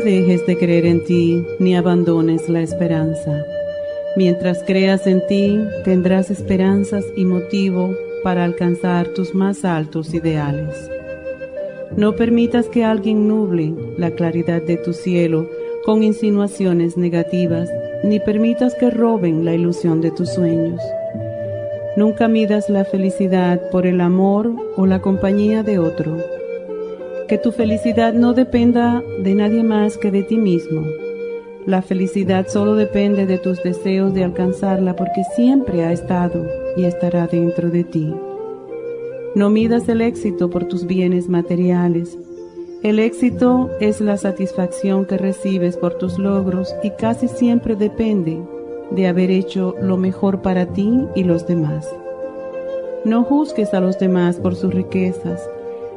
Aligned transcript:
Dejes 0.00 0.46
de 0.46 0.56
creer 0.56 0.86
en 0.86 1.04
ti 1.04 1.44
ni 1.58 1.76
abandones 1.76 2.48
la 2.48 2.62
esperanza. 2.62 3.44
Mientras 4.16 4.64
creas 4.64 5.06
en 5.06 5.24
ti, 5.26 5.60
tendrás 5.84 6.30
esperanzas 6.30 7.04
y 7.14 7.26
motivo 7.26 7.94
para 8.24 8.42
alcanzar 8.42 9.08
tus 9.08 9.34
más 9.34 9.66
altos 9.66 10.14
ideales. 10.14 10.90
No 11.94 12.16
permitas 12.16 12.68
que 12.68 12.84
alguien 12.84 13.28
nuble 13.28 13.74
la 13.98 14.10
claridad 14.10 14.62
de 14.62 14.78
tu 14.78 14.94
cielo 14.94 15.48
con 15.84 16.02
insinuaciones 16.02 16.96
negativas, 16.96 17.68
ni 18.02 18.18
permitas 18.18 18.74
que 18.74 18.90
roben 18.90 19.44
la 19.44 19.54
ilusión 19.54 20.00
de 20.00 20.10
tus 20.10 20.30
sueños. 20.30 20.80
Nunca 21.96 22.28
midas 22.28 22.70
la 22.70 22.86
felicidad 22.86 23.60
por 23.70 23.86
el 23.86 24.00
amor 24.00 24.52
o 24.76 24.86
la 24.86 25.00
compañía 25.00 25.62
de 25.62 25.78
otro 25.78 26.41
que 27.32 27.38
tu 27.38 27.50
felicidad 27.50 28.12
no 28.12 28.34
dependa 28.34 29.02
de 29.20 29.34
nadie 29.34 29.62
más 29.62 29.96
que 29.96 30.10
de 30.10 30.22
ti 30.22 30.36
mismo. 30.36 30.84
La 31.64 31.80
felicidad 31.80 32.46
solo 32.46 32.74
depende 32.74 33.24
de 33.24 33.38
tus 33.38 33.62
deseos 33.62 34.12
de 34.12 34.22
alcanzarla 34.22 34.96
porque 34.96 35.22
siempre 35.34 35.82
ha 35.82 35.92
estado 35.92 36.44
y 36.76 36.84
estará 36.84 37.26
dentro 37.26 37.70
de 37.70 37.84
ti. 37.84 38.14
No 39.34 39.48
midas 39.48 39.88
el 39.88 40.02
éxito 40.02 40.50
por 40.50 40.64
tus 40.64 40.84
bienes 40.84 41.30
materiales. 41.30 42.18
El 42.82 42.98
éxito 42.98 43.70
es 43.80 44.02
la 44.02 44.18
satisfacción 44.18 45.06
que 45.06 45.16
recibes 45.16 45.78
por 45.78 45.94
tus 45.94 46.18
logros 46.18 46.76
y 46.82 46.90
casi 46.90 47.28
siempre 47.28 47.76
depende 47.76 48.42
de 48.90 49.06
haber 49.06 49.30
hecho 49.30 49.74
lo 49.80 49.96
mejor 49.96 50.42
para 50.42 50.66
ti 50.66 51.00
y 51.14 51.24
los 51.24 51.46
demás. 51.46 51.88
No 53.06 53.24
juzgues 53.24 53.72
a 53.72 53.80
los 53.80 53.98
demás 53.98 54.36
por 54.36 54.54
sus 54.54 54.74
riquezas 54.74 55.40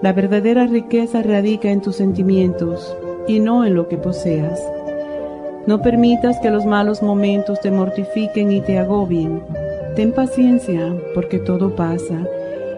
la 0.06 0.14
verdadera 0.14 0.68
riqueza 0.68 1.24
radica 1.24 1.72
en 1.72 1.82
tus 1.82 1.96
sentimientos 1.96 2.96
y 3.28 3.40
no 3.40 3.66
en 3.66 3.74
lo 3.74 3.88
que 3.88 3.98
poseas. 3.98 4.62
No 5.66 5.82
permitas 5.82 6.38
que 6.42 6.52
los 6.52 6.64
malos 6.64 7.02
momentos 7.02 7.60
te 7.60 7.72
mortifiquen 7.72 8.52
y 8.52 8.62
te 8.62 8.78
agobien. 8.78 9.42
Ten 9.96 10.12
paciencia, 10.12 10.94
porque 11.16 11.40
todo 11.40 11.76
pasa, 11.76 12.24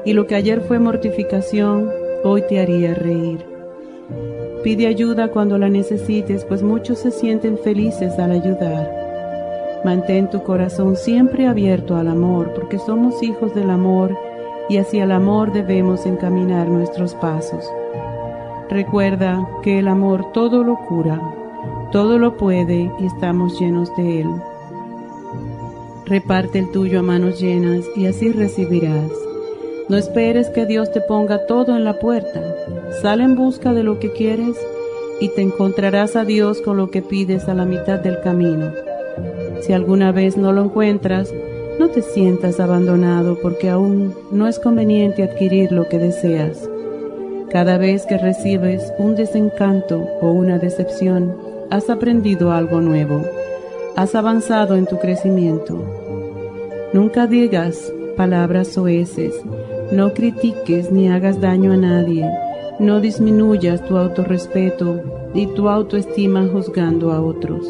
y 0.05 0.13
lo 0.13 0.25
que 0.25 0.35
ayer 0.35 0.61
fue 0.61 0.79
mortificación, 0.79 1.91
hoy 2.23 2.43
te 2.47 2.61
haría 2.61 2.93
reír. 2.93 3.39
Pide 4.63 4.87
ayuda 4.87 5.27
cuando 5.27 5.57
la 5.57 5.67
necesites, 5.67 6.45
pues 6.45 6.63
muchos 6.63 6.99
se 6.99 7.11
sienten 7.11 7.57
felices 7.57 8.17
al 8.19 8.31
ayudar. 8.31 8.89
Mantén 9.83 10.29
tu 10.29 10.43
corazón 10.43 10.95
siempre 10.95 11.45
abierto 11.45 11.97
al 11.97 12.07
amor, 12.07 12.53
porque 12.55 12.79
somos 12.79 13.21
hijos 13.21 13.53
del 13.53 13.69
amor 13.69 14.17
y 14.69 14.77
hacia 14.77 15.03
el 15.03 15.11
amor 15.11 15.53
debemos 15.53 16.05
encaminar 16.05 16.67
nuestros 16.67 17.13
pasos. 17.15 17.65
Recuerda 18.69 19.47
que 19.63 19.79
el 19.79 19.87
amor 19.87 20.31
todo 20.33 20.63
lo 20.63 20.77
cura, 20.77 21.21
todo 21.91 22.19
lo 22.19 22.35
puede 22.35 22.91
y 22.99 23.05
estamos 23.05 23.59
llenos 23.59 23.95
de 23.95 24.21
él. 24.21 24.29
Reparte 26.05 26.59
el 26.59 26.71
tuyo 26.71 26.99
a 26.99 27.03
manos 27.03 27.39
llenas 27.39 27.85
y 27.95 28.05
así 28.07 28.31
recibirás. 28.31 29.11
No 29.89 29.95
esperes 29.95 30.49
que 30.49 30.65
Dios 30.65 30.91
te 30.91 30.99
ponga 30.99 31.45
todo 31.45 31.75
en 31.77 31.85
la 31.85 31.99
puerta. 31.99 32.41
Sal 33.01 33.21
en 33.21 33.35
busca 33.35 33.73
de 33.73 33.83
lo 33.83 33.99
que 33.99 34.11
quieres 34.11 34.57
y 35.21 35.29
te 35.29 35.41
encontrarás 35.41 36.15
a 36.15 36.25
Dios 36.25 36.61
con 36.61 36.77
lo 36.77 36.91
que 36.91 37.01
pides 37.01 37.47
a 37.47 37.53
la 37.53 37.65
mitad 37.65 37.99
del 37.99 38.19
camino. 38.19 38.71
Si 39.61 39.73
alguna 39.73 40.11
vez 40.11 40.37
no 40.37 40.51
lo 40.51 40.63
encuentras, 40.63 41.33
no 41.79 41.89
te 41.89 42.01
sientas 42.01 42.59
abandonado 42.59 43.37
porque 43.41 43.69
aún 43.69 44.15
no 44.31 44.47
es 44.47 44.59
conveniente 44.59 45.23
adquirir 45.23 45.71
lo 45.71 45.87
que 45.87 45.99
deseas. 45.99 46.69
Cada 47.49 47.77
vez 47.77 48.05
que 48.05 48.17
recibes 48.17 48.91
un 48.97 49.15
desencanto 49.15 50.05
o 50.21 50.31
una 50.31 50.57
decepción, 50.57 51.35
has 51.69 51.89
aprendido 51.89 52.51
algo 52.51 52.81
nuevo, 52.81 53.21
has 53.95 54.15
avanzado 54.15 54.75
en 54.75 54.85
tu 54.85 54.97
crecimiento. 54.99 55.77
Nunca 56.93 57.27
digas 57.27 57.93
palabras 58.15 58.69
soeces, 58.69 59.33
no 59.91 60.13
critiques 60.13 60.91
ni 60.91 61.09
hagas 61.09 61.39
daño 61.39 61.73
a 61.73 61.77
nadie, 61.77 62.29
no 62.79 62.99
disminuyas 62.99 63.85
tu 63.85 63.97
autorrespeto 63.97 65.01
y 65.33 65.47
tu 65.47 65.69
autoestima 65.69 66.47
juzgando 66.51 67.11
a 67.11 67.21
otros. 67.21 67.67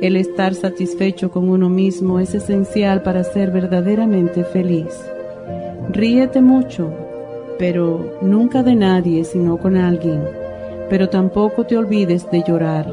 El 0.00 0.16
estar 0.16 0.54
satisfecho 0.54 1.30
con 1.30 1.50
uno 1.50 1.68
mismo 1.68 2.20
es 2.20 2.34
esencial 2.34 3.02
para 3.02 3.22
ser 3.22 3.50
verdaderamente 3.50 4.44
feliz. 4.44 4.98
Ríete 5.90 6.40
mucho, 6.40 6.90
pero 7.58 8.16
nunca 8.22 8.62
de 8.62 8.74
nadie 8.74 9.24
sino 9.24 9.58
con 9.58 9.76
alguien. 9.76 10.22
Pero 10.88 11.10
tampoco 11.10 11.64
te 11.64 11.76
olvides 11.76 12.30
de 12.30 12.42
llorar. 12.42 12.86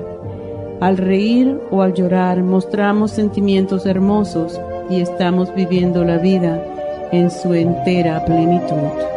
Al 0.81 0.97
reír 0.97 1.57
o 1.72 1.81
al 1.81 1.94
llorar 1.94 2.44
mostramos 2.44 3.12
sentimientos 3.12 3.85
hermosos 3.85 4.59
y 4.90 5.00
estamos 5.00 5.56
viviendo 5.56 6.03
la 6.03 6.17
vida 6.17 6.62
en 7.13 7.31
su 7.31 7.53
entera 7.53 8.25
plenitud. 8.25 9.16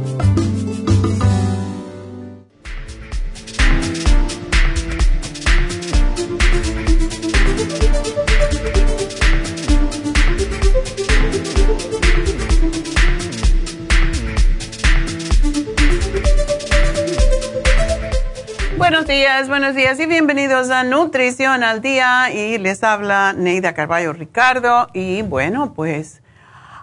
Buenos 19.47 19.75
días 19.75 19.99
y 19.99 20.07
bienvenidos 20.07 20.71
a 20.71 20.83
Nutrición 20.83 21.63
al 21.63 21.79
Día. 21.81 22.31
Y 22.33 22.57
les 22.57 22.83
habla 22.83 23.33
Neida 23.33 23.75
Carballo 23.75 24.13
Ricardo. 24.13 24.87
Y 24.93 25.21
bueno, 25.21 25.73
pues 25.75 26.23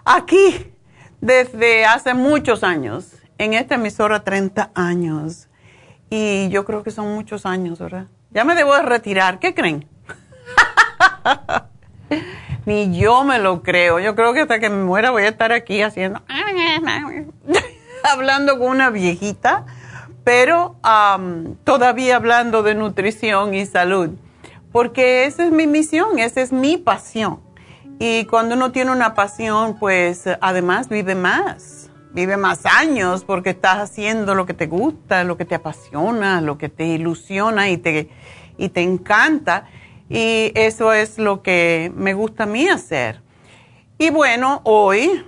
aquí 0.05 0.71
desde 1.19 1.85
hace 1.85 2.13
muchos 2.13 2.63
años, 2.63 3.11
en 3.37 3.53
esta 3.53 3.75
emisora 3.75 4.23
30 4.23 4.71
años. 4.73 5.49
Y 6.09 6.47
yo 6.47 6.63
creo 6.63 6.81
que 6.81 6.91
son 6.91 7.13
muchos 7.13 7.45
años, 7.45 7.79
¿verdad? 7.79 8.05
Ya 8.31 8.45
me 8.45 8.55
debo 8.55 8.73
de 8.73 8.83
retirar, 8.83 9.39
¿qué 9.39 9.53
creen? 9.53 9.85
Ni 12.65 12.97
yo 12.97 13.25
me 13.25 13.39
lo 13.39 13.63
creo, 13.63 13.99
yo 13.99 14.15
creo 14.15 14.33
que 14.33 14.41
hasta 14.41 14.59
que 14.59 14.69
me 14.69 14.81
muera 14.81 15.11
voy 15.11 15.23
a 15.23 15.27
estar 15.29 15.51
aquí 15.51 15.81
haciendo, 15.81 16.21
hablando 18.03 18.57
con 18.59 18.69
una 18.69 18.91
viejita 18.91 19.65
pero 20.29 20.75
todavía 21.63 22.15
hablando 22.15 22.61
de 22.61 22.75
nutrición 22.75 23.55
y 23.55 23.65
salud, 23.65 24.11
porque 24.71 25.25
esa 25.25 25.43
es 25.43 25.51
mi 25.51 25.65
misión, 25.65 26.19
esa 26.19 26.41
es 26.41 26.51
mi 26.51 26.77
pasión. 26.77 27.39
Y 27.97 28.25
cuando 28.25 28.53
uno 28.53 28.71
tiene 28.71 28.91
una 28.91 29.15
pasión, 29.15 29.79
pues 29.79 30.25
además 30.39 30.87
vive 30.87 31.15
más, 31.15 31.89
vive 32.13 32.37
más 32.37 32.67
años 32.67 33.23
porque 33.23 33.49
estás 33.49 33.77
haciendo 33.77 34.35
lo 34.35 34.45
que 34.45 34.53
te 34.53 34.67
gusta, 34.67 35.23
lo 35.23 35.35
que 35.35 35.45
te 35.45 35.55
apasiona, 35.55 36.41
lo 36.41 36.59
que 36.59 36.69
te 36.69 36.85
ilusiona 36.85 37.71
y 37.71 37.77
te, 37.77 38.11
y 38.59 38.69
te 38.69 38.83
encanta. 38.83 39.65
Y 40.09 40.51
eso 40.53 40.93
es 40.93 41.17
lo 41.17 41.41
que 41.41 41.91
me 41.95 42.13
gusta 42.13 42.43
a 42.43 42.45
mí 42.45 42.67
hacer. 42.67 43.23
Y 43.97 44.11
bueno, 44.11 44.61
hoy, 44.63 45.25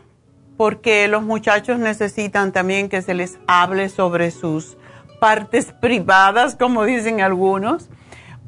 porque 0.58 1.08
los 1.08 1.24
muchachos 1.24 1.80
necesitan 1.80 2.52
también 2.52 2.88
que 2.88 3.02
se 3.02 3.16
les 3.16 3.40
hable 3.48 3.90
sobre 3.90 4.30
sus 4.30 4.78
partes 5.22 5.72
privadas, 5.80 6.56
como 6.56 6.84
dicen 6.84 7.22
algunos. 7.22 7.92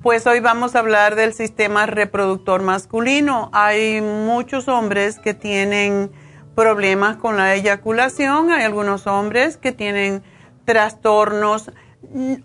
Pues 0.01 0.25
hoy 0.25 0.39
vamos 0.39 0.75
a 0.75 0.79
hablar 0.79 1.13
del 1.13 1.35
sistema 1.35 1.85
reproductor 1.85 2.63
masculino. 2.63 3.51
Hay 3.53 4.01
muchos 4.01 4.67
hombres 4.67 5.19
que 5.19 5.35
tienen 5.35 6.11
problemas 6.55 7.17
con 7.17 7.37
la 7.37 7.53
eyaculación, 7.53 8.51
hay 8.51 8.63
algunos 8.63 9.05
hombres 9.05 9.57
que 9.57 9.71
tienen 9.71 10.23
trastornos. 10.65 11.71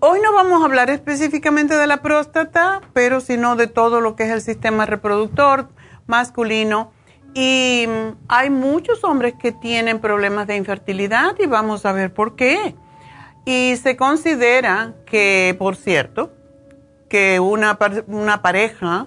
Hoy 0.01 0.21
no 0.21 0.35
vamos 0.35 0.61
a 0.61 0.67
hablar 0.67 0.91
específicamente 0.91 1.75
de 1.79 1.87
la 1.87 2.03
próstata, 2.03 2.83
pero 2.93 3.23
sino 3.23 3.57
de 3.57 3.67
todo 3.67 4.03
lo 4.03 4.15
que 4.15 4.25
es 4.25 4.31
el 4.31 4.43
sistema 4.43 4.85
reproductor 4.85 5.71
masculino. 6.07 6.93
Y 7.33 7.87
hay 8.29 8.51
muchos 8.51 9.05
hombres 9.05 9.33
que 9.41 9.53
tienen 9.53 10.01
problemas 10.01 10.47
de 10.47 10.57
infertilidad 10.57 11.35
y 11.39 11.47
vamos 11.47 11.87
a 11.87 11.93
ver 11.93 12.13
por 12.13 12.37
qué. 12.37 12.77
Y 13.49 13.79
se 13.79 13.97
considera 13.97 14.93
que, 15.06 15.56
por 15.59 15.75
cierto, 15.75 16.31
que 17.09 17.41
una, 17.41 17.79
una 18.06 18.43
pareja 18.43 19.06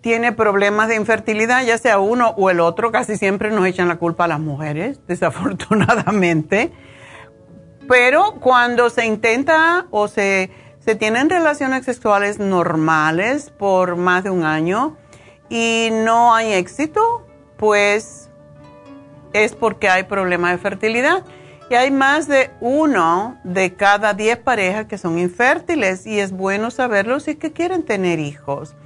tiene 0.00 0.30
problemas 0.30 0.86
de 0.86 0.94
infertilidad, 0.94 1.64
ya 1.64 1.76
sea 1.76 1.98
uno 1.98 2.34
o 2.36 2.50
el 2.50 2.60
otro, 2.60 2.92
casi 2.92 3.16
siempre 3.16 3.50
nos 3.50 3.66
echan 3.66 3.88
la 3.88 3.96
culpa 3.96 4.26
a 4.26 4.28
las 4.28 4.38
mujeres, 4.38 5.00
desafortunadamente. 5.08 6.70
Pero 7.88 8.36
cuando 8.38 8.90
se 8.90 9.06
intenta 9.06 9.88
o 9.90 10.06
se, 10.06 10.52
se 10.78 10.94
tienen 10.94 11.28
relaciones 11.28 11.84
sexuales 11.84 12.38
normales 12.38 13.50
por 13.50 13.96
más 13.96 14.22
de 14.22 14.30
un 14.30 14.44
año 14.44 14.96
y 15.48 15.88
no 15.90 16.32
hay 16.32 16.52
éxito, 16.52 17.26
pues 17.56 18.30
es 19.32 19.56
porque 19.56 19.88
hay 19.88 20.04
problema 20.04 20.52
de 20.52 20.58
fertilidad. 20.58 21.24
Y 21.68 21.74
hay 21.74 21.90
más 21.90 22.28
de 22.28 22.50
uno 22.60 23.38
de 23.42 23.74
cada 23.74 24.14
diez 24.14 24.36
parejas 24.38 24.86
que 24.86 24.98
son 24.98 25.18
infértiles 25.18 26.06
y 26.06 26.20
es 26.20 26.30
bueno 26.30 26.70
saberlo 26.70 27.18
si 27.18 27.34
que 27.34 27.52
quieren 27.52 27.82
tener 27.82 28.20
hijos. 28.20 28.76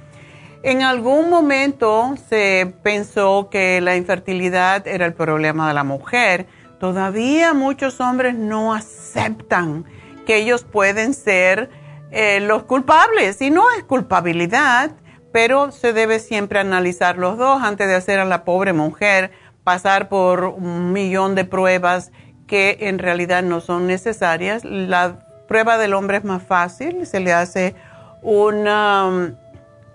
En 0.63 0.81
algún 0.81 1.29
momento 1.29 2.15
se 2.27 2.73
pensó 2.81 3.49
que 3.51 3.81
la 3.81 3.95
infertilidad 3.95 4.87
era 4.87 5.05
el 5.05 5.13
problema 5.13 5.67
de 5.67 5.73
la 5.75 5.83
mujer. 5.83 6.47
Todavía 6.79 7.53
muchos 7.53 7.99
hombres 7.99 8.33
no 8.35 8.73
aceptan 8.73 9.85
que 10.25 10.37
ellos 10.37 10.63
pueden 10.63 11.13
ser 11.13 11.69
eh, 12.09 12.39
los 12.39 12.63
culpables 12.63 13.41
y 13.41 13.51
no 13.51 13.63
es 13.77 13.83
culpabilidad, 13.83 14.91
pero 15.31 15.71
se 15.71 15.93
debe 15.93 16.19
siempre 16.19 16.59
analizar 16.59 17.17
los 17.17 17.37
dos 17.37 17.61
antes 17.61 17.87
de 17.87 17.95
hacer 17.95 18.19
a 18.19 18.25
la 18.25 18.43
pobre 18.43 18.73
mujer 18.73 19.31
pasar 19.63 20.09
por 20.09 20.45
un 20.45 20.91
millón 20.91 21.35
de 21.35 21.45
pruebas 21.45 22.11
que 22.51 22.79
en 22.81 22.99
realidad 22.99 23.43
no 23.43 23.61
son 23.61 23.87
necesarias. 23.87 24.65
La 24.65 25.15
prueba 25.47 25.77
del 25.77 25.93
hombre 25.93 26.17
es 26.17 26.25
más 26.25 26.43
fácil, 26.43 27.07
se 27.07 27.21
le 27.21 27.31
hace 27.31 27.75
una, 28.21 29.37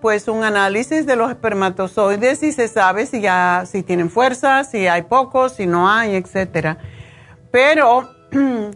pues 0.01 0.27
un 0.27 0.43
análisis 0.43 1.05
de 1.05 1.15
los 1.15 1.29
espermatozoides 1.29 2.41
y 2.41 2.51
se 2.51 2.67
sabe 2.67 3.05
si 3.05 3.21
ya 3.21 3.65
si 3.67 3.83
tienen 3.83 4.09
fuerza, 4.09 4.63
si 4.63 4.87
hay 4.87 5.03
pocos, 5.03 5.51
si 5.51 5.67
no 5.67 5.87
hay, 5.87 6.15
etcétera. 6.15 6.79
Pero 7.51 8.09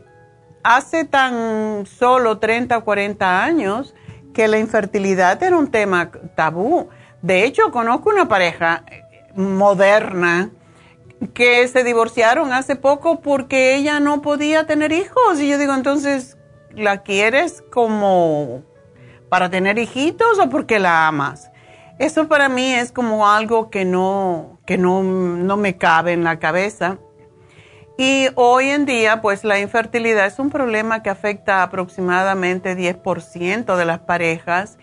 hace 0.64 1.04
tan 1.06 1.88
solo 1.88 2.38
30 2.38 2.78
o 2.78 2.84
40 2.84 3.44
años 3.44 3.96
que 4.32 4.48
la 4.48 4.60
infertilidad 4.60 5.42
era 5.42 5.58
un 5.58 5.72
tema 5.72 6.12
tabú. 6.36 6.90
De 7.24 7.46
hecho, 7.46 7.72
conozco 7.72 8.12
una 8.12 8.28
pareja 8.28 8.84
moderna 9.34 10.52
que 11.34 11.68
se 11.68 11.84
divorciaron 11.84 12.52
hace 12.52 12.76
poco 12.76 13.22
porque 13.22 13.76
ella 13.76 14.00
no 14.00 14.22
podía 14.22 14.66
tener 14.66 14.92
hijos. 14.92 15.40
Y 15.40 15.50
yo 15.50 15.58
digo, 15.58 15.74
entonces, 15.74 16.38
¿la 16.72 17.04
quieres 17.04 17.64
como 17.72 18.64
para 19.30 19.50
tener 19.50 19.78
hijitos 19.78 20.40
o 20.40 20.50
porque 20.50 20.80
la 20.80 21.08
amas? 21.08 21.52
Eso 22.00 22.28
para 22.28 22.50
mí 22.50 22.74
es 22.74 22.92
como 22.92 23.30
algo 23.30 23.70
que 23.70 23.86
no, 23.86 24.60
que 24.66 24.78
no, 24.78 25.04
no 25.04 25.58
me 25.58 25.78
cabe 25.78 26.14
en 26.14 26.24
la 26.24 26.40
cabeza. 26.40 26.98
Y 27.98 28.30
hoy 28.34 28.70
en 28.70 28.86
día, 28.86 29.22
pues 29.22 29.44
la 29.44 29.60
infertilidad 29.60 30.26
es 30.26 30.40
un 30.40 30.50
problema 30.50 31.04
que 31.04 31.12
afecta 31.12 31.62
aproximadamente 31.62 32.76
10% 32.76 33.76
de 33.76 33.86
las 33.86 34.00
parejas. 34.00 34.80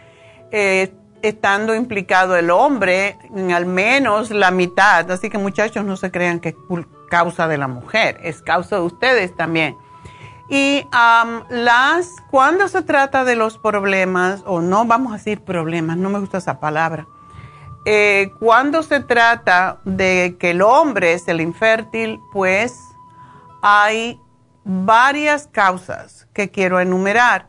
Eh, 0.53 0.93
estando 1.23 1.75
implicado 1.75 2.37
el 2.37 2.51
hombre 2.51 3.19
en 3.35 3.53
al 3.53 3.67
menos 3.67 4.31
la 4.31 4.51
mitad. 4.51 5.11
Así 5.11 5.31
que 5.31 5.39
muchachos 5.39 5.85
no 5.85 5.97
se 5.97 6.11
crean 6.11 6.41
que 6.41 6.51
es 6.51 6.57
causa 7.09 7.49
de 7.49 7.59
la 7.59 7.69
mujer, 7.69 8.19
es 8.23 8.43
causa 8.43 8.77
de 8.77 8.83
ustedes 8.83 9.35
también. 9.37 9.77
Y 10.49 10.87
las, 11.51 12.17
cuando 12.31 12.69
se 12.69 12.83
trata 12.83 13.25
de 13.25 13.37
los 13.37 13.59
problemas, 13.59 14.43
o 14.47 14.63
no 14.63 14.87
vamos 14.87 15.13
a 15.13 15.17
decir 15.17 15.43
problemas, 15.43 15.99
no 15.99 16.09
me 16.09 16.19
gusta 16.19 16.39
esa 16.39 16.59
palabra, 16.59 17.07
eh, 17.85 18.33
cuando 18.39 18.83
se 18.83 19.01
trata 19.01 19.81
de 19.85 20.37
que 20.39 20.51
el 20.51 20.63
hombre 20.63 21.13
es 21.13 21.29
el 21.29 21.41
infértil, 21.41 22.19
pues 22.33 22.81
hay 23.63 24.21
varias 24.65 25.47
causas 25.49 26.29
que 26.33 26.51
quiero 26.51 26.81
enumerar 26.81 27.48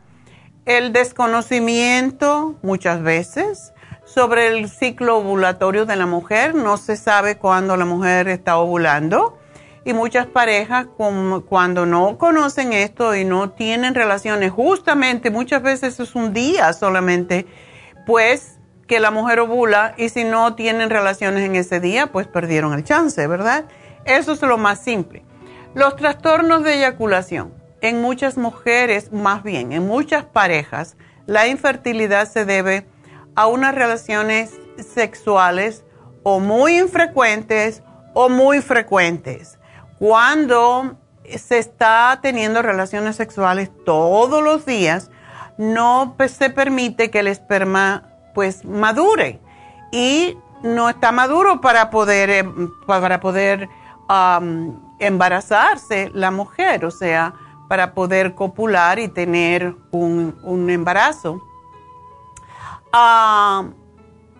el 0.76 0.92
desconocimiento 0.92 2.54
muchas 2.62 3.02
veces 3.02 3.72
sobre 4.04 4.46
el 4.46 4.68
ciclo 4.68 5.18
ovulatorio 5.18 5.84
de 5.84 5.96
la 5.96 6.06
mujer. 6.06 6.54
No 6.54 6.76
se 6.76 6.96
sabe 6.96 7.38
cuándo 7.38 7.76
la 7.76 7.84
mujer 7.84 8.28
está 8.28 8.56
ovulando. 8.56 9.36
Y 9.84 9.94
muchas 9.94 10.26
parejas 10.26 10.86
cuando 11.48 11.86
no 11.86 12.18
conocen 12.18 12.72
esto 12.72 13.16
y 13.16 13.24
no 13.24 13.50
tienen 13.50 13.94
relaciones, 13.94 14.52
justamente 14.52 15.30
muchas 15.30 15.62
veces 15.62 15.98
es 15.98 16.14
un 16.14 16.34
día 16.34 16.72
solamente, 16.74 17.46
pues 18.06 18.58
que 18.86 19.00
la 19.00 19.10
mujer 19.10 19.40
ovula 19.40 19.94
y 19.96 20.10
si 20.10 20.22
no 20.22 20.54
tienen 20.54 20.90
relaciones 20.90 21.44
en 21.44 21.56
ese 21.56 21.80
día, 21.80 22.12
pues 22.12 22.28
perdieron 22.28 22.74
el 22.74 22.84
chance, 22.84 23.26
¿verdad? 23.26 23.64
Eso 24.04 24.32
es 24.32 24.42
lo 24.42 24.58
más 24.58 24.80
simple. 24.80 25.24
Los 25.74 25.96
trastornos 25.96 26.62
de 26.62 26.74
eyaculación. 26.74 27.59
En 27.80 28.02
muchas 28.02 28.36
mujeres, 28.36 29.12
más 29.12 29.42
bien, 29.42 29.72
en 29.72 29.86
muchas 29.86 30.24
parejas, 30.24 30.96
la 31.26 31.46
infertilidad 31.46 32.28
se 32.28 32.44
debe 32.44 32.86
a 33.34 33.46
unas 33.46 33.74
relaciones 33.74 34.58
sexuales 34.78 35.84
o 36.22 36.40
muy 36.40 36.78
infrecuentes 36.78 37.82
o 38.14 38.28
muy 38.28 38.60
frecuentes. 38.60 39.58
Cuando 39.98 40.96
se 41.36 41.58
está 41.58 42.18
teniendo 42.22 42.62
relaciones 42.62 43.16
sexuales 43.16 43.70
todos 43.84 44.42
los 44.42 44.66
días, 44.66 45.10
no 45.56 46.16
se 46.26 46.50
permite 46.50 47.10
que 47.10 47.20
el 47.20 47.28
esperma 47.28 48.08
pues 48.34 48.64
madure 48.64 49.40
y 49.92 50.36
no 50.62 50.88
está 50.88 51.12
maduro 51.12 51.60
para 51.60 51.90
poder, 51.90 52.30
eh, 52.30 52.44
para 52.86 53.20
poder 53.20 53.68
embarazarse 54.98 56.10
la 56.12 56.32
mujer, 56.32 56.84
o 56.84 56.90
sea, 56.90 57.32
para 57.70 57.94
poder 57.94 58.34
copular 58.34 58.98
y 58.98 59.06
tener 59.06 59.76
un, 59.92 60.66
embarazo. 60.68 61.40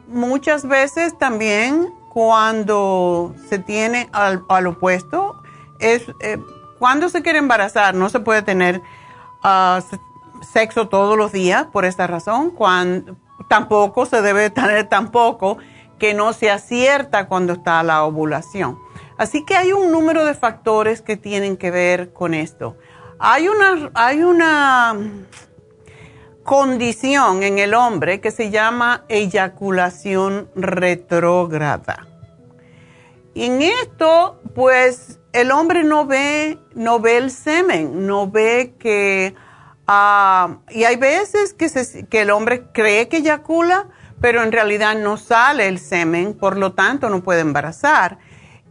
muchas 0.08 0.66
veces 0.66 1.16
también 1.16 1.94
cuando 2.12 3.32
se 3.48 3.60
tiene 3.60 4.08
al, 4.10 4.66
opuesto, 4.66 5.40
es 5.78 6.06
eh, 6.18 6.38
cuando 6.80 7.08
se 7.08 7.22
quiere 7.22 7.38
embarazar, 7.38 7.94
no 7.94 8.08
se 8.08 8.18
puede 8.18 8.42
tener 8.42 8.82
ah, 9.44 9.80
sexo 10.42 10.88
todos 10.88 11.16
los 11.16 11.30
días 11.30 11.66
por 11.66 11.84
esta 11.84 12.08
razón, 12.08 12.52
tampoco 13.46 14.06
se 14.06 14.22
debe 14.22 14.50
tener 14.50 14.88
tampoco 14.88 15.58
que 16.00 16.14
no 16.14 16.32
se 16.32 16.50
acierta 16.50 17.28
cuando 17.28 17.52
está 17.52 17.80
la 17.84 18.02
ovulación. 18.02 18.80
Así 19.18 19.44
que 19.44 19.54
hay 19.54 19.70
un 19.70 19.92
número 19.92 20.24
de 20.24 20.34
factores 20.34 21.00
que 21.00 21.16
tienen 21.16 21.56
que 21.56 21.70
ver 21.70 22.12
con 22.12 22.34
esto. 22.34 22.76
Hay 23.22 23.48
una, 23.48 23.90
hay 23.92 24.22
una 24.22 24.96
condición 26.42 27.42
en 27.42 27.58
el 27.58 27.74
hombre 27.74 28.22
que 28.22 28.30
se 28.30 28.50
llama 28.50 29.04
eyaculación 29.10 30.48
retrógrada. 30.56 32.06
En 33.34 33.60
esto, 33.60 34.40
pues, 34.54 35.18
el 35.34 35.50
hombre 35.50 35.84
no 35.84 36.06
ve, 36.06 36.58
no 36.74 36.98
ve 36.98 37.18
el 37.18 37.30
semen, 37.30 38.06
no 38.06 38.30
ve 38.30 38.74
que... 38.78 39.34
Ah, 39.86 40.60
y 40.70 40.84
hay 40.84 40.96
veces 40.96 41.52
que, 41.52 41.68
que 42.08 42.22
el 42.22 42.30
hombre 42.30 42.68
cree 42.72 43.08
que 43.08 43.18
eyacula, 43.18 43.88
pero 44.18 44.42
en 44.42 44.50
realidad 44.50 44.96
no 44.96 45.18
sale 45.18 45.68
el 45.68 45.78
semen, 45.78 46.32
por 46.32 46.56
lo 46.56 46.72
tanto 46.72 47.10
no 47.10 47.22
puede 47.22 47.42
embarazar. 47.42 48.18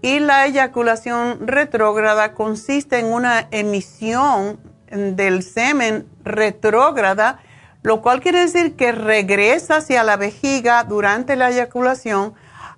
Y 0.01 0.19
la 0.19 0.45
eyaculación 0.45 1.47
retrógrada 1.47 2.33
consiste 2.33 2.99
en 2.99 3.07
una 3.07 3.47
emisión 3.51 4.59
del 4.89 5.43
semen 5.43 6.07
retrógrada, 6.23 7.39
lo 7.83 8.01
cual 8.01 8.21
quiere 8.21 8.39
decir 8.39 8.75
que 8.75 8.91
regresa 8.91 9.77
hacia 9.77 10.03
la 10.03 10.17
vejiga 10.17 10.83
durante 10.83 11.35
la 11.35 11.49
eyaculación 11.49 12.33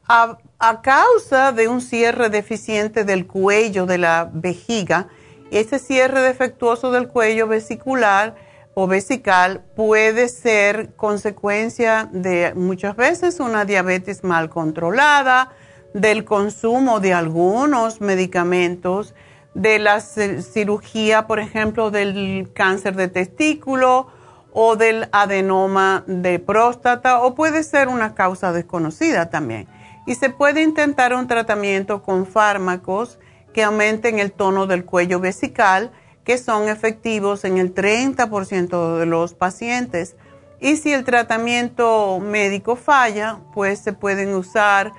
a, 0.07 0.37
causa 0.83 1.51
de 1.51 1.67
un 1.67 1.81
cierre 1.81 2.29
deficiente 2.29 3.03
del 3.03 3.25
cuello 3.25 3.85
de 3.85 3.97
la 3.97 4.29
vejiga. 4.31 5.07
Ese 5.49 5.79
cierre 5.79 6.21
defectuoso 6.21 6.91
del 6.91 7.07
cuello 7.07 7.47
vesicular 7.47 8.35
o 8.73 8.87
vesical 8.87 9.63
puede 9.75 10.29
ser 10.29 10.93
consecuencia 10.95 12.09
de 12.11 12.53
muchas 12.55 12.95
veces 12.95 13.39
una 13.39 13.65
diabetes 13.65 14.23
mal 14.23 14.49
controlada, 14.49 15.51
del 15.93 16.25
consumo 16.25 16.99
de 16.99 17.13
algunos 17.13 18.01
medicamentos, 18.01 19.13
de 19.53 19.79
la 19.79 19.99
cirugía, 19.99 21.27
por 21.27 21.39
ejemplo, 21.39 21.91
del 21.91 22.49
cáncer 22.53 22.95
de 22.95 23.09
testículo 23.09 24.07
o 24.53 24.75
del 24.75 25.09
adenoma 25.11 26.03
de 26.07 26.39
próstata, 26.39 27.21
o 27.21 27.35
puede 27.35 27.63
ser 27.63 27.87
una 27.87 28.15
causa 28.15 28.51
desconocida 28.51 29.29
también. 29.29 29.67
Y 30.05 30.15
se 30.15 30.29
puede 30.29 30.63
intentar 30.63 31.13
un 31.13 31.27
tratamiento 31.27 32.01
con 32.01 32.25
fármacos 32.25 33.19
que 33.53 33.63
aumenten 33.63 34.19
el 34.19 34.31
tono 34.31 34.67
del 34.67 34.85
cuello 34.85 35.19
vesical, 35.19 35.91
que 36.23 36.37
son 36.37 36.69
efectivos 36.69 37.43
en 37.43 37.57
el 37.57 37.73
30% 37.73 38.97
de 38.97 39.05
los 39.05 39.33
pacientes. 39.33 40.15
Y 40.59 40.77
si 40.77 40.93
el 40.93 41.03
tratamiento 41.03 42.19
médico 42.19 42.75
falla, 42.75 43.39
pues 43.53 43.79
se 43.79 43.93
pueden 43.93 44.33
usar 44.33 44.93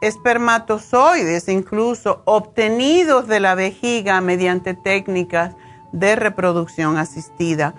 espermatozoides 0.00 1.48
incluso 1.48 2.22
obtenidos 2.24 3.28
de 3.28 3.40
la 3.40 3.54
vejiga 3.54 4.20
mediante 4.20 4.74
técnicas 4.74 5.54
de 5.92 6.16
reproducción 6.16 6.96
asistida. 6.98 7.74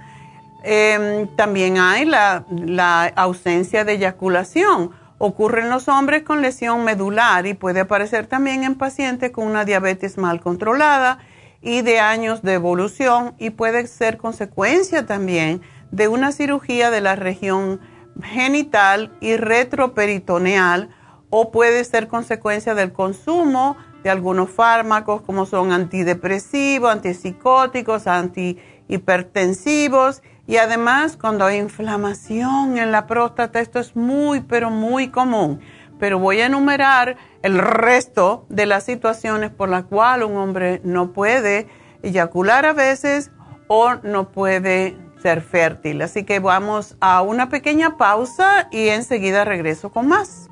Em, 0.64 1.28
también 1.36 1.78
hay 1.78 2.06
la, 2.06 2.46
la, 2.50 3.06
ausencia 3.16 3.84
de 3.84 3.94
eyaculación. 3.94 4.92
Ocurre 5.18 5.62
en 5.62 5.70
los 5.70 5.90
hombres 5.90 6.24
con 6.24 6.42
lesión 6.42 6.86
medular 6.86 7.46
y 7.46 7.54
puede 7.54 7.82
aparecer 7.82 8.28
también 8.28 8.64
en 8.64 8.76
pacientes 8.76 9.32
con 9.32 9.46
una 9.46 9.66
diabetes 9.66 10.18
mal 10.18 10.40
controlada 10.40 11.20
y 11.62 11.82
de 11.82 12.00
años 12.00 12.42
de 12.42 12.54
evolución 12.54 13.36
y 13.38 13.50
puede 13.50 13.86
ser 13.88 14.18
consecuencia 14.18 15.06
también 15.06 15.62
de 15.92 16.08
una 16.08 16.32
cirugía 16.32 16.90
de 16.92 17.02
la 17.02 17.16
región 17.16 17.82
genital 18.22 19.12
y 19.20 19.36
retroperitoneal 19.38 20.90
o 21.36 21.50
puede 21.50 21.84
ser 21.84 22.08
consecuencia 22.08 22.76
del 22.76 22.94
consumo 22.94 23.76
de 24.04 24.12
algunos 24.12 24.52
fármacos 24.52 25.24
como 25.24 25.48
son 25.48 25.72
antidepresivos, 25.72 26.92
antipsicóticos, 26.92 28.06
antihipertensivos 28.06 30.22
y 30.46 30.58
además 30.58 31.18
cuando 31.18 31.46
hay 31.46 31.58
inflamación 31.58 32.78
en 32.78 32.92
la 32.92 33.08
próstata, 33.08 33.62
esto 33.62 33.80
es 33.80 33.96
muy 33.96 34.42
pero 34.42 34.70
muy 34.70 35.08
común. 35.08 35.60
Pero 36.00 36.20
voy 36.20 36.40
a 36.40 36.46
enumerar 36.46 37.18
el 37.42 37.58
resto 37.58 38.46
de 38.50 38.68
las 38.68 38.84
situaciones 38.84 39.50
por 39.50 39.70
las 39.70 39.86
cuales 39.86 40.28
un 40.28 40.38
hombre 40.38 40.82
no 40.84 41.14
puede 41.14 41.68
eyacular 42.04 42.68
a 42.68 42.74
veces 42.74 43.32
o 43.68 43.96
no 44.04 44.30
puede 44.30 44.96
ser 45.24 45.42
fértil. 45.42 46.04
Así 46.04 46.26
que 46.26 46.40
vamos 46.40 46.96
a 47.00 47.24
una 47.24 47.50
pequeña 47.50 47.98
pausa 47.98 48.68
y 48.70 48.90
enseguida 48.90 49.46
regreso 49.46 49.92
con 49.92 50.08
más. 50.08 50.52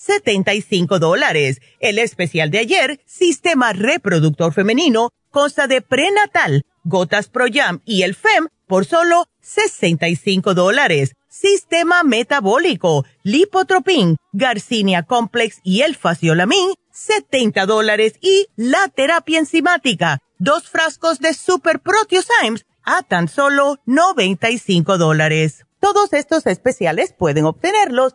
75 0.00 0.98
dólares. 0.98 1.60
El 1.78 1.98
especial 1.98 2.50
de 2.50 2.58
ayer, 2.58 3.00
Sistema 3.04 3.74
Reproductor 3.74 4.54
Femenino, 4.54 5.10
consta 5.30 5.66
de 5.66 5.82
prenatal, 5.82 6.64
gotas 6.84 7.28
Pro 7.28 7.44
Jam 7.52 7.80
y 7.84 8.02
el 8.02 8.14
FEM 8.14 8.48
por 8.66 8.86
solo 8.86 9.26
65 9.42 10.54
dólares. 10.54 11.12
Sistema 11.28 12.02
Metabólico, 12.02 13.04
Lipotropin, 13.24 14.16
Garcinia 14.32 15.02
Complex 15.02 15.60
y 15.62 15.82
el 15.82 15.94
Faciolamin, 15.94 16.72
70 16.92 17.66
dólares 17.66 18.14
y 18.22 18.46
la 18.56 18.88
terapia 18.88 19.38
enzimática, 19.38 20.18
dos 20.38 20.68
frascos 20.68 21.18
de 21.20 21.34
Super 21.34 21.78
Proteosymes 21.80 22.64
a 22.84 23.02
tan 23.02 23.28
solo 23.28 23.78
95 23.84 24.96
dólares. 24.96 25.66
Todos 25.78 26.12
estos 26.14 26.46
especiales 26.46 27.12
pueden 27.12 27.44
obtenerlos 27.44 28.14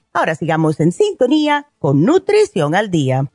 Ahora 0.13 0.35
sigamos 0.35 0.81
en 0.81 0.91
sintonía 0.91 1.67
con 1.79 2.03
Nutrición 2.03 2.75
al 2.75 2.91
Día. 2.91 3.31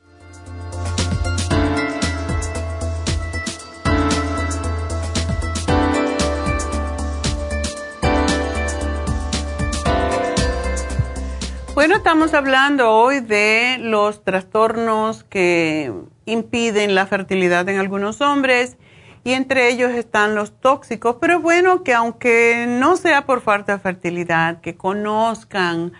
Bueno, 11.73 11.95
estamos 11.95 12.35
hablando 12.35 12.91
hoy 12.91 13.21
de 13.21 13.77
los 13.79 14.23
trastornos 14.23 15.23
que 15.23 15.91
impiden 16.25 16.93
la 16.93 17.07
fertilidad 17.07 17.67
en 17.69 17.79
algunos 17.79 18.21
hombres 18.21 18.77
y 19.23 19.33
entre 19.33 19.69
ellos 19.69 19.91
están 19.93 20.35
los 20.35 20.59
tóxicos, 20.59 21.17
pero 21.19 21.39
bueno 21.39 21.83
que 21.83 21.95
aunque 21.95 22.65
no 22.67 22.97
sea 22.97 23.25
por 23.25 23.41
falta 23.41 23.73
de 23.73 23.79
fertilidad, 23.79 24.61
que 24.61 24.75
conozcan 24.75 25.93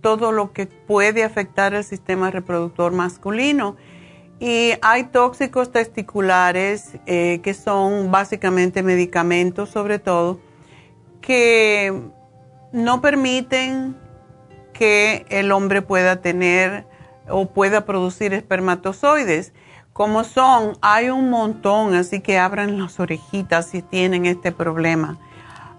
todo 0.00 0.32
lo 0.32 0.52
que 0.52 0.66
puede 0.66 1.24
afectar 1.24 1.74
el 1.74 1.84
sistema 1.84 2.30
reproductor 2.30 2.92
masculino. 2.92 3.76
Y 4.40 4.72
hay 4.82 5.04
tóxicos 5.04 5.72
testiculares 5.72 6.96
eh, 7.06 7.40
que 7.42 7.54
son 7.54 8.10
básicamente 8.10 8.82
medicamentos 8.82 9.68
sobre 9.70 9.98
todo 9.98 10.40
que 11.20 11.92
no 12.72 13.00
permiten 13.00 13.96
que 14.72 15.26
el 15.28 15.50
hombre 15.50 15.82
pueda 15.82 16.20
tener 16.20 16.86
o 17.28 17.46
pueda 17.46 17.84
producir 17.84 18.32
espermatozoides. 18.32 19.52
Como 19.92 20.22
son, 20.22 20.78
hay 20.80 21.10
un 21.10 21.30
montón, 21.30 21.94
así 21.94 22.20
que 22.20 22.38
abran 22.38 22.78
las 22.78 23.00
orejitas 23.00 23.66
si 23.66 23.82
tienen 23.82 24.26
este 24.26 24.52
problema 24.52 25.18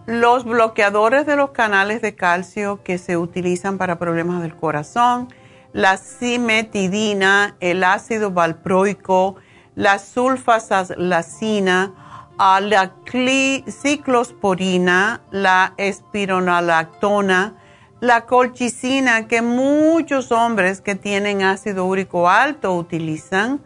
los 0.10 0.44
bloqueadores 0.44 1.28
de 1.28 1.36
los 1.36 1.51
canales 1.51 2.01
de 2.01 2.16
calcio 2.16 2.82
que 2.84 2.98
se 2.98 3.16
utilizan 3.16 3.78
para 3.78 4.00
problemas 4.00 4.42
del 4.42 4.56
corazón, 4.56 5.28
la 5.72 5.98
cimetidina, 5.98 7.56
el 7.60 7.84
ácido 7.84 8.32
valproico, 8.32 9.36
la 9.75 10.00
sulfasalacina, 10.00 11.94
la 12.39 12.92
ciclosporina, 13.70 15.22
la 15.30 15.75
espironolactona, 15.78 17.53
la 18.00 18.25
colchicina 18.25 19.27
que 19.27 19.44
muchos 19.44 20.31
hombres 20.31 20.81
que 20.81 20.96
tienen 20.96 21.44
ácido 21.44 21.86
úrico 21.86 22.27
alto 22.27 22.74
utilizan, 22.74 23.62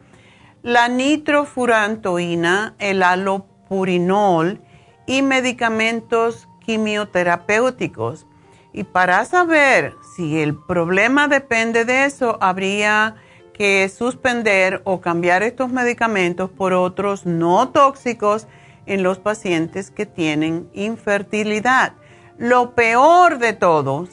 la 0.61 0.89
nitrofurantoína, 0.89 2.75
el 2.79 3.01
alopurinol, 3.01 4.59
y 5.05 5.21
medicamentos 5.21 6.47
quimioterapéuticos. 6.65 8.25
Y 8.71 8.85
para 8.85 9.23
saber 9.25 9.93
si 10.15 10.41
el 10.41 10.55
problema 10.55 11.27
depende 11.27 11.85
de 11.85 12.05
eso, 12.05 12.37
habría 12.41 13.15
que 13.53 13.87
suspender 13.89 14.81
o 14.83 14.99
cambiar 14.99 15.43
estos 15.43 15.71
medicamentos 15.71 16.49
por 16.49 16.73
otros 16.73 17.25
no 17.25 17.69
tóxicos 17.69 18.47
en 18.85 19.03
los 19.03 19.19
pacientes 19.19 19.91
que 19.91 20.05
tienen 20.05 20.69
infertilidad. 20.73 21.93
Lo 22.37 22.73
peor 22.73 23.37
de 23.37 23.53
todos 23.53 24.09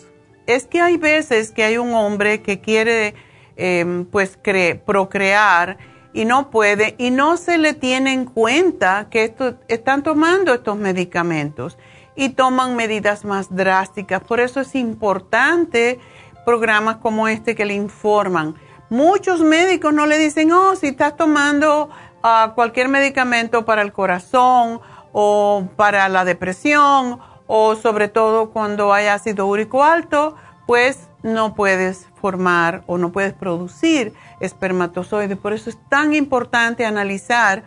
es 0.46 0.66
que 0.66 0.81
hay 0.81 0.98
veces 0.98 1.53
que 1.53 1.64
hay 1.64 1.79
un 1.79 1.94
hombre 1.94 2.42
que 2.42 2.61
quiere 2.61 3.14
eh, 3.57 4.05
pues 4.11 4.38
procrear 4.85 5.79
y 6.12 6.25
no 6.25 6.51
puede 6.51 6.94
y 6.99 7.11
no 7.11 7.37
se 7.37 7.59
le 7.59 7.75
tiene 7.75 8.12
en 8.12 8.25
cuenta 8.25 9.09
que 9.11 9.25
esto, 9.25 9.55
están 9.68 10.03
tomando 10.03 10.53
estos 10.55 10.77
medicamentos 10.77 11.79
y 12.16 12.31
toman 12.31 12.77
medidas 12.77 13.25
más 13.25 13.55
drásticas. 13.55 14.23
Por 14.23 14.40
eso 14.40 14.61
es 14.61 14.75
importante 14.75 15.99
programas 16.44 16.96
como 16.96 17.29
este 17.29 17.55
que 17.55 17.64
le 17.64 17.75
informan. 17.75 18.57
Muchos 18.88 19.40
médicos 19.40 19.94
no 19.94 20.07
le 20.07 20.18
dicen, 20.18 20.53
oh, 20.53 20.75
si 20.75 20.88
estás 20.88 21.16
tomando 21.16 21.90
ah, 22.23 22.53
cualquier 22.55 22.88
medicamento 22.88 23.64
para 23.64 23.83
el 23.83 23.92
corazón 23.92 24.81
o 25.12 25.68
para 25.77 26.09
la 26.09 26.25
depresión 26.25 27.20
o 27.46 27.77
sobre 27.77 28.09
todo 28.09 28.51
cuando 28.51 28.92
hay 28.92 29.07
ácido 29.07 29.46
úrico 29.46 29.85
alto, 29.85 30.35
pues 30.66 31.10
no 31.22 31.54
puedes 31.54 32.06
formar 32.20 32.83
o 32.87 32.98
no 32.98 33.12
puedes 33.12 33.33
producir 33.33 34.12
espermatozoides. 34.40 35.38
Por 35.38 35.52
eso 35.52 35.70
es 35.70 35.78
tan 35.88 36.14
importante 36.14 36.85
analizar 36.85 37.64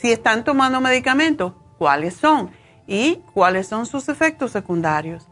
si 0.00 0.12
están 0.12 0.44
tomando 0.44 0.80
medicamentos, 0.80 1.52
cuáles 1.78 2.14
son 2.14 2.50
y 2.86 3.22
cuáles 3.32 3.68
son 3.68 3.86
sus 3.86 4.08
efectos 4.08 4.52
secundarios. 4.52 5.26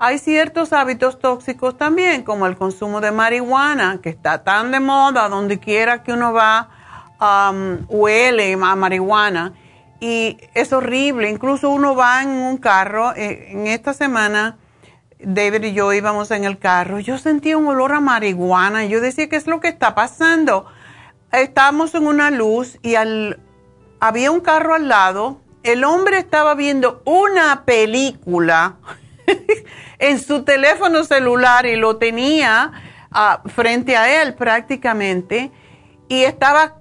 Hay 0.00 0.18
ciertos 0.18 0.72
hábitos 0.72 1.18
tóxicos 1.18 1.76
también, 1.76 2.22
como 2.22 2.46
el 2.46 2.56
consumo 2.56 3.00
de 3.00 3.10
marihuana, 3.10 3.98
que 4.00 4.10
está 4.10 4.44
tan 4.44 4.70
de 4.70 4.78
moda, 4.78 5.28
donde 5.28 5.58
quiera 5.58 6.04
que 6.04 6.12
uno 6.12 6.32
va, 6.32 6.68
um, 7.20 7.84
huele 7.88 8.52
a 8.52 8.76
marihuana. 8.76 9.54
Y 9.98 10.38
es 10.54 10.72
horrible, 10.72 11.28
incluso 11.28 11.70
uno 11.70 11.96
va 11.96 12.22
en 12.22 12.28
un 12.28 12.58
carro, 12.58 13.12
eh, 13.16 13.48
en 13.50 13.66
esta 13.66 13.92
semana, 13.92 14.56
David 15.20 15.64
y 15.64 15.72
yo 15.72 15.92
íbamos 15.92 16.30
en 16.30 16.44
el 16.44 16.58
carro, 16.58 17.00
yo 17.00 17.18
sentía 17.18 17.58
un 17.58 17.66
olor 17.66 17.92
a 17.92 18.00
marihuana. 18.00 18.84
Yo 18.84 19.00
decía, 19.00 19.28
¿qué 19.28 19.36
es 19.36 19.46
lo 19.46 19.60
que 19.60 19.68
está 19.68 19.94
pasando? 19.94 20.66
Estábamos 21.32 21.94
en 21.94 22.06
una 22.06 22.30
luz 22.30 22.78
y 22.82 22.94
había 24.00 24.30
un 24.30 24.40
carro 24.40 24.74
al 24.74 24.88
lado. 24.88 25.40
El 25.64 25.84
hombre 25.84 26.18
estaba 26.18 26.54
viendo 26.54 27.02
una 27.04 27.64
película 27.64 28.76
en 29.98 30.20
su 30.20 30.44
teléfono 30.44 31.04
celular 31.04 31.66
y 31.66 31.76
lo 31.76 31.96
tenía 31.96 32.72
ah, 33.10 33.42
frente 33.46 33.96
a 33.96 34.22
él 34.22 34.34
prácticamente. 34.34 35.50
Y 36.08 36.22
estaba, 36.22 36.76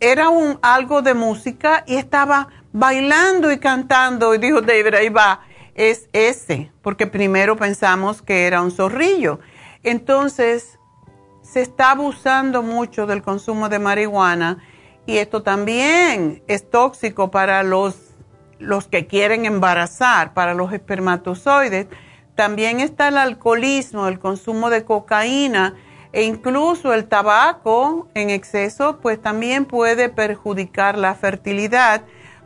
era 0.00 0.28
algo 0.62 1.02
de 1.02 1.14
música 1.14 1.84
y 1.86 1.96
estaba 1.96 2.48
bailando 2.72 3.52
y 3.52 3.58
cantando. 3.58 4.34
Y 4.34 4.38
dijo 4.38 4.62
David, 4.62 4.94
ahí 4.94 5.10
va 5.10 5.42
es 5.78 6.08
ese, 6.12 6.72
porque 6.82 7.06
primero 7.06 7.56
pensamos 7.56 8.20
que 8.20 8.46
era 8.46 8.60
un 8.60 8.72
zorrillo. 8.72 9.38
Entonces, 9.84 10.78
se 11.40 11.62
está 11.62 11.92
abusando 11.92 12.62
mucho 12.62 13.06
del 13.06 13.22
consumo 13.22 13.68
de 13.68 13.78
marihuana 13.78 14.58
y 15.06 15.18
esto 15.18 15.42
también 15.42 16.42
es 16.48 16.68
tóxico 16.68 17.30
para 17.30 17.62
los, 17.62 17.96
los 18.58 18.88
que 18.88 19.06
quieren 19.06 19.46
embarazar, 19.46 20.34
para 20.34 20.52
los 20.52 20.72
espermatozoides. 20.72 21.86
También 22.34 22.80
está 22.80 23.08
el 23.08 23.16
alcoholismo, 23.16 24.08
el 24.08 24.18
consumo 24.18 24.70
de 24.70 24.84
cocaína, 24.84 25.76
E 26.10 26.22
incluso 26.22 26.94
el 26.94 27.06
tabaco 27.06 28.08
en 28.14 28.30
exceso 28.30 28.98
pues 29.00 29.20
también 29.20 29.66
puede 29.66 30.08
perjudicar 30.08 30.96
la 30.96 31.14
fertilidad 31.14 32.02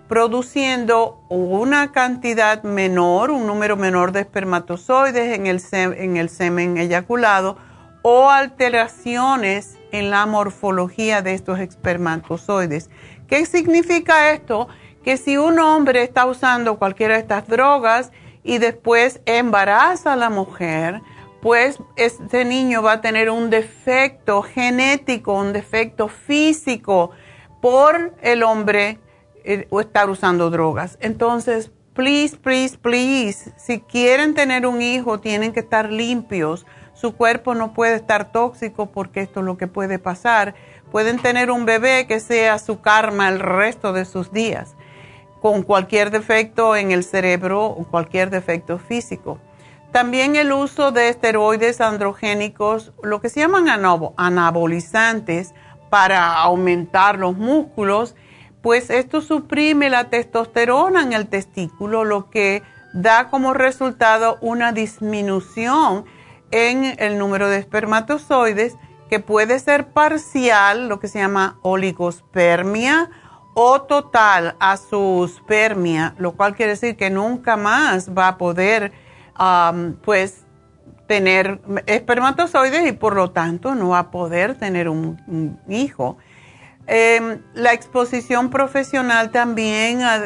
produciendo 0.09 1.25
una 1.29 1.93
cantidad 1.93 2.63
menor, 2.63 3.31
un 3.31 3.47
número 3.47 3.77
menor 3.77 4.13
de 4.13 4.21
espermatozoides 4.21 5.39
en 5.39 5.47
el, 5.47 5.63
en 5.73 6.17
el 6.17 6.29
semen 6.29 6.77
eyaculado 6.77 7.57
o 8.03 8.29
alteraciones 8.31 9.79
en 9.93 10.11
la 10.11 10.27
morfología 10.27 11.23
de 11.23 11.35
estos 11.35 11.61
espermatozoides. 11.61 12.91
¿Qué 13.29 13.47
significa 13.47 14.33
esto? 14.33 14.69
Que 15.05 15.17
si 15.17 15.37
un 15.37 15.59
hombre 15.59 16.03
está 16.03 16.27
usando 16.27 16.79
cualquiera 16.79 17.15
de 17.15 17.21
estas 17.21 17.47
drogas 17.47 18.13
y 18.45 18.59
después 18.59 19.21
embaraza 19.25 20.13
a 20.13 20.17
la 20.17 20.31
mujer, 20.31 21.01
pues 21.41 21.79
este 21.97 22.45
niño 22.45 22.83
va 22.83 22.93
a 22.93 23.01
tener 23.01 23.31
un 23.31 23.51
defecto 23.51 24.43
genético, 24.43 25.35
un 25.35 25.53
defecto 25.53 26.09
físico 26.09 27.11
por 27.61 28.15
el 28.23 28.43
hombre 28.43 28.99
eh, 29.45 29.67
o 29.71 29.81
estar 29.81 30.11
usando 30.11 30.51
drogas. 30.51 30.99
Entonces, 31.01 31.71
please, 31.95 32.37
please, 32.37 32.79
please, 32.79 33.53
si 33.57 33.81
quieren 33.81 34.35
tener 34.35 34.67
un 34.67 34.83
hijo, 34.83 35.21
tienen 35.21 35.53
que 35.53 35.61
estar 35.61 35.91
limpios. 35.91 36.67
Su 36.95 37.17
cuerpo 37.17 37.55
no 37.55 37.75
puede 37.75 37.97
estar 37.97 38.33
tóxico 38.33 38.87
porque 38.87 39.21
esto 39.21 39.41
es 39.41 39.47
lo 39.47 39.57
que 39.57 39.67
puede 39.67 39.99
pasar. 39.99 40.55
Pueden 40.91 41.19
tener 41.19 41.51
un 41.51 41.65
bebé 41.65 42.07
que 42.07 42.21
sea 42.21 42.59
su 42.59 42.81
karma 42.81 43.29
el 43.29 43.41
resto 43.41 43.93
de 43.93 44.05
sus 44.05 44.33
días, 44.33 44.75
con 45.41 45.63
cualquier 45.63 46.11
defecto 46.11 46.77
en 46.77 46.93
el 46.93 47.03
cerebro 47.03 47.65
o 47.65 47.85
cualquier 47.85 48.31
defecto 48.31 48.79
físico. 48.79 49.39
También 49.91 50.37
el 50.37 50.53
uso 50.53 50.91
de 50.91 51.09
esteroides 51.09 51.83
androgénicos, 51.83 52.93
lo 53.03 53.21
que 53.21 53.29
se 53.29 53.41
llaman 53.41 53.69
anabolizantes 54.17 55.55
para 55.91 56.33
aumentar 56.33 57.19
los 57.19 57.37
músculos, 57.37 58.15
pues 58.63 58.91
esto 58.91 59.21
suprime 59.21 59.91
la 59.91 60.09
testosterona 60.11 61.03
en 61.03 61.13
el 61.13 61.29
testículo, 61.29 62.05
lo 62.05 62.31
que 62.31 62.63
da 62.95 63.29
como 63.29 63.55
resultado 63.55 64.39
una 64.41 64.73
disminución 64.73 66.05
en 66.51 66.95
el 66.99 67.19
número 67.19 67.49
de 67.49 67.59
espermatozoides 67.59 68.77
que 69.11 69.21
puede 69.21 69.59
ser 69.59 69.89
parcial, 69.89 70.89
lo 70.89 71.01
que 71.01 71.09
se 71.09 71.19
llama 71.19 71.59
oligospermia, 71.63 73.11
o 73.55 73.83
total 73.83 74.57
a 74.61 74.77
su 74.77 75.31
lo 76.19 76.33
cual 76.33 76.55
quiere 76.55 76.73
decir 76.73 76.97
que 76.97 77.11
nunca 77.11 77.57
más 77.57 78.11
va 78.17 78.29
a 78.29 78.39
poder 78.39 78.93
pues 80.03 80.45
tener 81.07 81.61
espermatozoides 81.87 82.89
y 82.89 82.93
por 82.93 83.15
lo 83.15 83.33
tanto 83.33 83.75
no 83.75 83.91
va 83.91 83.99
a 83.99 84.11
poder 84.11 84.57
tener 84.57 84.89
un, 84.89 85.59
hijo. 85.69 86.17
Em, 86.87 87.41
la 87.55 87.73
exposición 87.73 88.51
profesional 88.51 89.31
también 89.31 90.03
a 90.03 90.21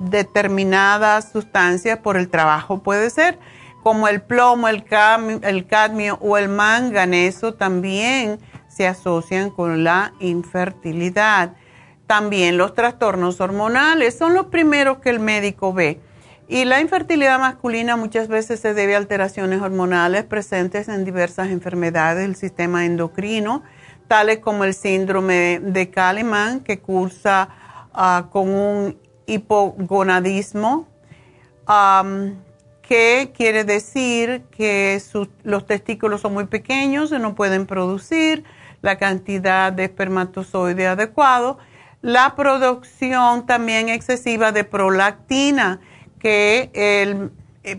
determinadas 0.00 1.32
sustancias 1.32 1.98
por 1.98 2.16
el 2.16 2.28
trabajo 2.28 2.82
puede 2.82 3.08
ser, 3.10 3.38
como 3.82 4.06
el 4.06 4.20
plomo, 4.20 4.68
el 4.68 4.84
el 5.42 5.66
cadmio 5.66 6.18
o 6.20 6.36
el 6.36 6.48
manganeso 6.48 7.54
también 7.54 8.38
se 8.68 8.86
asocian 8.86 9.50
con 9.50 9.82
la 9.82 10.12
infertilidad. 10.20 11.54
También 12.06 12.58
los 12.58 12.74
trastornos 12.74 13.40
hormonales 13.40 14.16
son 14.16 14.34
los 14.34 14.46
primeros 14.46 14.98
que 14.98 15.10
el 15.10 15.20
médico 15.20 15.72
ve 15.72 16.00
y 16.48 16.64
la 16.64 16.80
infertilidad 16.80 17.38
masculina 17.38 17.96
muchas 17.96 18.28
veces 18.28 18.58
se 18.60 18.72
debe 18.72 18.94
a 18.94 18.98
alteraciones 18.98 19.60
hormonales 19.60 20.24
presentes 20.24 20.88
en 20.88 21.04
diversas 21.04 21.48
enfermedades 21.48 22.22
del 22.22 22.36
sistema 22.36 22.86
endocrino, 22.86 23.62
tales 24.08 24.38
como 24.38 24.64
el 24.64 24.74
síndrome 24.74 25.60
de 25.62 25.90
Kalimann, 25.90 26.60
que 26.60 26.80
cursa 26.80 27.48
ah, 27.92 28.26
con 28.32 28.48
un 28.48 28.98
hipogonadismo, 29.26 30.88
que 32.82 33.32
quiere 33.36 33.64
decir 33.64 34.44
que 34.50 35.00
los 35.44 35.66
testículos 35.66 36.22
son 36.22 36.32
muy 36.32 36.46
pequeños 36.46 37.12
y 37.12 37.18
no 37.18 37.34
pueden 37.34 37.66
producir 37.66 38.44
la 38.80 38.96
cantidad 38.96 39.70
de 39.72 39.84
espermatozoide 39.84 40.86
adecuado. 40.86 41.58
La 42.00 42.34
producción 42.34 43.44
también 43.44 43.90
excesiva 43.90 44.52
de 44.52 44.64
prolactina, 44.64 45.80
que 46.18 46.70
eh, 46.72 47.30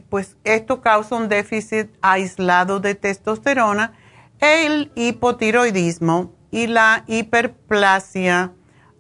pues 0.10 0.38
esto 0.44 0.82
causa 0.82 1.16
un 1.16 1.30
déficit 1.30 1.90
aislado 2.02 2.80
de 2.80 2.94
testosterona, 2.94 3.94
el 4.40 4.92
hipotiroidismo 4.96 6.34
y 6.52 6.68
la 6.68 7.04
hiperplasia 7.08 8.54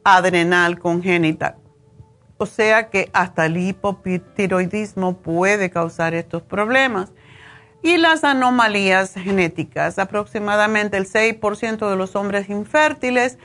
adrenal 0.03 0.79
congénita. 0.79 1.57
O 2.37 2.45
sea 2.45 2.89
que 2.89 3.09
hasta 3.13 3.45
el 3.45 3.57
hipotiroidismo 3.57 5.17
puede 5.17 5.69
causar 5.69 6.13
estos 6.13 6.41
problemas. 6.41 7.11
Y 7.81 7.97
las 7.97 8.23
anomalías 8.23 9.13
genéticas. 9.13 9.99
Aproximadamente 9.99 10.97
el 10.97 11.05
6% 11.05 11.89
de 11.89 11.95
los 11.95 12.15
hombres 12.15 12.49
infértiles 12.49 13.37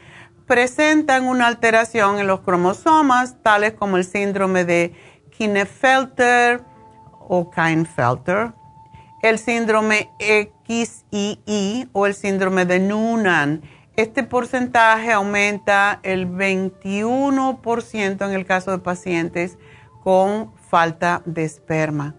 presentan 0.47 1.27
una 1.27 1.47
alteración 1.47 2.19
en 2.19 2.27
los 2.27 2.41
cromosomas, 2.41 3.43
tales 3.43 3.73
como 3.75 3.97
el 3.97 4.05
síndrome 4.05 4.65
de 4.65 4.93
Klinefelter 5.37 6.63
o 7.21 7.51
Klinefelter, 7.51 8.53
el 9.25 9.39
síndrome 9.39 10.11
XII 10.19 11.89
o 11.93 12.07
el 12.07 12.13
síndrome 12.15 12.67
de 12.67 12.79
Noonan. 12.79 13.63
Este 13.97 14.23
porcentaje 14.23 15.13
aumenta 15.13 15.99
el 16.03 16.29
21% 16.29 18.27
en 18.27 18.33
el 18.33 18.45
caso 18.45 18.71
de 18.73 18.81
pacientes 18.81 19.57
con 20.03 20.53
falta 20.69 21.23
de 21.25 21.43
esperma. 21.43 22.15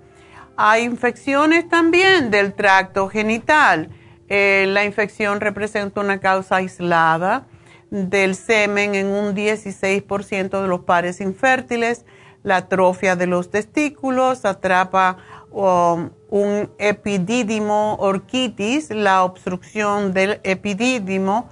Hay 0.57 0.81
infecciones 0.83 1.69
también 1.69 2.31
del 2.31 2.55
tracto 2.55 3.07
genital. 3.07 3.89
Eh, 4.27 4.65
la 4.67 4.83
infección 4.83 5.41
representa 5.41 6.01
una 6.01 6.19
causa 6.19 6.55
aislada 6.55 7.45
del 7.91 8.33
semen 8.33 8.95
en 8.95 9.05
un 9.05 9.35
16% 9.35 10.59
de 10.59 10.67
los 10.67 10.79
pares 10.79 11.21
infértiles 11.21 12.03
la 12.45 12.57
atrofia 12.57 13.15
de 13.15 13.25
los 13.25 13.49
testículos, 13.49 14.45
atrapa 14.45 15.17
um, 15.55 16.09
un 16.29 16.69
epidídimo 16.77 17.95
orquitis, 17.95 18.89
la 18.89 19.23
obstrucción 19.23 20.13
del 20.13 20.39
epidídimo 20.43 21.49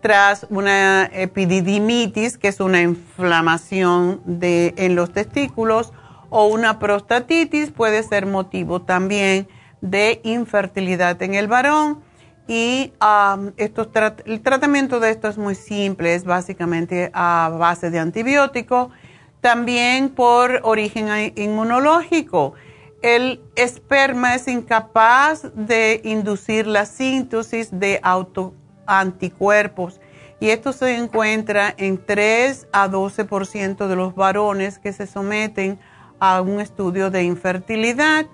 tras 0.00 0.46
una 0.50 1.04
epididimitis, 1.12 2.36
que 2.36 2.48
es 2.48 2.58
una 2.58 2.80
inflamación 2.80 4.20
de, 4.24 4.74
en 4.76 4.96
los 4.96 5.12
testículos, 5.12 5.92
o 6.28 6.46
una 6.46 6.78
prostatitis 6.78 7.70
puede 7.70 8.02
ser 8.02 8.26
motivo 8.26 8.82
también 8.82 9.46
de 9.80 10.20
infertilidad 10.24 11.22
en 11.22 11.34
el 11.34 11.46
varón. 11.46 12.00
Y 12.48 12.92
um, 13.00 13.52
el 13.56 14.40
tratamiento 14.42 14.98
de 14.98 15.10
esto 15.10 15.28
es 15.28 15.38
muy 15.38 15.54
simple, 15.54 16.14
es 16.14 16.24
básicamente 16.24 17.10
a 17.12 17.54
base 17.56 17.90
de 17.90 18.00
antibiótico 18.00 18.90
también 19.40 20.08
por 20.08 20.60
origen 20.62 21.32
inmunológico. 21.36 22.54
El 23.02 23.42
esperma 23.56 24.36
es 24.36 24.46
incapaz 24.46 25.42
de 25.54 26.00
inducir 26.04 26.68
la 26.68 26.86
síntesis 26.86 27.68
de 27.72 27.98
autoanticuerpos 28.00 30.00
y 30.38 30.50
esto 30.50 30.72
se 30.72 30.96
encuentra 30.96 31.74
en 31.76 32.04
3 32.04 32.68
a 32.72 32.88
12% 32.88 33.88
de 33.88 33.96
los 33.96 34.14
varones 34.14 34.78
que 34.78 34.92
se 34.92 35.08
someten 35.08 35.80
a 36.20 36.40
un 36.42 36.60
estudio 36.60 37.10
de 37.10 37.24
infertilidad. 37.24 38.26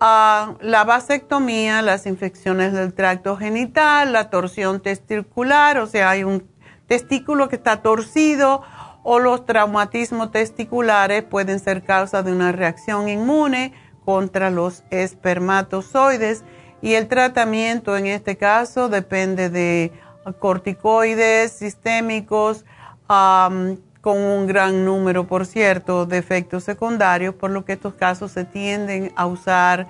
Ah, 0.00 0.54
la 0.60 0.82
vasectomía, 0.82 1.80
las 1.80 2.06
infecciones 2.06 2.72
del 2.72 2.94
tracto 2.94 3.36
genital, 3.36 4.12
la 4.12 4.28
torsión 4.28 4.80
testicular, 4.80 5.78
o 5.78 5.86
sea, 5.86 6.10
hay 6.10 6.24
un 6.24 6.48
testículo 6.88 7.48
que 7.48 7.56
está 7.56 7.82
torcido 7.82 8.62
o 9.04 9.20
los 9.20 9.46
traumatismos 9.46 10.32
testiculares 10.32 11.22
pueden 11.22 11.60
ser 11.60 11.84
causa 11.84 12.24
de 12.24 12.32
una 12.32 12.50
reacción 12.50 13.08
inmune 13.08 13.72
contra 14.10 14.50
los 14.50 14.82
espermatozoides 14.90 16.42
y 16.82 16.94
el 16.94 17.06
tratamiento 17.06 17.96
en 17.96 18.06
este 18.06 18.36
caso 18.36 18.88
depende 18.88 19.50
de 19.50 19.92
corticoides 20.40 21.52
sistémicos 21.52 22.64
con 23.06 24.16
un 24.16 24.48
gran 24.48 24.84
número, 24.84 25.28
por 25.28 25.46
cierto, 25.46 26.06
de 26.06 26.18
efectos 26.18 26.64
secundarios, 26.64 27.36
por 27.36 27.52
lo 27.52 27.64
que 27.64 27.74
estos 27.74 27.94
casos 27.94 28.32
se 28.32 28.44
tienden 28.44 29.12
a 29.14 29.26
usar 29.26 29.86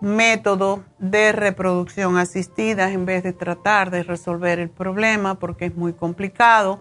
método 0.00 0.84
de 1.00 1.32
reproducción 1.32 2.18
asistida 2.18 2.92
en 2.92 3.04
vez 3.04 3.24
de 3.24 3.32
tratar 3.32 3.90
de 3.90 4.04
resolver 4.04 4.60
el 4.60 4.70
problema 4.70 5.34
porque 5.40 5.64
es 5.64 5.74
muy 5.74 5.92
complicado. 5.92 6.80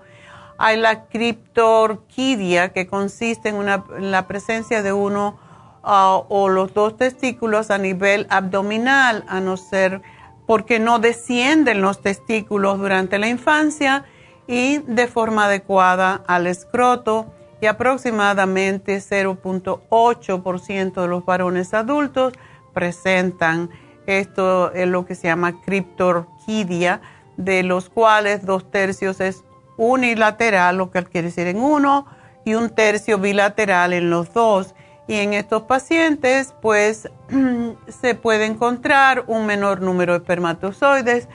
Hay 0.59 0.77
la 0.77 1.05
criptorquidia, 1.05 2.73
que 2.73 2.85
consiste 2.85 3.49
en, 3.49 3.65
la 3.65 4.27
presencia 4.27 4.83
de 4.83 4.93
uno 4.93 5.43
o 5.85 6.49
los 6.49 6.73
dos 6.73 6.97
testículos 6.97 7.71
a 7.71 7.77
nivel 7.77 8.27
abdominal, 8.29 9.23
a 9.27 9.39
no 9.39 9.55
ser 9.57 10.01
porque 10.47 10.79
no 10.79 10.99
descienden 10.99 11.81
los 11.81 12.01
testículos 12.01 12.79
durante 12.79 13.19
la 13.19 13.27
infancia 13.27 14.05
y 14.47 14.77
de 14.79 15.07
forma 15.07 15.45
adecuada 15.45 16.23
al 16.27 16.47
escroto 16.47 17.27
y 17.61 17.67
aproximadamente 17.67 18.97
0.8% 18.97 21.01
de 21.01 21.07
los 21.07 21.25
varones 21.25 21.73
adultos 21.73 22.33
presentan 22.73 23.69
esto 24.05 24.71
es 24.73 24.87
lo 24.87 25.05
que 25.05 25.15
se 25.15 25.27
llama 25.27 25.61
criptorquidia, 25.61 27.01
de 27.37 27.63
los 27.63 27.89
cuales 27.89 28.45
dos 28.45 28.69
tercios 28.69 29.19
es 29.19 29.43
unilateral, 29.77 30.77
lo 30.77 30.91
que 30.91 31.03
quiere 31.05 31.29
decir 31.29 31.47
en 31.47 31.57
uno, 31.57 32.05
y 32.45 32.53
un 32.53 32.69
tercio 32.69 33.17
bilateral 33.17 33.93
en 33.93 34.09
los 34.09 34.31
dos. 34.31 34.75
Y 35.07 35.15
en 35.15 35.33
estos 35.33 35.63
pacientes, 35.63 36.53
pues, 36.61 37.09
se 37.87 38.15
puede 38.15 38.45
encontrar 38.45 39.25
un 39.27 39.45
menor 39.45 39.81
número 39.81 40.13
de 40.13 40.19
espermatozoides 40.19 41.27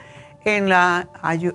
en 0.43 0.69
la 0.69 1.07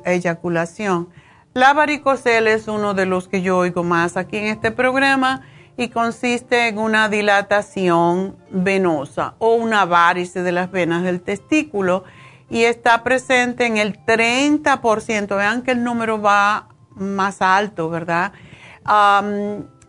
eyaculación. 0.04 1.08
La 1.52 1.72
varicocele 1.72 2.52
es 2.52 2.68
uno 2.68 2.94
de 2.94 3.06
los 3.06 3.28
que 3.28 3.42
yo 3.42 3.58
oigo 3.58 3.82
más 3.82 4.16
aquí 4.16 4.36
en 4.36 4.46
este 4.46 4.70
programa 4.70 5.42
y 5.76 5.88
consiste 5.88 6.68
en 6.68 6.78
una 6.78 7.08
dilatación 7.08 8.36
venosa 8.50 9.34
o 9.38 9.54
una 9.54 9.84
varice 9.84 10.42
de 10.42 10.52
las 10.52 10.70
venas 10.70 11.02
del 11.02 11.20
testículo 11.20 12.04
y 12.48 12.64
está 12.64 13.02
presente 13.02 13.66
en 13.66 13.76
el 13.76 13.98
30%. 14.04 15.36
Vean 15.36 15.62
que 15.62 15.72
el 15.72 15.82
número 15.82 16.20
va 16.20 16.68
más 16.94 17.42
alto, 17.42 17.90
¿verdad? 17.90 18.32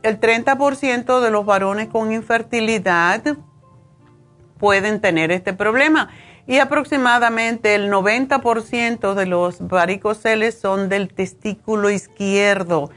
El 0.07 0.19
30% 0.19 1.19
de 1.19 1.31
los 1.31 1.45
varones 1.45 1.87
con 1.89 2.11
infertilidad 2.11 3.21
pueden 4.57 5.01
tener 5.01 5.31
este 5.31 5.53
problema 5.53 6.09
y 6.47 6.59
aproximadamente 6.59 7.75
el 7.75 7.91
90% 7.91 9.13
de 9.13 9.25
los 9.25 9.67
varicoceles 9.67 10.57
son 10.57 10.87
del 10.89 11.13
testículo 11.13 11.89
izquierdo. 11.89 12.89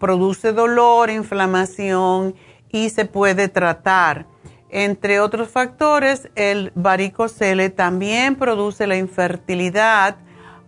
Produce 0.00 0.52
dolor, 0.52 1.08
inflamación 1.08 2.34
y 2.70 2.90
se 2.90 3.04
puede 3.04 3.48
tratar. 3.48 4.26
Entre 4.68 5.20
otros 5.20 5.48
factores, 5.48 6.28
el 6.34 6.72
varicocele 6.74 7.70
también 7.70 8.34
produce 8.34 8.86
la 8.86 8.96
infertilidad 8.96 10.16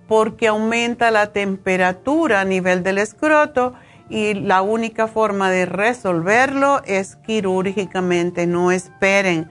porque 0.07 0.49
aumenta 0.49 1.11
la 1.11 1.33
temperatura 1.33 2.41
a 2.41 2.45
nivel 2.45 2.83
del 2.83 2.99
escroto 2.99 3.75
y 4.11 4.35
la 4.35 4.61
única 4.61 5.07
forma 5.07 5.51
de 5.51 5.65
resolverlo 5.65 6.83
es 6.85 7.17
quirúrgicamente. 7.17 8.47
No 8.47 8.73
esperen 8.73 9.51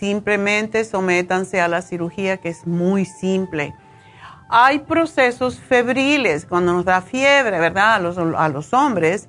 Simplemente 0.00 0.84
sométanse 0.84 1.60
a 1.60 1.68
la 1.68 1.82
cirugía 1.82 2.38
que 2.38 2.48
es 2.48 2.66
muy 2.66 3.04
simple. 3.04 3.74
Hay 4.48 4.78
procesos 4.78 5.60
febriles 5.60 6.46
cuando 6.46 6.72
nos 6.72 6.86
da 6.86 7.02
fiebre, 7.02 7.58
¿verdad? 7.58 7.96
A 7.96 7.98
los, 7.98 8.16
a 8.16 8.48
los 8.48 8.72
hombres. 8.72 9.28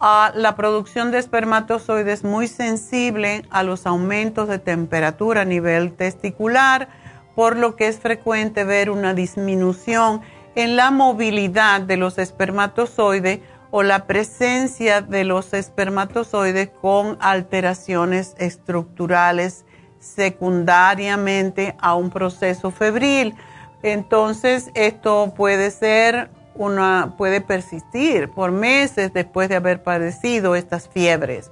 la 0.00 0.56
producción 0.56 1.12
de 1.12 1.18
espermatozoides 1.18 2.20
es 2.20 2.24
muy 2.24 2.48
sensible 2.48 3.44
a 3.50 3.62
los 3.62 3.86
aumentos 3.86 4.48
de 4.48 4.58
temperatura 4.58 5.42
a 5.42 5.44
nivel 5.44 5.92
testicular, 5.92 6.88
por 7.36 7.56
lo 7.56 7.76
que 7.76 7.86
es 7.86 8.00
frecuente 8.00 8.64
ver 8.64 8.90
una 8.90 9.14
disminución 9.14 10.22
en 10.56 10.74
la 10.74 10.90
movilidad 10.90 11.82
de 11.82 11.96
los 11.96 12.18
espermatozoides 12.18 13.38
o 13.70 13.82
la 13.82 14.06
presencia 14.06 15.00
de 15.00 15.24
los 15.24 15.52
espermatozoides 15.52 16.70
con 16.80 17.18
alteraciones 17.20 18.34
estructurales 18.38 19.64
secundariamente 19.98 21.76
a 21.80 21.94
un 21.94 22.10
proceso 22.10 22.70
febril. 22.70 23.34
Entonces, 23.82 24.70
esto 24.74 25.34
puede 25.36 25.70
ser 25.70 26.30
una, 26.54 27.14
puede 27.16 27.40
persistir 27.40 28.30
por 28.30 28.50
meses 28.50 29.12
después 29.12 29.48
de 29.48 29.56
haber 29.56 29.82
padecido 29.82 30.56
estas 30.56 30.88
fiebres. 30.88 31.50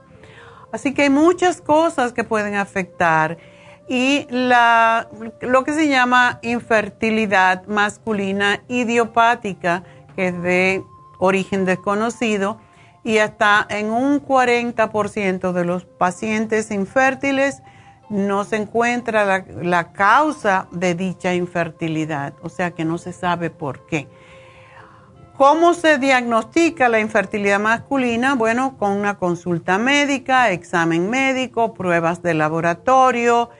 Así 0.72 0.94
que 0.94 1.02
hay 1.02 1.10
muchas 1.10 1.60
cosas 1.60 2.12
que 2.12 2.24
pueden 2.24 2.54
afectar 2.54 3.38
y 3.88 4.26
la, 4.30 5.08
lo 5.40 5.62
que 5.64 5.72
se 5.72 5.88
llama 5.88 6.40
infertilidad 6.42 7.66
masculina 7.66 8.62
idiopática, 8.68 9.84
que 10.16 10.28
es 10.28 10.42
de 10.42 10.84
origen 11.18 11.64
desconocido, 11.64 12.58
y 13.04 13.18
hasta 13.18 13.64
en 13.70 13.90
un 13.90 14.20
40% 14.20 15.52
de 15.52 15.64
los 15.64 15.84
pacientes 15.84 16.72
infértiles 16.72 17.62
no 18.08 18.44
se 18.44 18.56
encuentra 18.56 19.44
la, 19.62 19.92
causa 19.92 20.68
de 20.72 20.94
dicha 20.94 21.34
infertilidad, 21.34 22.34
o 22.42 22.48
sea 22.48 22.72
que 22.72 22.84
no 22.84 22.98
se 22.98 23.12
sabe 23.12 23.50
por 23.50 23.86
qué. 23.86 24.08
¿Cómo 25.36 25.74
se 25.74 25.98
diagnostica 25.98 26.88
la 26.88 26.98
infertilidad 26.98 27.60
masculina? 27.60 28.34
Bueno, 28.34 28.78
con 28.78 28.92
una 28.92 29.18
consulta 29.18 29.76
médica, 29.76 30.50
examen 30.50 31.10
médico, 31.10 31.74
pruebas 31.74 32.22
de 32.22 32.32
laboratorio, 32.34 33.50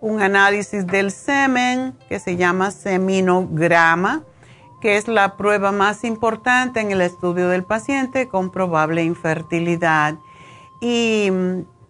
un 0.00 0.22
análisis 0.22 0.86
del 0.86 1.10
semen 1.10 1.94
que 2.08 2.18
se 2.18 2.36
llama 2.36 2.70
seminograma, 2.70 4.22
que 4.80 4.96
es 4.96 5.08
la 5.08 5.36
prueba 5.36 5.72
más 5.72 6.04
importante 6.04 6.80
en 6.80 6.92
el 6.92 7.00
estudio 7.00 7.48
del 7.48 7.64
paciente 7.64 8.28
con 8.28 8.50
probable 8.50 9.02
infertilidad. 9.02 10.14
Y 10.80 11.30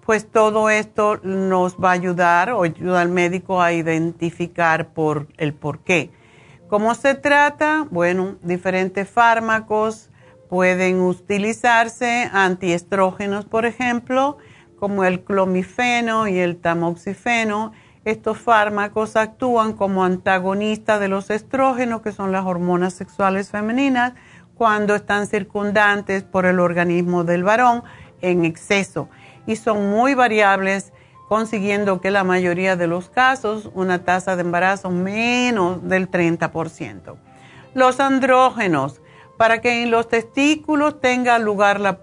pues 0.07 0.31
todo 0.31 0.71
esto 0.71 1.21
nos 1.23 1.77
va 1.77 1.91
a 1.91 1.93
ayudar 1.93 2.51
o 2.51 2.63
ayuda 2.63 3.03
al 3.03 3.11
médico 3.11 3.61
a 3.61 3.73
identificar 3.73 4.95
por 4.95 5.27
el 5.37 5.53
por 5.53 5.81
qué. 5.81 6.11
¿Cómo 6.69 6.95
se 6.95 7.15
trata? 7.15 7.87
Bueno, 7.91 8.37
diferentes 8.43 9.09
fármacos 9.09 10.11
pueden 10.49 11.01
utilizarse, 11.01 12.31
antiestrógenos, 12.33 13.45
por 13.45 13.67
ejemplo, 13.67 14.39
como 14.79 15.05
el 15.05 15.25
clomifeno 15.25 16.27
y 16.27 16.39
el 16.39 16.57
tamoxifeno. 16.57 17.73
Estos 18.09 18.39
fármacos 18.39 19.17
actúan 19.17 19.75
como 19.75 20.03
antagonistas 20.03 20.99
de 20.99 21.09
los 21.09 21.29
estrógenos, 21.29 22.01
que 22.01 22.11
son 22.11 22.33
las 22.33 22.47
hormonas 22.47 22.95
sexuales 22.95 23.51
femeninas, 23.51 24.15
cuando 24.55 24.95
están 24.95 25.27
circundantes 25.27 26.23
por 26.23 26.47
el 26.47 26.59
organismo 26.59 27.25
del 27.25 27.45
varón 27.45 27.83
en 28.23 28.47
exceso 28.47 29.11
y 29.47 29.57
son 29.57 29.91
muy 29.91 30.15
variables, 30.15 30.95
consiguiendo 31.29 32.01
que 32.01 32.11
la 32.11 32.25
mayoría 32.25 32.77
de 32.77 32.87
los 32.87 33.11
casos 33.11 33.71
una 33.75 34.03
tasa 34.05 34.37
de 34.37 34.41
embarazo 34.41 34.89
menos 34.89 35.87
del 35.87 36.11
30%. 36.11 37.15
Los 37.75 38.01
andrógenos, 38.01 39.03
para 39.39 39.61
que 39.61 39.85
en 39.85 39.93
los 39.93 40.09
testículos 40.09 41.01
tenga 41.01 41.39
lugar 41.39 41.81
la, 41.81 42.01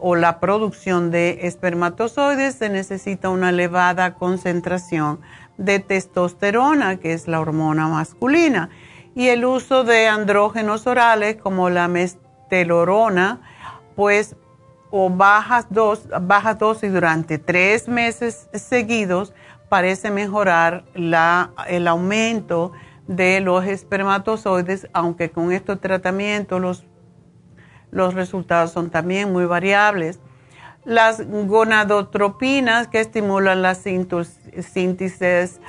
o 0.00 0.16
la 0.16 0.40
producción 0.40 1.12
de 1.12 1.38
espermatozoides 1.42 2.56
se 2.56 2.68
necesita 2.68 3.30
una 3.30 3.50
elevada 3.50 4.14
concentración 4.14 5.20
de 5.56 5.78
testosterona, 5.78 6.96
que 6.96 7.12
es 7.12 7.28
la 7.28 7.40
hormona 7.40 7.86
masculina, 7.86 8.70
y 9.14 9.28
el 9.28 9.44
uso 9.44 9.84
de 9.84 10.08
andrógenos 10.08 10.88
orales 10.88 11.36
como 11.36 11.70
la 11.70 11.86
mestelorona, 11.86 13.40
pues 13.94 14.34
o 14.90 15.08
bajas, 15.10 15.66
dos, 15.70 16.08
bajas 16.22 16.58
dosis 16.58 16.92
durante 16.92 17.38
tres 17.38 17.88
meses 17.88 18.48
seguidos 18.52 19.32
parece 19.68 20.10
mejorar 20.10 20.84
la, 20.94 21.52
el 21.68 21.86
aumento 21.86 22.72
de 23.06 23.40
los 23.40 23.64
espermatozoides, 23.66 24.88
aunque 24.92 25.30
con 25.30 25.52
estos 25.52 25.80
tratamientos 25.80 26.60
los, 26.60 26.84
los 27.90 28.14
resultados 28.14 28.72
son 28.72 28.90
también 28.90 29.32
muy 29.32 29.44
variables. 29.44 30.20
Las 30.84 31.22
gonadotropinas 31.26 32.88
que 32.88 33.00
estimulan 33.00 33.62
la 33.62 33.74
síntesis 33.74 35.60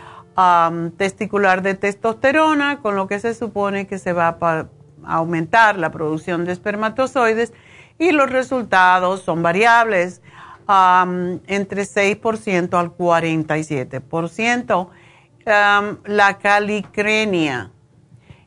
testicular 0.97 1.61
de 1.61 1.75
testosterona, 1.75 2.81
con 2.81 2.95
lo 2.95 3.07
que 3.07 3.19
se 3.19 3.33
supone 3.33 3.87
que 3.87 3.97
se 3.97 4.11
va 4.11 4.37
a 4.41 4.67
aumentar 5.05 5.77
la 5.77 5.91
producción 5.91 6.43
de 6.45 6.51
espermatozoides 6.51 7.53
y 7.97 8.11
los 8.11 8.29
resultados 8.29 9.21
son 9.21 9.41
variables 9.41 10.21
entre 10.67 11.83
6% 11.83 12.73
al 12.73 12.97
47%. 12.97 14.89
La 15.45 16.37
calicrenia. 16.41 17.71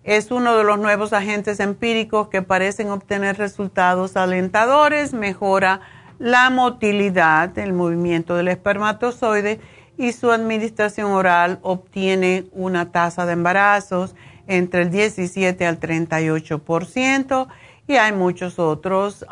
Es 0.02 0.30
uno 0.30 0.56
de 0.56 0.64
los 0.64 0.78
nuevos 0.78 1.12
agentes 1.12 1.60
empíricos 1.60 2.28
que 2.28 2.42
parecen 2.42 2.90
obtener 2.90 3.38
resultados 3.38 4.16
alentadores, 4.16 5.12
mejora 5.12 5.80
la 6.18 6.50
motilidad, 6.50 7.56
el 7.58 7.72
movimiento 7.72 8.34
del 8.34 8.48
espermatozoide 8.48 9.60
y 9.96 10.12
su 10.12 10.30
administración 10.30 11.12
oral 11.12 11.58
obtiene 11.62 12.46
una 12.52 12.90
tasa 12.90 13.26
de 13.26 13.34
embarazos 13.34 14.16
entre 14.46 14.82
el 14.82 14.90
17 14.90 15.66
al 15.66 15.78
38% 15.78 17.48
y 17.86 17.96
hay 17.96 18.12
muchos 18.12 18.58
otros, 18.58 19.24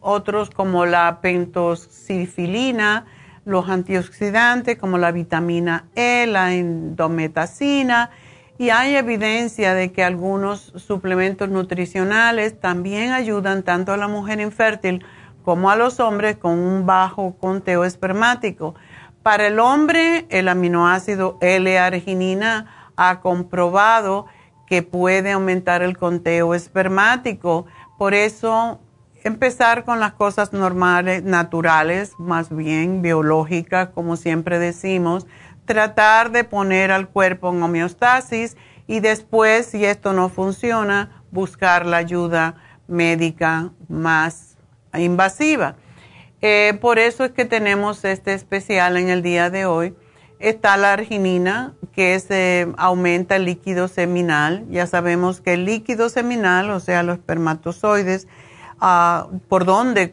otros 0.00 0.50
como 0.50 0.86
la 0.86 1.20
pentosifilina, 1.20 3.06
los 3.44 3.68
antioxidantes 3.68 4.78
como 4.78 4.98
la 4.98 5.12
vitamina 5.12 5.86
E, 5.94 6.26
la 6.26 6.54
endometacina 6.54 8.10
y 8.56 8.70
hay 8.70 8.94
evidencia 8.94 9.74
de 9.74 9.90
que 9.90 10.04
algunos 10.04 10.72
suplementos 10.76 11.48
nutricionales 11.48 12.58
también 12.60 13.12
ayudan 13.12 13.64
tanto 13.64 13.92
a 13.92 13.96
la 13.96 14.06
mujer 14.06 14.40
infértil 14.40 15.04
como 15.44 15.70
a 15.70 15.76
los 15.76 15.98
hombres 16.00 16.36
con 16.36 16.58
un 16.58 16.86
bajo 16.86 17.36
conteo 17.36 17.84
espermático. 17.84 18.74
Para 19.22 19.48
el 19.48 19.58
hombre, 19.58 20.26
el 20.28 20.48
aminoácido 20.48 21.38
L-arginina 21.40 22.92
ha 22.96 23.20
comprobado 23.20 24.26
que 24.66 24.82
puede 24.82 25.32
aumentar 25.32 25.82
el 25.82 25.98
conteo 25.98 26.54
espermático. 26.54 27.66
Por 27.98 28.14
eso, 28.14 28.80
empezar 29.24 29.84
con 29.84 30.00
las 30.00 30.12
cosas 30.12 30.52
normales, 30.52 31.24
naturales, 31.24 32.12
más 32.18 32.54
bien 32.54 33.02
biológicas, 33.02 33.88
como 33.88 34.16
siempre 34.16 34.58
decimos, 34.58 35.26
tratar 35.64 36.30
de 36.30 36.44
poner 36.44 36.92
al 36.92 37.08
cuerpo 37.08 37.50
en 37.50 37.62
homeostasis 37.62 38.56
y 38.86 39.00
después, 39.00 39.66
si 39.66 39.84
esto 39.84 40.12
no 40.12 40.28
funciona, 40.28 41.24
buscar 41.30 41.86
la 41.86 41.96
ayuda 41.96 42.56
médica 42.86 43.70
más 43.88 44.56
invasiva. 44.96 45.76
Eh, 46.42 46.78
por 46.80 46.98
eso 46.98 47.24
es 47.24 47.30
que 47.30 47.46
tenemos 47.46 48.04
este 48.04 48.34
especial 48.34 48.98
en 48.98 49.08
el 49.08 49.22
día 49.22 49.48
de 49.48 49.64
hoy. 49.64 49.94
Está 50.38 50.76
la 50.76 50.92
arginina, 50.92 51.72
que 51.94 52.18
se 52.20 52.68
aumenta 52.76 53.36
el 53.36 53.46
líquido 53.46 53.88
seminal. 53.88 54.66
Ya 54.68 54.86
sabemos 54.86 55.40
que 55.40 55.54
el 55.54 55.64
líquido 55.64 56.10
seminal, 56.10 56.68
o 56.70 56.80
sea, 56.80 57.02
los 57.02 57.16
espermatozoides, 57.16 58.28
por 59.48 59.64
dónde 59.64 60.12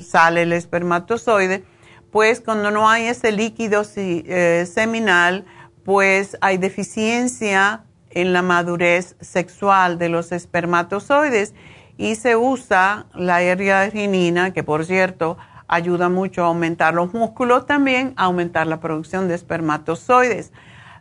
sale 0.00 0.42
el 0.42 0.52
espermatozoide, 0.52 1.64
pues 2.10 2.40
cuando 2.40 2.70
no 2.70 2.88
hay 2.88 3.04
ese 3.04 3.32
líquido 3.32 3.82
eh, 3.96 4.66
seminal, 4.70 5.44
pues 5.84 6.36
hay 6.40 6.58
deficiencia 6.58 7.84
en 8.10 8.32
la 8.32 8.42
madurez 8.42 9.16
sexual 9.20 9.98
de 9.98 10.08
los 10.08 10.32
espermatozoides 10.32 11.54
y 11.96 12.16
se 12.16 12.36
usa 12.36 13.06
la 13.14 13.36
arginina, 13.36 14.52
que 14.52 14.62
por 14.62 14.84
cierto 14.84 15.38
ayuda 15.68 16.08
mucho 16.08 16.42
a 16.42 16.48
aumentar 16.48 16.94
los 16.94 17.14
músculos, 17.14 17.66
también 17.66 18.12
a 18.16 18.24
aumentar 18.24 18.66
la 18.66 18.80
producción 18.80 19.28
de 19.28 19.34
espermatozoides. 19.34 20.52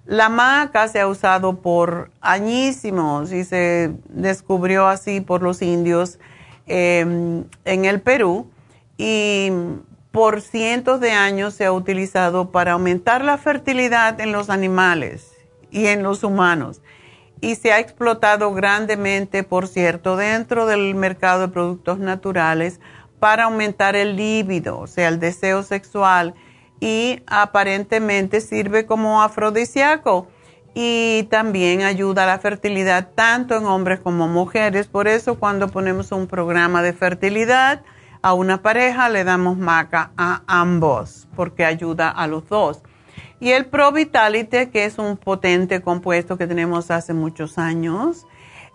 La 0.06 0.30
maca 0.30 0.88
se 0.88 1.00
ha 1.00 1.08
usado 1.08 1.62
por 1.62 2.12
añísimos 2.22 3.32
y 3.32 3.44
se 3.44 3.94
descubrió 4.10 4.88
así 4.88 5.22
por 5.22 5.44
los 5.44 5.62
indios 5.62 6.20
em, 6.68 7.46
en 7.66 7.86
el 7.86 8.02
Perú 8.02 8.48
y 8.98 9.52
por 10.12 10.42
cientos 10.42 11.00
de 11.00 11.12
años 11.12 11.54
se 11.54 11.66
ha 11.66 11.72
utilizado 11.72 12.52
para 12.52 12.74
aumentar 12.74 13.24
la 13.24 13.38
fertilidad 13.38 14.20
en 14.20 14.32
los 14.32 14.50
animales 14.50 15.32
y 15.72 15.88
en 15.88 16.04
los 16.04 16.24
humanos. 16.24 16.82
Y 17.40 17.56
se 17.56 17.72
ha 17.72 17.80
explotado 17.80 18.54
grandemente, 18.54 19.44
por 19.44 19.68
cierto, 19.68 20.18
dentro 20.18 20.66
del 20.66 20.94
mercado 20.96 21.42
de 21.42 21.48
productos 21.48 21.98
naturales 21.98 22.80
para 23.20 23.46
aumentar 23.46 23.96
el 23.96 24.16
líbido, 24.16 24.80
o 24.80 24.88
sea, 24.88 25.08
el 25.08 25.20
deseo 25.20 25.64
sexual. 25.64 26.36
Y 26.80 27.22
aparentemente 27.26 28.42
sirve 28.42 28.86
como 28.86 29.22
afrodisíaco 29.22 30.28
y 30.74 31.24
también 31.30 31.82
ayuda 31.82 32.24
a 32.24 32.28
la 32.28 32.40
fertilidad 32.40 33.10
tanto 33.14 33.58
en 33.58 33.66
hombres 33.66 34.00
como 34.00 34.28
mujeres. 34.28 34.88
Por 34.88 35.08
eso 35.08 35.40
cuando 35.40 35.68
ponemos 35.68 36.12
un 36.12 36.28
programa 36.28 36.82
de 36.82 36.94
fertilidad, 36.94 37.82
a 38.22 38.34
una 38.34 38.62
pareja 38.62 39.10
le 39.10 39.24
damos 39.24 39.58
maca 39.58 40.12
a 40.16 40.44
ambos 40.48 41.28
porque 41.36 41.66
ayuda 41.66 42.10
a 42.10 42.28
los 42.28 42.48
dos. 42.48 42.84
Y 43.40 43.50
el 43.52 43.66
Pro 43.66 43.92
Vitality, 43.92 44.68
que 44.68 44.86
es 44.86 45.00
un 45.00 45.18
potente 45.18 45.82
compuesto 45.82 46.38
que 46.38 46.46
tenemos 46.46 46.92
hace 46.92 47.14
muchos 47.14 47.58
años, 47.58 48.28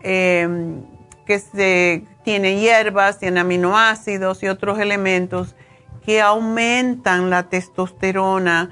em, 0.02 0.82
que 1.24 1.38
se, 1.38 2.04
tiene 2.24 2.58
hierbas, 2.60 3.20
tiene 3.20 3.40
aminoácidos 3.40 4.42
y 4.42 4.48
otros 4.48 4.80
elementos 4.80 5.54
que 6.04 6.20
aumentan 6.20 7.30
la 7.30 7.44
testosterona 7.48 8.70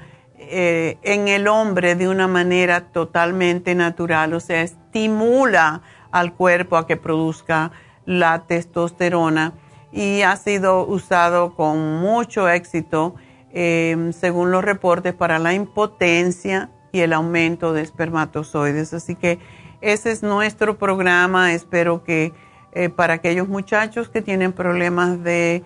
eh, 0.49 0.97
en 1.03 1.27
el 1.27 1.47
hombre 1.47 1.95
de 1.95 2.07
una 2.07 2.27
manera 2.27 2.91
totalmente 2.91 3.75
natural, 3.75 4.33
o 4.33 4.39
sea, 4.39 4.61
estimula 4.61 5.81
al 6.11 6.33
cuerpo 6.33 6.77
a 6.77 6.87
que 6.87 6.97
produzca 6.97 7.71
la 8.05 8.45
testosterona 8.47 9.53
y 9.91 10.21
ha 10.21 10.35
sido 10.35 10.85
usado 10.85 11.55
con 11.55 11.99
mucho 11.99 12.49
éxito, 12.49 13.15
em, 13.53 14.11
según 14.13 14.51
los 14.51 14.63
reportes, 14.63 15.13
para 15.13 15.39
la 15.39 15.53
impotencia 15.53 16.69
y 16.91 16.99
el 16.99 17.13
aumento 17.13 17.73
de 17.73 17.81
espermatozoides. 17.81 18.93
Así 18.93 19.15
que 19.15 19.39
ese 19.81 20.11
es 20.11 20.23
nuestro 20.23 20.77
programa. 20.77 21.53
Espero 21.53 22.03
que 22.03 22.33
eh, 22.71 22.89
para 22.89 23.15
aquellos 23.15 23.47
muchachos 23.47 24.09
que 24.09 24.21
tienen 24.21 24.51
problemas 24.51 25.23
de 25.23 25.63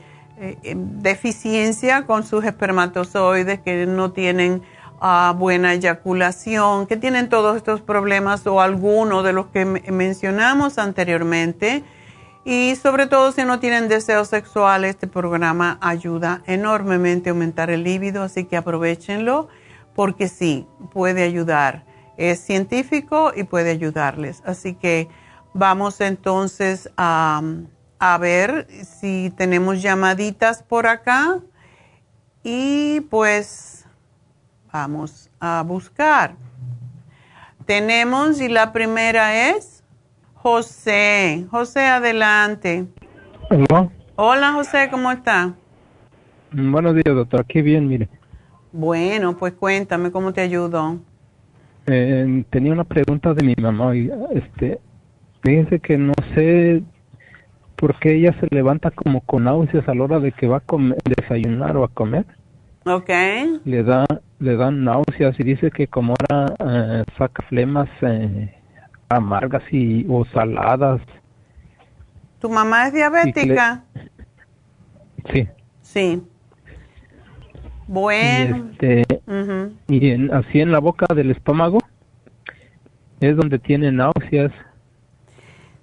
deficiencia 0.75 2.05
con 2.05 2.25
sus 2.25 2.45
espermatozoides, 2.45 3.59
que 3.59 3.85
no 3.85 4.11
tienen 4.11 4.61
ah, 5.01 5.35
buena 5.37 5.73
eyaculación, 5.73 6.87
que 6.87 6.97
tienen 6.97 7.29
todos 7.29 7.57
estos 7.57 7.81
problemas 7.81 8.45
o 8.47 8.61
alguno 8.61 9.23
de 9.23 9.33
los 9.33 9.47
que 9.47 9.65
mencionamos 9.65 10.77
anteriormente, 10.77 11.83
y 12.45 12.75
sobre 12.81 13.05
todo 13.05 13.31
si 13.31 13.43
no 13.43 13.59
tienen 13.59 13.89
deseos 13.89 14.29
sexuales, 14.29 14.91
este 14.91 15.07
programa 15.07 15.77
ayuda 15.81 16.41
enormemente 16.47 17.29
a 17.29 17.33
aumentar 17.33 17.69
el 17.69 17.83
líbido, 17.83 18.23
así 18.23 18.45
que 18.45 18.57
aprovechenlo 18.57 19.49
porque 19.93 20.29
sí, 20.29 20.65
puede 20.93 21.23
ayudar. 21.23 21.83
Es 22.15 22.39
científico 22.39 23.33
y 23.35 23.43
puede 23.43 23.71
ayudarles. 23.71 24.41
Así 24.45 24.73
que 24.73 25.09
vamos 25.53 25.99
entonces 25.99 26.89
a, 26.95 27.41
a 27.99 28.17
ver 28.17 28.65
si 28.69 29.31
tenemos 29.35 29.81
llamaditas 29.81 30.63
por 30.63 30.87
acá 30.87 31.39
y 32.43 33.01
pues 33.01 33.85
vamos 34.71 35.29
a 35.39 35.63
buscar. 35.63 36.35
Tenemos 37.65 38.41
y 38.41 38.47
la 38.47 38.71
primera 38.73 39.49
es... 39.49 39.79
José. 40.41 41.45
José, 41.51 41.81
adelante. 41.81 42.85
Hola. 43.49 43.89
Hola, 44.15 44.53
José, 44.53 44.87
¿cómo 44.89 45.11
está? 45.11 45.53
Buenos 46.51 46.95
días, 46.95 47.13
doctor. 47.13 47.45
Qué 47.45 47.61
bien, 47.61 47.87
mire. 47.87 48.07
Bueno, 48.71 49.35
pues 49.35 49.53
cuéntame 49.53 50.11
cómo 50.11 50.31
te 50.31 50.39
ayudo. 50.39 50.97
Eh, 51.87 52.45
tenía 52.49 52.71
una 52.71 52.85
pregunta 52.85 53.33
de 53.33 53.43
mi 53.43 53.53
mamá. 53.55 53.93
Y, 53.97 54.09
este, 54.31 54.79
fíjense 55.43 55.79
que 55.79 55.97
no 55.97 56.13
sé 56.33 56.83
por 57.79 57.97
qué 57.99 58.15
ella 58.15 58.35
se 58.39 58.47
levanta 58.51 58.91
como 58.91 59.21
con 59.21 59.45
náuseas 59.45 59.87
a 59.87 59.95
la 59.95 60.03
hora 60.03 60.19
de 60.19 60.33
que 60.33 60.47
va 60.47 60.57
a 60.57 60.59
comer, 60.59 60.97
desayunar 61.03 61.77
o 61.77 61.85
a 61.85 61.87
comer. 61.87 62.25
Ok. 62.85 63.09
Le 63.63 63.83
da, 63.83 64.05
le 64.39 64.55
dan 64.57 64.83
náuseas 64.83 65.39
y 65.39 65.43
dice 65.43 65.71
que 65.71 65.87
como 65.87 66.13
ahora 66.19 66.55
eh, 66.59 67.03
saca 67.17 67.41
flemas 67.47 67.89
eh, 68.01 68.53
amargas 69.07 69.63
y 69.71 70.05
o 70.09 70.25
saladas. 70.25 71.01
¿Tu 72.39 72.49
mamá 72.49 72.87
es 72.87 72.93
diabética? 72.93 73.83
Sí. 75.31 75.47
Sí. 75.81 76.23
Bueno. 77.87 78.57
Y, 78.57 78.71
este, 78.71 79.03
y 79.87 80.09
en, 80.09 80.33
así 80.33 80.59
en 80.59 80.71
la 80.71 80.79
boca 80.79 81.13
del 81.13 81.31
estómago 81.31 81.79
es 83.21 83.35
donde 83.37 83.57
tiene 83.57 83.91
náuseas. 83.91 84.51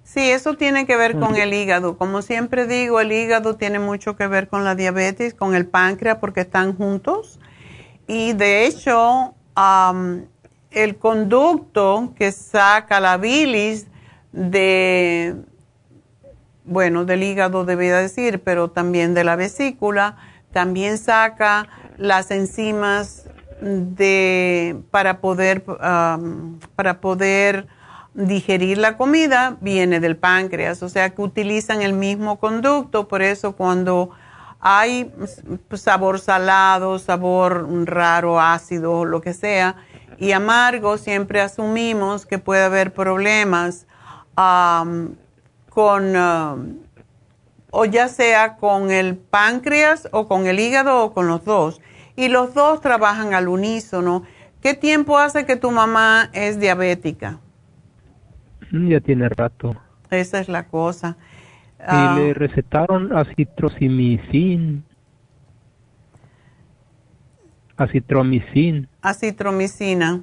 Sí, 0.07 0.21
eso 0.31 0.53
tiene 0.53 0.85
que 0.85 0.95
ver 0.95 1.19
con 1.19 1.35
el 1.35 1.53
hígado. 1.53 1.97
Como 1.97 2.21
siempre 2.21 2.65
digo, 2.65 3.01
el 3.01 3.11
hígado 3.11 3.57
tiene 3.57 3.77
mucho 3.77 4.15
que 4.15 4.25
ver 4.25 4.47
con 4.47 4.63
la 4.63 4.73
diabetes, 4.73 5.33
con 5.33 5.53
el 5.53 5.65
páncreas, 5.67 6.19
porque 6.19 6.39
están 6.39 6.77
juntos. 6.77 7.41
Y 8.07 8.31
de 8.31 8.65
hecho, 8.65 9.35
el 10.71 10.97
conducto 10.97 12.13
que 12.15 12.31
saca 12.31 13.01
la 13.01 13.17
bilis 13.17 13.87
de, 14.31 15.35
bueno, 16.63 17.03
del 17.03 17.23
hígado 17.23 17.65
debía 17.65 17.97
decir, 17.97 18.41
pero 18.41 18.69
también 18.69 19.13
de 19.13 19.25
la 19.25 19.35
vesícula, 19.35 20.15
también 20.53 20.99
saca 20.99 21.67
las 21.97 22.31
enzimas 22.31 23.25
de, 23.59 24.77
para 24.89 25.19
poder, 25.19 25.65
para 25.65 27.01
poder 27.01 27.67
digerir 28.17 28.79
la 28.79 28.97
comida, 28.97 29.57
viene 29.61 29.99
del 29.99 30.17
páncreas, 30.17 30.81
o 30.81 30.89
sea 30.89 31.11
que 31.11 31.21
utilizan 31.21 31.83
el 31.83 31.93
mismo 31.93 32.39
conducto, 32.39 33.07
por 33.07 33.21
eso 33.21 33.51
cuando 33.51 34.09
hay 34.59 35.13
sabor 35.75 36.19
salado, 36.19 36.97
sabor 36.97 37.67
raro, 37.85 38.41
ácido, 38.41 39.05
lo 39.05 39.21
que 39.21 39.35
sea, 39.35 39.75
y 40.17 40.31
amargo, 40.31 40.97
siempre 40.97 41.41
asumimos 41.41 42.25
que 42.25 42.39
puede 42.39 42.63
haber 42.63 42.91
problemas 42.91 43.85
con, 45.69 46.15
o 47.69 47.85
ya 47.85 48.07
sea 48.07 48.57
con 48.57 48.89
el 48.89 49.15
páncreas 49.15 50.09
o 50.11 50.27
con 50.27 50.47
el 50.47 50.59
hígado 50.59 51.03
o 51.03 51.13
con 51.13 51.27
los 51.27 51.45
dos. 51.45 51.81
y 52.15 52.29
los 52.29 52.55
dos 52.55 52.81
trabajan 52.81 53.35
al 53.35 53.47
unísono. 53.47 54.23
¿Qué 54.59 54.73
tiempo 54.73 55.19
hace 55.19 55.45
que 55.45 55.55
tu 55.55 55.69
mamá 55.69 56.31
es 56.33 56.59
diabética? 56.59 57.39
Mm, 58.71 58.89
ya 58.89 58.99
tiene 58.99 59.29
rato. 59.29 59.75
Esa 60.09 60.39
es 60.39 60.49
la 60.49 60.67
cosa. 60.67 61.17
Y 61.79 61.83
Ah, 61.85 62.15
le 62.17 62.33
recetaron 62.33 63.15
acitromicin. 63.15 64.83
Acitromicin. 67.77 68.87
acitromicina. 69.01 70.21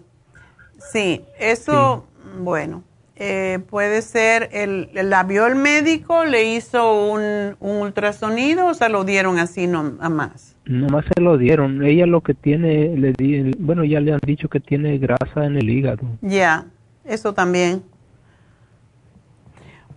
Sí, 0.79 1.25
eso, 1.39 2.07
bueno, 2.41 2.83
eh, 3.17 3.61
puede 3.71 4.03
ser, 4.03 4.49
el, 4.53 4.91
la 4.93 5.23
vio 5.23 5.47
el 5.47 5.55
médico, 5.55 6.25
le 6.25 6.55
hizo 6.57 7.07
un, 7.13 7.57
un 7.61 7.77
ultrasonido 7.83 8.67
o 8.67 8.75
se 8.75 8.89
lo 8.89 9.05
dieron 9.05 9.39
así 9.39 9.67
no, 9.69 9.93
a 10.01 10.09
más. 10.09 10.57
Nomás 10.67 11.05
se 11.15 11.21
lo 11.21 11.39
dieron. 11.39 11.85
Ella 11.85 12.07
lo 12.07 12.23
que 12.23 12.35
tiene, 12.35 12.97
le 12.97 13.13
di, 13.13 13.53
bueno, 13.59 13.85
ya 13.85 14.01
le 14.01 14.13
han 14.13 14.21
dicho 14.27 14.49
que 14.49 14.59
tiene 14.61 14.99
grasa 14.99 15.45
en 15.45 15.57
el 15.57 15.71
hígado. 15.71 16.03
Ya, 16.23 16.67
eso 17.05 17.33
también. 17.35 17.83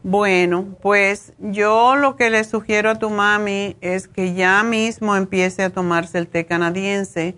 Bueno, 0.09 0.77
pues 0.81 1.33
yo 1.37 1.97
lo 1.97 2.15
que 2.15 2.29
le 2.29 2.45
sugiero 2.45 2.91
a 2.91 2.95
tu 2.95 3.09
mami 3.09 3.75
es 3.81 4.07
que 4.07 4.33
ya 4.35 4.63
mismo 4.63 5.17
empiece 5.17 5.63
a 5.63 5.69
tomarse 5.69 6.17
el 6.17 6.29
té 6.29 6.45
canadiense 6.45 7.35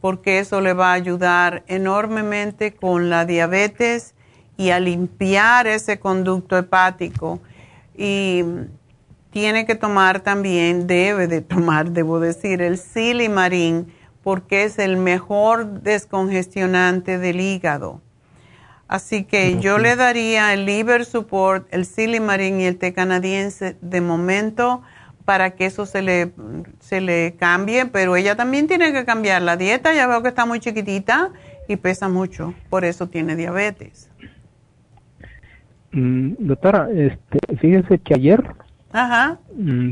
porque 0.00 0.40
eso 0.40 0.60
le 0.60 0.72
va 0.72 0.90
a 0.90 0.94
ayudar 0.94 1.62
enormemente 1.68 2.74
con 2.74 3.08
la 3.08 3.24
diabetes 3.24 4.16
y 4.56 4.70
a 4.70 4.80
limpiar 4.80 5.68
ese 5.68 6.00
conducto 6.00 6.58
hepático. 6.58 7.38
Y 7.96 8.42
tiene 9.30 9.64
que 9.64 9.76
tomar 9.76 10.18
también, 10.18 10.88
debe 10.88 11.28
de 11.28 11.40
tomar, 11.40 11.90
debo 11.92 12.18
decir, 12.18 12.62
el 12.62 12.78
silimarín 12.78 13.94
porque 14.24 14.64
es 14.64 14.80
el 14.80 14.96
mejor 14.96 15.82
descongestionante 15.82 17.16
del 17.16 17.40
hígado. 17.40 18.00
Así 18.88 19.24
que 19.24 19.60
yo 19.60 19.78
le 19.78 19.96
daría 19.96 20.54
el 20.54 20.64
liver 20.64 21.04
support, 21.04 21.66
el 21.70 21.84
silimarín 21.84 22.58
y 22.58 22.64
el 22.64 22.78
té 22.78 22.94
canadiense 22.94 23.76
de 23.82 24.00
momento 24.00 24.82
para 25.26 25.50
que 25.50 25.66
eso 25.66 25.84
se 25.84 26.00
le, 26.00 26.32
se 26.80 27.02
le 27.02 27.34
cambie, 27.38 27.84
pero 27.84 28.16
ella 28.16 28.34
también 28.34 28.66
tiene 28.66 28.94
que 28.94 29.04
cambiar 29.04 29.42
la 29.42 29.58
dieta, 29.58 29.92
ya 29.92 30.06
veo 30.06 30.22
que 30.22 30.28
está 30.28 30.46
muy 30.46 30.58
chiquitita 30.58 31.32
y 31.68 31.76
pesa 31.76 32.08
mucho, 32.08 32.54
por 32.70 32.86
eso 32.86 33.08
tiene 33.08 33.36
diabetes. 33.36 34.10
Mm, 35.92 36.32
doctora, 36.38 36.88
este, 36.90 37.56
fíjese 37.58 37.98
que 37.98 38.14
ayer, 38.14 38.42
Ajá, 38.90 39.38
mm, 39.54 39.90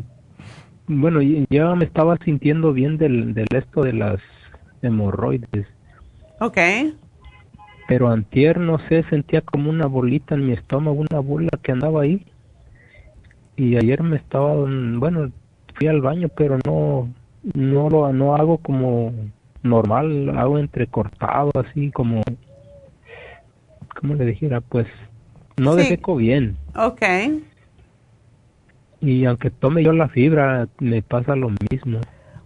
bueno, 0.86 1.20
ya 1.50 1.74
me 1.74 1.84
estaba 1.84 2.16
sintiendo 2.24 2.72
bien 2.72 2.96
del, 2.96 3.34
del 3.34 3.48
esto 3.52 3.82
de 3.82 3.92
las 3.92 4.20
hemorroides, 4.80 5.66
ok. 6.40 6.58
Pero 7.88 8.08
antier, 8.10 8.58
no 8.58 8.78
sé, 8.88 9.04
sentía 9.10 9.40
como 9.42 9.70
una 9.70 9.86
bolita 9.86 10.34
en 10.34 10.46
mi 10.46 10.52
estómago, 10.52 11.04
una 11.08 11.20
bola 11.20 11.50
que 11.62 11.72
andaba 11.72 12.02
ahí. 12.02 12.26
Y 13.56 13.76
ayer 13.76 14.02
me 14.02 14.16
estaba, 14.16 14.54
bueno, 14.54 15.30
fui 15.74 15.86
al 15.86 16.00
baño, 16.00 16.28
pero 16.36 16.58
no, 16.66 17.08
no 17.54 17.88
lo, 17.88 18.12
no 18.12 18.34
hago 18.36 18.58
como 18.58 19.12
normal, 19.62 20.36
hago 20.36 20.58
entrecortado, 20.58 21.50
así 21.54 21.90
como, 21.90 22.22
¿cómo 24.00 24.14
le 24.14 24.26
dijera? 24.26 24.60
Pues, 24.60 24.86
no 25.56 25.72
Sí. 25.72 25.78
defeco 25.78 26.16
bien. 26.16 26.56
Ok. 26.74 27.02
Y 29.00 29.24
aunque 29.26 29.50
tome 29.50 29.82
yo 29.84 29.92
la 29.92 30.08
fibra, 30.08 30.68
me 30.80 31.02
pasa 31.02 31.36
lo 31.36 31.50
mismo. 31.70 32.00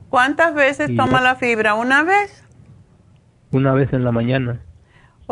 ¿Cuántas 0.09 0.55
veces 0.55 0.91
Y 0.91 0.97
toma 0.97 1.19
yo- 1.19 1.25
la 1.25 1.37
fibra? 1.37 1.75
¿Una 1.75 2.03
vez? 2.03 2.45
Una 3.53 3.73
vez 3.73 3.93
en 3.93 4.05
la 4.05 4.13
mañana. 4.13 4.61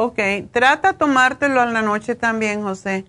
Ok, 0.01 0.21
trata 0.53 0.93
tomártelo 0.93 1.61
en 1.61 1.73
la 1.73 1.83
noche 1.83 2.15
también, 2.15 2.63
José, 2.63 3.05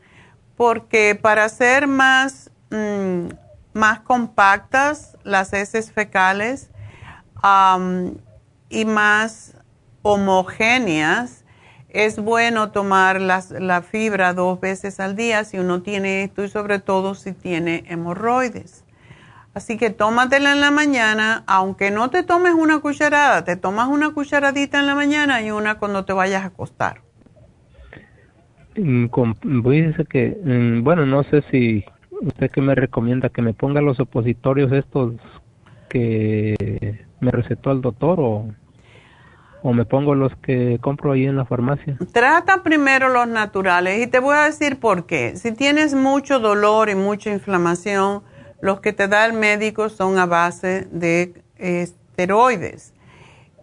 porque 0.57 1.13
para 1.13 1.47
ser 1.47 1.85
más, 1.85 2.49
mm, 2.71 3.27
más 3.73 3.99
compactas 3.99 5.15
las 5.23 5.53
heces 5.53 5.91
fecales 5.91 6.71
y 8.69 8.85
más 8.85 9.53
homogéneas, 10.01 11.43
es 11.89 12.17
bueno 12.17 12.71
tomar 12.71 13.21
las- 13.21 13.51
la 13.51 13.83
fibra 13.83 14.33
dos 14.33 14.59
veces 14.59 14.99
al 14.99 15.15
día 15.15 15.43
si 15.43 15.59
uno 15.59 15.83
tiene 15.83 16.23
esto 16.23 16.43
y 16.43 16.49
sobre 16.49 16.79
todo 16.79 17.13
si 17.13 17.33
tiene 17.33 17.83
hemorroides. 17.87 18.83
Así 19.53 19.77
que 19.77 19.89
tómatela 19.89 20.53
en 20.53 20.61
la 20.61 20.71
mañana, 20.71 21.43
aunque 21.47 21.91
no 21.91 22.09
te 22.09 22.23
tomes 22.23 22.53
una 22.53 22.79
cucharada, 22.79 23.43
te 23.43 23.55
tomas 23.55 23.87
una 23.87 24.11
cucharadita 24.11 24.79
en 24.79 24.85
la 24.85 24.95
mañana 24.95 25.41
y 25.41 25.51
una 25.51 25.79
cuando 25.79 26.05
te 26.05 26.13
vayas 26.13 26.43
a 26.43 26.47
acostar. 26.47 27.01
Mm, 28.77 29.07
Fíjese 29.63 30.05
que, 30.05 30.37
mm, 30.43 30.83
bueno, 30.83 31.05
no 31.05 31.23
sé 31.23 31.43
si 31.51 31.83
usted 32.21 32.51
que 32.51 32.61
me 32.61 32.75
recomienda 32.75 33.29
que 33.29 33.41
me 33.41 33.53
ponga 33.53 33.81
los 33.81 33.99
opositorios 33.99 34.71
estos 34.71 35.13
que 35.89 37.05
me 37.19 37.31
recetó 37.31 37.71
el 37.71 37.81
doctor 37.81 38.19
o, 38.19 38.45
o 39.63 39.73
me 39.73 39.85
pongo 39.85 40.15
los 40.15 40.35
que 40.37 40.77
compro 40.79 41.11
ahí 41.11 41.25
en 41.25 41.35
la 41.35 41.45
farmacia. 41.45 41.97
Trata 42.13 42.63
primero 42.63 43.09
los 43.09 43.27
naturales 43.27 44.01
y 44.01 44.07
te 44.07 44.19
voy 44.19 44.35
a 44.35 44.45
decir 44.45 44.79
por 44.79 45.05
qué. 45.05 45.35
Si 45.35 45.51
tienes 45.51 45.95
mucho 45.95 46.39
dolor 46.39 46.89
y 46.89 46.95
mucha 46.95 47.31
inflamación, 47.31 48.21
los 48.61 48.81
que 48.81 48.93
te 48.93 49.07
da 49.07 49.25
el 49.25 49.33
médico 49.33 49.89
son 49.89 50.17
a 50.17 50.25
base 50.25 50.87
de 50.91 51.41
esteroides. 51.57 52.93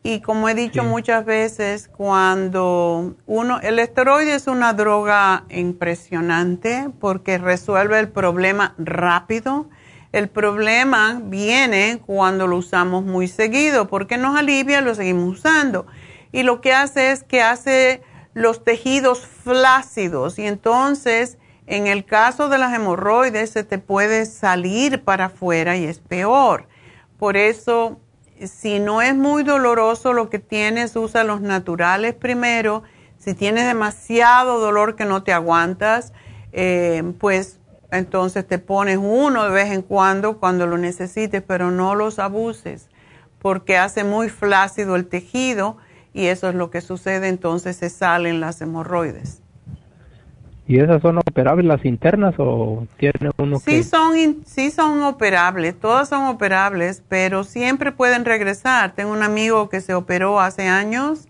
Y 0.02 0.20
como 0.20 0.48
he 0.48 0.54
dicho 0.54 0.82
Sí. 0.82 0.86
muchas 0.88 1.24
veces, 1.24 1.88
cuando 1.88 3.16
uno, 3.26 3.58
el 3.60 3.80
esteroide 3.80 4.34
es 4.36 4.46
una 4.46 4.72
droga 4.72 5.44
impresionante 5.50 6.90
porque 7.00 7.38
resuelve 7.38 7.98
el 7.98 8.08
problema 8.08 8.74
rápido. 8.78 9.68
El 10.12 10.28
problema 10.28 11.20
viene 11.24 12.00
cuando 12.06 12.46
lo 12.46 12.56
usamos 12.56 13.04
muy 13.04 13.26
seguido 13.26 13.88
porque 13.88 14.16
nos 14.16 14.36
alivia, 14.38 14.80
lo 14.80 14.94
seguimos 14.94 15.38
usando. 15.38 15.86
Y 16.30 16.44
lo 16.44 16.60
que 16.60 16.72
hace 16.72 17.10
es 17.10 17.24
que 17.24 17.42
hace 17.42 18.00
los 18.32 18.62
tejidos 18.62 19.26
flácidos 19.26 20.38
y 20.38 20.46
entonces 20.46 21.38
en 21.66 21.86
el 21.86 22.04
caso 22.04 22.48
de 22.48 22.58
las 22.58 22.74
hemorroides 22.74 23.50
se 23.50 23.64
te 23.64 23.78
puede 23.78 24.26
salir 24.26 25.02
para 25.02 25.26
afuera 25.26 25.76
y 25.76 25.84
es 25.84 25.98
peor. 25.98 26.68
Por 27.18 27.36
eso 27.36 28.00
si 28.44 28.78
no 28.78 29.02
es 29.02 29.14
muy 29.14 29.42
doloroso 29.42 30.12
lo 30.12 30.28
que 30.28 30.38
tienes, 30.38 30.94
usa 30.96 31.24
los 31.24 31.40
naturales 31.40 32.14
primero. 32.14 32.82
Si 33.18 33.34
tienes 33.34 33.66
demasiado 33.66 34.60
dolor 34.60 34.94
que 34.94 35.06
no 35.06 35.22
te 35.22 35.32
aguantas, 35.32 36.12
eh, 36.52 37.02
pues 37.18 37.58
entonces 37.90 38.46
te 38.46 38.58
pones 38.58 38.98
uno 39.00 39.44
de 39.44 39.50
vez 39.50 39.72
en 39.72 39.82
cuando 39.82 40.38
cuando 40.38 40.66
lo 40.66 40.76
necesites, 40.76 41.42
pero 41.42 41.70
no 41.70 41.94
los 41.94 42.18
abuses 42.18 42.88
porque 43.46 43.78
hace 43.78 44.02
muy 44.02 44.28
flácido 44.28 44.96
el 44.96 45.06
tejido 45.06 45.76
y 46.12 46.26
eso 46.26 46.48
es 46.48 46.56
lo 46.56 46.70
que 46.70 46.80
sucede, 46.80 47.28
entonces 47.28 47.76
se 47.76 47.90
salen 47.90 48.40
las 48.40 48.60
hemorroides. 48.60 49.40
¿Y 50.68 50.80
esas 50.80 51.00
son 51.00 51.18
operables 51.18 51.64
las 51.66 51.84
internas 51.84 52.34
o 52.38 52.86
tiene 52.98 53.30
uno 53.38 53.60
Sí 53.60 53.70
que...? 53.76 53.82
son, 53.84 54.16
in- 54.18 54.42
sí 54.46 54.70
son 54.70 55.02
operables, 55.02 55.78
todas 55.78 56.08
son 56.08 56.24
operables, 56.26 57.02
pero 57.08 57.44
siempre 57.44 57.92
pueden 57.92 58.24
regresar. 58.24 58.94
Tengo 58.94 59.12
un 59.12 59.22
amigo 59.22 59.68
que 59.68 59.80
se 59.80 59.94
operó 59.94 60.40
hace 60.40 60.66
años, 60.66 61.28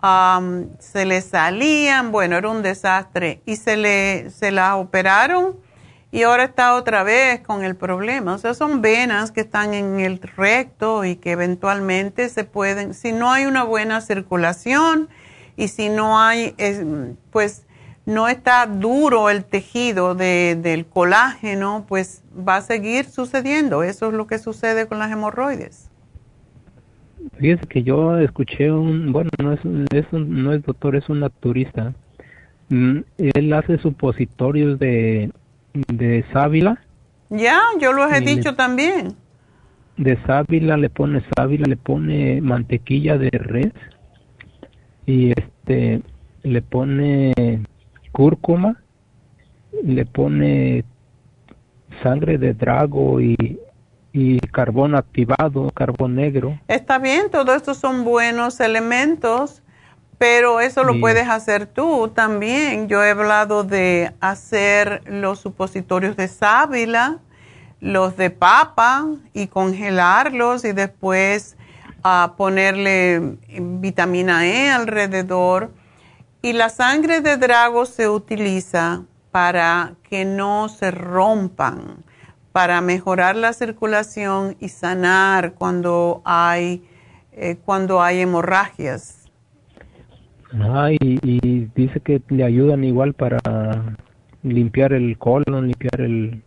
am, 0.00 0.66
se 0.78 1.04
le 1.06 1.20
salían, 1.22 2.12
bueno, 2.12 2.36
era 2.36 2.48
un 2.50 2.62
desastre, 2.62 3.40
y 3.46 3.56
se 3.56 3.76
le 3.76 4.30
se 4.30 4.50
la 4.50 4.76
operaron 4.76 5.56
y 6.10 6.22
ahora 6.22 6.44
está 6.44 6.74
otra 6.74 7.02
vez 7.02 7.40
con 7.40 7.64
el 7.64 7.74
problema. 7.76 8.34
O 8.34 8.38
sea, 8.38 8.54
son 8.54 8.80
venas 8.82 9.30
que 9.32 9.40
están 9.42 9.74
en 9.74 10.00
el 10.00 10.20
recto 10.36 11.04
y 11.04 11.16
que 11.16 11.32
eventualmente 11.32 12.28
se 12.28 12.44
pueden, 12.44 12.94
si 12.94 13.12
no 13.12 13.30
hay 13.32 13.46
una 13.46 13.64
buena 13.64 14.00
circulación 14.00 15.08
y 15.56 15.68
si 15.68 15.88
no 15.88 16.18
hay, 16.20 16.54
es, 16.58 16.82
pues 17.30 17.64
no 18.08 18.26
está 18.26 18.64
duro 18.66 19.28
el 19.28 19.44
tejido 19.44 20.14
de- 20.14 20.58
del 20.60 20.86
colágeno, 20.86 21.84
pues 21.86 22.22
va 22.36 22.56
a 22.56 22.60
seguir 22.62 23.04
sucediendo. 23.04 23.82
Eso 23.82 24.08
es 24.08 24.14
lo 24.14 24.26
que 24.26 24.38
sucede 24.38 24.86
con 24.86 24.98
las 24.98 25.12
hemorroides. 25.12 25.90
Fíjese 27.38 27.66
que 27.66 27.82
yo 27.82 28.16
escuché 28.18 28.72
un, 28.72 29.12
bueno, 29.12 29.30
no 29.42 29.52
es, 29.52 29.60
es 29.92 30.06
un- 30.12 30.42
no 30.42 30.52
es 30.54 30.64
doctor, 30.64 30.96
es 30.96 31.08
un 31.10 31.20
naturista. 31.20 31.92
Mm, 32.70 33.00
Él 33.18 33.52
hace 33.52 33.76
supositorios 33.78 34.78
de, 34.78 35.30
de 35.92 36.24
sábila, 36.32 36.80
Ya, 37.30 37.60
yo 37.78 37.92
lo 37.92 38.06
he 38.08 38.20
le- 38.20 38.36
dicho 38.36 38.54
también. 38.54 39.14
de 39.98 40.16
sábila 40.24 40.78
le 40.78 40.88
pone 40.88 41.22
sábila, 41.36 41.66
le 41.66 41.76
pone 41.76 42.40
mantequilla 42.40 43.18
de 43.18 43.28
res 43.30 43.72
y 45.04 45.32
este 45.32 46.00
le 46.42 46.62
pone 46.62 47.34
cúrcuma, 48.10 48.82
le 49.82 50.04
pone 50.06 50.84
sangre 52.02 52.38
de 52.38 52.54
drago 52.54 53.20
y, 53.20 53.58
y 54.12 54.40
carbón 54.40 54.94
activado, 54.94 55.70
carbón 55.72 56.16
negro. 56.16 56.58
Está 56.68 56.98
bien, 56.98 57.30
todo 57.30 57.54
estos 57.54 57.78
son 57.78 58.04
buenos 58.04 58.60
elementos, 58.60 59.62
pero 60.18 60.60
eso 60.60 60.82
lo 60.82 60.98
puedes 60.98 61.28
hacer 61.28 61.66
tú 61.66 62.08
también. 62.08 62.88
Yo 62.88 63.04
he 63.04 63.10
hablado 63.10 63.62
de 63.62 64.12
hacer 64.20 65.02
los 65.06 65.38
supositorios 65.38 66.16
de 66.16 66.26
sábila, 66.26 67.18
los 67.80 68.16
de 68.16 68.30
papa 68.30 69.06
y 69.32 69.46
congelarlos 69.46 70.64
y 70.64 70.72
después 70.72 71.56
a 72.02 72.34
ponerle 72.36 73.36
vitamina 73.60 74.46
E 74.46 74.70
alrededor. 74.70 75.70
Y 76.40 76.52
la 76.52 76.68
sangre 76.68 77.20
de 77.20 77.36
drago 77.36 77.84
se 77.84 78.08
utiliza 78.08 79.02
para 79.32 79.94
que 80.08 80.24
no 80.24 80.68
se 80.68 80.90
rompan, 80.90 82.04
para 82.52 82.80
mejorar 82.80 83.36
la 83.36 83.52
circulación 83.52 84.56
y 84.60 84.68
sanar 84.68 85.54
cuando 85.54 86.22
hay, 86.24 86.84
eh, 87.32 87.56
cuando 87.64 88.00
hay 88.00 88.20
hemorragias. 88.20 89.18
Ah, 90.52 90.90
y, 90.92 91.68
dice 91.74 92.00
que 92.00 92.22
le 92.28 92.44
ayudan 92.44 92.84
igual 92.84 93.14
para 93.14 93.38
limpiar 94.42 94.92
el 94.92 95.18
colon, 95.18 95.66
limpiar 95.66 96.00
el 96.00 96.42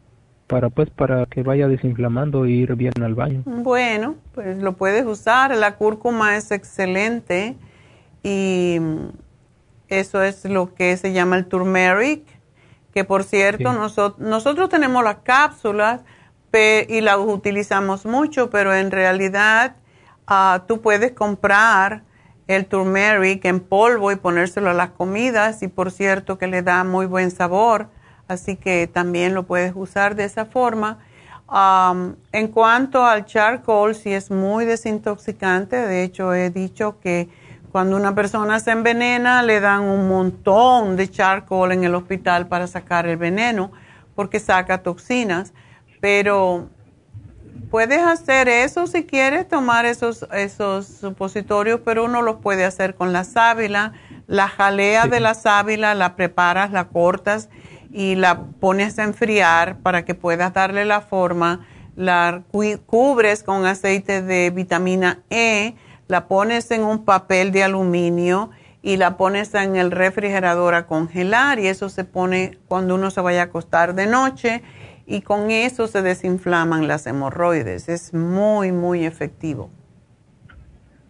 para 0.48 0.70
pues 0.70 0.90
para 0.90 1.26
que 1.28 1.44
vaya 1.44 1.70
desinflamando 1.70 2.44
e 2.44 2.52
ir 2.52 2.76
bien 2.76 2.92
al 3.02 3.16
baño. 3.16 3.44
Bueno, 3.46 4.16
pues 4.34 4.58
lo 4.58 4.74
puedes 4.74 5.06
usar. 5.06 5.56
La 5.56 5.78
cúrcuma 5.78 6.36
es 6.36 6.52
excelente 6.52 7.56
y 8.22 8.80
eso 10.00 10.24
es 10.24 10.46
lo 10.46 10.74
que 10.74 10.98
se 10.98 11.14
llama 11.14 11.38
el 11.38 11.46
turmeric, 11.46 12.24
que 12.94 13.04
por 13.04 13.24
cierto 13.24 13.74
nosotros, 13.74 14.20
nosotros 14.20 14.70
tenemos 14.70 15.04
las 15.04 15.18
cápsulas 15.24 16.02
y 16.52 17.02
las 17.02 17.18
utilizamos 17.18 18.06
mucho, 18.06 18.50
pero 18.50 18.74
en 18.74 18.92
realidad 18.92 19.76
ah, 20.28 20.64
tú 20.68 20.82
puedes 20.82 21.12
comprar 21.12 22.04
el 22.48 22.66
turmeric 22.66 23.46
en 23.46 23.60
polvo 23.60 24.12
y 24.12 24.16
ponérselo 24.16 24.72
a 24.72 24.74
las 24.74 24.90
comidas 24.90 25.62
y 25.64 25.68
por 25.68 25.92
cierto 25.92 26.38
que 26.38 26.48
le 26.48 26.62
da 26.64 26.84
muy 26.84 27.06
buen 27.06 27.32
sabor 27.32 27.88
así 28.32 28.56
que 28.56 28.88
también 28.88 29.34
lo 29.34 29.44
puedes 29.44 29.74
usar 29.76 30.16
de 30.16 30.24
esa 30.26 30.46
forma. 30.46 31.00
en 32.32 32.48
cuanto 32.48 33.06
al 33.06 33.26
charcoal, 33.26 33.94
sí 33.94 34.14
es 34.14 34.32
muy 34.32 34.66
desintoxicante. 34.66 35.76
De 35.76 36.04
hecho, 36.04 36.34
he 36.34 36.50
dicho 36.50 37.00
que 37.02 37.28
cuando 37.72 37.96
una 37.96 38.14
persona 38.14 38.60
se 38.60 38.72
envenena, 38.72 39.44
le 39.44 39.60
dan 39.60 39.84
un 39.84 40.08
montón 40.08 40.98
de 40.98 41.10
charcoal 41.10 41.72
en 41.72 41.84
el 41.84 41.96
hospital 41.96 42.48
para 42.48 42.68
sacar 42.68 43.08
el 43.08 43.18
veneno, 43.18 43.72
porque 44.14 44.40
saca 44.40 44.84
toxinas. 44.84 45.54
Pero 46.02 46.68
puedes 47.70 48.02
hacer 48.02 48.50
eso 48.50 48.88
si 48.88 49.06
quieres, 49.06 49.48
tomar 49.48 49.86
esos, 49.86 50.28
esos 50.34 50.86
supositorios, 50.86 51.80
pero 51.86 52.04
uno 52.04 52.22
los 52.22 52.38
puede 52.38 52.66
hacer 52.66 52.96
con 52.96 53.14
la 53.14 53.24
sábila. 53.24 53.94
La 54.28 54.50
jalea 54.50 55.08
de 55.08 55.22
la 55.22 55.34
sábila 55.34 55.96
la 55.96 56.16
preparas, 56.16 56.72
la 56.72 56.90
cortas 56.90 57.50
y 57.92 58.16
la 58.16 58.44
pones 58.60 59.00
a 59.00 59.04
enfriar 59.04 59.78
para 59.78 60.04
que 60.04 60.16
puedas 60.16 60.54
darle 60.54 60.86
la 60.86 61.02
forma, 61.02 61.66
la 61.96 62.44
cubres 62.86 63.44
con 63.44 63.66
aceite 63.66 64.22
de 64.22 64.50
vitamina 64.50 65.20
E, 65.30 65.76
la 66.12 66.28
pones 66.28 66.70
en 66.72 66.84
un 66.84 67.06
papel 67.06 67.54
de 67.54 67.64
aluminio 67.64 68.50
y 68.82 68.98
la 68.98 69.16
pones 69.16 69.56
en 69.56 69.78
el 69.78 69.92
refrigerador 69.92 70.74
a 70.76 70.86
congelar 70.86 71.58
y 71.58 71.68
eso 71.68 71.88
se 71.88 72.04
pone 72.04 72.58
cuando 72.68 72.96
uno 72.96 73.12
se 73.12 73.22
vaya 73.22 73.44
a 73.44 73.46
acostar 73.46 73.96
de 73.96 74.08
noche 74.08 74.62
y 75.06 75.22
con 75.22 75.52
eso 75.52 75.88
se 75.88 76.02
desinflaman 76.02 76.90
las 76.90 77.08
hemorroides. 77.08 77.88
Es 77.88 78.14
muy, 78.14 78.74
muy 78.74 79.06
efectivo. 79.06 79.70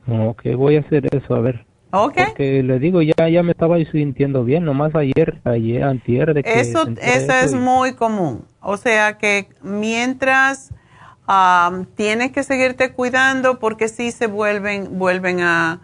Ok, 0.08 0.43
voy 0.56 0.76
a 0.76 0.82
hacer 0.82 1.08
eso, 1.16 1.34
a 1.34 1.39
ver. 1.39 1.66
Okay. 1.91 2.26
Porque 2.28 2.62
le 2.62 2.78
digo, 2.78 3.02
ya, 3.02 3.28
ya 3.28 3.41
me 3.41 3.54
estaba 3.54 3.78
sintiendo 3.91 4.43
bien, 4.43 4.66
nomás 4.66 4.93
ayer, 4.93 5.41
ayer, 5.45 5.84
antier 5.84 6.36
de 6.36 6.43
que 6.43 6.60
Eso, 6.60 6.88
eso 7.02 7.34
es 7.34 7.56
muy 7.56 7.95
común. 7.95 8.45
O 8.60 8.78
sea 8.78 9.18
que 9.18 9.49
mientras 9.64 10.72
tienes 11.96 12.32
que 12.32 12.44
seguirte 12.44 12.92
cuidando 12.94 13.60
porque 13.60 13.88
sí 13.88 14.12
se 14.12 14.28
vuelven, 14.28 14.98
vuelven 14.98 15.42
a, 15.42 15.80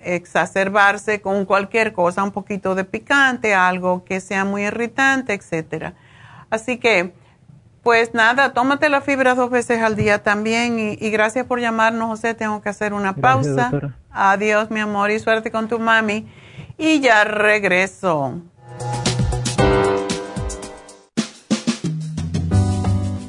exacerbarse 0.00 1.20
con 1.20 1.44
cualquier 1.44 1.92
cosa, 1.92 2.24
un 2.24 2.32
poquito 2.32 2.74
de 2.74 2.84
picante, 2.84 3.54
algo 3.54 4.04
que 4.04 4.20
sea 4.20 4.44
muy 4.44 4.64
irritante, 4.64 5.34
etcétera. 5.34 5.94
Así 6.50 6.78
que 6.78 7.12
pues 7.84 8.14
nada, 8.14 8.54
tómate 8.54 8.88
la 8.88 9.02
fibra 9.02 9.34
dos 9.34 9.50
veces 9.50 9.82
al 9.82 9.94
día 9.94 10.22
también 10.22 10.78
y, 10.78 11.10
gracias 11.10 11.46
por 11.46 11.60
llamarnos, 11.60 12.08
José. 12.08 12.32
Tengo 12.32 12.62
que 12.62 12.70
hacer 12.70 12.94
una 12.94 13.14
pausa. 13.14 13.70
Adiós, 14.10 14.70
mi 14.70 14.80
amor, 14.80 15.10
y 15.10 15.20
suerte 15.20 15.50
con 15.50 15.68
tu 15.68 15.78
mami. 15.78 16.26
Y 16.78 17.00
ya 17.00 17.24
regreso. 17.24 18.40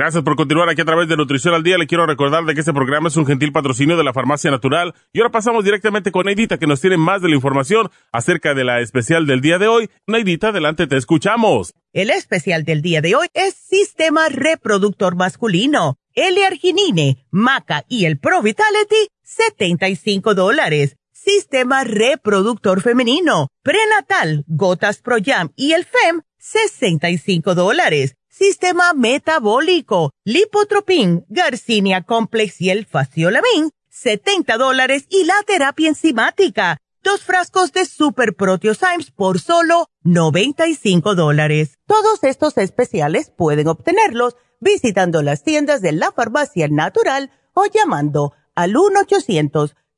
Gracias 0.00 0.24
por 0.24 0.34
continuar 0.34 0.70
aquí 0.70 0.80
a 0.80 0.86
través 0.86 1.10
de 1.10 1.16
Nutrición 1.18 1.52
al 1.52 1.62
Día. 1.62 1.76
Le 1.76 1.86
quiero 1.86 2.06
recordar 2.06 2.42
de 2.44 2.54
que 2.54 2.60
este 2.60 2.72
programa 2.72 3.08
es 3.08 3.18
un 3.18 3.26
gentil 3.26 3.52
patrocinio 3.52 3.98
de 3.98 4.02
la 4.02 4.14
Farmacia 4.14 4.50
Natural. 4.50 4.94
Y 5.12 5.20
ahora 5.20 5.30
pasamos 5.30 5.62
directamente 5.62 6.10
con 6.10 6.24
Neidita, 6.24 6.56
que 6.56 6.66
nos 6.66 6.80
tiene 6.80 6.96
más 6.96 7.20
de 7.20 7.28
la 7.28 7.34
información 7.34 7.90
acerca 8.10 8.54
de 8.54 8.64
la 8.64 8.80
especial 8.80 9.26
del 9.26 9.42
día 9.42 9.58
de 9.58 9.68
hoy. 9.68 9.90
Neidita, 10.06 10.48
adelante, 10.48 10.86
te 10.86 10.96
escuchamos. 10.96 11.74
El 11.92 12.08
especial 12.08 12.64
del 12.64 12.80
día 12.80 13.02
de 13.02 13.14
hoy 13.14 13.26
es 13.34 13.54
Sistema 13.54 14.30
Reproductor 14.30 15.16
Masculino, 15.16 15.98
L-Arginine, 16.14 17.26
Maca 17.30 17.84
y 17.86 18.06
el 18.06 18.18
Pro 18.18 18.40
Vitality, 18.40 19.10
75 19.22 20.34
dólares. 20.34 20.96
Sistema 21.12 21.84
Reproductor 21.84 22.80
Femenino, 22.80 23.48
Prenatal, 23.62 24.44
Gotas 24.46 25.02
Pro 25.02 25.16
Jam 25.22 25.50
y 25.56 25.72
el 25.72 25.84
FEM, 25.84 26.22
65 26.38 27.54
dólares 27.54 28.16
sistema 28.40 28.94
metabólico, 28.94 30.12
lipotropin, 30.24 31.26
Garcinia 31.28 32.04
Complex 32.04 32.62
y 32.62 32.70
el 32.70 32.86
faciolamin, 32.86 33.70
70 33.90 34.56
dólares 34.56 35.04
y 35.10 35.24
la 35.24 35.34
terapia 35.46 35.90
enzimática, 35.90 36.78
dos 37.02 37.22
frascos 37.22 37.70
de 37.72 37.84
Super 37.84 38.34
Symes 38.34 39.10
por 39.10 39.40
solo 39.40 39.88
95 40.04 41.14
dólares. 41.14 41.76
Todos 41.86 42.24
estos 42.24 42.56
especiales 42.56 43.30
pueden 43.30 43.68
obtenerlos 43.68 44.36
visitando 44.58 45.20
las 45.20 45.42
tiendas 45.42 45.82
de 45.82 45.92
la 45.92 46.10
farmacia 46.10 46.66
natural 46.68 47.30
o 47.52 47.66
llamando 47.66 48.32
al 48.54 48.72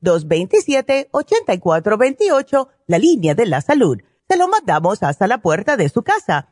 1-800-227-8428, 0.02 2.68
la 2.88 2.98
línea 2.98 3.36
de 3.36 3.46
la 3.46 3.60
salud. 3.60 3.98
Se 4.28 4.36
lo 4.36 4.48
mandamos 4.48 5.04
hasta 5.04 5.28
la 5.28 5.38
puerta 5.38 5.76
de 5.76 5.88
su 5.88 6.02
casa. 6.02 6.51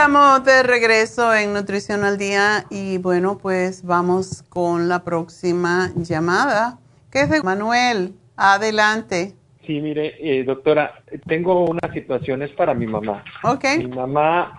Estamos 0.00 0.42
de 0.46 0.62
regreso 0.62 1.34
en 1.34 1.52
Nutrición 1.52 2.04
al 2.04 2.16
Día 2.16 2.64
y 2.70 2.96
bueno, 2.96 3.36
pues 3.36 3.84
vamos 3.84 4.42
con 4.48 4.88
la 4.88 5.04
próxima 5.04 5.90
llamada, 5.94 6.78
que 7.12 7.20
es 7.20 7.28
de 7.28 7.42
Manuel. 7.42 8.14
Adelante. 8.34 9.34
Sí, 9.66 9.78
mire, 9.78 10.14
eh, 10.18 10.42
doctora, 10.42 11.02
tengo 11.26 11.66
unas 11.66 11.92
situaciones 11.92 12.48
para 12.52 12.72
mi 12.72 12.86
mamá. 12.86 13.22
Ok. 13.42 13.64
Mi 13.76 13.88
mamá 13.88 14.58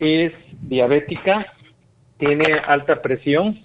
es 0.00 0.32
diabética, 0.62 1.46
tiene 2.18 2.54
alta 2.66 3.00
presión 3.00 3.64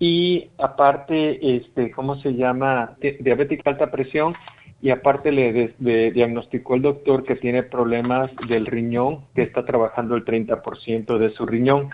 y 0.00 0.50
aparte, 0.58 1.56
este, 1.56 1.92
¿cómo 1.92 2.16
se 2.16 2.34
llama? 2.34 2.96
Diabética 3.20 3.70
alta 3.70 3.92
presión 3.92 4.34
y 4.80 4.90
aparte 4.90 5.32
le 5.32 5.74
diagnosticó 6.12 6.76
el 6.76 6.82
doctor 6.82 7.24
que 7.24 7.34
tiene 7.34 7.64
problemas 7.64 8.30
del 8.48 8.66
riñón, 8.66 9.24
que 9.34 9.42
está 9.42 9.64
trabajando 9.64 10.14
el 10.14 10.24
30% 10.24 11.18
de 11.18 11.30
su 11.30 11.46
riñón. 11.46 11.90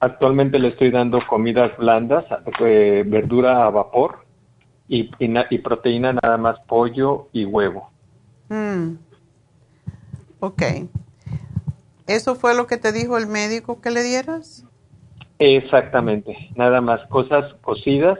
Actualmente 0.00 0.58
le 0.58 0.68
estoy 0.68 0.90
dando 0.90 1.20
comidas 1.26 1.76
blandas, 1.76 2.24
eh, 2.60 3.04
verdura 3.06 3.66
a 3.66 3.70
vapor 3.70 4.24
y, 4.88 5.10
y, 5.18 5.58
proteína 5.58 6.14
nada 6.14 6.36
más 6.38 6.58
pollo 6.66 7.28
y 7.32 7.44
huevo. 7.44 7.90
Mm. 8.48 8.94
Ok. 10.40 10.62
¿Eso 12.06 12.34
fue 12.36 12.54
lo 12.54 12.66
que 12.66 12.76
te 12.76 12.92
dijo 12.92 13.18
el 13.18 13.26
médico 13.26 13.80
que 13.80 13.90
le 13.90 14.02
dieras? 14.02 14.64
Exactamente, 15.38 16.50
nada 16.56 16.80
más 16.80 17.04
cosas 17.08 17.52
cocidas 17.60 18.18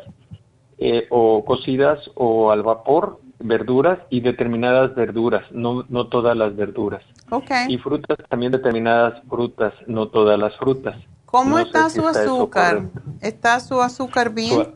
eh, 0.78 1.06
o 1.08 1.44
cocidas 1.46 2.10
o 2.14 2.50
al 2.50 2.62
vapor 2.62 3.20
verduras 3.38 3.98
y 4.10 4.20
determinadas 4.20 4.94
verduras, 4.94 5.44
no, 5.52 5.84
no 5.88 6.08
todas 6.08 6.36
las 6.36 6.56
verduras. 6.56 7.02
Okay. 7.30 7.66
Y 7.68 7.78
frutas, 7.78 8.18
también 8.28 8.52
determinadas 8.52 9.22
frutas, 9.28 9.74
no 9.86 10.08
todas 10.08 10.38
las 10.38 10.56
frutas. 10.56 10.96
¿Cómo 11.26 11.58
está 11.58 11.90
su 11.90 12.06
azúcar? 12.06 12.84
¿Está 13.20 13.60
su 13.60 13.80
azúcar 13.82 14.32
bien? 14.32 14.74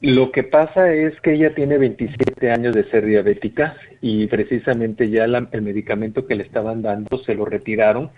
lo 0.00 0.32
que 0.32 0.42
pasa 0.42 0.92
es 0.92 1.18
que 1.22 1.32
ella 1.32 1.54
tiene 1.54 1.78
27 1.78 2.50
años 2.50 2.74
de 2.74 2.84
ser 2.90 3.06
diabética 3.06 3.74
y 4.02 4.26
precisamente 4.26 5.08
ya 5.08 5.24
el 5.24 5.62
medicamento 5.62 6.26
que 6.26 6.34
le 6.34 6.42
estaban 6.42 6.82
dando 6.82 7.16
se 7.24 7.34
lo 7.34 7.46
retiraron 7.46 8.10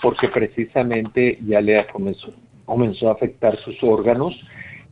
porque 0.00 0.28
precisamente 0.28 1.38
ya 1.44 1.60
le 1.60 1.86
comenzó, 1.88 2.32
comenzó 2.64 3.10
a 3.10 3.12
afectar 3.12 3.58
sus 3.58 3.82
órganos 3.82 4.34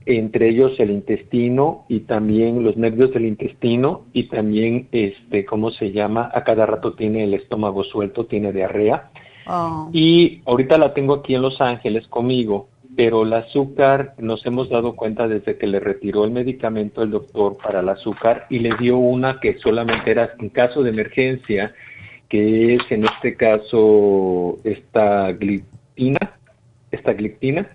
entre 0.06 0.50
ellos 0.50 0.78
el 0.78 0.90
intestino 0.90 1.84
y 1.88 2.00
también 2.00 2.62
los 2.62 2.76
nervios 2.76 3.12
del 3.12 3.24
intestino 3.24 4.02
y 4.12 4.24
también, 4.24 4.88
este, 4.92 5.44
¿cómo 5.44 5.70
se 5.70 5.92
llama? 5.92 6.30
A 6.34 6.44
cada 6.44 6.66
rato 6.66 6.92
tiene 6.94 7.24
el 7.24 7.34
estómago 7.34 7.84
suelto, 7.84 8.26
tiene 8.26 8.52
diarrea. 8.52 9.10
Oh. 9.46 9.90
Y 9.92 10.42
ahorita 10.46 10.78
la 10.78 10.94
tengo 10.94 11.14
aquí 11.14 11.34
en 11.34 11.42
Los 11.42 11.60
Ángeles 11.60 12.06
conmigo, 12.08 12.68
pero 12.96 13.22
el 13.22 13.32
azúcar 13.32 14.14
nos 14.18 14.44
hemos 14.46 14.68
dado 14.68 14.94
cuenta 14.94 15.26
desde 15.26 15.56
que 15.56 15.66
le 15.66 15.80
retiró 15.80 16.24
el 16.24 16.30
medicamento 16.30 17.02
el 17.02 17.10
doctor 17.10 17.56
para 17.56 17.80
el 17.80 17.88
azúcar 17.88 18.46
y 18.50 18.58
le 18.58 18.76
dio 18.78 18.98
una 18.98 19.40
que 19.40 19.58
solamente 19.58 20.10
era 20.10 20.34
en 20.38 20.48
caso 20.50 20.82
de 20.82 20.90
emergencia, 20.90 21.74
que 22.28 22.74
es 22.74 22.82
en 22.90 23.04
este 23.04 23.36
caso 23.36 24.58
esta 24.64 25.32
gliptina, 25.32 26.38
esta 26.90 27.12
gliptina 27.12 27.68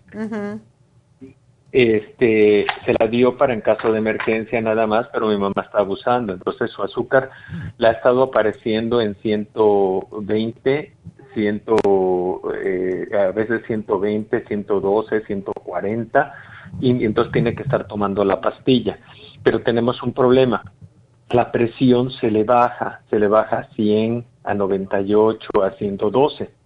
este, 1.72 2.66
se 2.86 2.96
la 3.00 3.08
dio 3.08 3.38
para 3.38 3.54
en 3.54 3.62
caso 3.62 3.92
de 3.92 4.00
emergencia 4.00 4.62
nada 4.62 4.88
más, 4.88 5.08
pero 5.14 5.28
mi 5.28 5.38
mamá 5.38 5.62
está 5.64 5.80
abusando, 5.80 6.34
entonces 6.34 6.72
su 6.72 6.82
azúcar 6.82 7.30
la 7.78 7.90
ha 7.90 7.92
estado 7.92 8.24
apareciendo 8.24 9.02
en 9.02 9.16
120, 9.16 10.94
100, 11.34 11.64
eh, 12.64 13.08
a 13.14 13.32
veces 13.32 13.62
120, 13.68 14.46
112, 14.48 15.26
140, 15.26 16.34
y, 16.80 16.96
y 16.96 17.06
entonces 17.06 17.32
tiene 17.34 17.54
que 17.56 17.64
estar 17.64 17.88
tomando 17.88 18.26
la 18.26 18.42
pastilla. 18.42 19.00
Pero 19.44 19.62
tenemos 19.62 20.02
un 20.02 20.14
problema, 20.14 20.64
la 21.30 21.52
presión 21.52 22.10
se 22.12 22.32
le 22.32 22.44
baja, 22.44 23.02
se 23.10 23.20
le 23.20 23.28
baja 23.28 23.60
a 23.60 23.76
100, 23.76 24.26
a 24.44 24.54
98, 24.56 25.64
a 25.64 25.72
112 25.72 26.59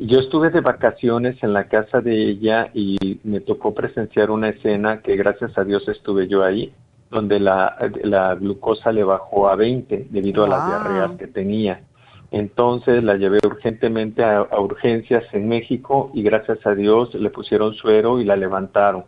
yo 0.00 0.18
estuve 0.18 0.48
de 0.48 0.62
vacaciones 0.62 1.42
en 1.42 1.52
la 1.52 1.68
casa 1.68 2.00
de 2.00 2.30
ella 2.30 2.70
y 2.72 3.20
me 3.22 3.40
tocó 3.40 3.74
presenciar 3.74 4.30
una 4.30 4.48
escena 4.48 5.02
que 5.02 5.14
gracias 5.14 5.56
a 5.58 5.64
Dios 5.64 5.86
estuve 5.88 6.26
yo 6.26 6.42
ahí, 6.42 6.72
donde 7.10 7.38
la, 7.38 7.76
la 8.02 8.34
glucosa 8.34 8.92
le 8.92 9.04
bajó 9.04 9.50
a 9.50 9.56
20 9.56 10.06
debido 10.08 10.44
a 10.44 10.48
las 10.48 10.66
diarreas 10.66 11.10
que 11.18 11.26
tenía. 11.26 11.82
Entonces 12.30 13.04
la 13.04 13.16
llevé 13.16 13.40
urgentemente 13.44 14.24
a, 14.24 14.48
urgencias 14.58 15.24
en 15.34 15.48
México 15.48 16.10
y 16.14 16.22
gracias 16.22 16.64
a 16.66 16.74
Dios 16.74 17.12
le 17.14 17.28
pusieron 17.28 17.74
suero 17.74 18.20
y 18.20 18.24
la 18.24 18.36
levantaron. 18.36 19.04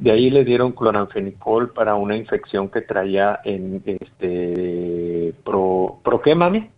De 0.00 0.10
ahí 0.10 0.28
le 0.28 0.44
dieron 0.44 0.72
cloranfenicol 0.72 1.72
para 1.72 1.94
una 1.94 2.16
infección 2.16 2.68
que 2.68 2.80
traía 2.80 3.38
en 3.44 3.80
este 3.86 5.34
pro, 5.44 6.00
pro 6.02 6.20
qué 6.20 6.34
mami? 6.34 6.68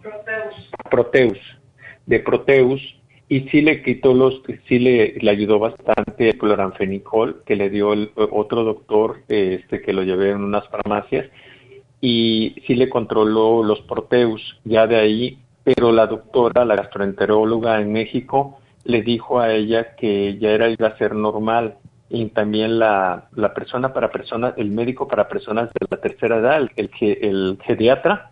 Proteus. 0.00 0.70
Proteus 0.90 1.57
de 2.08 2.20
Proteus 2.20 2.80
y 3.28 3.40
sí 3.50 3.60
le 3.60 3.82
quitó 3.82 4.14
los, 4.14 4.40
sí 4.66 4.78
le, 4.78 5.18
le 5.20 5.30
ayudó 5.30 5.58
bastante 5.58 6.30
el 6.30 6.38
cloranfenicol 6.38 7.42
que 7.44 7.56
le 7.56 7.68
dio 7.68 7.92
el 7.92 8.10
otro 8.16 8.64
doctor 8.64 9.18
este 9.28 9.82
que 9.82 9.92
lo 9.92 10.02
llevé 10.02 10.30
en 10.30 10.42
unas 10.42 10.66
farmacias 10.68 11.26
y 12.00 12.54
sí 12.66 12.74
le 12.74 12.88
controló 12.88 13.62
los 13.62 13.80
Proteus 13.82 14.58
ya 14.64 14.86
de 14.86 14.96
ahí, 14.96 15.38
pero 15.64 15.92
la 15.92 16.06
doctora, 16.06 16.64
la 16.64 16.76
gastroenteróloga 16.76 17.80
en 17.80 17.92
México 17.92 18.58
le 18.84 19.02
dijo 19.02 19.38
a 19.38 19.52
ella 19.52 19.94
que 19.96 20.38
ya 20.38 20.50
era 20.50 20.70
iba 20.70 20.88
a 20.88 20.96
ser 20.96 21.14
normal 21.14 21.76
y 22.08 22.24
también 22.30 22.78
la, 22.78 23.28
la 23.34 23.52
persona 23.52 23.92
para 23.92 24.10
personas, 24.10 24.54
el 24.56 24.70
médico 24.70 25.06
para 25.06 25.28
personas 25.28 25.68
de 25.78 25.86
la 25.90 25.98
tercera 25.98 26.38
edad, 26.38 26.62
el, 26.62 26.70
el, 26.76 27.18
el 27.20 27.58
geriatra, 27.62 28.30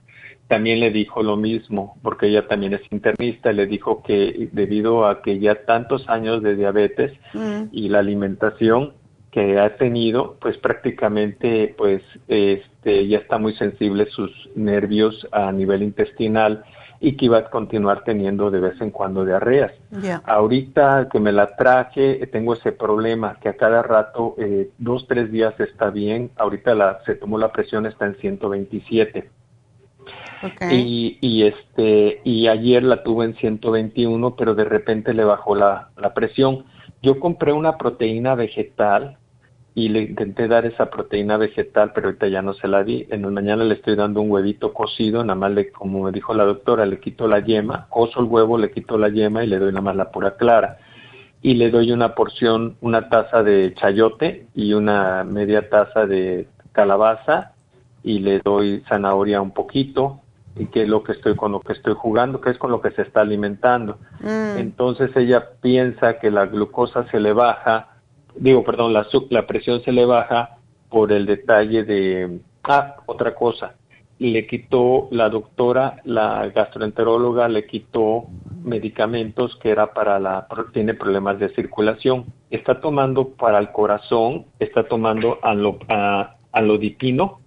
también 0.48 0.80
le 0.80 0.90
dijo 0.90 1.22
lo 1.22 1.36
mismo, 1.36 1.96
porque 2.02 2.28
ella 2.28 2.46
también 2.46 2.74
es 2.74 2.82
internista, 2.90 3.52
le 3.52 3.66
dijo 3.66 4.02
que 4.02 4.48
debido 4.52 5.06
a 5.06 5.22
que 5.22 5.38
ya 5.38 5.64
tantos 5.64 6.08
años 6.08 6.42
de 6.42 6.56
diabetes 6.56 7.12
mm. 7.34 7.64
y 7.72 7.88
la 7.88 7.98
alimentación, 7.98 8.92
que 9.36 9.58
ha 9.58 9.76
tenido, 9.76 10.38
pues 10.40 10.56
prácticamente 10.56 11.74
pues 11.76 12.02
este 12.26 13.06
ya 13.06 13.18
está 13.18 13.36
muy 13.36 13.54
sensible 13.54 14.06
sus 14.06 14.30
nervios 14.54 15.28
a 15.30 15.52
nivel 15.52 15.82
intestinal 15.82 16.64
y 17.00 17.18
que 17.18 17.26
iba 17.26 17.36
a 17.36 17.50
continuar 17.50 18.02
teniendo 18.04 18.50
de 18.50 18.60
vez 18.60 18.80
en 18.80 18.90
cuando 18.90 19.26
diarreas. 19.26 19.72
Ahorita 20.24 21.08
que 21.12 21.20
me 21.20 21.32
la 21.32 21.54
traje, 21.54 22.26
tengo 22.32 22.54
ese 22.54 22.72
problema 22.72 23.38
que 23.38 23.50
a 23.50 23.56
cada 23.56 23.82
rato, 23.82 24.34
eh, 24.38 24.70
dos, 24.78 25.06
tres 25.06 25.30
días 25.30 25.58
está 25.60 25.90
bien. 25.90 26.30
Ahorita 26.36 26.74
la, 26.74 27.00
se 27.04 27.14
tomó 27.14 27.36
la 27.36 27.52
presión, 27.52 27.84
está 27.84 28.06
en 28.06 28.16
127. 28.16 29.28
Y, 30.70 31.18
y, 31.20 31.44
este, 31.44 32.20
y 32.24 32.48
ayer 32.48 32.82
la 32.82 33.02
tuve 33.02 33.24
en 33.24 33.34
121, 33.36 34.36
pero 34.36 34.54
de 34.54 34.64
repente 34.64 35.14
le 35.14 35.24
bajó 35.24 35.54
la, 35.54 35.90
la 35.96 36.14
presión. 36.14 36.64
Yo 37.02 37.20
compré 37.20 37.52
una 37.52 37.76
proteína 37.76 38.34
vegetal 38.34 39.18
y 39.76 39.90
le 39.90 40.00
intenté 40.00 40.48
dar 40.48 40.64
esa 40.64 40.88
proteína 40.88 41.36
vegetal, 41.36 41.92
pero 41.94 42.08
ahorita 42.08 42.28
ya 42.28 42.40
no 42.40 42.54
se 42.54 42.66
la 42.66 42.82
di. 42.82 43.06
En 43.10 43.22
la 43.22 43.30
mañana 43.30 43.62
le 43.62 43.74
estoy 43.74 43.94
dando 43.94 44.22
un 44.22 44.30
huevito 44.30 44.72
cocido, 44.72 45.22
nada 45.22 45.38
más 45.38 45.52
le, 45.52 45.70
como 45.70 46.04
me 46.04 46.12
dijo 46.12 46.32
la 46.32 46.44
doctora, 46.44 46.86
le 46.86 46.98
quito 46.98 47.28
la 47.28 47.40
yema, 47.40 47.86
coso 47.90 48.20
el 48.20 48.26
huevo, 48.26 48.56
le 48.56 48.70
quito 48.70 48.96
la 48.96 49.10
yema 49.10 49.44
y 49.44 49.46
le 49.46 49.58
doy 49.58 49.72
nada 49.72 49.82
más 49.82 49.96
la 49.96 50.10
pura 50.10 50.36
clara. 50.36 50.78
Y 51.42 51.54
le 51.56 51.70
doy 51.70 51.92
una 51.92 52.14
porción, 52.14 52.78
una 52.80 53.10
taza 53.10 53.42
de 53.42 53.74
chayote 53.74 54.46
y 54.54 54.72
una 54.72 55.24
media 55.24 55.68
taza 55.68 56.06
de 56.06 56.48
calabaza 56.72 57.52
y 58.02 58.20
le 58.20 58.38
doy 58.38 58.82
zanahoria 58.88 59.42
un 59.42 59.50
poquito 59.50 60.22
y 60.56 60.66
que 60.66 60.82
es 60.82 60.88
lo 60.88 61.02
que 61.02 61.12
estoy 61.12 61.36
con 61.36 61.52
lo 61.52 61.60
que 61.60 61.74
estoy 61.74 61.94
jugando, 61.94 62.40
que 62.40 62.50
es 62.50 62.58
con 62.58 62.70
lo 62.70 62.80
que 62.80 62.90
se 62.92 63.02
está 63.02 63.20
alimentando. 63.20 63.98
Mm. 64.20 64.58
Entonces 64.58 65.14
ella 65.16 65.50
piensa 65.60 66.18
que 66.18 66.30
la 66.30 66.46
glucosa 66.46 67.06
se 67.10 67.20
le 67.20 67.32
baja 67.32 67.90
digo, 68.38 68.64
perdón, 68.64 68.92
la, 68.92 69.06
la 69.30 69.46
presión 69.46 69.82
se 69.82 69.92
le 69.92 70.04
baja 70.04 70.58
por 70.88 71.12
el 71.12 71.26
detalle 71.26 71.84
de, 71.84 72.40
ah, 72.64 72.96
otra 73.06 73.34
cosa, 73.34 73.74
le 74.18 74.46
quitó 74.46 75.08
la 75.10 75.28
doctora, 75.28 76.00
la 76.04 76.48
gastroenteróloga 76.48 77.48
le 77.48 77.66
quitó 77.66 78.26
medicamentos 78.62 79.56
que 79.56 79.70
era 79.70 79.92
para 79.92 80.18
la, 80.18 80.46
tiene 80.72 80.94
problemas 80.94 81.38
de 81.38 81.50
circulación. 81.50 82.26
Está 82.50 82.80
tomando 82.80 83.28
para 83.30 83.58
el 83.58 83.72
corazón, 83.72 84.46
está 84.58 84.84
tomando 84.84 85.38
a, 85.42 86.36
alodipino 86.52 87.40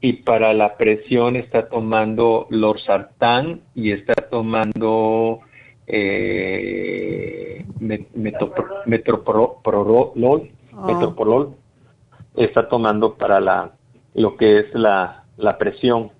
y 0.00 0.12
para 0.14 0.52
la 0.52 0.76
presión 0.76 1.36
está 1.36 1.68
tomando 1.68 2.46
lorsartán 2.50 3.60
y 3.74 3.92
está 3.92 4.14
tomando 4.14 5.40
eh, 5.86 7.64
metoprolol, 8.86 10.46
oh. 10.74 11.54
está 12.36 12.68
tomando 12.68 13.14
para 13.14 13.40
la 13.40 13.72
lo 14.14 14.36
que 14.36 14.60
es 14.60 14.74
la, 14.74 15.24
la 15.36 15.58
presión, 15.58 16.10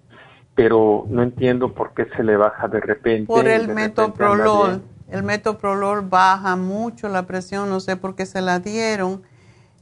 pero 0.55 1.07
no 1.09 1.23
entiendo 1.23 1.73
por 1.73 1.95
qué 1.95 2.07
se 2.17 2.23
le 2.23 2.37
baja 2.37 2.69
de 2.69 2.81
repente. 2.81 3.27
Por 3.27 3.49
el 3.49 3.69
metoprolol. 3.69 4.83
El 5.09 5.23
metoprolol 5.23 6.03
baja 6.03 6.57
mucho 6.57 7.09
la 7.09 7.27
presión, 7.27 7.71
no 7.71 7.81
sé 7.81 7.97
por 7.97 8.15
qué 8.17 8.27
se 8.27 8.43
la 8.43 8.59
dieron. 8.59 9.23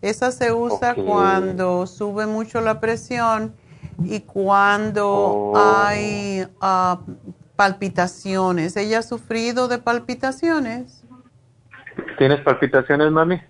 Esa 0.05 0.33
se 0.33 0.53
usa 0.53 0.95
cuando 0.95 1.87
sube 1.87 2.27
mucho 2.27 2.61
la 2.61 2.79
presión 2.79 3.55
y 4.05 4.21
cuando 4.21 5.09
oh. 5.09 5.57
hay 5.57 6.47
uh, 6.61 6.99
palpitaciones. 7.57 8.77
¿Ella 8.77 8.99
ha 8.99 9.03
sufrido 9.03 9.67
de 9.67 9.79
palpitaciones? 9.79 11.07
¿Tienes 12.19 12.41
palpitaciones, 12.43 13.11
mami? 13.11 13.41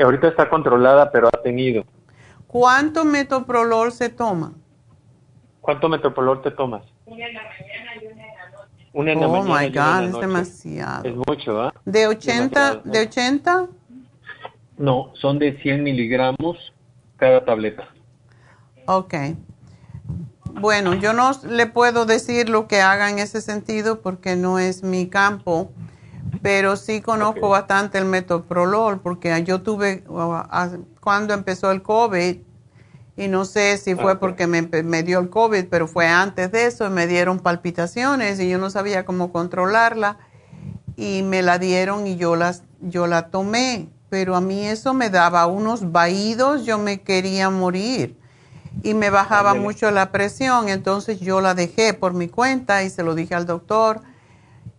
ahorita 0.00 0.28
está 0.28 0.48
controlada, 0.48 1.10
pero 1.10 1.26
ha 1.26 1.42
tenido. 1.42 1.84
¿Cuánto 2.46 3.04
metoprolol 3.04 3.90
se 3.90 4.10
toma? 4.10 4.52
¿Cuánto 5.60 5.88
metoprolol 5.88 6.40
te 6.40 6.52
tomas? 6.52 6.84
Una 7.06 7.26
en 7.26 7.34
la 7.34 7.42
mañana 7.42 7.96
y 8.00 8.06
una 8.06 8.26
en 8.26 8.34
la 8.36 8.50
noche. 8.50 8.83
Una 8.94 9.12
en 9.12 9.20
la 9.20 9.26
oh 9.26 9.42
my 9.42 9.68
God, 9.70 10.04
es 10.04 10.20
demasiado. 10.20 11.04
Es 11.04 11.16
mucho, 11.16 11.60
¿ah? 11.60 11.74
¿De 11.84 12.06
80? 12.06 12.82
¿De 12.84 13.00
80? 13.00 13.66
No, 14.78 15.10
son 15.14 15.40
de 15.40 15.60
100 15.60 15.82
miligramos 15.82 16.72
cada 17.16 17.44
tableta. 17.44 17.88
Ok. 18.86 19.14
Bueno, 20.60 20.94
yo 20.94 21.12
no 21.12 21.32
le 21.48 21.66
puedo 21.66 22.06
decir 22.06 22.48
lo 22.48 22.68
que 22.68 22.80
haga 22.80 23.10
en 23.10 23.18
ese 23.18 23.40
sentido 23.40 24.00
porque 24.00 24.36
no 24.36 24.60
es 24.60 24.84
mi 24.84 25.08
campo, 25.08 25.72
pero 26.40 26.76
sí 26.76 27.00
conozco 27.00 27.48
bastante 27.48 27.98
el 27.98 28.04
metoprolol 28.04 29.00
porque 29.00 29.42
yo 29.44 29.62
tuve, 29.62 30.04
cuando 31.00 31.34
empezó 31.34 31.72
el 31.72 31.82
COVID, 31.82 32.36
y 33.16 33.28
no 33.28 33.44
sé 33.44 33.78
si 33.78 33.94
fue 33.94 34.18
porque 34.18 34.46
me, 34.46 34.62
me, 34.62 35.02
dio 35.04 35.20
el 35.20 35.30
COVID, 35.30 35.66
pero 35.70 35.86
fue 35.86 36.08
antes 36.08 36.50
de 36.50 36.66
eso, 36.66 36.90
me 36.90 37.06
dieron 37.06 37.38
palpitaciones 37.38 38.40
y 38.40 38.48
yo 38.48 38.58
no 38.58 38.70
sabía 38.70 39.04
cómo 39.04 39.30
controlarla. 39.30 40.18
Y 40.96 41.22
me 41.22 41.42
la 41.42 41.58
dieron 41.58 42.06
y 42.06 42.16
yo, 42.16 42.36
las, 42.36 42.62
yo 42.80 43.06
la 43.06 43.28
tomé, 43.28 43.88
pero 44.10 44.34
a 44.36 44.40
mí 44.40 44.66
eso 44.66 44.94
me 44.94 45.10
daba 45.10 45.46
unos 45.46 45.92
vaídos, 45.92 46.64
yo 46.64 46.78
me 46.78 47.02
quería 47.02 47.50
morir. 47.50 48.16
Y 48.82 48.94
me 48.94 49.10
bajaba 49.10 49.54
mucho 49.54 49.92
la 49.92 50.10
presión, 50.10 50.68
entonces 50.68 51.20
yo 51.20 51.40
la 51.40 51.54
dejé 51.54 51.94
por 51.94 52.14
mi 52.14 52.28
cuenta 52.28 52.82
y 52.82 52.90
se 52.90 53.04
lo 53.04 53.14
dije 53.14 53.34
al 53.36 53.46
doctor 53.46 54.02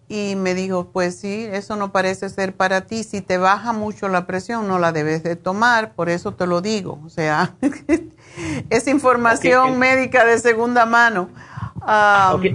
y 0.07 0.35
me 0.35 0.53
dijo, 0.53 0.91
pues 0.91 1.15
sí, 1.15 1.47
eso 1.51 1.75
no 1.75 1.91
parece 1.91 2.29
ser 2.29 2.53
para 2.53 2.81
ti, 2.81 3.03
si 3.03 3.21
te 3.21 3.37
baja 3.37 3.73
mucho 3.73 4.07
la 4.07 4.27
presión 4.27 4.67
no 4.67 4.77
la 4.77 4.91
debes 4.91 5.23
de 5.23 5.35
tomar, 5.35 5.93
por 5.93 6.09
eso 6.09 6.33
te 6.33 6.45
lo 6.45 6.61
digo, 6.61 6.99
o 7.03 7.09
sea, 7.09 7.55
es 8.69 8.87
información 8.87 9.79
médica 9.79 10.23
de 10.23 10.37
segunda 10.37 10.85
mano. 10.85 11.29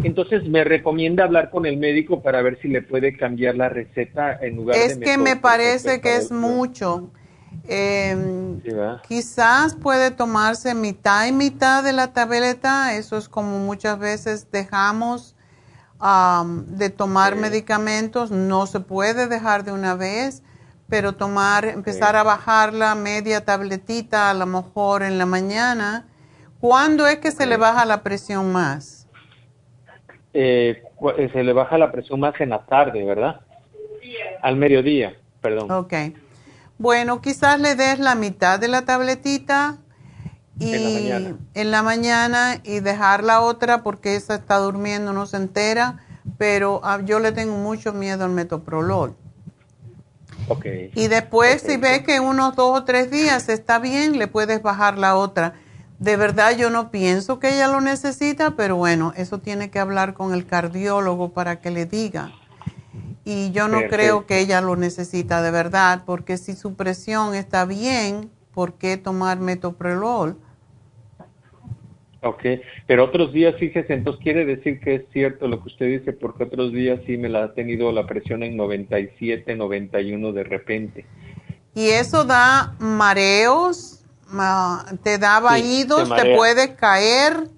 entonces 0.04 0.44
me 0.48 0.62
recomienda 0.62 1.24
hablar 1.24 1.50
con 1.50 1.66
el 1.66 1.76
médico 1.76 2.22
para 2.22 2.40
ver 2.40 2.58
si 2.62 2.68
le 2.68 2.82
puede 2.82 3.16
cambiar 3.16 3.56
la 3.56 3.68
receta 3.68 4.38
en 4.40 4.56
lugar 4.56 4.76
de... 4.76 4.84
Es 4.84 4.98
que 4.98 5.18
me 5.18 5.34
parece 5.34 6.00
que 6.00 6.16
es 6.16 6.30
mucho. 6.30 7.10
Eh, 7.68 8.16
quizás 9.08 9.74
puede 9.74 10.12
tomarse 10.12 10.74
mitad 10.74 11.26
y 11.26 11.32
mitad 11.32 11.82
de 11.82 11.92
la 11.92 12.12
tableta, 12.12 12.94
eso 12.94 13.16
es 13.16 13.28
como 13.28 13.58
muchas 13.58 13.98
veces 13.98 14.50
dejamos 14.52 15.34
de 16.00 16.90
tomar 16.90 17.36
medicamentos, 17.36 18.30
no 18.30 18.66
se 18.66 18.80
puede 18.80 19.26
dejar 19.26 19.64
de 19.64 19.72
una 19.72 19.94
vez, 19.94 20.42
pero 20.88 21.12
tomar, 21.12 21.66
empezar 21.66 22.16
a 22.16 22.22
bajar 22.22 22.72
la 22.72 22.94
media 22.94 23.44
tabletita 23.44 24.30
a 24.30 24.34
lo 24.34 24.46
mejor 24.46 25.02
en 25.02 25.18
la 25.18 25.26
mañana. 25.26 26.06
¿Cuándo 26.58 27.06
es 27.06 27.18
que 27.18 27.30
se 27.30 27.46
le 27.46 27.56
baja 27.56 27.84
la 27.84 28.02
presión 28.02 28.50
más? 28.50 29.06
Eh, 30.32 30.82
eh, 31.18 31.30
se 31.32 31.42
le 31.42 31.52
baja 31.52 31.76
la 31.76 31.92
presión 31.92 32.20
más 32.20 32.38
en 32.40 32.50
la 32.50 32.64
tarde, 32.64 33.04
¿verdad? 33.04 33.40
Al 34.42 34.56
mediodía, 34.56 35.14
perdón. 35.40 35.70
Ok. 35.70 35.94
Bueno, 36.78 37.20
quizás 37.20 37.60
le 37.60 37.74
des 37.74 37.98
la 37.98 38.14
mitad 38.14 38.58
de 38.58 38.68
la 38.68 38.86
tabletita 38.86 39.78
y 40.60 40.74
en 41.54 41.70
la 41.70 41.82
mañana, 41.82 42.60
y 42.64 42.80
dejar 42.80 43.24
la 43.24 43.40
otra 43.40 43.82
porque 43.82 44.14
esa 44.14 44.34
está 44.34 44.58
durmiendo, 44.58 45.14
no 45.14 45.24
se 45.24 45.38
entera, 45.38 46.04
pero 46.36 46.80
ah, 46.84 47.00
yo 47.02 47.18
le 47.18 47.32
tengo 47.32 47.56
mucho 47.56 47.94
miedo 47.94 48.24
al 48.26 48.30
metoprolol. 48.30 49.16
Okay. 50.48 50.90
Y 50.94 51.08
después, 51.08 51.62
si 51.62 51.76
ves 51.76 52.02
que 52.02 52.20
unos 52.20 52.56
dos 52.56 52.80
o 52.80 52.84
tres 52.84 53.10
días 53.10 53.48
está 53.48 53.78
bien, 53.78 54.18
le 54.18 54.26
puedes 54.26 54.62
bajar 54.62 54.98
la 54.98 55.16
otra. 55.16 55.54
De 55.98 56.16
verdad, 56.16 56.56
yo 56.56 56.70
no 56.70 56.90
pienso 56.90 57.38
que 57.38 57.54
ella 57.54 57.68
lo 57.68 57.80
necesita, 57.80 58.52
pero 58.52 58.76
bueno, 58.76 59.12
eso 59.16 59.38
tiene 59.38 59.70
que 59.70 59.78
hablar 59.78 60.12
con 60.12 60.34
el 60.34 60.46
cardiólogo 60.46 61.32
para 61.32 61.60
que 61.60 61.70
le 61.70 61.86
diga. 61.86 62.32
Y 63.24 63.50
yo 63.52 63.68
no 63.68 63.80
creo 63.88 64.26
que 64.26 64.40
ella 64.40 64.60
lo 64.60 64.76
necesita 64.76 65.40
de 65.40 65.50
verdad, 65.50 66.02
porque 66.04 66.36
si 66.36 66.54
su 66.54 66.74
presión 66.74 67.34
está 67.34 67.64
bien, 67.64 68.30
¿por 68.52 68.74
qué 68.74 68.96
tomar 68.96 69.38
metoprolol? 69.38 70.36
Ok, 72.22 72.42
pero 72.86 73.04
otros 73.04 73.32
días, 73.32 73.54
fíjese, 73.58 73.94
entonces 73.94 74.22
quiere 74.22 74.44
decir 74.44 74.78
que 74.80 74.96
es 74.96 75.02
cierto 75.10 75.48
lo 75.48 75.62
que 75.62 75.68
usted 75.68 75.86
dice, 75.86 76.12
porque 76.12 76.44
otros 76.44 76.72
días 76.72 77.00
sí 77.06 77.16
me 77.16 77.30
la 77.30 77.44
ha 77.44 77.54
tenido 77.54 77.92
la 77.92 78.06
presión 78.06 78.42
en 78.42 78.56
97, 78.58 79.56
91 79.56 80.32
de 80.32 80.44
repente. 80.44 81.06
¿Y 81.74 81.88
eso 81.88 82.24
da 82.24 82.74
mareos? 82.78 84.04
¿Te 85.02 85.18
da 85.18 85.40
vaídos? 85.40 86.10
¿Te 86.14 86.36
puede 86.36 86.74
caer? 86.74 87.48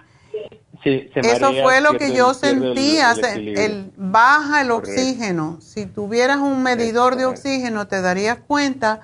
Eso 0.85 1.53
fue 1.63 1.81
lo 1.81 1.97
que 1.97 2.15
yo 2.15 2.35
sentía, 2.35 3.15
el, 3.35 3.93
baja 3.97 4.63
el 4.63 4.71
oxígeno. 4.71 5.59
Si 5.61 5.87
tuvieras 5.87 6.39
un 6.39 6.63
medidor 6.63 7.17
de 7.17 7.27
oxígeno 7.27 7.87
te 7.87 8.01
darías 8.01 8.39
cuenta 8.47 9.01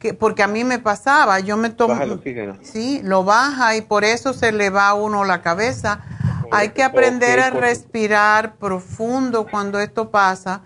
que 0.00 0.14
porque 0.14 0.42
a 0.42 0.48
mí 0.48 0.64
me 0.64 0.78
pasaba, 0.78 1.40
yo 1.40 1.56
me 1.58 1.68
tomo 1.68 1.94
Sí, 2.62 3.00
lo 3.04 3.22
baja 3.22 3.76
y 3.76 3.82
por 3.82 4.02
eso 4.02 4.32
se 4.32 4.50
le 4.50 4.70
va 4.70 4.88
a 4.88 4.94
uno 4.94 5.24
la 5.24 5.42
cabeza. 5.42 6.00
Hay 6.50 6.70
que 6.70 6.82
aprender 6.82 7.38
a 7.38 7.50
respirar 7.50 8.56
profundo 8.56 9.46
cuando 9.48 9.78
esto 9.78 10.10
pasa, 10.10 10.62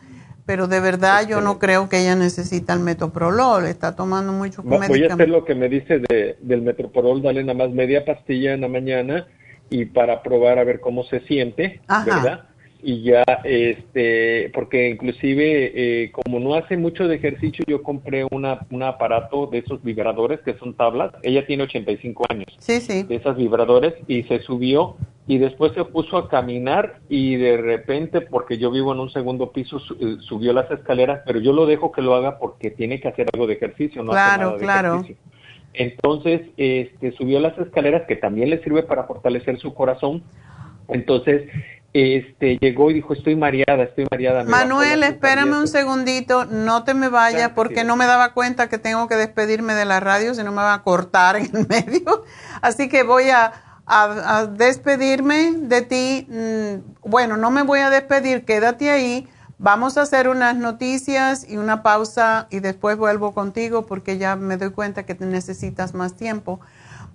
pero 0.46 0.68
de 0.68 0.78
verdad 0.78 1.26
yo 1.28 1.40
no 1.40 1.58
creo 1.58 1.88
que 1.88 2.00
ella 2.00 2.14
necesita 2.14 2.72
el 2.72 2.80
metoprolol, 2.80 3.66
está 3.66 3.96
tomando 3.96 4.32
mucho 4.32 4.62
Voy 4.62 5.04
a 5.04 5.12
hacer 5.12 5.28
lo 5.28 5.44
que 5.44 5.56
me 5.56 5.68
dice 5.68 5.98
de, 5.98 6.38
del 6.40 6.62
metoprolol, 6.62 7.20
dale 7.20 7.42
nada 7.42 7.58
más 7.58 7.70
media 7.70 8.04
pastilla 8.04 8.54
en 8.54 8.60
la 8.60 8.68
mañana 8.68 9.26
y 9.68 9.86
para 9.86 10.22
probar 10.22 10.60
a 10.60 10.64
ver 10.64 10.80
cómo 10.80 11.02
se 11.04 11.20
siente, 11.20 11.80
¿verdad? 12.06 12.44
Y 12.84 13.02
ya, 13.02 13.24
este, 13.44 14.50
porque 14.52 14.90
inclusive 14.90 15.72
eh, 15.74 16.12
como 16.12 16.38
no 16.38 16.54
hace 16.54 16.76
mucho 16.76 17.08
de 17.08 17.16
ejercicio, 17.16 17.64
yo 17.66 17.82
compré 17.82 18.26
una, 18.30 18.66
un 18.70 18.82
aparato 18.82 19.46
de 19.46 19.58
esos 19.58 19.82
vibradores 19.82 20.40
que 20.40 20.52
son 20.58 20.74
tablas. 20.74 21.12
Ella 21.22 21.46
tiene 21.46 21.62
85 21.62 22.26
años. 22.28 22.46
Sí, 22.58 22.82
sí. 22.82 23.02
De 23.04 23.14
esas 23.14 23.36
vibradores 23.36 23.94
y 24.06 24.24
se 24.24 24.40
subió 24.40 24.96
y 25.26 25.38
después 25.38 25.72
se 25.72 25.82
puso 25.86 26.18
a 26.18 26.28
caminar 26.28 27.00
y 27.08 27.36
de 27.36 27.56
repente, 27.56 28.20
porque 28.20 28.58
yo 28.58 28.70
vivo 28.70 28.92
en 28.92 29.00
un 29.00 29.10
segundo 29.10 29.50
piso, 29.50 29.78
eh, 29.98 30.16
subió 30.20 30.52
las 30.52 30.70
escaleras, 30.70 31.22
pero 31.24 31.40
yo 31.40 31.54
lo 31.54 31.64
dejo 31.64 31.90
que 31.90 32.02
lo 32.02 32.14
haga 32.14 32.38
porque 32.38 32.70
tiene 32.70 33.00
que 33.00 33.08
hacer 33.08 33.28
algo 33.32 33.46
de 33.46 33.54
ejercicio, 33.54 34.02
no 34.02 34.12
claro, 34.12 34.28
hace 34.28 34.40
nada 34.40 34.52
de 34.52 34.58
claro. 34.58 34.94
ejercicio. 34.96 35.16
Entonces, 35.72 36.42
este, 36.58 37.12
subió 37.12 37.40
las 37.40 37.58
escaleras 37.58 38.02
que 38.06 38.16
también 38.16 38.50
le 38.50 38.62
sirve 38.62 38.82
para 38.82 39.04
fortalecer 39.04 39.58
su 39.58 39.72
corazón. 39.72 40.22
Entonces, 40.88 41.48
este, 41.94 42.58
llegó 42.60 42.90
y 42.90 42.94
dijo, 42.94 43.12
estoy 43.12 43.36
mareada, 43.36 43.84
estoy 43.84 44.06
mareada. 44.10 44.42
Manuel, 44.42 45.04
espérame 45.04 45.52
un 45.56 45.68
segundito, 45.68 46.44
no 46.44 46.82
te 46.82 46.92
me 46.92 47.08
vayas 47.08 47.50
porque 47.50 47.84
no 47.84 47.94
me 47.94 48.04
daba 48.04 48.32
cuenta 48.32 48.68
que 48.68 48.78
tengo 48.78 49.06
que 49.06 49.14
despedirme 49.14 49.74
de 49.74 49.84
la 49.84 50.00
radio, 50.00 50.34
si 50.34 50.42
no 50.42 50.50
me 50.50 50.56
va 50.56 50.74
a 50.74 50.82
cortar 50.82 51.36
en 51.36 51.54
el 51.54 51.68
medio. 51.68 52.24
Así 52.60 52.88
que 52.88 53.04
voy 53.04 53.30
a, 53.30 53.52
a, 53.86 54.46
despedirme 54.46 55.52
de 55.52 55.82
ti. 55.82 56.26
Mm, 56.28 57.08
bueno, 57.08 57.36
no 57.36 57.52
me 57.52 57.62
voy 57.62 57.78
a 57.78 57.90
despedir, 57.90 58.44
quédate 58.44 58.90
ahí. 58.90 59.28
Vamos 59.58 59.96
a 59.96 60.02
hacer 60.02 60.28
unas 60.28 60.56
noticias 60.56 61.48
y 61.48 61.58
una 61.58 61.84
pausa 61.84 62.48
y 62.50 62.58
después 62.58 62.96
vuelvo 62.96 63.32
contigo 63.32 63.86
porque 63.86 64.18
ya 64.18 64.34
me 64.34 64.56
doy 64.56 64.70
cuenta 64.70 65.04
que 65.04 65.14
necesitas 65.14 65.94
más 65.94 66.14
tiempo. 66.16 66.58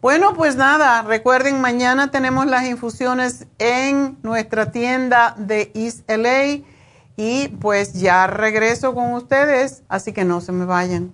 Bueno, 0.02 0.34
pues 0.34 0.56
nada, 0.56 1.02
recuerden, 1.02 1.60
mañana 1.60 2.10
tenemos 2.10 2.46
las 2.46 2.66
infusiones 2.66 3.48
en 3.58 4.18
nuestra 4.24 4.72
tienda 4.72 5.36
de 5.38 5.72
East 5.76 6.10
LA 6.10 6.64
y 7.18 7.50
pues 7.60 7.92
ya 7.94 8.26
regreso 8.26 8.96
con 8.96 9.12
ustedes, 9.14 9.84
así 9.90 10.14
que 10.14 10.24
no 10.24 10.40
se 10.40 10.54
me 10.54 10.64
vayan. 10.64 11.14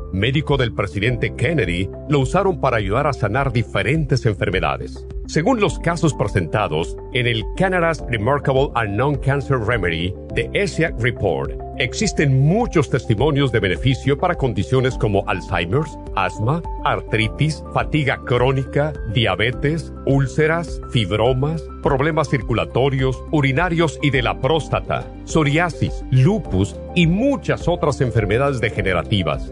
médico 0.13 0.57
del 0.57 0.73
presidente 0.73 1.35
Kennedy, 1.35 1.89
lo 2.09 2.19
usaron 2.19 2.59
para 2.59 2.77
ayudar 2.77 3.07
a 3.07 3.13
sanar 3.13 3.51
diferentes 3.51 4.25
enfermedades. 4.25 5.05
Según 5.27 5.61
los 5.61 5.79
casos 5.79 6.13
presentados 6.13 6.97
en 7.13 7.25
el 7.25 7.43
Canada's 7.55 8.03
Remarkable 8.09 8.69
and 8.75 8.97
Non-Cancer 8.97 9.59
Remedy 9.59 10.13
de 10.35 10.49
ESIAC 10.53 10.99
Report, 10.99 11.51
existen 11.77 12.41
muchos 12.41 12.89
testimonios 12.89 13.51
de 13.51 13.61
beneficio 13.61 14.17
para 14.17 14.35
condiciones 14.35 14.97
como 14.97 15.23
Alzheimer's, 15.27 15.97
asma, 16.17 16.61
artritis, 16.83 17.63
fatiga 17.73 18.19
crónica, 18.25 18.91
diabetes, 19.13 19.93
úlceras, 20.05 20.81
fibromas, 20.91 21.63
problemas 21.81 22.29
circulatorios, 22.29 23.23
urinarios 23.31 23.99
y 24.01 24.09
de 24.09 24.23
la 24.23 24.41
próstata, 24.41 25.07
psoriasis, 25.23 26.03
lupus 26.11 26.75
y 26.93 27.07
muchas 27.07 27.69
otras 27.69 28.01
enfermedades 28.01 28.59
degenerativas. 28.59 29.51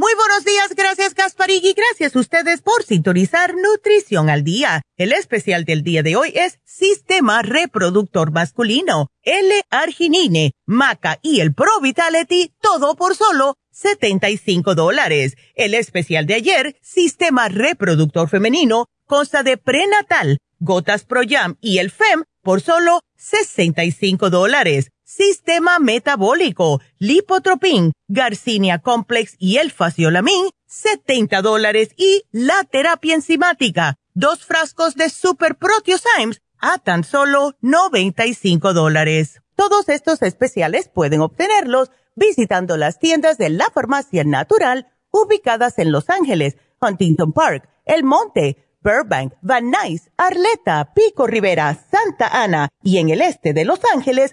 Muy 0.00 0.12
buenos 0.14 0.44
días, 0.44 0.76
gracias 0.76 1.12
Gasparigui, 1.12 1.74
gracias 1.74 2.14
a 2.14 2.20
ustedes 2.20 2.62
por 2.62 2.84
sintonizar 2.84 3.56
Nutrición 3.56 4.30
al 4.30 4.44
Día. 4.44 4.82
El 4.96 5.12
especial 5.12 5.64
del 5.64 5.82
día 5.82 6.04
de 6.04 6.14
hoy 6.14 6.32
es 6.36 6.60
Sistema 6.64 7.42
Reproductor 7.42 8.30
Masculino, 8.30 9.08
L-Arginine, 9.24 10.52
Maca 10.66 11.18
y 11.20 11.40
el 11.40 11.52
Pro 11.52 11.80
Vitality, 11.82 12.52
todo 12.60 12.94
por 12.94 13.16
solo 13.16 13.56
75 13.72 14.76
dólares. 14.76 15.34
El 15.56 15.74
especial 15.74 16.26
de 16.26 16.34
ayer, 16.34 16.76
Sistema 16.80 17.48
Reproductor 17.48 18.28
Femenino, 18.28 18.86
consta 19.04 19.42
de 19.42 19.56
prenatal, 19.56 20.38
gotas 20.60 21.06
Pro 21.06 21.22
Jam 21.28 21.56
y 21.60 21.78
el 21.78 21.90
FEM 21.90 22.22
por 22.44 22.60
solo 22.60 23.00
65 23.16 24.30
dólares. 24.30 24.90
Sistema 25.18 25.80
metabólico, 25.80 26.80
lipotropin, 27.00 27.90
Garcinia 28.06 28.78
Complex 28.78 29.34
y 29.40 29.56
el 29.56 29.72
faciolamin, 29.72 30.50
70 30.68 31.42
dólares 31.42 31.88
y 31.96 32.22
la 32.30 32.62
terapia 32.62 33.16
enzimática, 33.16 33.96
dos 34.14 34.44
frascos 34.44 34.94
de 34.94 35.08
Super 35.08 35.56
Proteosymes 35.56 36.40
a 36.60 36.78
tan 36.78 37.02
solo 37.02 37.56
95 37.62 38.72
dólares. 38.72 39.42
Todos 39.56 39.88
estos 39.88 40.22
especiales 40.22 40.88
pueden 40.88 41.20
obtenerlos 41.20 41.90
visitando 42.14 42.76
las 42.76 43.00
tiendas 43.00 43.38
de 43.38 43.50
la 43.50 43.70
farmacia 43.70 44.22
natural 44.22 44.86
ubicadas 45.10 45.80
en 45.80 45.90
Los 45.90 46.10
Ángeles, 46.10 46.58
Huntington 46.80 47.32
Park, 47.32 47.68
El 47.86 48.04
Monte, 48.04 48.68
Burbank, 48.82 49.32
Van 49.42 49.72
Nuys, 49.72 50.12
Arleta, 50.16 50.94
Pico 50.94 51.26
Rivera, 51.26 51.76
Santa 51.90 52.28
Ana 52.28 52.68
y 52.84 52.98
en 52.98 53.08
el 53.10 53.20
este 53.20 53.52
de 53.52 53.64
Los 53.64 53.80
Ángeles 53.92 54.32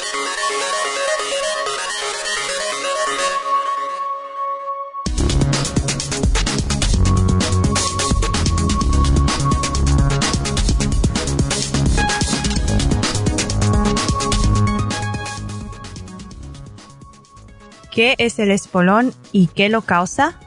¿Qué 17.91 18.15
es 18.19 18.39
el 18.39 18.51
espolón 18.51 19.13
y 19.33 19.47
qué 19.47 19.67
lo 19.67 19.81
causa? 19.81 20.39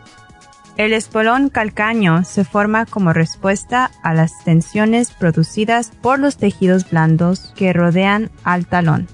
El 0.76 0.92
espolón 0.94 1.50
calcáneo 1.50 2.24
se 2.24 2.44
forma 2.44 2.86
como 2.86 3.12
respuesta 3.12 3.90
a 4.02 4.14
las 4.14 4.42
tensiones 4.44 5.12
producidas 5.12 5.92
por 6.02 6.18
los 6.18 6.38
tejidos 6.38 6.90
blandos 6.90 7.52
que 7.54 7.72
rodean 7.72 8.30
al 8.42 8.66
talón, 8.66 9.06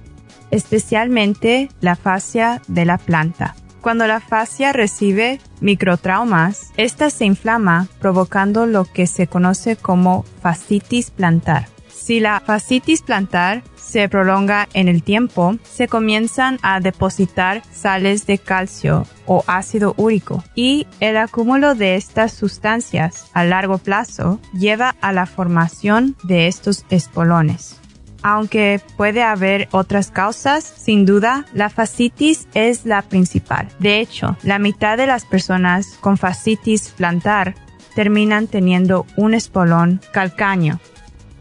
especialmente 0.52 1.68
la 1.80 1.96
fascia 1.96 2.62
de 2.68 2.84
la 2.84 2.98
planta. 2.98 3.56
Cuando 3.80 4.06
la 4.06 4.20
fascia 4.20 4.72
recibe 4.72 5.40
microtraumas, 5.60 6.70
esta 6.76 7.10
se 7.10 7.24
inflama 7.24 7.88
provocando 7.98 8.66
lo 8.66 8.84
que 8.84 9.06
se 9.06 9.26
conoce 9.26 9.76
como 9.76 10.24
fascitis 10.40 11.10
plantar. 11.10 11.66
Si 11.88 12.20
la 12.20 12.40
fascitis 12.40 13.02
plantar 13.02 13.62
se 13.90 14.08
prolonga 14.08 14.68
en 14.72 14.86
el 14.86 15.02
tiempo, 15.02 15.56
se 15.64 15.88
comienzan 15.88 16.58
a 16.62 16.78
depositar 16.78 17.62
sales 17.72 18.24
de 18.24 18.38
calcio 18.38 19.04
o 19.26 19.42
ácido 19.48 19.94
úrico 19.96 20.44
y 20.54 20.86
el 21.00 21.16
acúmulo 21.16 21.74
de 21.74 21.96
estas 21.96 22.32
sustancias 22.32 23.30
a 23.34 23.42
largo 23.42 23.78
plazo 23.78 24.38
lleva 24.52 24.94
a 25.00 25.12
la 25.12 25.26
formación 25.26 26.16
de 26.22 26.46
estos 26.46 26.86
espolones. 26.90 27.80
Aunque 28.22 28.80
puede 28.96 29.22
haber 29.22 29.68
otras 29.72 30.10
causas, 30.10 30.62
sin 30.62 31.04
duda, 31.04 31.46
la 31.52 31.68
fascitis 31.68 32.46
es 32.54 32.84
la 32.84 33.02
principal. 33.02 33.68
De 33.78 33.98
hecho, 33.98 34.36
la 34.42 34.58
mitad 34.58 34.98
de 34.98 35.06
las 35.06 35.24
personas 35.24 35.96
con 36.00 36.16
fascitis 36.16 36.90
plantar 36.90 37.54
terminan 37.94 38.46
teniendo 38.46 39.06
un 39.16 39.34
espolón 39.34 40.00
calcáneo 40.12 40.78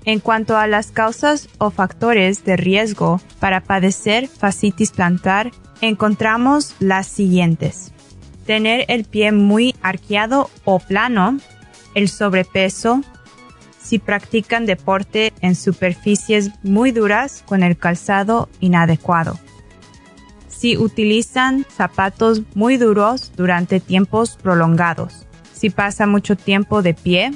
en 0.09 0.19
cuanto 0.19 0.57
a 0.57 0.65
las 0.65 0.91
causas 0.91 1.49
o 1.59 1.69
factores 1.69 2.43
de 2.43 2.57
riesgo 2.57 3.21
para 3.39 3.61
padecer 3.61 4.27
fascitis 4.27 4.89
plantar, 4.89 5.51
encontramos 5.81 6.73
las 6.79 7.05
siguientes. 7.05 7.91
Tener 8.47 8.85
el 8.87 9.05
pie 9.05 9.31
muy 9.31 9.75
arqueado 9.83 10.49
o 10.65 10.79
plano, 10.79 11.37
el 11.93 12.09
sobrepeso, 12.09 13.03
si 13.79 13.99
practican 13.99 14.65
deporte 14.65 15.31
en 15.41 15.53
superficies 15.53 16.49
muy 16.63 16.89
duras 16.89 17.43
con 17.45 17.61
el 17.61 17.77
calzado 17.77 18.49
inadecuado. 18.59 19.37
Si 20.47 20.75
utilizan 20.75 21.67
zapatos 21.69 22.41
muy 22.55 22.77
duros 22.77 23.31
durante 23.35 23.79
tiempos 23.79 24.37
prolongados. 24.41 25.27
Si 25.53 25.69
pasa 25.69 26.07
mucho 26.07 26.35
tiempo 26.35 26.81
de 26.81 26.95
pie. 26.95 27.31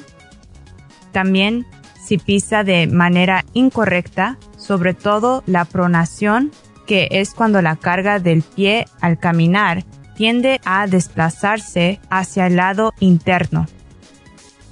También 1.11 1.67
si 2.03 2.17
pisa 2.17 2.63
de 2.63 2.87
manera 2.87 3.45
incorrecta, 3.53 4.37
sobre 4.57 4.93
todo 4.93 5.43
la 5.45 5.65
pronación, 5.65 6.51
que 6.85 7.07
es 7.11 7.33
cuando 7.33 7.61
la 7.61 7.75
carga 7.75 8.19
del 8.19 8.41
pie 8.41 8.85
al 9.01 9.17
caminar 9.17 9.83
tiende 10.15 10.59
a 10.65 10.85
desplazarse 10.87 11.99
hacia 12.09 12.47
el 12.47 12.57
lado 12.57 12.93
interno. 12.99 13.67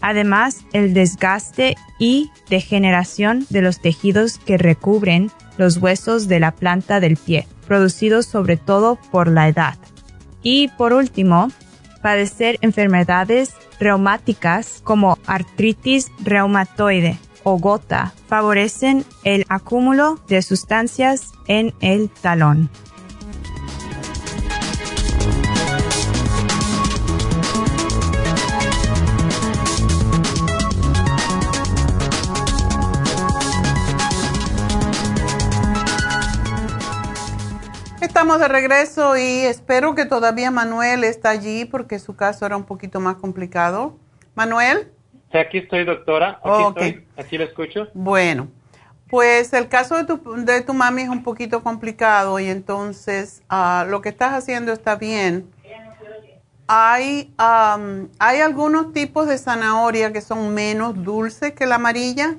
Además, 0.02 0.58
el 0.74 0.94
desgaste 0.94 1.76
y 2.00 2.32
degeneración 2.50 3.46
de 3.50 3.62
los 3.62 3.80
tejidos 3.82 4.40
que 4.40 4.58
recubren 4.58 5.32
los 5.58 5.78
huesos 5.78 6.28
de 6.28 6.40
la 6.40 6.52
planta 6.52 7.00
del 7.00 7.18
pie, 7.18 7.48
producidos 7.68 8.26
sobre 8.26 8.58
todo 8.58 8.98
por 9.12 9.28
la 9.28 9.48
edad. 9.48 9.76
Y 10.42 10.70
por 10.70 10.94
último, 10.94 11.52
padecer 12.02 12.58
enfermedades 12.62 13.54
reumáticas 13.82 14.82
como 14.86 15.18
artritis 15.26 16.12
reumatoide 16.24 17.18
o 17.44 17.58
gota 17.58 18.14
favorecen 18.28 19.04
el 19.24 19.46
acúmulo 19.50 20.20
de 20.28 20.42
sustancias 20.42 21.32
en 21.48 21.74
el 21.82 22.10
talón. 22.10 22.70
Estamos 38.22 38.40
de 38.40 38.50
regreso 38.50 39.18
y 39.18 39.40
espero 39.48 39.96
que 39.96 40.06
todavía 40.06 40.52
Manuel 40.52 41.04
está 41.04 41.32
allí 41.32 41.66
porque 41.66 41.98
su 41.98 42.16
caso 42.16 42.46
era 42.46 42.56
un 42.56 42.66
poquito 42.66 43.00
más 43.00 43.16
complicado. 43.16 43.98
Manuel. 44.36 44.92
Sí, 45.32 45.40
aquí 45.40 45.58
estoy, 45.58 45.86
doctora. 45.86 46.40
Aquí 46.44 46.64
estoy. 46.68 47.08
Aquí 47.18 47.38
lo 47.40 47.46
escucho. 47.46 47.88
Bueno, 47.96 48.48
pues 49.10 49.52
el 49.54 49.70
caso 49.70 49.98
de 49.98 50.04
tu, 50.04 50.22
de 50.46 50.62
tu 50.62 50.76
mami 50.76 51.02
es 51.02 51.10
un 51.10 51.24
poquito 51.24 51.64
complicado 51.64 52.40
y 52.40 52.46
entonces 52.46 53.42
ah, 53.50 53.88
lo 53.90 54.02
que 54.02 54.10
estás 54.10 54.34
haciendo 54.34 54.72
está 54.72 54.98
bien. 54.98 55.50
Hay, 56.68 57.34
hay 57.40 58.40
algunos 58.40 58.94
tipos 58.94 59.28
de 59.28 59.40
zanahoria 59.40 60.14
que 60.14 60.22
son 60.22 60.54
menos 60.54 61.04
dulces 61.04 61.54
que 61.54 61.66
la 61.66 61.76
amarilla. 61.76 62.36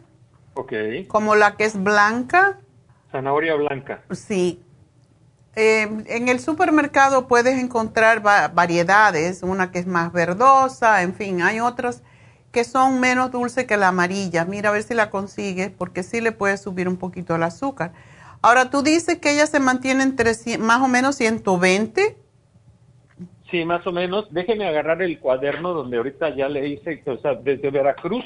Ok. 0.55 0.75
Como 1.09 1.35
la 1.35 1.57
que 1.57 1.65
es 1.65 1.83
blanca. 1.83 2.61
Zanahoria 3.11 3.57
blanca. 3.57 4.05
Sí. 4.13 4.63
Eh, 5.55 5.83
en 6.07 6.29
el 6.29 6.41
supermercado 6.41 7.29
puedes 7.29 7.59
encontrar 7.59 8.23
variedades, 8.23 9.43
una 9.43 9.71
que 9.71 9.81
es 9.81 9.87
más 9.87 10.13
verdosa, 10.13 11.03
en 11.03 11.15
fin, 11.15 11.43
hay 11.43 11.61
otras 11.61 12.03
que 12.53 12.65
son 12.65 13.01
menos 13.01 13.31
dulces 13.33 13.67
que 13.67 13.77
la 13.77 13.89
amarilla. 13.89 14.45
Mira 14.45 14.69
a 14.69 14.73
ver 14.73 14.83
si 14.83 14.95
la 14.95 15.11
consigues, 15.11 15.71
porque 15.71 16.03
sí 16.03 16.21
le 16.21 16.33
puedes 16.33 16.63
subir 16.63 16.89
un 16.89 16.97
poquito 16.97 17.35
el 17.35 17.43
azúcar. 17.43 17.93
Ahora, 18.43 18.71
tú 18.71 18.83
dices 18.83 19.19
que 19.19 19.33
ella 19.33 19.47
se 19.47 19.61
mantiene 19.61 20.03
entre 20.03 20.33
más 20.59 20.81
o 20.83 20.89
menos 20.89 21.17
120. 21.17 22.17
Sí, 23.51 23.65
más 23.65 23.87
o 23.87 23.93
menos. 23.93 24.27
Déjeme 24.33 24.67
agarrar 24.67 25.01
el 25.03 25.19
cuaderno 25.19 25.73
donde 25.73 25.97
ahorita 25.97 26.35
ya 26.35 26.49
le 26.49 26.69
hice, 26.69 27.03
o 27.07 27.19
sea, 27.19 27.35
desde 27.35 27.71
Veracruz 27.71 28.25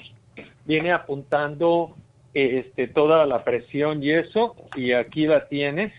viene 0.65 0.93
apuntando 0.93 1.95
este, 2.35 2.89
toda 2.89 3.27
la 3.27 3.45
presión 3.45 4.03
y 4.03 4.11
eso, 4.11 4.57
y 4.75 4.93
aquí 4.93 5.27
la 5.27 5.49
tienes 5.49 5.93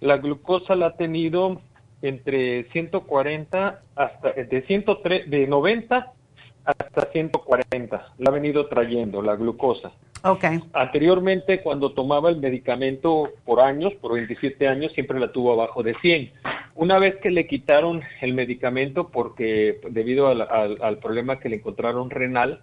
la 0.00 0.18
glucosa 0.18 0.74
la 0.74 0.86
ha 0.86 0.96
tenido 0.96 1.60
entre 2.02 2.64
140 2.72 3.82
hasta 3.94 4.32
de 4.32 4.62
103 4.62 5.30
de 5.30 5.46
90 5.46 6.12
hasta 6.64 7.12
140. 7.12 8.14
La 8.18 8.30
ha 8.30 8.32
venido 8.32 8.66
trayendo 8.66 9.22
la 9.22 9.36
glucosa. 9.36 9.92
Okay. 10.22 10.60
Anteriormente, 10.74 11.62
cuando 11.62 11.92
tomaba 11.92 12.28
el 12.28 12.36
medicamento 12.36 13.30
por 13.44 13.60
años, 13.60 13.94
por 13.94 14.12
27 14.12 14.68
años, 14.68 14.92
siempre 14.92 15.18
la 15.18 15.32
tuvo 15.32 15.54
abajo 15.54 15.82
de 15.82 15.94
100. 15.94 16.32
Una 16.74 16.98
vez 16.98 17.16
que 17.16 17.30
le 17.30 17.46
quitaron 17.46 18.02
el 18.20 18.34
medicamento, 18.34 19.08
porque 19.08 19.80
debido 19.90 20.28
al 20.28 20.98
problema 20.98 21.38
que 21.40 21.48
le 21.48 21.56
encontraron 21.56 22.10
renal, 22.10 22.62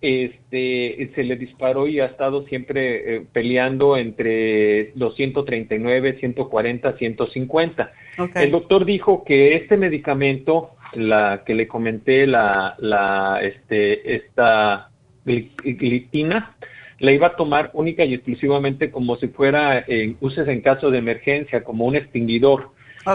este, 0.00 1.10
se 1.14 1.24
le 1.24 1.36
disparó 1.36 1.86
y 1.86 2.00
ha 2.00 2.06
estado 2.06 2.46
siempre 2.46 3.16
eh, 3.16 3.26
peleando 3.32 3.96
entre 3.96 4.92
los 4.96 5.14
139, 5.16 6.16
140, 6.20 6.96
150. 6.96 7.92
El 8.34 8.50
doctor 8.50 8.84
dijo 8.84 9.24
que 9.24 9.56
este 9.56 9.76
medicamento, 9.76 10.70
la 10.94 11.42
que 11.44 11.54
le 11.54 11.68
comenté, 11.68 12.26
la, 12.26 12.74
la, 12.78 13.40
este, 13.42 14.14
esta 14.14 14.90
glitina, 15.24 16.56
la 16.98 17.12
iba 17.12 17.28
a 17.28 17.36
tomar 17.36 17.70
única 17.74 18.04
y 18.04 18.14
exclusivamente 18.14 18.90
como 18.90 19.16
si 19.16 19.28
fuera, 19.28 19.84
en 19.86 20.16
uses 20.20 20.48
en 20.48 20.60
caso 20.60 20.90
de 20.90 20.98
emergencia, 20.98 21.62
como 21.62 21.84
un 21.84 21.96
extinguidor 21.96 22.70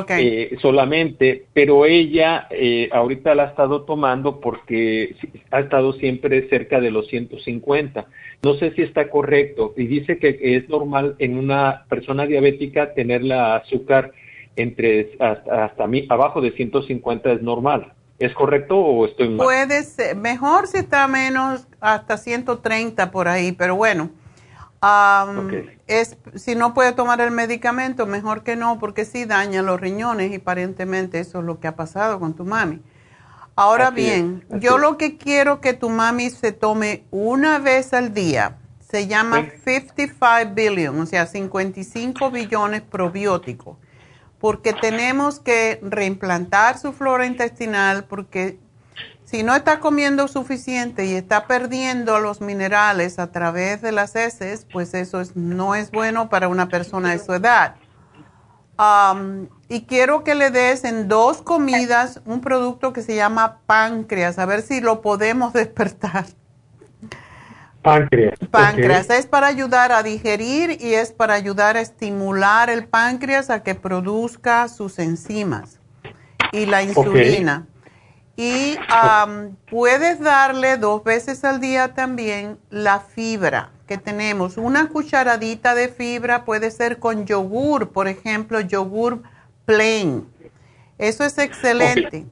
eh, 0.10 0.58
solamente, 0.62 1.46
pero 1.54 1.86
ella 1.86 2.48
eh, 2.50 2.90
ahorita 2.92 3.36
la 3.36 3.44
ha 3.44 3.48
estado 3.48 3.84
tomando 3.84 4.40
porque 4.40 5.16
ha 5.52 5.60
estado 5.60 5.94
siempre 5.94 6.50
cerca 6.50 6.80
de 6.80 6.92
los 6.92 7.08
150. 7.08 8.06
No 8.44 8.56
sé 8.56 8.72
si 8.72 8.82
está 8.82 9.10
correcto 9.10 9.74
y 9.78 9.86
dice 9.88 10.18
que 10.18 10.38
es 10.42 10.68
normal 10.70 11.16
en 11.20 11.38
una 11.38 11.86
persona 11.88 12.26
diabética 12.26 12.94
tener 12.94 13.24
la 13.24 13.58
azúcar 13.58 14.12
entre 14.56 15.12
hasta, 15.20 15.66
hasta 15.66 15.88
abajo 16.10 16.42
de 16.42 16.52
150 16.52 17.32
es 17.32 17.42
normal. 17.42 17.94
¿Es 18.18 18.34
correcto 18.34 18.78
o 18.78 19.06
estoy 19.06 19.30
mal? 19.30 19.46
Puede 19.46 19.84
ser, 19.84 20.16
mejor 20.16 20.68
si 20.68 20.78
está 20.78 21.08
menos 21.08 21.68
hasta 21.82 22.18
130 22.18 23.12
por 23.12 23.28
ahí, 23.28 23.52
pero 23.52 23.76
bueno 23.76 24.10
es, 25.88 26.18
si 26.36 26.56
no 26.56 26.74
puede 26.74 26.94
tomar 26.94 27.22
el 27.22 27.32
medicamento, 27.32 28.06
mejor 28.06 28.44
que 28.44 28.56
no, 28.56 28.80
porque 28.80 29.06
sí 29.06 29.26
daña 29.26 29.62
los 29.62 29.80
riñones 29.80 30.32
y 30.32 30.36
aparentemente 30.36 31.20
eso 31.20 31.40
es 31.40 31.46
lo 31.46 31.60
que 31.60 31.68
ha 31.68 31.76
pasado 31.76 32.20
con 32.20 32.34
tu 32.34 32.46
mami. 32.46 32.82
Ahora 33.56 33.90
bien, 33.90 34.46
yo 34.60 34.78
lo 34.78 34.98
que 34.98 35.18
quiero 35.18 35.62
que 35.62 35.74
tu 35.74 35.90
mami 35.90 36.30
se 36.30 36.52
tome 36.52 37.06
una 37.10 37.58
vez 37.60 37.94
al 37.94 38.14
día, 38.14 38.58
se 38.80 39.08
llama 39.08 39.46
55 39.64 40.54
billion, 40.54 41.00
o 41.00 41.06
sea, 41.06 41.26
55 41.26 42.32
billones 42.32 42.82
probióticos, 42.82 43.78
porque 44.40 44.74
tenemos 44.74 45.40
que 45.40 45.80
reimplantar 45.82 46.78
su 46.78 46.92
flora 46.92 47.26
intestinal, 47.26 48.04
porque 48.04 48.60
si 49.26 49.42
no 49.42 49.56
está 49.56 49.80
comiendo 49.80 50.28
suficiente 50.28 51.06
y 51.06 51.16
está 51.16 51.48
perdiendo 51.48 52.20
los 52.20 52.42
minerales 52.42 53.18
a 53.18 53.32
través 53.32 53.82
de 53.82 53.92
las 53.92 54.16
heces, 54.16 54.68
pues 54.72 54.94
eso 54.94 55.22
no 55.34 55.74
es 55.74 55.92
bueno 55.92 56.30
para 56.30 56.48
una 56.48 56.70
persona 56.70 57.12
de 57.12 57.20
su 57.20 57.34
edad. 57.34 57.76
y 59.68 59.82
quiero 59.86 60.24
que 60.24 60.36
le 60.36 60.52
des 60.52 60.84
en 60.84 61.08
dos 61.08 61.42
comidas 61.42 62.22
un 62.26 62.40
producto 62.40 62.94
que 62.94 63.02
se 63.02 63.16
llama 63.16 63.62
páncreas, 63.66 64.38
a 64.38 64.46
ver 64.46 64.62
si 64.62 64.80
lo 64.80 65.02
podemos 65.02 65.54
despertar. 65.62 66.26
Páncreas. 67.82 68.40
Páncreas 68.50 69.10
es 69.12 69.28
para 69.28 69.48
ayudar 69.48 69.92
a 69.92 70.02
digerir 70.02 70.78
y 70.82 70.96
es 70.96 71.12
para 71.12 71.36
ayudar 71.36 71.78
a 71.78 71.82
estimular 71.82 72.70
el 72.70 72.88
páncreas 72.88 73.50
a 73.50 73.62
que 73.62 73.76
produzca 73.76 74.68
sus 74.68 74.98
enzimas 74.98 75.80
y 76.52 76.66
la 76.66 76.82
insulina. 76.84 77.68
Y 78.38 78.78
puedes 79.70 80.20
darle 80.20 80.78
dos 80.78 81.04
veces 81.04 81.46
al 81.46 81.62
día 81.62 81.94
también 81.94 82.58
la 82.70 83.00
fibra 83.00 83.72
que 83.88 83.98
tenemos. 83.98 84.58
Una 84.58 84.90
cucharadita 84.90 85.74
de 85.76 85.88
fibra 85.88 86.44
puede 86.44 86.72
ser 86.72 87.00
con 87.00 87.26
yogur, 87.26 87.92
por 87.92 88.08
ejemplo, 88.08 88.60
yogur 88.60 89.22
plain. 89.66 90.26
Eso 90.98 91.24
es 91.24 91.38
excelente. 91.38 92.26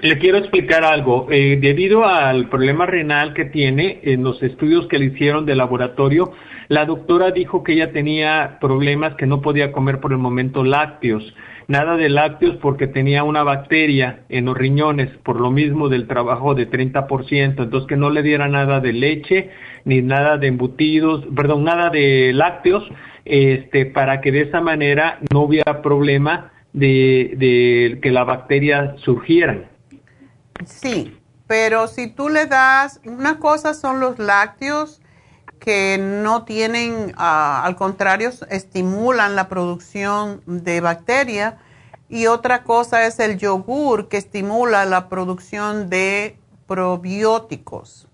Le 0.00 0.18
quiero 0.18 0.38
explicar 0.38 0.84
algo. 0.84 1.26
Eh, 1.30 1.58
debido 1.60 2.04
al 2.04 2.48
problema 2.48 2.86
renal 2.86 3.34
que 3.34 3.44
tiene, 3.44 4.00
en 4.02 4.22
los 4.22 4.42
estudios 4.42 4.86
que 4.86 4.98
le 4.98 5.06
hicieron 5.06 5.44
de 5.44 5.54
laboratorio, 5.54 6.32
la 6.68 6.86
doctora 6.86 7.32
dijo 7.32 7.62
que 7.62 7.72
ella 7.72 7.92
tenía 7.92 8.58
problemas 8.60 9.14
que 9.16 9.26
no 9.26 9.42
podía 9.42 9.72
comer 9.72 10.00
por 10.00 10.12
el 10.12 10.18
momento 10.18 10.64
lácteos. 10.64 11.34
Nada 11.70 11.96
de 11.96 12.08
lácteos 12.08 12.56
porque 12.56 12.88
tenía 12.88 13.22
una 13.22 13.44
bacteria 13.44 14.24
en 14.28 14.46
los 14.46 14.58
riñones, 14.58 15.08
por 15.18 15.38
lo 15.38 15.52
mismo 15.52 15.88
del 15.88 16.08
trabajo 16.08 16.56
de 16.56 16.68
30%. 16.68 17.62
Entonces 17.62 17.86
que 17.86 17.96
no 17.96 18.10
le 18.10 18.24
diera 18.24 18.48
nada 18.48 18.80
de 18.80 18.92
leche, 18.92 19.50
ni 19.84 20.02
nada 20.02 20.36
de 20.36 20.48
embutidos, 20.48 21.24
perdón, 21.36 21.62
nada 21.62 21.88
de 21.90 22.32
lácteos, 22.34 22.82
este, 23.24 23.86
para 23.86 24.20
que 24.20 24.32
de 24.32 24.40
esa 24.40 24.60
manera 24.60 25.20
no 25.32 25.42
hubiera 25.42 25.80
problema 25.80 26.50
de, 26.72 27.34
de 27.36 28.00
que 28.02 28.10
la 28.10 28.24
bacteria 28.24 28.96
surgiera. 29.04 29.70
Sí, 30.64 31.16
pero 31.46 31.86
si 31.86 32.08
tú 32.08 32.30
le 32.30 32.46
das, 32.46 33.00
una 33.04 33.38
cosa 33.38 33.74
son 33.74 34.00
los 34.00 34.18
lácteos 34.18 34.99
que 35.60 35.98
no 36.00 36.44
tienen, 36.44 37.12
ah, 37.16 37.62
al 37.64 37.76
contrario, 37.76 38.30
estimulan 38.48 39.36
la 39.36 39.48
producción 39.48 40.42
de 40.46 40.80
bacteria 40.80 41.58
y 42.08 42.26
otra 42.26 42.64
cosa 42.64 43.06
es 43.06 43.20
el 43.20 43.38
yogur 43.38 44.08
que 44.08 44.16
estimula 44.16 44.84
la 44.86 45.08
producción 45.08 45.88
de 45.88 46.36
probióticos. 46.66 48.08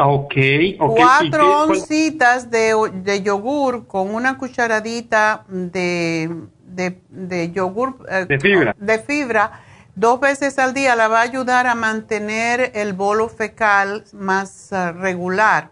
Ok, 0.00 0.34
Cuatro 0.78 1.62
oncitas 1.64 2.50
de, 2.50 2.74
de, 2.94 3.22
yogur 3.22 3.86
con 3.86 4.14
una 4.14 4.38
cucharadita 4.38 5.44
de, 5.48 6.30
de, 6.68 7.50
yogur 7.52 8.06
eh, 8.08 8.24
de, 8.28 8.38
fibra. 8.38 8.76
de 8.78 8.98
fibra 9.00 9.60
dos 9.96 10.20
veces 10.20 10.56
al 10.60 10.72
día 10.72 10.94
la 10.94 11.08
va 11.08 11.18
a 11.18 11.22
ayudar 11.22 11.66
a 11.66 11.74
mantener 11.74 12.70
el 12.74 12.92
bolo 12.92 13.28
fecal 13.28 14.04
más 14.12 14.70
eh, 14.70 14.92
regular. 14.92 15.70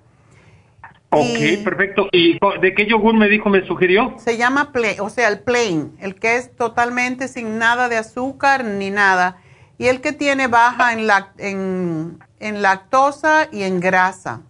Ok, 1.10 1.64
perfecto. 1.64 2.08
¿Y 2.12 2.38
de 2.60 2.74
qué 2.74 2.86
yogur 2.86 3.14
me 3.14 3.28
dijo, 3.28 3.48
me 3.48 3.64
sugirió? 3.66 4.14
Se 4.18 4.36
llama 4.36 4.72
plain, 4.72 5.00
o 5.00 5.08
sea, 5.08 5.28
el 5.28 5.40
plain, 5.40 5.96
el 6.00 6.16
que 6.16 6.36
es 6.36 6.54
totalmente 6.56 7.28
sin 7.28 7.58
nada 7.58 7.88
de 7.88 7.96
azúcar 7.96 8.64
ni 8.64 8.90
nada. 8.90 9.38
Y 9.78 9.86
el 9.86 10.00
que 10.00 10.12
tiene 10.12 10.48
baja 10.48 10.92
en, 10.92 11.06
la, 11.06 11.32
en, 11.38 12.18
en 12.40 12.62
lactosa 12.62 13.48
y 13.52 13.62
en 13.62 13.80
grasa. 13.80 14.42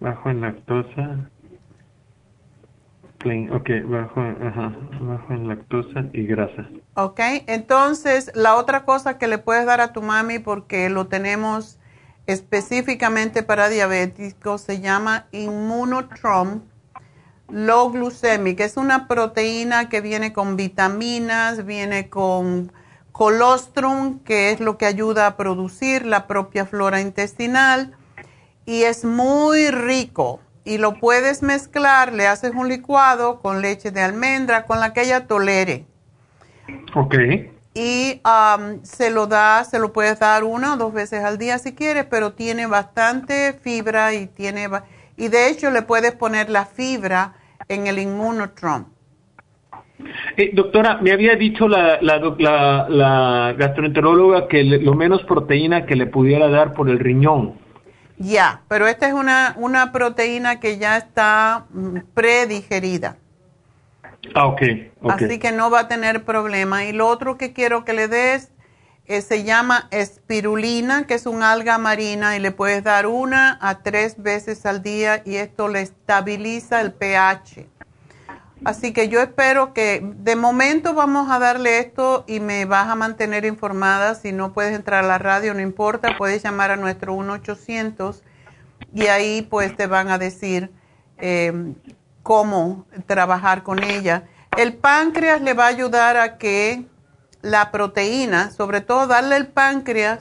Bajo 0.00 0.30
en 0.30 0.40
lactosa. 0.40 1.30
Plain, 3.18 3.52
ok, 3.52 3.68
bajo, 3.84 4.20
ajá, 4.20 4.72
bajo 5.00 5.32
en 5.32 5.48
lactosa 5.48 6.04
y 6.12 6.24
grasa. 6.24 6.68
Ok, 6.94 7.20
entonces 7.48 8.30
la 8.34 8.54
otra 8.54 8.84
cosa 8.84 9.18
que 9.18 9.26
le 9.26 9.38
puedes 9.38 9.66
dar 9.66 9.80
a 9.80 9.92
tu 9.92 10.02
mami 10.02 10.38
porque 10.38 10.88
lo 10.88 11.08
tenemos 11.08 11.77
específicamente 12.28 13.42
para 13.42 13.70
diabéticos 13.70 14.60
se 14.60 14.80
llama 14.80 15.26
Immunotrom 15.32 16.60
low 17.48 17.90
glucemic. 17.90 18.60
Es 18.60 18.76
una 18.76 19.08
proteína 19.08 19.88
que 19.88 20.02
viene 20.02 20.34
con 20.34 20.54
vitaminas, 20.56 21.64
viene 21.64 22.10
con 22.10 22.70
colostrum, 23.12 24.20
que 24.20 24.50
es 24.50 24.60
lo 24.60 24.76
que 24.76 24.84
ayuda 24.84 25.26
a 25.26 25.36
producir 25.38 26.04
la 26.04 26.26
propia 26.26 26.66
flora 26.66 27.00
intestinal 27.00 27.96
y 28.66 28.82
es 28.82 29.06
muy 29.06 29.70
rico 29.70 30.40
y 30.64 30.76
lo 30.76 31.00
puedes 31.00 31.42
mezclar, 31.42 32.12
le 32.12 32.26
haces 32.26 32.52
un 32.54 32.68
licuado 32.68 33.40
con 33.40 33.62
leche 33.62 33.90
de 33.90 34.02
almendra 34.02 34.66
con 34.66 34.80
la 34.80 34.92
que 34.92 35.00
ella 35.00 35.26
tolere. 35.26 35.86
Ok. 36.94 37.14
Y 37.80 38.20
um, 38.24 38.82
se 38.82 39.08
lo 39.08 39.28
da, 39.28 39.62
se 39.62 39.78
lo 39.78 39.92
puedes 39.92 40.18
dar 40.18 40.42
una 40.42 40.74
o 40.74 40.76
dos 40.76 40.92
veces 40.92 41.22
al 41.22 41.38
día 41.38 41.58
si 41.58 41.76
quieres, 41.76 42.06
pero 42.06 42.32
tiene 42.32 42.66
bastante 42.66 43.52
fibra 43.52 44.14
y 44.14 44.26
tiene 44.26 44.68
y 45.16 45.28
de 45.28 45.48
hecho 45.48 45.70
le 45.70 45.82
puedes 45.82 46.12
poner 46.16 46.50
la 46.50 46.64
fibra 46.66 47.34
en 47.68 47.86
el 47.86 48.00
Immunotron. 48.00 48.86
Eh, 50.36 50.50
doctora, 50.54 50.98
me 51.00 51.12
había 51.12 51.36
dicho 51.36 51.68
la, 51.68 52.00
la, 52.00 52.86
la 52.88 53.54
gastroenteróloga 53.56 54.48
que 54.48 54.64
lo 54.64 54.94
menos 54.94 55.22
proteína 55.22 55.86
que 55.86 55.94
le 55.94 56.06
pudiera 56.06 56.48
dar 56.48 56.72
por 56.72 56.90
el 56.90 56.98
riñón. 56.98 57.54
Ya, 58.16 58.62
pero 58.66 58.88
esta 58.88 59.06
es 59.06 59.14
una, 59.14 59.54
una 59.56 59.92
proteína 59.92 60.58
que 60.58 60.78
ya 60.78 60.96
está 60.96 61.66
mm, 61.70 61.98
predigerida. 62.12 63.18
Ah, 64.34 64.46
ok. 64.46 64.62
Así 65.10 65.38
que 65.38 65.52
no 65.52 65.70
va 65.70 65.80
a 65.80 65.88
tener 65.88 66.24
problema. 66.24 66.84
Y 66.84 66.92
lo 66.92 67.06
otro 67.06 67.38
que 67.38 67.52
quiero 67.52 67.84
que 67.84 67.92
le 67.92 68.08
des 68.08 68.50
eh, 69.06 69.22
se 69.22 69.42
llama 69.42 69.88
espirulina, 69.90 71.06
que 71.06 71.14
es 71.14 71.26
un 71.26 71.42
alga 71.42 71.78
marina 71.78 72.36
y 72.36 72.40
le 72.40 72.50
puedes 72.50 72.84
dar 72.84 73.06
una 73.06 73.58
a 73.62 73.82
tres 73.82 74.22
veces 74.22 74.66
al 74.66 74.82
día 74.82 75.22
y 75.24 75.36
esto 75.36 75.68
le 75.68 75.80
estabiliza 75.80 76.80
el 76.80 76.92
pH. 76.92 77.66
Así 78.64 78.92
que 78.92 79.08
yo 79.08 79.20
espero 79.20 79.72
que 79.72 80.02
de 80.02 80.36
momento 80.36 80.92
vamos 80.92 81.30
a 81.30 81.38
darle 81.38 81.78
esto 81.78 82.24
y 82.26 82.40
me 82.40 82.64
vas 82.64 82.88
a 82.88 82.96
mantener 82.96 83.44
informada. 83.44 84.14
Si 84.14 84.32
no 84.32 84.52
puedes 84.52 84.74
entrar 84.74 85.04
a 85.04 85.06
la 85.08 85.18
radio, 85.18 85.54
no 85.54 85.60
importa, 85.60 86.16
puedes 86.18 86.42
llamar 86.42 86.72
a 86.72 86.76
nuestro 86.76 87.14
1-800 87.14 88.20
y 88.92 89.06
ahí 89.06 89.46
pues 89.48 89.76
te 89.76 89.86
van 89.86 90.08
a 90.08 90.18
decir 90.18 90.70
eh, 91.18 91.72
cómo 92.28 92.84
trabajar 93.06 93.62
con 93.62 93.82
ella. 93.82 94.24
El 94.58 94.74
páncreas 94.74 95.40
le 95.40 95.54
va 95.54 95.64
a 95.64 95.68
ayudar 95.68 96.18
a 96.18 96.36
que 96.36 96.84
la 97.40 97.70
proteína, 97.70 98.50
sobre 98.50 98.82
todo 98.82 99.06
darle 99.06 99.36
el 99.36 99.46
páncreas 99.46 100.20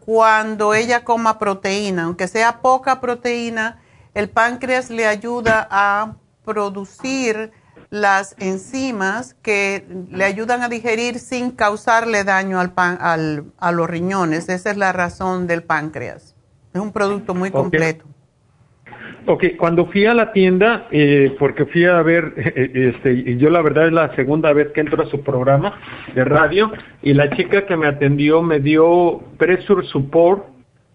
cuando 0.00 0.74
ella 0.74 1.02
coma 1.02 1.38
proteína, 1.38 2.02
aunque 2.02 2.28
sea 2.28 2.60
poca 2.60 3.00
proteína, 3.00 3.80
el 4.12 4.28
páncreas 4.28 4.90
le 4.90 5.06
ayuda 5.06 5.66
a 5.70 6.16
producir 6.44 7.52
las 7.88 8.34
enzimas 8.36 9.34
que 9.40 9.86
le 10.10 10.24
ayudan 10.24 10.62
a 10.62 10.68
digerir 10.68 11.18
sin 11.18 11.52
causarle 11.52 12.22
daño 12.22 12.60
al, 12.60 12.72
pan, 12.72 12.98
al 13.00 13.46
a 13.56 13.72
los 13.72 13.88
riñones. 13.88 14.50
Esa 14.50 14.70
es 14.72 14.76
la 14.76 14.92
razón 14.92 15.46
del 15.46 15.62
páncreas. 15.62 16.34
Es 16.74 16.82
un 16.82 16.92
producto 16.92 17.34
muy 17.34 17.50
completo. 17.50 18.04
Ok, 19.28 19.44
cuando 19.58 19.86
fui 19.86 20.06
a 20.06 20.14
la 20.14 20.32
tienda, 20.32 20.86
eh, 20.90 21.34
porque 21.38 21.66
fui 21.66 21.84
a 21.84 22.00
ver, 22.02 22.32
eh, 22.36 22.92
este, 22.94 23.12
y 23.12 23.36
yo 23.38 23.50
la 23.50 23.60
verdad 23.60 23.88
es 23.88 23.92
la 23.92 24.14
segunda 24.14 24.52
vez 24.52 24.68
que 24.72 24.80
entro 24.80 25.02
a 25.02 25.10
su 25.10 25.22
programa 25.22 25.78
de 26.14 26.24
radio, 26.24 26.72
y 27.02 27.12
la 27.12 27.30
chica 27.30 27.66
que 27.66 27.76
me 27.76 27.88
atendió 27.88 28.42
me 28.42 28.60
dio 28.60 29.20
Pressure 29.36 29.86
Support, 29.88 30.44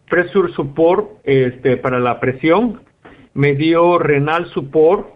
Pressure 0.10 0.52
Support 0.54 1.20
este, 1.24 1.78
para 1.78 2.00
la 2.00 2.20
presión, 2.20 2.82
me 3.34 3.54
dio 3.54 3.98
renal 3.98 4.50
support 4.52 5.08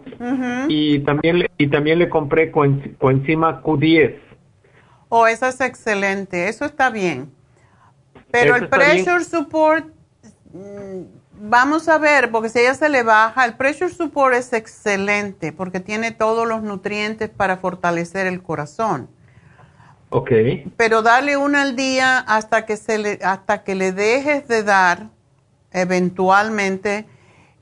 y 0.68 1.00
también 1.00 1.40
le, 1.40 1.50
y 1.58 1.68
también 1.68 1.98
le 1.98 2.08
compré 2.08 2.50
coenzima 2.50 3.62
Q10. 3.62 4.16
Oh, 5.08 5.26
eso 5.26 5.46
es 5.46 5.60
excelente, 5.60 6.48
eso 6.48 6.64
está 6.64 6.90
bien. 6.90 7.30
Pero 8.30 8.56
el 8.56 8.68
pressure 8.68 9.22
support, 9.22 9.86
mm, 10.52 11.02
vamos 11.40 11.88
a 11.88 11.98
ver, 11.98 12.30
porque 12.30 12.48
si 12.48 12.60
ella 12.60 12.74
se 12.74 12.88
le 12.88 13.02
baja, 13.02 13.44
el 13.44 13.54
pressure 13.54 13.90
support 13.90 14.34
es 14.34 14.52
excelente 14.52 15.52
porque 15.52 15.80
tiene 15.80 16.10
todos 16.10 16.46
los 16.46 16.62
nutrientes 16.62 17.28
para 17.28 17.56
fortalecer 17.56 18.26
el 18.26 18.42
corazón. 18.42 19.08
Ok. 20.10 20.30
Pero 20.76 21.02
dale 21.02 21.36
una 21.36 21.62
al 21.62 21.76
día 21.76 22.18
hasta 22.18 22.64
que, 22.64 22.76
se 22.76 22.98
le, 22.98 23.18
hasta 23.22 23.64
que 23.64 23.74
le 23.74 23.92
dejes 23.92 24.46
de 24.48 24.62
dar 24.62 25.08
eventualmente 25.72 27.06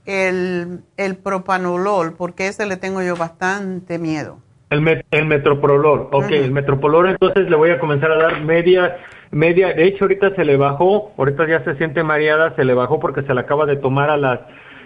el, 0.05 0.83
el 0.97 1.17
propanolol, 1.17 2.13
porque 2.15 2.49
ese 2.49 2.67
le 2.67 2.77
tengo 2.77 3.03
yo 3.03 3.17
bastante 3.17 3.99
miedo. 3.99 4.39
El, 4.71 5.05
el 5.11 5.27
metroprolol, 5.27 6.09
ok, 6.13 6.31
el 6.31 6.51
metroprolol 6.51 7.11
entonces 7.11 7.49
le 7.49 7.57
voy 7.57 7.71
a 7.71 7.79
comenzar 7.79 8.11
a 8.11 8.17
dar 8.17 8.41
media, 8.43 8.97
media, 9.35 9.75
de 9.75 9.87
hecho 9.87 10.05
ahorita 10.05 10.35
se 10.35 10.45
le 10.45 10.57
bajó, 10.57 11.13
ahorita 11.19 11.47
ya 11.49 11.65
se 11.65 11.77
siente 11.77 12.03
mareada, 12.03 12.55
se 12.57 12.65
le 12.65 12.75
bajó 12.75 13.01
porque 13.01 13.23
se 13.23 13.35
la 13.35 13.43
acaba 13.43 13.67
de 13.67 13.77
tomar 13.77 14.11
a 14.11 14.17
las 14.17 14.41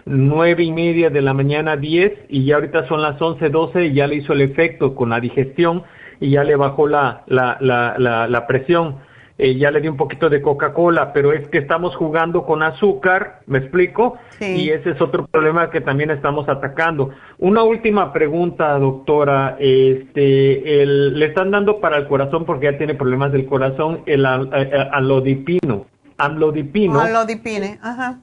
nueve 0.07 0.63
y 0.65 0.73
media 0.73 1.11
de 1.11 1.21
la 1.21 1.35
mañana, 1.35 1.77
diez, 1.77 2.13
y 2.29 2.45
ya 2.45 2.57
ahorita 2.57 2.89
son 2.89 3.03
las 3.03 3.21
once, 3.21 3.51
doce, 3.51 3.87
y 3.87 3.95
ya 3.95 4.07
le 4.07 4.17
hizo 4.17 4.33
el 4.33 4.41
efecto 4.41 4.95
con 4.95 5.11
la 5.11 5.21
digestión, 5.21 5.83
y 6.21 6.31
ya 6.31 6.45
le 6.45 6.57
bajó 6.57 6.89
la, 6.89 7.23
la, 7.27 7.59
la, 7.61 8.27
la, 8.27 8.47
presión. 8.47 8.97
Eh, 9.41 9.57
ya 9.57 9.71
le 9.71 9.81
di 9.81 9.87
un 9.87 9.97
poquito 9.97 10.29
de 10.29 10.43
Coca-Cola, 10.43 11.13
pero 11.13 11.33
es 11.33 11.47
que 11.49 11.59
estamos 11.59 11.95
jugando 11.95 12.45
con 12.45 12.65
azúcar, 12.65 13.41
¿me 13.47 13.59
explico? 13.59 14.19
Y 14.41 14.71
ese 14.71 14.91
es 14.91 15.01
otro 15.01 15.27
problema 15.29 15.71
que 15.71 15.81
también 15.81 16.11
estamos 16.11 16.49
atacando. 16.49 17.11
Una 17.39 17.63
última 17.63 18.13
pregunta, 18.13 18.77
doctora. 18.79 19.57
Este, 19.61 20.83
el, 20.83 21.19
le 21.19 21.27
están 21.27 21.53
dando 21.53 21.81
para 21.81 21.99
el 21.99 22.09
corazón 22.09 22.45
porque 22.45 22.73
ya 22.73 22.79
tiene 22.79 22.95
problemas 22.95 23.31
del 23.31 23.47
corazón 23.47 24.03
el 24.07 24.27
alodipino. 24.27 25.87
Amlodipino. 26.19 27.01
Amlodipine, 27.01 27.79
ajá. 27.81 28.19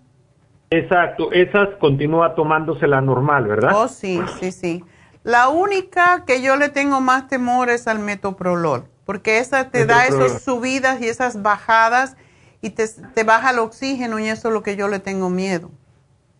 Exacto, 0.70 1.32
esas 1.32 1.70
continúa 1.80 2.36
tomándose 2.36 2.88
la 2.88 3.00
normal, 3.00 3.48
¿verdad? 3.48 3.72
Oh, 3.76 3.88
sí, 3.88 4.20
sí, 4.40 4.52
sí. 4.52 4.84
La 5.24 5.48
única 5.48 6.26
que 6.26 6.42
yo 6.42 6.58
le 6.58 6.70
tengo 6.70 7.00
más 7.02 7.28
temor 7.28 7.70
es 7.70 7.88
al 7.88 8.00
metoprolol, 8.00 8.86
porque 9.06 9.38
esa 9.38 9.70
te 9.70 9.86
da 9.86 10.06
esas 10.06 10.42
subidas 10.42 11.02
y 11.02 11.08
esas 11.08 11.42
bajadas 11.42 12.18
y 12.62 12.72
te, 12.72 13.24
baja 13.24 13.52
el 13.52 13.60
oxígeno 13.60 14.20
y 14.20 14.28
eso 14.28 14.48
es 14.48 14.54
lo 14.54 14.64
que 14.64 14.76
yo 14.76 14.88
le 14.88 15.00
tengo 15.00 15.30
miedo. 15.30 15.70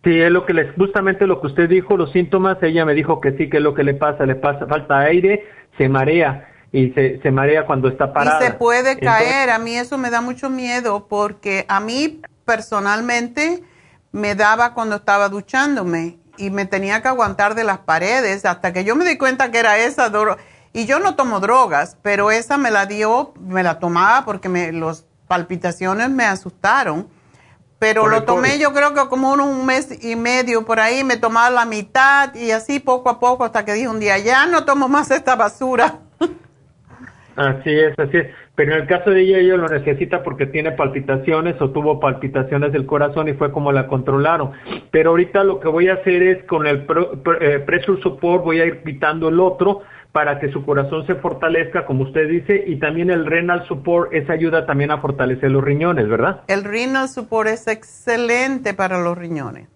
Sí, 0.02 0.20
es 0.20 0.30
lo 0.30 0.44
que 0.44 0.54
les, 0.54 0.74
justamente 0.74 1.26
lo 1.26 1.40
que 1.40 1.48
usted 1.48 1.68
dijo, 1.68 1.96
los 1.96 2.12
síntomas, 2.12 2.60
ella 2.62 2.84
me 2.84 2.94
dijo 2.94 3.20
que 3.20 3.32
sí, 3.32 3.48
que 3.48 3.58
es 3.58 3.62
lo 3.62 3.74
que 3.74 3.84
le 3.84 3.94
pasa, 3.94 4.26
le 4.26 4.34
pasa 4.34 4.66
falta 4.66 5.00
aire, 5.00 5.44
se 5.78 5.88
marea 5.88 6.48
y 6.72 6.90
se, 6.90 7.20
se 7.22 7.30
marea 7.30 7.66
cuando 7.66 7.88
está 7.88 8.12
parada. 8.12 8.40
Y 8.40 8.46
se 8.46 8.54
puede 8.54 8.98
caer, 8.98 9.50
a 9.50 9.58
mí 9.58 9.76
eso 9.76 9.98
me 9.98 10.10
da 10.10 10.20
mucho 10.20 10.50
miedo 10.50 11.06
porque 11.08 11.64
a 11.68 11.80
mí 11.80 12.20
personalmente 12.44 13.62
me 14.12 14.34
daba 14.34 14.74
cuando 14.74 14.96
estaba 14.96 15.28
duchándome 15.28 16.18
y 16.38 16.50
me 16.50 16.66
tenía 16.66 17.02
que 17.02 17.08
aguantar 17.08 17.54
de 17.54 17.64
las 17.64 17.78
paredes 17.78 18.44
hasta 18.44 18.72
que 18.72 18.84
yo 18.84 18.96
me 18.96 19.04
di 19.04 19.16
cuenta 19.18 19.50
que 19.50 19.58
era 19.58 19.78
esa 19.78 20.08
droga. 20.08 20.38
Y 20.76 20.84
yo 20.84 21.00
no 21.00 21.14
tomo 21.16 21.40
drogas, 21.40 21.98
pero 22.02 22.30
esa 22.30 22.58
me 22.58 22.70
la 22.70 22.84
dio, 22.84 23.32
me 23.40 23.62
la 23.62 23.78
tomaba 23.78 24.26
porque 24.26 24.50
me, 24.50 24.72
los 24.72 25.06
palpitaciones 25.26 26.10
me 26.10 26.24
asustaron. 26.24 27.08
Pero 27.78 28.08
lo 28.08 28.24
tomé 28.24 28.58
yo 28.58 28.74
creo 28.74 28.92
que 28.92 29.08
como 29.08 29.32
un 29.32 29.64
mes 29.64 30.04
y 30.04 30.16
medio 30.16 30.66
por 30.66 30.78
ahí, 30.78 31.02
me 31.02 31.16
tomaba 31.16 31.48
la 31.48 31.64
mitad 31.64 32.34
y 32.34 32.50
así 32.50 32.78
poco 32.78 33.08
a 33.08 33.18
poco 33.18 33.44
hasta 33.44 33.64
que 33.64 33.72
dije 33.72 33.88
un 33.88 34.00
día, 34.00 34.18
ya 34.18 34.44
no 34.44 34.66
tomo 34.66 34.86
más 34.86 35.10
esta 35.10 35.34
basura. 35.34 36.00
Así 37.36 37.70
es, 37.70 37.98
así 37.98 38.16
es. 38.16 38.28
Pero 38.54 38.72
en 38.72 38.80
el 38.80 38.86
caso 38.86 39.10
de 39.10 39.20
ella, 39.20 39.36
ella 39.36 39.56
lo 39.58 39.68
necesita 39.68 40.22
porque 40.22 40.46
tiene 40.46 40.72
palpitaciones 40.72 41.60
o 41.60 41.68
tuvo 41.68 42.00
palpitaciones 42.00 42.72
del 42.72 42.86
corazón 42.86 43.28
y 43.28 43.34
fue 43.34 43.52
como 43.52 43.72
la 43.72 43.86
controlaron. 43.88 44.52
Pero 44.90 45.10
ahorita 45.10 45.44
lo 45.44 45.60
que 45.60 45.68
voy 45.68 45.88
a 45.88 45.94
hacer 45.94 46.22
es 46.22 46.44
con 46.44 46.66
el 46.66 46.86
eh, 47.42 47.58
pressure 47.66 48.00
support 48.00 48.42
voy 48.42 48.60
a 48.60 48.64
ir 48.64 48.82
quitando 48.82 49.28
el 49.28 49.38
otro 49.38 49.82
para 50.16 50.38
que 50.38 50.50
su 50.50 50.64
corazón 50.64 51.06
se 51.06 51.16
fortalezca, 51.16 51.84
como 51.84 52.04
usted 52.04 52.26
dice, 52.26 52.64
y 52.66 52.76
también 52.76 53.10
el 53.10 53.26
renal 53.26 53.66
support, 53.68 54.14
esa 54.14 54.32
ayuda 54.32 54.64
también 54.64 54.90
a 54.90 54.96
fortalecer 54.96 55.50
los 55.50 55.62
riñones, 55.62 56.08
¿verdad? 56.08 56.40
El 56.48 56.64
renal 56.64 57.10
support 57.10 57.50
es 57.50 57.68
excelente 57.68 58.72
para 58.72 58.98
los 58.98 59.18
riñones. 59.18 59.68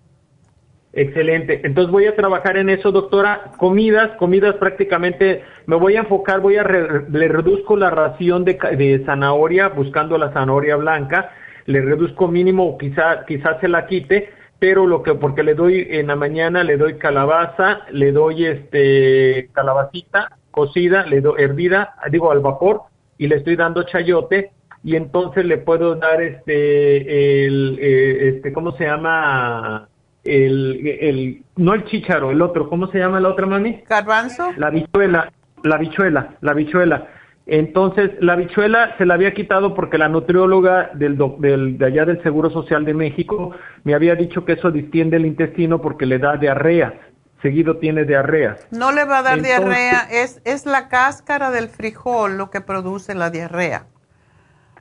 Excelente. 0.94 1.60
Entonces 1.62 1.92
voy 1.92 2.06
a 2.06 2.16
trabajar 2.16 2.56
en 2.56 2.70
eso, 2.70 2.90
doctora. 2.90 3.52
Comidas, 3.58 4.16
comidas 4.16 4.54
prácticamente, 4.54 5.42
me 5.66 5.76
voy 5.76 5.96
a 5.96 6.00
enfocar, 6.00 6.40
voy 6.40 6.56
a, 6.56 6.62
le 6.62 7.28
reduzco 7.28 7.76
la 7.76 7.90
ración 7.90 8.46
de, 8.46 8.54
de, 8.78 9.02
zanahoria, 9.04 9.68
buscando 9.68 10.16
la 10.16 10.32
zanahoria 10.32 10.76
blanca, 10.76 11.32
le 11.66 11.82
reduzco 11.82 12.28
mínimo, 12.28 12.78
quizá, 12.78 13.26
quizás 13.26 13.60
se 13.60 13.68
la 13.68 13.86
quite, 13.86 14.30
pero 14.60 14.86
lo 14.86 15.02
que, 15.02 15.14
porque 15.14 15.42
le 15.42 15.54
doy 15.54 15.86
en 15.90 16.06
la 16.06 16.16
mañana, 16.16 16.62
le 16.62 16.76
doy 16.76 16.98
calabaza, 16.98 17.80
le 17.90 18.12
doy 18.12 18.46
este, 18.46 19.48
calabacita 19.52 20.36
cocida, 20.52 21.06
le 21.06 21.20
doy 21.20 21.42
hervida, 21.42 21.94
digo 22.10 22.30
al 22.30 22.40
vapor, 22.40 22.82
y 23.18 23.26
le 23.26 23.36
estoy 23.36 23.56
dando 23.56 23.82
chayote, 23.84 24.52
y 24.84 24.96
entonces 24.96 25.44
le 25.44 25.58
puedo 25.58 25.96
dar 25.96 26.22
este, 26.22 27.46
el, 27.46 27.78
eh, 27.80 28.28
este, 28.28 28.52
¿cómo 28.52 28.76
se 28.76 28.84
llama? 28.84 29.88
el, 30.24 30.86
el, 31.00 31.42
no 31.56 31.74
el 31.74 31.84
chícharo, 31.84 32.30
el 32.30 32.42
otro, 32.42 32.68
¿cómo 32.68 32.86
se 32.88 32.98
llama 32.98 33.20
la 33.20 33.28
otra 33.28 33.46
mami? 33.46 33.82
Garbanzo. 33.88 34.52
La 34.56 34.70
bichuela, 34.70 35.32
la 35.62 35.78
bichuela, 35.78 36.34
la 36.40 36.52
bichuela. 36.52 37.08
Entonces, 37.52 38.12
la 38.20 38.36
bichuela 38.36 38.96
se 38.96 39.04
la 39.04 39.14
había 39.14 39.34
quitado 39.34 39.74
porque 39.74 39.98
la 39.98 40.08
nutrióloga 40.08 40.90
del, 40.94 41.18
del, 41.38 41.78
de 41.78 41.84
allá 41.84 42.04
del 42.04 42.22
Seguro 42.22 42.48
Social 42.48 42.84
de 42.84 42.94
México 42.94 43.50
me 43.82 43.94
había 43.94 44.14
dicho 44.14 44.44
que 44.44 44.52
eso 44.52 44.70
distiende 44.70 45.16
el 45.16 45.26
intestino 45.26 45.80
porque 45.82 46.06
le 46.06 46.18
da 46.18 46.36
diarrea 46.36 46.94
Seguido 47.42 47.78
tiene 47.78 48.04
diarreas. 48.04 48.60
No 48.70 48.92
le 48.92 49.04
va 49.04 49.18
a 49.18 49.22
dar 49.22 49.40
diarrea, 49.40 50.06
es, 50.10 50.40
es 50.44 50.66
la 50.66 50.88
cáscara 50.88 51.50
del 51.50 51.70
frijol 51.70 52.36
lo 52.36 52.50
que 52.50 52.60
produce 52.60 53.14
la 53.14 53.30
diarrea. 53.30 53.86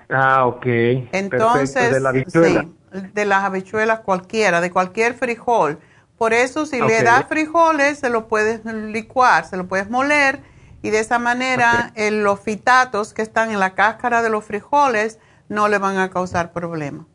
Ah, 0.09 0.45
ok. 0.45 0.65
Entonces, 1.11 1.91
de 1.91 1.99
la 2.01 2.11
bichuela 2.11 2.65
de 2.91 3.25
las 3.25 3.43
habichuelas 3.43 4.01
cualquiera, 4.01 4.61
de 4.61 4.71
cualquier 4.71 5.13
frijol. 5.13 5.79
Por 6.17 6.33
eso 6.33 6.65
si 6.65 6.81
le 6.81 7.01
das 7.01 7.25
frijoles, 7.27 7.99
se 7.99 8.09
lo 8.09 8.27
puedes 8.27 8.65
licuar, 8.65 9.45
se 9.45 9.57
lo 9.57 9.67
puedes 9.67 9.89
moler 9.89 10.39
y 10.81 10.89
de 10.89 10.99
esa 10.99 11.19
manera 11.19 11.91
los 12.11 12.39
fitatos 12.39 13.13
que 13.13 13.21
están 13.21 13.51
en 13.51 13.59
la 13.59 13.75
cáscara 13.75 14.21
de 14.21 14.29
los 14.29 14.45
frijoles 14.45 15.19
no 15.49 15.67
le 15.67 15.77
van 15.77 15.97
a 15.97 16.09
causar 16.09 16.51
problema. 16.53 17.05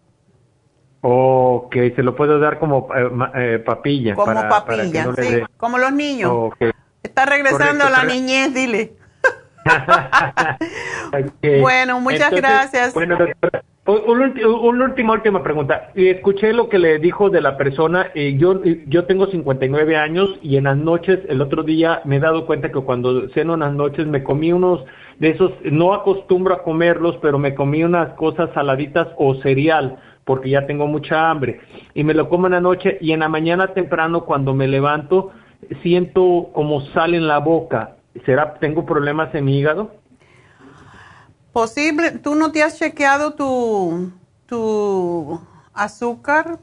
Ok, 1.01 1.75
se 1.95 2.03
lo 2.03 2.17
puedo 2.17 2.39
dar 2.39 2.59
como 2.59 2.89
eh, 2.97 3.11
eh, 3.35 3.59
papilla. 3.59 4.15
Como 4.15 4.33
papilla, 4.49 5.07
sí, 5.17 5.43
como 5.57 5.79
los 5.79 5.93
niños. 5.93 6.53
Está 7.03 7.27
regresando 7.27 7.85
a 7.85 7.91
la 7.91 8.05
niñez, 8.05 8.55
dile. 8.55 8.97
Bueno, 11.61 12.01
muchas 12.01 12.31
gracias. 12.33 12.95
Bueno, 12.95 13.19
una 13.87 14.85
última, 14.87 15.13
última 15.13 15.43
pregunta. 15.43 15.91
Escuché 15.95 16.53
lo 16.53 16.69
que 16.69 16.79
le 16.79 16.99
dijo 16.99 17.29
de 17.29 17.41
la 17.41 17.57
persona. 17.57 18.07
Eh, 18.15 18.37
yo, 18.39 18.63
yo 18.87 19.05
tengo 19.05 19.27
59 19.27 19.97
años 19.97 20.39
y 20.43 20.57
en 20.57 20.65
las 20.65 20.77
noches, 20.77 21.21
el 21.29 21.43
otro 21.43 21.63
día 21.63 22.01
me 22.05 22.17
he 22.17 22.21
dado 22.21 22.47
cuenta 22.47 22.73
que 22.73 22.81
cuando 22.81 23.29
ceno 23.31 23.55
en 23.55 23.61
las 23.61 23.75
noches 23.75 24.07
me 24.07 24.23
comí 24.23 24.53
unos 24.53 24.85
de 25.19 25.31
esos, 25.31 25.53
no 25.65 25.93
acostumbro 25.93 26.55
a 26.55 26.63
comerlos, 26.63 27.19
pero 27.21 27.39
me 27.39 27.55
comí 27.55 27.85
unas 27.85 28.15
cosas 28.15 28.51
saladitas 28.55 29.09
o 29.17 29.35
cereal 29.37 29.99
porque 30.25 30.49
ya 30.49 30.67
tengo 30.67 30.87
mucha 30.87 31.31
hambre. 31.31 31.61
Y 31.95 32.05
me 32.05 32.15
lo 32.15 32.31
como 32.31 32.47
en 32.47 32.53
la 32.53 32.61
noche 32.61 32.97
y 33.03 33.13
en 33.13 33.21
la 33.21 33.29
mañana 33.29 33.75
temprano 33.75 34.25
cuando 34.25 34.55
me 34.55 34.67
levanto 34.67 35.33
siento 35.83 36.49
como 36.53 36.81
sal 36.93 37.15
en 37.15 37.29
la 37.29 37.39
boca. 37.39 37.97
¿Será, 38.25 38.55
tengo 38.55 38.87
problemas 38.87 39.35
en 39.35 39.45
mi 39.45 39.59
hígado? 39.59 39.91
Posible, 41.55 42.11
¿tú 42.11 42.35
no 42.35 42.51
te 42.51 42.65
has 42.65 42.81
chequeado 42.81 43.35
tu, 43.35 44.11
tu 44.47 45.41
azúcar? 45.73 46.59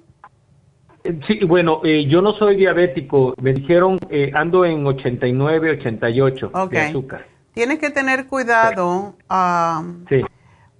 Sí, 1.26 1.46
bueno, 1.46 1.80
eh, 1.86 2.08
yo 2.10 2.22
no 2.22 2.34
soy 2.34 2.58
diabético. 2.58 3.34
Me 3.42 3.54
dijeron, 3.54 3.98
eh, 4.10 4.34
ando 4.36 4.66
en 4.66 4.86
89, 4.86 5.78
88 5.80 6.52
de 6.70 6.80
azúcar. 6.82 7.26
Tienes 7.54 7.80
que 7.80 7.90
tener 7.90 8.28
cuidado. 8.28 9.16
sí, 10.10 10.26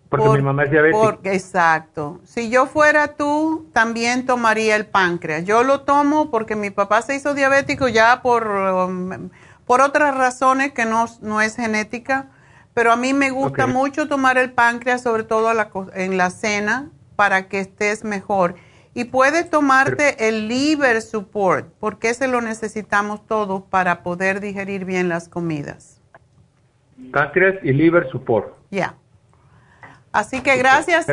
porque 0.10 0.30
mi 0.30 0.42
mamá 0.42 0.66
es 0.66 0.72
diabética. 0.72 1.32
exacto. 1.32 2.20
Si 2.26 2.50
yo 2.50 2.66
fuera 2.66 3.16
tú, 3.16 3.70
también 3.72 4.26
tomaría 4.26 4.76
el 4.76 4.88
páncreas. 4.88 5.46
Yo 5.46 5.64
lo 5.64 5.84
tomo 5.84 6.30
porque 6.30 6.58
mi 6.58 6.70
papá 6.70 7.02
se 7.02 7.16
hizo 7.16 7.34
diabético 7.34 7.88
ya 7.88 8.22
por, 8.22 8.46
um, 8.46 9.30
por 9.66 9.80
otras 9.80 10.18
razones 10.18 10.74
que 10.74 10.84
no, 10.84 11.06
no 11.22 11.40
es 11.40 11.56
genética 11.56 12.28
pero 12.74 12.92
a 12.92 12.96
mí 12.96 13.14
me 13.14 13.30
gusta 13.30 13.68
mucho 13.68 14.08
tomar 14.08 14.38
el 14.38 14.52
páncreas, 14.52 15.02
sobre 15.02 15.24
todo 15.24 15.52
en 15.94 16.18
la 16.18 16.30
cena, 16.30 16.90
para 17.16 17.48
que 17.48 17.60
estés 17.60 18.04
mejor. 18.04 18.56
Y 18.94 19.06
puedes 19.06 19.50
tomarte 19.50 20.28
el 20.28 20.48
liver 20.48 21.02
support, 21.02 21.68
porque 21.80 22.10
ese 22.10 22.28
lo 22.28 22.42
necesitamos 22.42 23.26
todos 23.26 23.64
para 23.64 24.04
poder 24.04 24.42
digerir 24.42 24.86
bien 24.86 25.10
las 25.10 25.30
comidas. 25.30 26.02
Páncreas 27.12 27.56
y 27.64 27.72
liver 27.72 28.10
support. 28.12 28.54
Ya. 28.70 28.96
Así 30.12 30.42
que 30.42 30.58
gracias, 30.58 31.08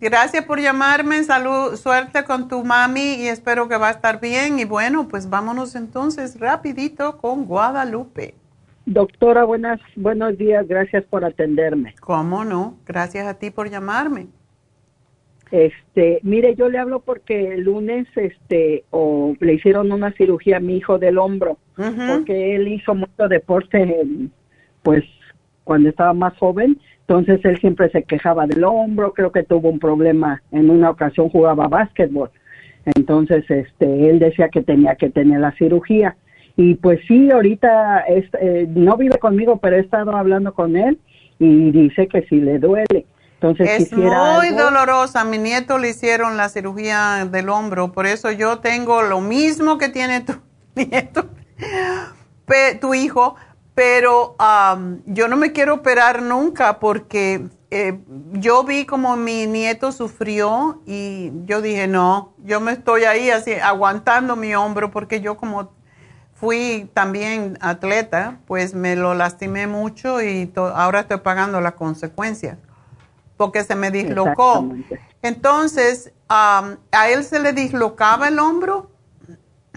gracias 0.00 0.44
por 0.44 0.60
llamarme, 0.60 1.24
salud, 1.24 1.76
suerte 1.76 2.22
con 2.22 2.46
tu 2.46 2.64
mami 2.64 3.14
y 3.14 3.26
espero 3.26 3.68
que 3.68 3.76
va 3.76 3.88
a 3.88 3.90
estar 3.90 4.20
bien. 4.20 4.60
Y 4.60 4.64
bueno, 4.64 5.08
pues 5.08 5.28
vámonos 5.28 5.74
entonces 5.74 6.38
rapidito 6.38 7.18
con 7.18 7.44
Guadalupe. 7.44 8.36
Doctora, 8.86 9.42
buenas, 9.42 9.80
buenos 9.96 10.38
días, 10.38 10.66
gracias 10.68 11.04
por 11.04 11.24
atenderme. 11.24 11.96
¿Cómo 12.00 12.44
no? 12.44 12.78
Gracias 12.86 13.26
a 13.26 13.36
ti 13.36 13.50
por 13.50 13.68
llamarme. 13.68 14.28
Este, 15.50 16.20
mire, 16.22 16.54
yo 16.54 16.68
le 16.68 16.78
hablo 16.78 17.00
porque 17.00 17.54
el 17.54 17.64
lunes, 17.64 18.06
este, 18.14 18.84
o 18.90 19.34
le 19.40 19.54
hicieron 19.54 19.90
una 19.90 20.12
cirugía 20.12 20.58
a 20.58 20.60
mi 20.60 20.76
hijo 20.76 20.98
del 20.98 21.18
hombro, 21.18 21.58
porque 21.76 22.54
él 22.54 22.68
hizo 22.68 22.94
mucho 22.94 23.28
deporte, 23.28 24.06
pues, 24.82 25.04
cuando 25.64 25.88
estaba 25.88 26.12
más 26.12 26.36
joven, 26.38 26.80
entonces 27.00 27.44
él 27.44 27.58
siempre 27.58 27.90
se 27.90 28.04
quejaba 28.04 28.46
del 28.46 28.62
hombro, 28.62 29.12
creo 29.12 29.32
que 29.32 29.42
tuvo 29.42 29.68
un 29.68 29.80
problema, 29.80 30.42
en 30.52 30.70
una 30.70 30.90
ocasión 30.90 31.28
jugaba 31.28 31.66
básquetbol, 31.66 32.30
entonces, 32.94 33.44
este, 33.50 34.10
él 34.10 34.20
decía 34.20 34.48
que 34.48 34.62
tenía 34.62 34.94
que 34.94 35.10
tener 35.10 35.40
la 35.40 35.52
cirugía 35.52 36.16
Y 36.56 36.74
pues 36.76 37.00
sí, 37.06 37.30
ahorita 37.30 38.00
es, 38.00 38.24
eh, 38.40 38.66
no 38.68 38.96
vive 38.96 39.18
conmigo, 39.18 39.58
pero 39.58 39.76
he 39.76 39.80
estado 39.80 40.16
hablando 40.16 40.54
con 40.54 40.76
él 40.76 40.98
y 41.38 41.70
dice 41.70 42.08
que 42.08 42.22
sí 42.28 42.36
le 42.36 42.58
duele. 42.58 43.06
Entonces, 43.34 43.68
es 43.82 43.92
muy 43.92 44.48
dolorosa. 44.56 45.20
A 45.20 45.24
mi 45.24 45.36
nieto 45.36 45.76
le 45.76 45.90
hicieron 45.90 46.38
la 46.38 46.48
cirugía 46.48 47.28
del 47.30 47.50
hombro, 47.50 47.92
por 47.92 48.06
eso 48.06 48.30
yo 48.32 48.60
tengo 48.60 49.02
lo 49.02 49.20
mismo 49.20 49.76
que 49.76 49.90
tiene 49.90 50.22
tu 50.22 50.32
nieto, 50.74 51.28
tu 52.80 52.94
hijo, 52.94 53.36
pero 53.74 54.36
yo 55.04 55.28
no 55.28 55.36
me 55.36 55.52
quiero 55.52 55.74
operar 55.74 56.22
nunca 56.22 56.78
porque 56.78 57.42
eh, 57.70 57.98
yo 58.32 58.64
vi 58.64 58.86
como 58.86 59.16
mi 59.16 59.46
nieto 59.46 59.92
sufrió 59.92 60.80
y 60.86 61.30
yo 61.44 61.60
dije, 61.60 61.86
no, 61.86 62.34
yo 62.38 62.60
me 62.60 62.72
estoy 62.72 63.04
ahí 63.04 63.28
así 63.28 63.52
aguantando 63.52 64.36
mi 64.36 64.54
hombro 64.54 64.90
porque 64.90 65.20
yo 65.20 65.36
como 65.36 65.72
fui 66.36 66.88
también 66.94 67.58
atleta, 67.60 68.38
pues 68.46 68.74
me 68.74 68.94
lo 68.94 69.14
lastimé 69.14 69.66
mucho 69.66 70.22
y 70.22 70.52
ahora 70.54 71.00
estoy 71.00 71.18
pagando 71.18 71.60
la 71.60 71.72
consecuencia 71.72 72.58
porque 73.36 73.62
se 73.64 73.74
me 73.74 73.90
dislocó. 73.90 74.66
Entonces, 75.22 76.12
¿a 76.28 76.76
él 77.12 77.24
se 77.24 77.40
le 77.40 77.52
dislocaba 77.52 78.28
el 78.28 78.38
hombro? 78.38 78.90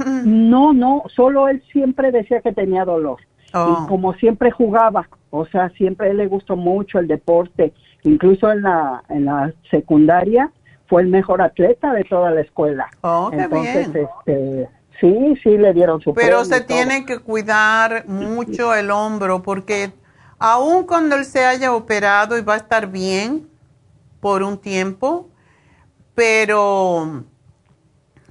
No, 0.06 0.74
no, 0.74 1.04
solo 1.14 1.48
él 1.48 1.64
siempre 1.72 2.12
decía 2.12 2.42
que 2.42 2.54
tenía 2.54 2.86
dolor. 2.86 3.20
Y 3.48 3.58
oh. 3.58 3.86
como 3.88 4.14
siempre 4.14 4.52
jugaba, 4.52 5.10
o 5.30 5.46
sea, 5.46 5.70
siempre 5.72 6.14
le 6.14 6.28
gustó 6.28 6.56
mucho 6.56 7.00
el 7.00 7.08
deporte, 7.08 7.74
incluso 8.04 8.52
en 8.52 8.62
la, 8.62 9.04
en 9.10 9.26
la 9.26 9.54
secundaria 9.72 10.52
fue 10.88 11.02
el 11.02 11.08
mejor 11.08 11.42
atleta 11.42 11.94
de 11.94 12.04
toda 12.04 12.32
la 12.32 12.42
escuela. 12.42 12.88
Oh, 13.02 13.30
Entonces, 13.32 13.88
este, 13.96 14.70
sí, 15.00 15.36
sí 15.44 15.58
le 15.58 15.74
dieron 15.74 16.02
su 16.02 16.14
Pero 16.14 16.46
se 16.46 16.62
tiene 16.62 17.06
que 17.06 17.20
cuidar 17.20 18.08
mucho 18.08 18.74
el 18.74 18.92
hombro 18.92 19.42
porque 19.42 19.92
aun 20.38 20.86
cuando 20.86 21.16
él 21.16 21.26
se 21.26 21.46
haya 21.46 21.74
operado 21.74 22.38
y 22.38 22.42
va 22.42 22.56
a 22.56 22.58
estar 22.58 22.88
bien 22.88 23.48
por 24.20 24.44
un 24.44 24.58
tiempo, 24.58 25.30
pero 26.16 27.24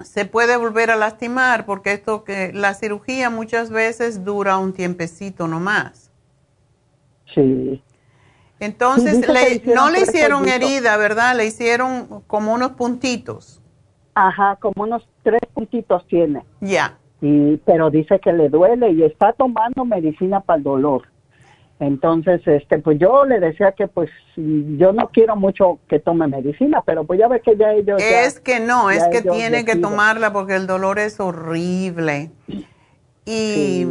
se 0.03 0.24
puede 0.24 0.57
volver 0.57 0.90
a 0.90 0.97
lastimar 0.97 1.66
porque 1.66 1.93
esto 1.93 2.24
que 2.24 2.53
la 2.53 2.74
cirugía 2.74 3.31
muchas 3.31 3.70
veces 3.70 4.24
dura 4.24 4.59
un 4.59 4.73
tiempecito 4.73 5.49
nomás. 5.49 6.11
Sí. 7.35 7.82
Entonces, 8.61 9.20
no 9.65 9.90
le 9.90 10.01
hicieron 10.01 10.49
herida, 10.49 10.97
¿verdad? 10.97 11.36
Le 11.36 11.47
hicieron 11.47 12.23
como 12.27 12.53
unos 12.53 12.73
puntitos. 12.73 13.62
Ajá, 14.15 14.57
como 14.57 14.82
unos 14.82 15.09
tres 15.28 15.40
puntitos 15.52 16.06
tiene. 16.06 16.42
Ya. 16.60 16.96
Y, 17.20 17.56
pero 17.59 17.90
dice 17.90 18.18
que 18.20 18.32
le 18.32 18.48
duele 18.48 18.92
y 18.92 19.02
está 19.02 19.32
tomando 19.32 19.84
medicina 19.84 20.40
para 20.40 20.56
el 20.56 20.62
dolor. 20.62 21.02
Entonces, 21.80 22.40
este, 22.46 22.78
pues 22.78 22.98
yo 22.98 23.24
le 23.24 23.38
decía 23.38 23.72
que 23.72 23.86
pues 23.86 24.10
yo 24.34 24.92
no 24.92 25.10
quiero 25.10 25.36
mucho 25.36 25.78
que 25.88 26.00
tome 26.00 26.26
medicina, 26.26 26.82
pero 26.84 27.05
pues 27.05 27.20
ya 27.20 27.28
ve 27.28 27.40
que 27.40 27.56
ya 27.56 27.72
ellos... 27.72 28.02
Es 28.02 28.40
que 28.40 28.59
no, 28.59 28.90
es 28.90 29.05
que 29.09 29.22
tiene 29.22 29.64
que 29.64 29.76
tomarla 29.76 30.32
porque 30.32 30.56
el 30.56 30.66
dolor 30.66 30.98
es 30.98 31.20
horrible. 31.20 32.30
Y 33.24 33.86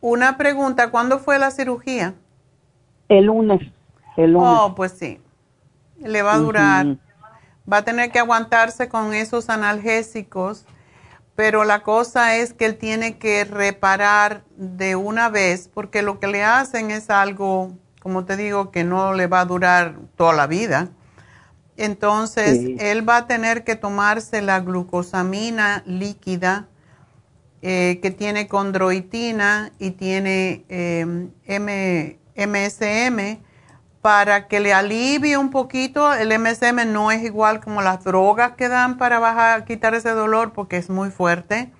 una 0.00 0.36
pregunta, 0.36 0.90
¿cuándo 0.90 1.18
fue 1.18 1.38
la 1.38 1.50
cirugía? 1.50 2.14
El 3.08 3.24
lunes, 3.24 3.60
el 4.16 4.32
lunes. 4.32 4.48
Oh, 4.50 4.74
pues 4.76 4.92
sí, 4.92 5.18
le 5.98 6.22
va 6.22 6.34
a 6.34 6.38
durar. 6.38 6.98
Va 7.70 7.78
a 7.78 7.84
tener 7.84 8.12
que 8.12 8.18
aguantarse 8.18 8.88
con 8.88 9.14
esos 9.14 9.48
analgésicos 9.48 10.66
pero 11.36 11.64
la 11.64 11.82
cosa 11.82 12.36
es 12.36 12.52
que 12.52 12.66
él 12.66 12.76
tiene 12.76 13.18
que 13.18 13.44
reparar 13.44 14.44
de 14.56 14.96
una 14.96 15.28
vez 15.28 15.68
porque 15.72 16.02
lo 16.02 16.20
que 16.20 16.28
le 16.28 16.44
hacen 16.44 16.90
es 16.90 17.10
algo, 17.10 17.72
como 18.00 18.24
te 18.24 18.36
digo, 18.36 18.70
que 18.70 18.84
no 18.84 19.14
le 19.14 19.26
va 19.26 19.40
a 19.40 19.44
durar 19.44 19.96
toda 20.16 20.32
la 20.32 20.46
vida. 20.46 20.90
Entonces, 21.76 22.76
él 22.78 23.08
va 23.08 23.16
a 23.16 23.26
tener 23.26 23.64
que 23.64 23.74
tomarse 23.74 24.42
la 24.42 24.60
glucosamina 24.60 25.82
líquida 25.86 26.68
eh, 27.62 27.98
que 28.00 28.12
tiene 28.12 28.46
condroitina 28.46 29.72
y 29.80 29.92
tiene 29.92 30.64
eh, 30.68 31.04
MSM 32.36 33.40
para 34.04 34.48
que 34.48 34.60
le 34.60 34.74
alivie 34.74 35.38
un 35.38 35.48
poquito. 35.48 36.12
El 36.12 36.38
MSM 36.38 36.92
no 36.92 37.10
es 37.10 37.22
igual 37.22 37.60
como 37.60 37.80
las 37.80 38.04
drogas 38.04 38.52
que 38.52 38.68
dan 38.68 38.98
para 38.98 39.18
bajar, 39.18 39.64
quitar 39.64 39.94
ese 39.94 40.10
dolor 40.10 40.52
porque 40.52 40.76
es 40.76 40.90
muy 40.90 41.08
fuerte. 41.08 41.72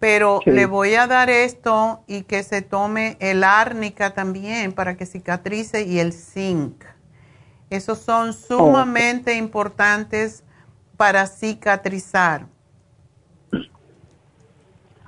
Pero 0.00 0.40
le 0.46 0.64
voy 0.64 0.94
a 0.94 1.06
dar 1.06 1.28
esto 1.28 2.04
y 2.06 2.22
que 2.22 2.42
se 2.42 2.62
tome 2.62 3.18
el 3.20 3.44
árnica 3.44 4.14
también 4.14 4.72
para 4.72 4.96
que 4.96 5.04
cicatrice 5.04 5.82
y 5.82 5.98
el 5.98 6.14
zinc. 6.14 6.84
Esos 7.68 7.98
son 7.98 8.32
sumamente 8.32 9.34
importantes 9.34 10.44
para 10.96 11.26
cicatrizar 11.26 12.46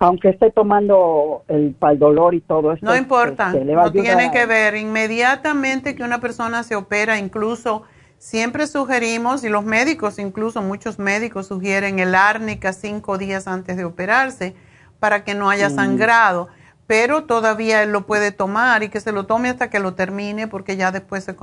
aunque 0.05 0.29
esté 0.29 0.51
tomando 0.51 1.45
el 1.49 1.75
para 1.75 1.95
dolor 1.95 2.35
y 2.35 2.41
todo 2.41 2.73
eso. 2.73 2.85
No 2.85 2.95
importa, 2.95 3.53
este, 3.55 3.65
no 3.65 3.91
tiene 3.91 4.31
que 4.31 4.45
ver. 4.45 4.77
Inmediatamente 4.77 5.95
que 5.95 6.03
una 6.03 6.21
persona 6.21 6.63
se 6.63 6.77
opera, 6.77 7.19
incluso 7.19 7.85
siempre 8.19 8.67
sugerimos, 8.67 9.45
y 9.45 9.49
los 9.49 9.65
médicos, 9.65 10.19
incluso 10.19 10.61
muchos 10.61 10.99
médicos 10.99 11.47
sugieren 11.47 11.99
el 11.99 12.15
árnica 12.15 12.75
cinco 12.75 13.17
días 13.17 13.49
antes 13.49 13.79
de 13.79 13.85
operarse 13.85 14.55
para 15.01 15.25
que 15.25 15.35
no 15.35 15.49
haya 15.49 15.71
mm. 15.71 15.75
sangrado. 15.75 16.49
Pero 16.87 17.25
todavía 17.25 17.83
él 17.83 17.91
lo 17.93 18.05
puede 18.05 18.31
tomar 18.31 18.83
y 18.83 18.91
que 18.91 19.01
se 19.01 19.11
lo 19.11 19.25
tome 19.25 19.49
hasta 19.49 19.71
que 19.71 19.79
lo 19.79 19.95
termine 19.95 20.49
porque 20.49 20.77
ya 20.77 20.93
después 20.93 21.25
se, 21.25 21.35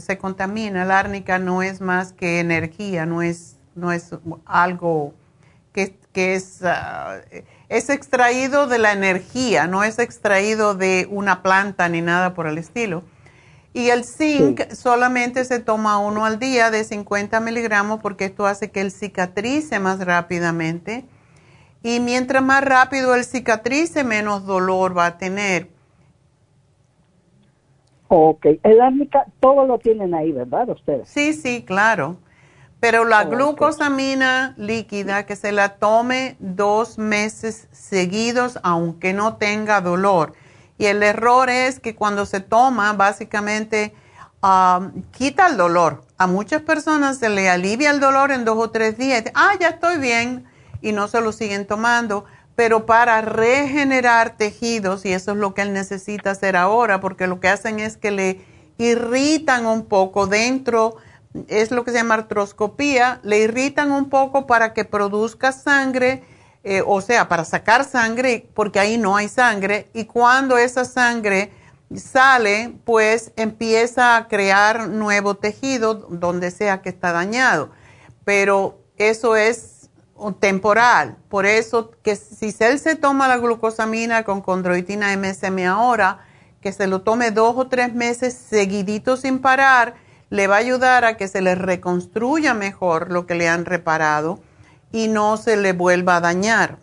se 0.00 0.18
contamina. 0.18 0.82
El 0.82 0.90
árnica 0.90 1.38
no 1.38 1.62
es 1.62 1.80
más 1.80 2.12
que 2.12 2.40
energía, 2.40 3.06
no 3.06 3.22
es, 3.22 3.60
no 3.76 3.92
es 3.92 4.10
algo 4.44 5.14
que, 5.72 5.94
que 6.12 6.34
es... 6.34 6.64
Ah, 6.64 7.20
es 7.68 7.90
extraído 7.90 8.66
de 8.66 8.78
la 8.78 8.92
energía, 8.92 9.66
no 9.66 9.84
es 9.84 9.98
extraído 9.98 10.74
de 10.74 11.06
una 11.10 11.42
planta 11.42 11.88
ni 11.88 12.00
nada 12.00 12.34
por 12.34 12.46
el 12.46 12.58
estilo. 12.58 13.02
Y 13.74 13.90
el 13.90 14.04
zinc 14.04 14.72
solamente 14.72 15.44
se 15.44 15.60
toma 15.60 15.98
uno 15.98 16.24
al 16.24 16.38
día 16.38 16.70
de 16.70 16.82
50 16.84 17.38
miligramos 17.40 18.00
porque 18.00 18.24
esto 18.24 18.46
hace 18.46 18.70
que 18.70 18.80
el 18.80 18.90
cicatrice 18.90 19.78
más 19.78 20.04
rápidamente. 20.04 21.04
Y 21.82 22.00
mientras 22.00 22.42
más 22.42 22.64
rápido 22.64 23.14
el 23.14 23.24
cicatrice, 23.24 24.02
menos 24.02 24.46
dolor 24.46 24.96
va 24.96 25.06
a 25.06 25.18
tener. 25.18 25.68
Ok, 28.08 28.46
el 28.62 28.80
árnica, 28.80 29.26
todo 29.38 29.66
lo 29.66 29.78
tienen 29.78 30.14
ahí, 30.14 30.32
¿verdad 30.32 30.70
ustedes? 30.70 31.08
Sí, 31.08 31.34
sí, 31.34 31.62
claro. 31.62 32.16
Pero 32.80 33.04
la 33.04 33.24
glucosamina 33.24 34.54
líquida, 34.56 35.26
que 35.26 35.34
se 35.34 35.50
la 35.50 35.76
tome 35.76 36.36
dos 36.38 36.96
meses 36.96 37.66
seguidos, 37.72 38.60
aunque 38.62 39.12
no 39.12 39.36
tenga 39.36 39.80
dolor. 39.80 40.34
Y 40.78 40.86
el 40.86 41.02
error 41.02 41.50
es 41.50 41.80
que 41.80 41.96
cuando 41.96 42.24
se 42.24 42.38
toma, 42.38 42.92
básicamente 42.92 43.94
um, 44.42 45.02
quita 45.10 45.48
el 45.48 45.56
dolor. 45.56 46.04
A 46.18 46.28
muchas 46.28 46.62
personas 46.62 47.18
se 47.18 47.28
le 47.30 47.50
alivia 47.50 47.90
el 47.90 47.98
dolor 47.98 48.30
en 48.30 48.44
dos 48.44 48.56
o 48.58 48.70
tres 48.70 48.96
días. 48.96 49.24
Ah, 49.34 49.54
ya 49.58 49.70
estoy 49.70 49.98
bien. 49.98 50.46
Y 50.80 50.92
no 50.92 51.08
se 51.08 51.20
lo 51.20 51.32
siguen 51.32 51.66
tomando. 51.66 52.26
Pero 52.54 52.86
para 52.86 53.20
regenerar 53.22 54.36
tejidos, 54.36 55.04
y 55.04 55.12
eso 55.12 55.32
es 55.32 55.36
lo 55.38 55.52
que 55.52 55.62
él 55.62 55.72
necesita 55.72 56.30
hacer 56.30 56.56
ahora, 56.56 57.00
porque 57.00 57.26
lo 57.26 57.40
que 57.40 57.48
hacen 57.48 57.80
es 57.80 57.96
que 57.96 58.12
le 58.12 58.40
irritan 58.78 59.66
un 59.66 59.84
poco 59.86 60.28
dentro 60.28 60.96
es 61.48 61.70
lo 61.70 61.84
que 61.84 61.90
se 61.90 61.98
llama 61.98 62.14
artroscopía, 62.14 63.20
le 63.22 63.40
irritan 63.40 63.92
un 63.92 64.08
poco 64.08 64.46
para 64.46 64.72
que 64.72 64.84
produzca 64.84 65.52
sangre, 65.52 66.22
eh, 66.64 66.82
o 66.86 67.00
sea, 67.00 67.28
para 67.28 67.44
sacar 67.44 67.84
sangre, 67.84 68.48
porque 68.54 68.80
ahí 68.80 68.98
no 68.98 69.16
hay 69.16 69.28
sangre, 69.28 69.88
y 69.92 70.06
cuando 70.06 70.58
esa 70.58 70.84
sangre 70.84 71.52
sale, 71.94 72.74
pues 72.84 73.32
empieza 73.36 74.16
a 74.16 74.28
crear 74.28 74.88
nuevo 74.88 75.34
tejido 75.34 75.94
donde 75.94 76.50
sea 76.50 76.82
que 76.82 76.90
está 76.90 77.12
dañado. 77.12 77.70
Pero 78.24 78.78
eso 78.98 79.36
es 79.36 79.90
temporal, 80.40 81.16
por 81.28 81.46
eso 81.46 81.92
que 82.02 82.16
si 82.16 82.54
él 82.58 82.78
se 82.80 82.96
toma 82.96 83.28
la 83.28 83.38
glucosamina 83.38 84.24
con 84.24 84.42
condroitina 84.42 85.16
MSM 85.16 85.66
ahora, 85.66 86.26
que 86.60 86.72
se 86.72 86.88
lo 86.88 87.02
tome 87.02 87.30
dos 87.30 87.54
o 87.56 87.68
tres 87.68 87.94
meses 87.94 88.34
seguidito 88.34 89.16
sin 89.16 89.38
parar, 89.38 89.94
le 90.30 90.46
va 90.46 90.56
a 90.56 90.58
ayudar 90.58 91.04
a 91.04 91.16
que 91.16 91.28
se 91.28 91.40
le 91.40 91.54
reconstruya 91.54 92.54
mejor 92.54 93.10
lo 93.10 93.26
que 93.26 93.34
le 93.34 93.48
han 93.48 93.64
reparado 93.64 94.40
y 94.92 95.08
no 95.08 95.36
se 95.36 95.56
le 95.56 95.72
vuelva 95.72 96.16
a 96.16 96.20
dañar. 96.20 96.78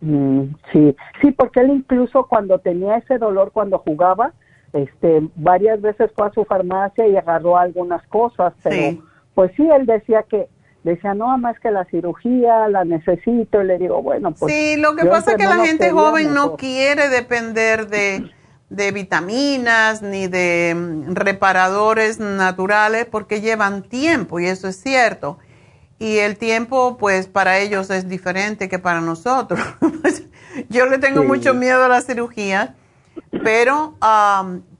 Mm, 0.00 0.54
sí, 0.72 0.96
sí, 1.20 1.30
porque 1.32 1.60
él 1.60 1.70
incluso 1.70 2.26
cuando 2.26 2.58
tenía 2.58 2.96
ese 2.96 3.18
dolor 3.18 3.52
cuando 3.52 3.78
jugaba, 3.78 4.32
este, 4.72 5.28
varias 5.34 5.80
veces 5.80 6.10
fue 6.16 6.28
a 6.28 6.32
su 6.32 6.44
farmacia 6.44 7.06
y 7.06 7.16
agarró 7.16 7.58
algunas 7.58 8.06
cosas, 8.06 8.54
pero 8.62 9.02
pues 9.34 9.52
sí, 9.56 9.68
él 9.68 9.86
decía 9.86 10.22
que 10.22 10.48
decía, 10.84 11.12
no, 11.12 11.36
más 11.38 11.58
que 11.60 11.70
la 11.70 11.84
cirugía 11.86 12.68
la 12.68 12.84
necesito, 12.84 13.62
y 13.62 13.66
le 13.66 13.78
digo, 13.78 14.02
bueno, 14.02 14.32
pues... 14.32 14.52
Sí, 14.52 14.76
lo 14.76 14.96
que 14.96 15.04
pasa 15.04 15.32
es 15.32 15.36
que 15.36 15.44
la 15.44 15.64
gente 15.64 15.90
joven 15.90 16.32
no 16.32 16.56
quiere 16.56 17.08
depender 17.08 17.88
de, 17.88 18.30
de 18.70 18.92
vitaminas 18.92 20.00
ni 20.00 20.28
de 20.28 20.74
mm, 20.74 21.14
reparadores 21.14 22.18
naturales 22.18 23.04
porque 23.04 23.40
llevan 23.40 23.82
tiempo 23.82 24.40
y 24.40 24.46
eso 24.46 24.68
es 24.68 24.80
cierto. 24.80 25.38
Y 25.98 26.16
el 26.18 26.38
tiempo, 26.38 26.96
pues 26.96 27.26
para 27.26 27.58
ellos 27.58 27.90
es 27.90 28.08
diferente 28.08 28.70
que 28.70 28.78
para 28.78 29.02
nosotros. 29.02 29.60
yo 30.70 30.86
le 30.86 30.96
tengo 30.96 31.24
mucho 31.24 31.52
miedo 31.52 31.84
a 31.84 31.88
la 31.88 32.00
cirugía, 32.00 32.74
pero 33.44 33.98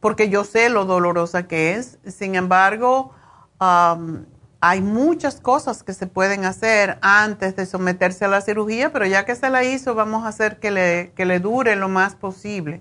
porque 0.00 0.30
yo 0.30 0.44
sé 0.44 0.70
lo 0.70 0.86
dolorosa 0.86 1.46
que 1.46 1.74
es. 1.74 1.98
Sin 2.06 2.36
embargo, 2.36 3.12
hay 3.58 4.80
muchas 4.80 5.42
cosas 5.42 5.82
que 5.82 5.92
se 5.92 6.06
pueden 6.06 6.46
hacer 6.46 6.96
antes 7.02 7.54
de 7.54 7.66
someterse 7.66 8.24
a 8.24 8.28
la 8.28 8.40
cirugía, 8.40 8.90
pero 8.90 9.04
ya 9.04 9.26
que 9.26 9.34
se 9.34 9.50
la 9.50 9.62
hizo, 9.62 9.94
vamos 9.94 10.24
a 10.24 10.28
hacer 10.28 10.58
que 10.58 10.70
le, 10.70 11.12
que 11.14 11.26
le 11.26 11.38
dure 11.38 11.76
lo 11.76 11.90
más 11.90 12.14
posible. 12.14 12.80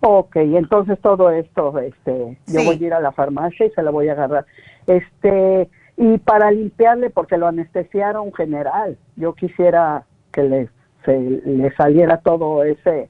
Ok, 0.00 0.36
entonces 0.36 0.98
todo 1.00 1.30
esto, 1.30 1.76
este, 1.80 2.38
yo 2.46 2.64
voy 2.64 2.76
a 2.76 2.86
ir 2.86 2.94
a 2.94 3.00
la 3.00 3.12
farmacia 3.12 3.66
y 3.66 3.70
se 3.70 3.82
la 3.82 3.90
voy 3.90 4.08
a 4.08 4.12
agarrar. 4.12 4.46
Este, 4.86 5.68
y 5.96 6.18
para 6.18 6.52
limpiarle, 6.52 7.10
porque 7.10 7.36
lo 7.36 7.48
anestesiaron 7.48 8.32
general, 8.32 8.96
yo 9.16 9.34
quisiera 9.34 10.04
que 10.30 10.42
le, 10.44 10.68
le 11.06 11.74
saliera 11.74 12.18
todo 12.18 12.62
ese, 12.62 13.08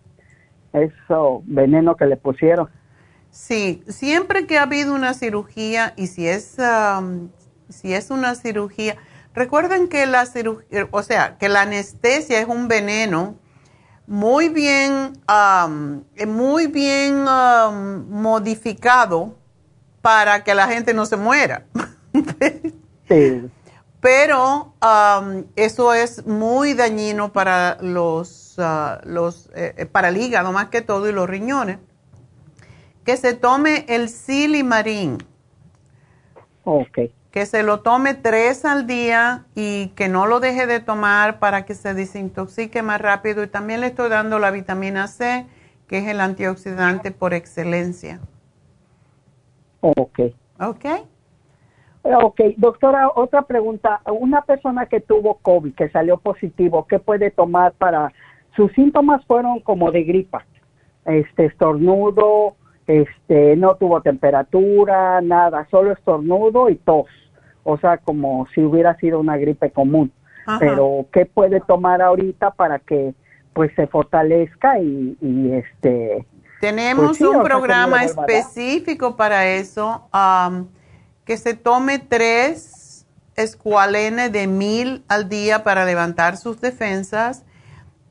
eso 0.73 1.43
veneno 1.45 1.97
que 1.97 2.07
le 2.07 2.17
pusieron. 2.17 2.69
Sí, 3.31 3.83
siempre 3.87 4.47
que 4.47 4.57
ha 4.57 4.63
habido 4.63 4.95
una 4.95 5.13
cirugía 5.13 5.93
y 5.97 6.07
si 6.07 6.27
es, 6.27 6.57
si 7.69 7.93
es 7.93 8.11
una 8.11 8.35
cirugía, 8.35 8.97
recuerden 9.35 9.89
que 9.89 10.07
la 10.07 10.25
cirugía, 10.25 10.89
o 10.91 11.03
sea, 11.03 11.37
que 11.37 11.51
la 11.51 11.63
anestesia 11.63 12.41
es 12.41 12.49
un 12.49 12.69
veneno 12.69 13.35
muy 14.09 14.49
bien, 14.49 15.13
muy 16.27 16.67
bien 16.67 17.25
modificado 18.09 19.37
para 20.01 20.43
que 20.43 20.55
la 20.55 20.67
gente 20.67 20.95
no 20.95 21.05
se 21.07 21.17
muera. 21.17 21.67
sí. 23.09 23.51
Pero 24.01 24.73
eso 25.57 25.93
es 25.93 26.27
muy 26.27 26.73
dañino 26.73 27.33
para 27.33 27.77
los, 27.83 28.55
ah, 28.59 29.01
los 29.05 29.51
eh, 29.55 29.87
para 29.91 30.09
el 30.09 30.17
hígado 30.17 30.53
más 30.53 30.69
que 30.69 30.83
todo 30.83 31.09
y 31.09 31.13
los 31.13 31.29
riñones 31.29 31.79
que 33.05 33.17
se 33.17 33.35
tome 33.35 33.85
el 33.89 34.09
silimarín. 34.09 35.19
Ok. 36.65 36.99
Que 37.31 37.45
se 37.47 37.63
lo 37.63 37.81
tome 37.81 38.15
tres 38.15 38.65
al 38.65 38.87
día 38.87 39.45
y 39.55 39.89
que 39.89 40.09
no 40.09 40.27
lo 40.27 40.41
deje 40.41 40.67
de 40.67 40.81
tomar 40.81 41.39
para 41.39 41.65
que 41.65 41.75
se 41.75 41.95
desintoxique 41.95 42.83
más 42.83 43.01
rápido. 43.01 43.43
Y 43.43 43.49
también 43.49 43.81
le 43.81 43.89
estoy 43.89 44.09
dando 44.09 44.39
la 44.39 44.51
vitamina 44.51 45.07
C, 45.07 45.47
que 45.87 45.99
es 45.99 46.09
el 46.09 46.21
antioxidante 46.21 47.11
por 47.11 47.35
excelencia. 47.35 48.21
Ok. 49.81 50.21
Ok. 50.61 50.87
Ok, 52.03 52.41
doctora, 52.57 53.11
otra 53.15 53.43
pregunta. 53.43 54.01
Una 54.07 54.43
persona 54.43 54.87
que 54.87 55.01
tuvo 55.01 55.39
COVID, 55.43 55.75
que 55.75 55.91
salió 55.91 56.17
positivo, 56.17 56.87
¿qué 56.87 56.99
puede 56.99 57.31
tomar 57.31 57.73
para... 57.73 58.13
Sus 58.57 58.73
síntomas 58.73 59.25
fueron 59.27 59.61
como 59.61 59.93
de 59.93 60.03
gripa, 60.03 60.45
este 61.05 61.47
estornudo, 61.47 62.57
este, 62.89 63.55
no 63.57 63.77
tuvo 63.77 64.01
temperatura, 64.01 65.21
nada, 65.21 65.69
solo 65.71 65.93
estornudo 65.93 66.71
y 66.71 66.77
tos, 66.77 67.07
o 67.63 67.79
sea, 67.79 67.99
como 67.99 68.47
si 68.55 68.63
hubiera 68.63 68.97
sido 68.97 69.21
una 69.21 69.37
gripe 69.37 69.71
común. 69.71 70.11
Pero, 70.59 71.05
¿qué 71.13 71.27
puede 71.27 71.61
tomar 71.61 72.01
ahorita 72.01 72.53
para 72.53 72.79
que 72.79 73.13
pues 73.53 73.71
se 73.77 73.87
fortalezca 73.87 74.79
y, 74.81 75.17
este... 75.53 76.25
Tenemos 76.63 77.19
pues 77.19 77.21
un 77.21 77.43
programa 77.43 78.03
específico 78.03 79.15
para 79.15 79.47
eso, 79.47 80.09
que 81.27 81.37
se 81.37 81.53
tome 81.53 81.99
tres 81.99 83.07
escualenes 83.37 84.33
de 84.33 84.47
mil 84.47 85.05
al 85.07 85.29
día 85.29 85.63
para 85.63 85.85
levantar 85.85 86.39
sus 86.39 86.63
defensas 86.63 87.45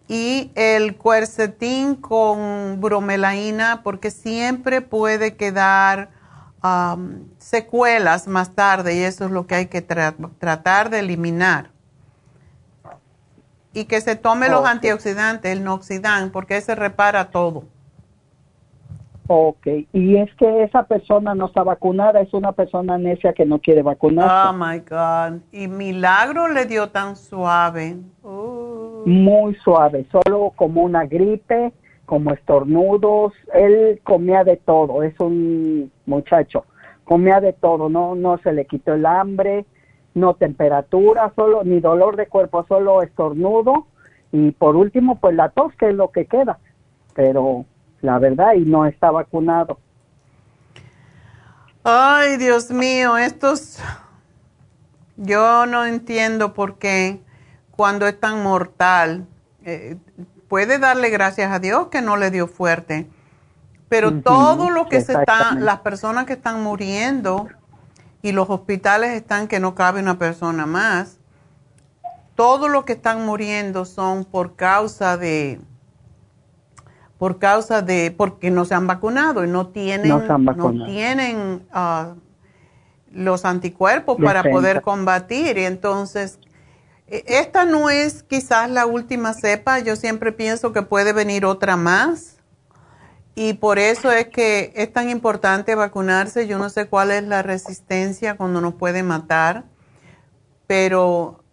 y 0.08 0.52
el 0.56 0.96
cuercetín 0.96 1.96
con 1.96 2.80
bromelaína 2.80 3.82
porque 3.84 4.12
siempre 4.12 4.82
puede 4.82 5.36
quedar 5.36 6.10
secuelas 7.38 8.28
más 8.28 8.54
tarde 8.54 8.96
y 8.96 9.04
eso 9.04 9.26
es 9.26 9.32
lo 9.32 9.48
que 9.48 9.56
hay 9.56 9.66
que 9.68 9.82
tratar 9.82 10.90
de 10.90 11.00
eliminar. 11.00 11.72
Y 13.74 13.86
que 13.86 14.02
se 14.02 14.16
tome 14.16 14.50
los 14.50 14.66
antioxidantes, 14.66 15.52
el 15.52 15.64
noxidán, 15.64 16.32
porque 16.32 16.58
ese 16.58 16.74
repara 16.74 17.30
todo. 17.30 17.66
Ok, 19.30 19.68
y 19.92 20.16
es 20.16 20.34
que 20.36 20.64
esa 20.64 20.84
persona 20.84 21.36
no 21.36 21.48
está 21.48 21.62
vacunada, 21.62 22.22
es 22.22 22.34
una 22.34 22.54
persona 22.54 22.98
necia 22.98 23.34
que 23.34 23.46
no 23.46 23.60
quiere 23.60 23.82
vacunarse. 23.82 24.50
Oh 24.50 24.54
my 24.54 24.80
God, 24.80 25.42
y 25.52 25.68
milagro 25.68 26.48
le 26.48 26.66
dio 26.66 26.90
tan 26.90 27.18
suave. 27.18 27.98
Muy 29.06 29.56
suave, 29.56 30.06
solo 30.12 30.54
como 30.56 30.82
una 30.84 31.06
gripe, 31.06 31.74
como 32.06 32.32
estornudos. 32.32 33.34
Él 33.54 34.00
comía 34.04 34.46
de 34.46 34.56
todo, 34.56 35.04
es 35.04 35.20
un 35.20 35.92
muchacho, 36.06 36.64
comía 37.04 37.42
de 37.42 37.52
todo, 37.52 37.90
no, 37.90 38.16
no 38.16 38.38
se 38.38 38.54
le 38.54 38.66
quitó 38.66 38.94
el 38.94 39.06
hambre, 39.06 39.66
no 40.14 40.36
temperatura, 40.36 41.34
solo 41.36 41.66
ni 41.66 41.82
dolor 41.82 42.16
de 42.16 42.28
cuerpo, 42.28 42.66
solo 42.68 43.02
estornudo 43.02 43.88
y 44.32 44.52
por 44.52 44.78
último 44.78 45.20
pues 45.20 45.36
la 45.36 45.50
tos 45.50 45.74
que 45.76 45.90
es 45.90 45.96
lo 45.96 46.12
que 46.12 46.26
queda, 46.26 46.60
pero 47.14 47.66
la 48.02 48.20
verdad 48.20 48.54
y 48.54 48.62
no 48.62 48.86
está 48.86 49.12
vacunado. 49.12 49.80
Ay, 51.84 52.38
Dios 52.38 52.70
mío, 52.72 53.18
estos 53.18 53.80
yo 55.18 55.66
no 55.66 55.86
entiendo 55.86 56.54
por 56.54 56.78
qué 56.78 57.22
cuando 57.72 58.08
es 58.08 58.20
tan 58.20 58.44
mortal. 58.44 59.26
Eh, 59.64 59.98
puede 60.48 60.80
darle 60.80 61.10
gracias 61.10 61.52
a 61.52 61.60
Dios 61.60 61.88
que 61.88 62.02
no 62.02 62.18
le 62.18 62.32
dio 62.32 62.48
fuerte. 62.48 63.10
Pero 63.90 64.22
todo 64.22 64.70
lo 64.70 64.88
que 64.88 65.02
se 65.02 65.14
está, 65.14 65.56
las 65.56 65.80
personas 65.80 66.26
que 66.26 66.34
están 66.34 66.62
muriendo 66.62 67.48
y 68.22 68.34
los 68.34 68.50
hospitales 68.50 69.12
están 69.12 69.48
que 69.48 69.62
no 69.62 69.76
cabe 69.76 70.02
una 70.02 70.20
persona 70.20 70.66
más, 70.66 71.20
todo 72.36 72.68
lo 72.68 72.84
que 72.84 72.94
están 72.94 73.26
muriendo 73.26 73.86
son 73.86 74.26
por 74.26 74.56
causa 74.56 75.16
de, 75.16 75.62
por 77.18 77.40
causa 77.40 77.82
de, 77.82 78.14
porque 78.16 78.52
no 78.52 78.66
se 78.66 78.76
han 78.76 78.88
vacunado 78.88 79.44
y 79.44 79.48
no 79.48 79.68
tienen, 79.68 80.10
no, 80.10 80.86
tienen 80.86 81.66
ah, 81.72 82.14
los 83.12 83.46
anticuerpos 83.46 84.18
para 84.24 84.44
poder 84.44 84.82
combatir. 84.82 85.58
Y 85.58 85.66
entonces, 85.66 86.40
e, 87.08 87.24
esta 87.28 87.66
no 87.66 87.90
es 87.90 88.24
quizás 88.24 88.70
la 88.70 88.86
última 88.86 89.34
cepa, 89.34 89.80
yo 89.80 89.96
siempre 89.96 90.32
pienso 90.32 90.74
que 90.74 90.84
puede 90.84 91.14
venir 91.14 91.46
otra 91.46 91.76
más 91.76 92.38
y 93.40 93.54
por 93.54 93.78
eso 93.78 94.12
es 94.12 94.30
que 94.30 94.74
es 94.76 94.92
tan 94.92 95.12
importante 95.12 95.76
vacunarse. 95.76 96.48
Yo 96.48 96.58
no 96.58 96.72
sé 96.72 96.88
cuál 96.88 97.12
es 97.12 97.24
la 97.24 97.44
resistencia 97.44 98.36
cuando 98.36 98.62
nos 98.62 98.74
puede 98.74 99.04
matar, 99.04 99.66
pero 100.66 101.44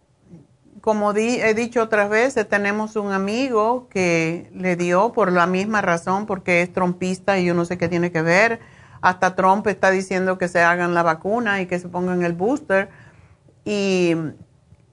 como 0.85 1.13
he 1.13 1.53
dicho 1.55 1.81
otras 1.81 2.09
veces, 2.09 2.47
tenemos 2.47 2.95
un 2.95 3.11
amigo 3.11 3.87
que 3.89 4.51
le 4.53 4.75
dio 4.75 5.13
por 5.13 5.31
la 5.31 5.47
misma 5.47 5.81
razón, 5.81 6.27
porque 6.27 6.61
es 6.61 6.71
trompista 6.71 7.39
y 7.39 7.45
yo 7.45 7.55
no 7.55 7.65
sé 7.65 7.79
qué 7.79 7.89
tiene 7.89 8.11
que 8.11 8.21
ver. 8.21 8.59
Hasta 9.01 9.35
Trump 9.35 9.65
está 9.65 9.89
diciendo 9.89 10.37
que 10.37 10.47
se 10.47 10.61
hagan 10.61 10.93
la 10.93 11.01
vacuna 11.01 11.59
y 11.59 11.65
que 11.65 11.79
se 11.79 11.89
pongan 11.89 12.23
el 12.23 12.33
booster. 12.33 12.89
Y 13.65 14.15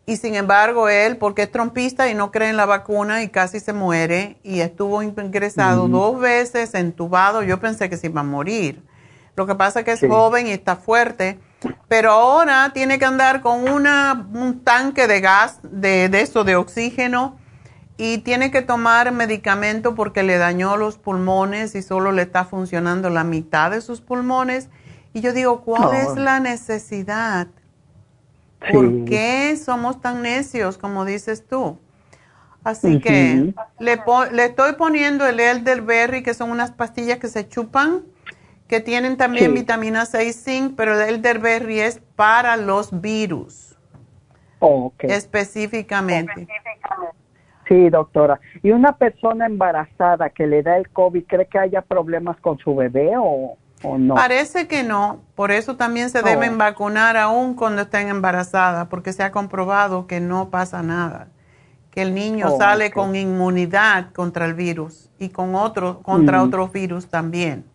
y 0.04 0.16
sin 0.16 0.34
embargo, 0.34 0.88
él, 0.88 1.16
porque 1.16 1.42
es 1.42 1.50
trompista 1.52 2.08
y 2.08 2.14
no 2.14 2.32
cree 2.32 2.48
en 2.48 2.56
la 2.56 2.66
vacuna 2.66 3.22
y 3.22 3.28
casi 3.28 3.60
se 3.60 3.72
muere 3.72 4.38
y 4.42 4.60
estuvo 4.60 5.02
ingresado 5.02 5.88
dos 5.88 6.18
veces, 6.18 6.74
entubado, 6.74 7.42
yo 7.42 7.60
pensé 7.60 7.88
que 7.88 7.96
se 7.96 8.08
iba 8.08 8.22
a 8.22 8.24
morir. 8.24 8.82
Lo 9.36 9.46
que 9.46 9.54
pasa 9.54 9.80
es 9.80 9.84
que 9.84 9.92
es 9.92 10.00
joven 10.00 10.48
y 10.48 10.50
está 10.50 10.74
fuerte, 10.74 11.38
pero 11.88 12.12
ahora 12.12 12.70
tiene 12.72 12.98
que 12.98 13.04
andar 13.04 13.40
con 13.40 13.68
una, 13.68 14.26
un 14.32 14.60
tanque 14.60 15.06
de 15.06 15.20
gas, 15.20 15.60
de, 15.62 16.08
de 16.08 16.20
eso, 16.20 16.44
de 16.44 16.56
oxígeno, 16.56 17.36
y 17.96 18.18
tiene 18.18 18.50
que 18.50 18.62
tomar 18.62 19.12
medicamento 19.12 19.94
porque 19.94 20.22
le 20.22 20.38
dañó 20.38 20.76
los 20.76 20.98
pulmones 20.98 21.74
y 21.74 21.82
solo 21.82 22.12
le 22.12 22.22
está 22.22 22.44
funcionando 22.44 23.10
la 23.10 23.24
mitad 23.24 23.70
de 23.70 23.80
sus 23.80 24.00
pulmones. 24.00 24.68
Y 25.12 25.20
yo 25.20 25.32
digo, 25.32 25.60
¿cuál 25.60 25.94
es 25.94 26.16
la 26.16 26.40
necesidad? 26.40 27.48
¿Por 28.72 29.04
qué 29.04 29.56
somos 29.62 30.00
tan 30.00 30.22
necios, 30.22 30.78
como 30.78 31.04
dices 31.04 31.46
tú? 31.46 31.78
Así 32.64 33.00
que 33.00 33.52
le, 33.80 34.00
le, 34.32 34.44
estoy 34.44 34.74
poniendo 34.74 35.26
el 35.26 35.40
elderberry, 35.40 36.22
que 36.22 36.32
son 36.32 36.50
unas 36.50 36.70
pastillas 36.70 37.18
que 37.18 37.28
se 37.28 37.48
chupan, 37.48 38.02
que 38.72 38.80
tienen 38.80 39.18
también 39.18 39.52
vitamina 39.52 40.06
C 40.06 40.24
y 40.24 40.32
zinc, 40.32 40.76
pero 40.78 40.98
el 40.98 41.06
elderberry 41.16 41.80
es 41.80 42.00
para 42.16 42.56
los 42.56 43.02
virus. 43.02 43.76
Okay. 44.60 45.10
Específicamente. 45.10 46.48
Sí, 47.68 47.90
doctora. 47.90 48.40
¿Y 48.62 48.70
una 48.70 48.96
persona 48.96 49.44
embarazada 49.44 50.30
que 50.30 50.46
le 50.46 50.62
da 50.62 50.78
el 50.78 50.88
COVID, 50.88 51.22
cree 51.26 51.46
que 51.48 51.58
haya 51.58 51.82
problemas 51.82 52.38
con 52.40 52.56
su 52.60 52.74
bebé 52.74 53.10
o, 53.18 53.58
o 53.82 53.98
no? 53.98 54.14
Parece 54.14 54.66
que 54.66 54.82
no. 54.82 55.20
Por 55.34 55.50
eso 55.50 55.76
también 55.76 56.08
se 56.08 56.22
deben 56.22 56.54
Oh. 56.54 56.56
vacunar 56.56 57.18
aún 57.18 57.54
cuando 57.54 57.82
estén 57.82 58.08
embarazadas, 58.08 58.86
porque 58.88 59.12
se 59.12 59.22
ha 59.22 59.32
comprobado 59.32 60.06
que 60.06 60.18
no 60.20 60.48
pasa 60.48 60.82
nada. 60.82 61.28
Que 61.90 62.00
el 62.00 62.14
niño 62.14 62.46
Oh, 62.54 62.56
sale 62.56 62.90
con 62.90 63.16
inmunidad 63.16 64.12
contra 64.14 64.46
el 64.46 64.54
virus 64.54 65.10
y 65.18 65.28
con 65.28 65.54
otro, 65.54 66.00
contra 66.00 66.38
Mm. 66.38 66.46
otros 66.48 66.72
virus 66.72 67.08
también. 67.08 67.66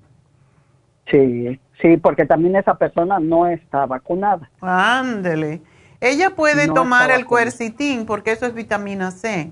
Sí, 1.09 1.59
sí, 1.81 1.97
porque 1.97 2.25
también 2.25 2.55
esa 2.55 2.75
persona 2.75 3.19
no 3.19 3.47
está 3.47 3.85
vacunada. 3.85 4.49
Ándele. 4.61 5.61
Ella 6.01 6.31
puede 6.35 6.67
No 6.67 6.73
tomar 6.73 7.11
el 7.11 7.25
cuercitín 7.25 8.05
porque 8.05 8.31
eso 8.31 8.45
es 8.45 8.53
vitamina 8.53 9.11
C. 9.11 9.51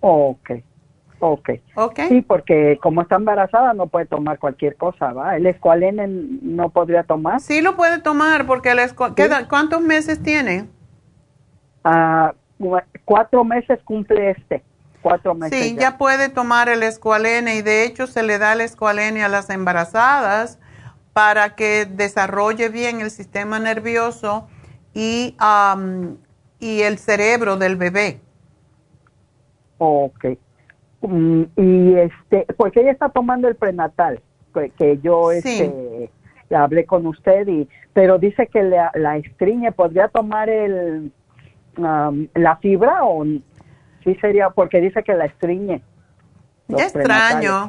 Ok, 0.00 0.50
ok. 1.18 1.50
¿Ok? 1.76 2.00
Sí, 2.08 2.20
porque 2.20 2.78
como 2.82 3.00
está 3.02 3.16
embarazada 3.16 3.72
no 3.72 3.86
puede 3.86 4.04
tomar 4.06 4.38
cualquier 4.38 4.76
cosa, 4.76 5.12
¿va? 5.12 5.36
El 5.36 5.46
escualene 5.46 6.06
no 6.42 6.68
podría 6.68 7.04
tomar. 7.04 7.40
Sí 7.40 7.62
lo 7.62 7.74
puede 7.76 8.00
tomar 8.00 8.46
porque 8.46 8.72
el 8.72 8.78
escu- 8.80 9.14
¿qué 9.14 9.24
edad- 9.24 9.48
¿cuántos 9.48 9.80
meses 9.80 10.22
tiene? 10.22 10.66
Ah, 11.84 12.34
cu- 12.58 12.76
cuatro 13.04 13.44
meses 13.44 13.78
cumple 13.84 14.30
este. 14.32 14.62
Cuatro 15.04 15.34
meses. 15.34 15.62
Sí, 15.62 15.76
ya 15.78 15.98
puede 15.98 16.30
tomar 16.30 16.70
el 16.70 16.82
escualene 16.82 17.56
y 17.56 17.62
de 17.62 17.84
hecho 17.84 18.06
se 18.06 18.22
le 18.22 18.38
da 18.38 18.54
el 18.54 18.62
escualene 18.62 19.22
a 19.22 19.28
las 19.28 19.50
embarazadas 19.50 20.58
para 21.12 21.54
que 21.56 21.84
desarrolle 21.84 22.70
bien 22.70 23.02
el 23.02 23.10
sistema 23.10 23.58
nervioso 23.58 24.48
y, 24.94 25.36
am, 25.38 26.16
y 26.58 26.80
el 26.80 26.96
cerebro 26.96 27.58
del 27.58 27.76
bebé. 27.76 28.20
Ok. 29.76 30.24
Mm, 31.02 31.42
y 31.56 31.94
este, 31.96 32.46
porque 32.56 32.80
ella 32.80 32.92
está 32.92 33.10
tomando 33.10 33.46
el 33.46 33.56
prenatal, 33.56 34.22
que, 34.54 34.70
que 34.70 34.98
yo 35.02 35.32
Sí. 35.42 35.60
este, 35.60 36.10
hablé 36.56 36.86
con 36.86 37.06
usted, 37.06 37.46
y 37.46 37.68
pero 37.92 38.18
dice 38.18 38.46
que 38.46 38.62
la, 38.62 38.90
la 38.94 39.18
estriñe. 39.18 39.70
¿Podría 39.72 40.08
tomar 40.08 40.48
el 40.48 41.12
la 41.76 42.56
fibra 42.62 43.04
o 43.04 43.24
sí 44.04 44.14
sería? 44.16 44.50
Porque 44.50 44.80
dice 44.80 45.02
que 45.02 45.14
la 45.14 45.24
estriñe. 45.24 45.82
extraño, 46.68 47.68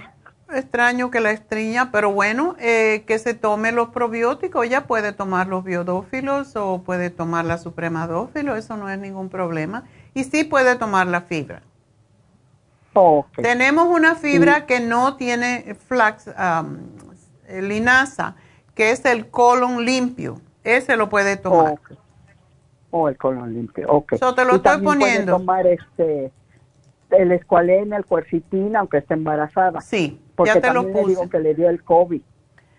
extraño 0.53 1.09
que 1.09 1.19
la 1.19 1.31
estriña, 1.31 1.91
pero 1.91 2.11
bueno, 2.11 2.55
eh, 2.59 3.03
que 3.07 3.17
se 3.17 3.33
tome 3.33 3.71
los 3.71 3.89
probióticos. 3.89 4.65
Ella 4.65 4.85
puede 4.85 5.13
tomar 5.13 5.47
los 5.47 5.63
biodófilos 5.63 6.55
o 6.55 6.83
puede 6.83 7.09
tomar 7.09 7.45
la 7.45 7.57
supremadófilo, 7.57 8.55
eso 8.55 8.77
no 8.77 8.89
es 8.89 8.99
ningún 8.99 9.29
problema. 9.29 9.83
Y 10.13 10.25
sí 10.25 10.43
puede 10.43 10.75
tomar 10.75 11.07
la 11.07 11.21
fibra. 11.21 11.61
Tenemos 13.35 13.87
una 13.87 14.15
fibra 14.15 14.65
que 14.65 14.79
no 14.79 15.17
tiene 15.17 15.75
flax, 15.87 16.27
eh, 16.27 17.61
linaza, 17.61 18.35
que 18.73 18.91
es 18.91 19.03
el 19.05 19.29
colon 19.29 19.83
limpio. 19.83 20.39
Ese 20.63 20.95
lo 20.95 21.09
puede 21.09 21.35
tomar. 21.35 21.75
O 22.97 23.09
el 23.09 23.17
colon 23.17 23.53
limpio, 23.53 23.89
ok. 23.89 24.15
So, 24.15 24.33
te 24.33 24.45
lo 24.45 24.53
Y 24.53 24.55
estoy 24.55 24.81
poniendo. 24.81 25.33
tomar 25.37 25.67
este, 25.67 26.31
el 27.09 27.31
escualene, 27.33 27.97
el 27.97 28.05
cuercitín, 28.05 28.73
aunque 28.77 28.99
esté 28.99 29.15
embarazada. 29.15 29.81
Sí, 29.81 30.21
Porque 30.33 30.53
ya 30.53 30.61
te 30.61 30.67
lo 30.67 30.75
también 30.83 30.93
le 30.95 31.01
puse. 31.01 31.09
digo 31.09 31.29
que 31.29 31.39
le 31.39 31.55
dio 31.55 31.69
el 31.69 31.83
COVID. 31.83 32.21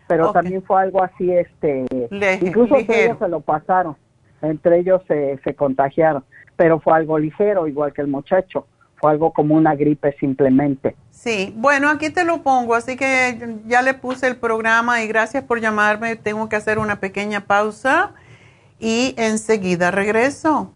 Pero 0.08 0.32
también 0.32 0.62
fue 0.62 0.80
algo 0.80 1.02
así, 1.02 1.30
este, 1.30 1.84
Le- 2.08 2.34
incluso 2.36 2.76
ellos 2.76 3.18
se 3.18 3.28
lo 3.28 3.40
pasaron, 3.40 3.96
entre 4.40 4.78
ellos 4.78 5.02
se, 5.06 5.38
se 5.44 5.54
contagiaron, 5.54 6.24
pero 6.56 6.80
fue 6.80 6.94
algo 6.94 7.18
ligero, 7.18 7.66
igual 7.66 7.92
que 7.92 8.00
el 8.00 8.06
muchacho, 8.06 8.66
fue 8.96 9.10
algo 9.10 9.32
como 9.32 9.54
una 9.54 9.74
gripe 9.74 10.16
simplemente. 10.18 10.96
Sí, 11.10 11.52
bueno, 11.58 11.90
aquí 11.90 12.08
te 12.08 12.24
lo 12.24 12.42
pongo, 12.42 12.74
así 12.74 12.96
que 12.96 13.58
ya 13.66 13.82
le 13.82 13.92
puse 13.92 14.28
el 14.28 14.36
programa 14.36 15.02
y 15.02 15.08
gracias 15.08 15.42
por 15.44 15.60
llamarme. 15.60 16.16
Tengo 16.16 16.48
que 16.48 16.56
hacer 16.56 16.78
una 16.78 17.00
pequeña 17.00 17.40
pausa 17.40 18.12
y 18.78 19.14
enseguida 19.16 19.90
regreso. 19.90 20.75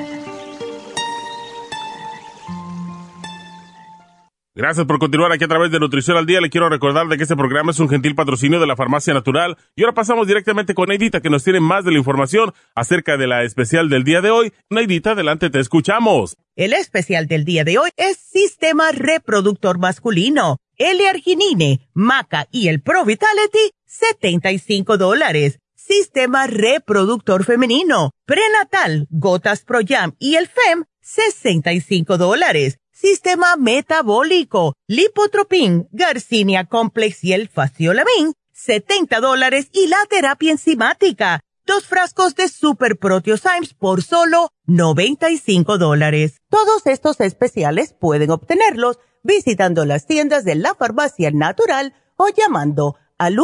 Gracias 4.53 4.85
por 4.85 4.99
continuar 4.99 5.31
aquí 5.31 5.45
a 5.45 5.47
través 5.47 5.71
de 5.71 5.79
Nutrición 5.79 6.17
al 6.17 6.25
Día. 6.25 6.41
Le 6.41 6.49
quiero 6.49 6.67
recordar 6.67 7.07
de 7.07 7.15
que 7.15 7.23
este 7.23 7.37
programa 7.37 7.71
es 7.71 7.79
un 7.79 7.87
gentil 7.87 8.15
patrocinio 8.15 8.59
de 8.59 8.67
la 8.67 8.75
Farmacia 8.75 9.13
Natural. 9.13 9.57
Y 9.77 9.83
ahora 9.83 9.93
pasamos 9.93 10.27
directamente 10.27 10.73
con 10.73 10.89
Neidita, 10.89 11.21
que 11.21 11.29
nos 11.29 11.45
tiene 11.45 11.61
más 11.61 11.85
de 11.85 11.91
la 11.91 11.99
información 11.99 12.51
acerca 12.75 13.15
de 13.15 13.27
la 13.27 13.43
especial 13.43 13.87
del 13.87 14.03
día 14.03 14.19
de 14.19 14.29
hoy. 14.29 14.51
Neidita, 14.69 15.11
adelante, 15.11 15.49
te 15.49 15.61
escuchamos. 15.61 16.35
El 16.57 16.73
especial 16.73 17.27
del 17.27 17.45
día 17.45 17.63
de 17.63 17.77
hoy 17.77 17.91
es 17.95 18.17
Sistema 18.17 18.91
Reproductor 18.91 19.79
Masculino, 19.79 20.57
L-Arginine, 20.75 21.87
Maca 21.93 22.47
y 22.51 22.67
el 22.67 22.81
Pro 22.81 23.05
Vitality, 23.05 23.71
75 23.85 24.97
dólares. 24.97 25.59
Sistema 25.75 26.47
Reproductor 26.47 27.45
Femenino, 27.45 28.11
Prenatal, 28.25 29.07
Gotas 29.11 29.63
Pro 29.63 29.79
Jam 29.87 30.13
y 30.19 30.35
el 30.35 30.47
FEM, 30.47 30.83
65 30.99 32.17
dólares. 32.17 32.80
Sistema 33.01 33.55
Metabólico, 33.57 34.75
Lipotropin, 34.87 35.89
Garcinia 35.91 36.65
Complex 36.65 37.23
y 37.23 37.33
el 37.33 37.49
Faciolamin, 37.49 38.35
70 38.53 39.19
dólares 39.19 39.71
y 39.73 39.87
la 39.87 39.97
terapia 40.07 40.51
enzimática. 40.51 41.39
Dos 41.65 41.87
frascos 41.87 42.35
de 42.35 42.47
Super 42.47 42.99
Proteosymes 42.99 43.73
por 43.73 44.03
solo 44.03 44.49
95 44.67 45.79
dólares. 45.79 46.41
Todos 46.47 46.85
estos 46.85 47.19
especiales 47.21 47.95
pueden 47.99 48.29
obtenerlos 48.29 48.99
visitando 49.23 49.83
las 49.85 50.05
tiendas 50.05 50.45
de 50.45 50.53
la 50.53 50.75
farmacia 50.75 51.31
natural 51.31 51.95
o 52.17 52.27
llamando 52.29 52.97
al 53.17 53.35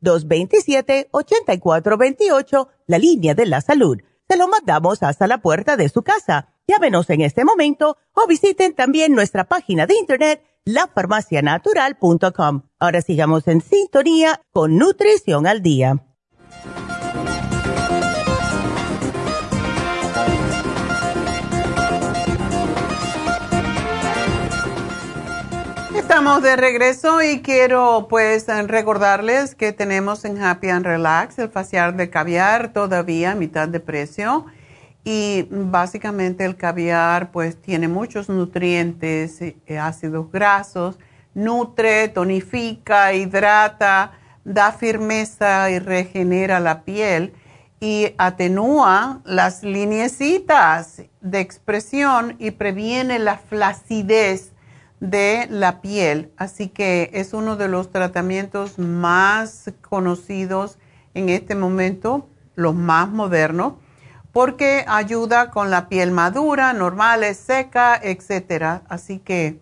1-800-227-8428, 0.00 2.68
la 2.86 2.96
línea 2.96 3.34
de 3.34 3.44
la 3.44 3.60
salud. 3.60 3.98
Se 4.30 4.38
lo 4.38 4.48
mandamos 4.48 5.02
hasta 5.02 5.26
la 5.26 5.42
puerta 5.42 5.76
de 5.76 5.90
su 5.90 6.02
casa. 6.02 6.54
Llámenos 6.70 7.10
en 7.10 7.20
este 7.22 7.44
momento 7.44 7.98
o 8.12 8.28
visiten 8.28 8.76
también 8.76 9.12
nuestra 9.12 9.42
página 9.42 9.88
de 9.88 9.96
internet 9.96 10.40
lafarmacianatural.com. 10.64 12.62
Ahora 12.78 13.02
sigamos 13.02 13.48
en 13.48 13.60
sintonía 13.60 14.40
con 14.52 14.76
Nutrición 14.78 15.48
al 15.48 15.62
Día. 15.62 15.96
Estamos 25.96 26.44
de 26.44 26.54
regreso 26.54 27.20
y 27.20 27.42
quiero 27.42 28.06
pues 28.08 28.46
recordarles 28.46 29.56
que 29.56 29.72
tenemos 29.72 30.24
en 30.24 30.40
Happy 30.40 30.68
and 30.68 30.86
Relax 30.86 31.40
el 31.40 31.48
facial 31.48 31.96
de 31.96 32.10
caviar 32.10 32.72
todavía 32.72 33.32
a 33.32 33.34
mitad 33.34 33.66
de 33.66 33.80
precio 33.80 34.46
y 35.04 35.46
básicamente 35.50 36.44
el 36.44 36.56
caviar 36.56 37.30
pues 37.30 37.60
tiene 37.60 37.88
muchos 37.88 38.28
nutrientes, 38.28 39.40
eh, 39.40 39.78
ácidos 39.78 40.30
grasos, 40.30 40.98
nutre, 41.34 42.08
tonifica, 42.08 43.12
hidrata, 43.14 44.12
da 44.44 44.72
firmeza 44.72 45.70
y 45.70 45.78
regenera 45.78 46.60
la 46.60 46.82
piel 46.82 47.32
y 47.80 48.14
atenúa 48.18 49.22
las 49.24 49.62
lineecitas 49.62 51.02
de 51.22 51.40
expresión 51.40 52.36
y 52.38 52.50
previene 52.50 53.18
la 53.18 53.38
flacidez 53.38 54.52
de 55.00 55.46
la 55.48 55.80
piel. 55.80 56.30
Así 56.36 56.68
que 56.68 57.10
es 57.14 57.32
uno 57.32 57.56
de 57.56 57.68
los 57.68 57.90
tratamientos 57.90 58.78
más 58.78 59.72
conocidos 59.80 60.78
en 61.14 61.30
este 61.30 61.54
momento, 61.54 62.28
los 62.54 62.74
más 62.74 63.08
modernos, 63.08 63.74
porque 64.32 64.84
ayuda 64.86 65.50
con 65.50 65.70
la 65.70 65.88
piel 65.88 66.10
madura, 66.12 66.72
normal, 66.72 67.24
seca, 67.34 67.98
etcétera. 68.02 68.82
Así 68.88 69.18
que 69.18 69.58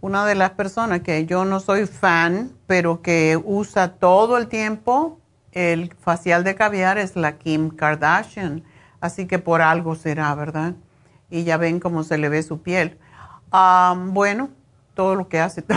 una 0.00 0.26
de 0.26 0.34
las 0.34 0.50
personas 0.50 1.00
que 1.00 1.26
yo 1.26 1.44
no 1.44 1.60
soy 1.60 1.86
fan, 1.86 2.52
pero 2.66 3.02
que 3.02 3.40
usa 3.42 3.94
todo 3.94 4.36
el 4.36 4.48
tiempo 4.48 5.20
el 5.52 5.94
facial 6.00 6.44
de 6.44 6.54
caviar 6.54 6.98
es 6.98 7.14
la 7.14 7.38
Kim 7.38 7.70
Kardashian. 7.70 8.64
Así 9.00 9.26
que 9.26 9.38
por 9.38 9.62
algo 9.62 9.94
será, 9.94 10.34
¿verdad? 10.34 10.74
Y 11.30 11.44
ya 11.44 11.56
ven 11.56 11.78
cómo 11.78 12.02
se 12.04 12.18
le 12.18 12.28
ve 12.28 12.42
su 12.42 12.62
piel. 12.62 12.98
bueno, 13.50 14.50
todo 14.94 15.14
lo 15.14 15.28
que 15.28 15.40
hace 15.40 15.64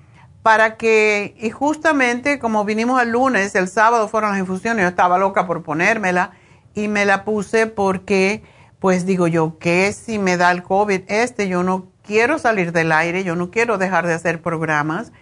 para 0.42 0.78
que, 0.78 1.36
y 1.38 1.50
justamente 1.50 2.40
como 2.40 2.64
vinimos 2.64 3.02
el 3.02 3.10
lunes, 3.10 3.56
el 3.56 3.68
sábado 3.68 4.08
fueron 4.08 4.32
las 4.32 4.40
infusiones, 4.40 4.84
yo 4.84 4.90
estaba 4.90 5.18
loca 5.18 5.48
por 5.48 5.64
ponérmela 5.64 6.32
y 6.74 6.88
me 6.88 7.04
la 7.04 7.26
puse 7.26 7.68
porque 7.68 8.42
pues 8.84 9.06
digo 9.06 9.28
yo, 9.28 9.60
¿qué 9.60 9.94
si 9.94 10.20
me 10.20 10.36
da 10.36 10.52
el 10.52 10.62
COVID 10.62 11.04
este? 11.08 11.48
Yo 11.48 11.64
no 11.64 11.94
quiero 12.04 12.38
salir 12.38 12.74
del 12.74 12.92
aire, 12.92 13.24
yo 13.24 13.38
no 13.38 13.50
quiero 13.50 13.78
dejar 13.78 14.06
de 14.06 14.14
hacer 14.14 14.42
programas. 14.42 15.14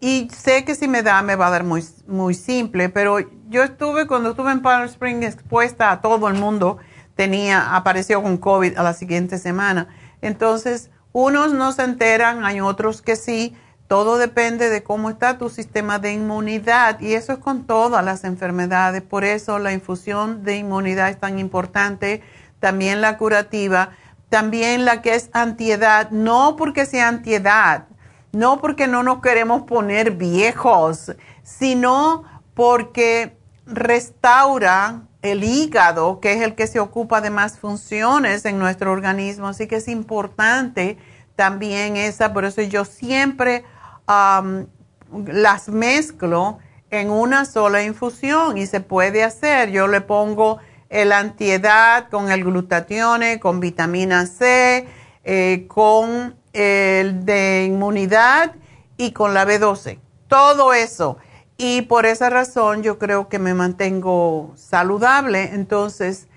y 0.00 0.28
sé 0.30 0.66
que 0.66 0.74
si 0.74 0.86
me 0.86 1.02
da, 1.02 1.22
me 1.22 1.34
va 1.34 1.46
a 1.46 1.50
dar 1.50 1.64
muy, 1.64 1.82
muy 2.06 2.34
simple, 2.34 2.90
pero 2.90 3.20
yo 3.48 3.62
estuve, 3.62 4.06
cuando 4.06 4.32
estuve 4.32 4.52
en 4.52 4.60
Palm 4.60 4.84
Spring 4.84 5.22
expuesta 5.22 5.90
a 5.90 6.02
todo 6.02 6.28
el 6.28 6.34
mundo, 6.34 6.76
tenía, 7.14 7.74
apareció 7.74 8.22
con 8.22 8.36
COVID 8.36 8.76
a 8.76 8.82
la 8.82 8.92
siguiente 8.92 9.38
semana. 9.38 9.88
Entonces, 10.20 10.90
unos 11.12 11.54
no 11.54 11.72
se 11.72 11.84
enteran, 11.84 12.44
hay 12.44 12.60
otros 12.60 13.00
que 13.00 13.16
sí, 13.16 13.56
todo 13.88 14.18
depende 14.18 14.68
de 14.68 14.82
cómo 14.82 15.10
está 15.10 15.38
tu 15.38 15.48
sistema 15.48 15.98
de 15.98 16.12
inmunidad 16.12 17.00
y 17.00 17.14
eso 17.14 17.34
es 17.34 17.38
con 17.38 17.66
todas 17.66 18.04
las 18.04 18.24
enfermedades. 18.24 19.02
Por 19.02 19.24
eso 19.24 19.58
la 19.58 19.72
infusión 19.72 20.42
de 20.42 20.56
inmunidad 20.56 21.08
es 21.08 21.20
tan 21.20 21.38
importante, 21.38 22.22
también 22.58 23.00
la 23.00 23.16
curativa, 23.16 23.90
también 24.28 24.84
la 24.84 25.02
que 25.02 25.14
es 25.14 25.30
antiedad, 25.32 26.10
no 26.10 26.56
porque 26.56 26.84
sea 26.84 27.08
antiedad, 27.08 27.86
no 28.32 28.60
porque 28.60 28.88
no 28.88 29.04
nos 29.04 29.20
queremos 29.20 29.62
poner 29.62 30.12
viejos, 30.12 31.12
sino 31.44 32.24
porque 32.54 33.36
restaura 33.66 35.02
el 35.22 35.44
hígado, 35.44 36.18
que 36.20 36.32
es 36.32 36.42
el 36.42 36.54
que 36.54 36.66
se 36.66 36.80
ocupa 36.80 37.20
de 37.20 37.30
más 37.30 37.58
funciones 37.58 38.44
en 38.44 38.58
nuestro 38.58 38.90
organismo. 38.90 39.48
Así 39.48 39.66
que 39.66 39.76
es 39.76 39.88
importante 39.88 40.98
también 41.36 41.96
esa, 41.96 42.32
por 42.32 42.44
eso 42.44 42.62
yo 42.62 42.84
siempre 42.84 43.64
las 44.06 45.68
mezclo 45.68 46.58
en 46.90 47.10
una 47.10 47.44
sola 47.44 47.82
infusión 47.82 48.58
y 48.58 48.66
se 48.66 48.80
puede 48.80 49.24
hacer. 49.24 49.70
Yo 49.70 49.88
le 49.88 50.00
pongo 50.00 50.58
el 50.88 51.12
antiedad 51.12 52.08
con 52.10 52.30
el 52.30 52.44
glutatione, 52.44 53.40
con 53.40 53.60
vitamina 53.60 54.26
C, 54.26 54.86
eh, 55.24 55.66
con 55.68 56.36
el 56.52 57.24
de 57.24 57.64
inmunidad 57.64 58.54
y 58.96 59.12
con 59.12 59.34
la 59.34 59.44
B12. 59.44 59.98
Todo 60.28 60.72
eso. 60.72 61.18
Y 61.58 61.82
por 61.82 62.06
esa 62.06 62.30
razón 62.30 62.82
yo 62.82 62.98
creo 62.98 63.28
que 63.28 63.38
me 63.38 63.54
mantengo 63.54 64.52
saludable. 64.56 65.54
Entonces, 65.54 66.28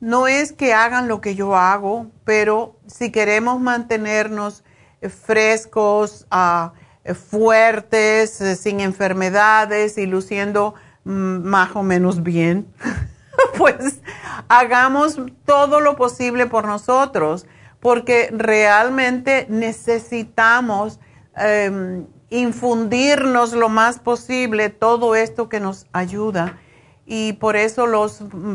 no 0.00 0.26
es 0.26 0.52
que 0.52 0.74
hagan 0.74 1.08
lo 1.08 1.20
que 1.20 1.34
yo 1.34 1.56
hago, 1.56 2.06
pero 2.24 2.76
si 2.86 3.10
queremos 3.10 3.60
mantenernos 3.60 4.64
frescos, 5.08 6.26
uh, 6.32 6.70
fuertes, 7.14 8.40
eh, 8.40 8.56
sin 8.56 8.80
enfermedades 8.80 9.98
y 9.98 10.06
luciendo 10.06 10.74
mm, 11.04 11.42
más 11.42 11.74
o 11.74 11.82
menos 11.82 12.22
bien, 12.22 12.66
pues 13.58 14.00
hagamos 14.48 15.20
todo 15.44 15.80
lo 15.80 15.96
posible 15.96 16.46
por 16.46 16.66
nosotros, 16.66 17.46
porque 17.80 18.28
realmente 18.32 19.46
necesitamos 19.48 21.00
em, 21.36 22.06
infundirnos 22.30 23.52
lo 23.52 23.68
más 23.68 23.98
posible 23.98 24.70
todo 24.70 25.16
esto 25.16 25.48
que 25.48 25.58
nos 25.58 25.86
ayuda. 25.92 26.58
Y 27.04 27.32
por 27.34 27.56
eso 27.56 27.88
los, 27.88 28.20
mm, 28.20 28.54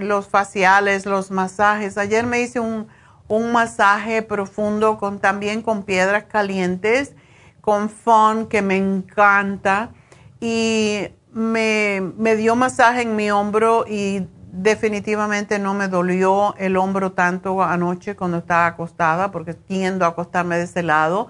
los 0.00 0.28
faciales, 0.28 1.04
los 1.04 1.30
masajes. 1.30 1.98
Ayer 1.98 2.24
me 2.24 2.40
hice 2.40 2.58
un, 2.58 2.88
un 3.28 3.52
masaje 3.52 4.22
profundo 4.22 4.96
con, 4.96 5.18
también 5.18 5.60
con 5.60 5.82
piedras 5.82 6.24
calientes 6.24 7.14
con 7.62 7.88
Fon, 7.88 8.48
que 8.48 8.60
me 8.60 8.76
encanta, 8.76 9.90
y 10.38 11.08
me, 11.32 12.02
me, 12.18 12.36
dio 12.36 12.56
masaje 12.56 13.02
en 13.02 13.16
mi 13.16 13.30
hombro 13.30 13.86
y 13.88 14.26
definitivamente 14.52 15.58
no 15.58 15.72
me 15.72 15.88
dolió 15.88 16.54
el 16.58 16.76
hombro 16.76 17.12
tanto 17.12 17.62
anoche 17.62 18.16
cuando 18.16 18.38
estaba 18.38 18.66
acostada, 18.66 19.30
porque 19.30 19.54
tiendo 19.54 20.04
a 20.04 20.08
acostarme 20.08 20.58
de 20.58 20.64
ese 20.64 20.82
lado. 20.82 21.28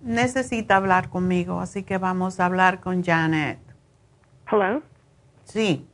necesita 0.02 0.78
hablar 0.78 1.10
conmigo, 1.10 1.60
así 1.60 1.84
que 1.84 2.00
vamos 2.00 2.40
a 2.40 2.48
hablar 2.48 2.80
con 2.80 3.04
Janet. 3.04 3.60
Hello. 4.52 4.82
Sí. 5.44 5.86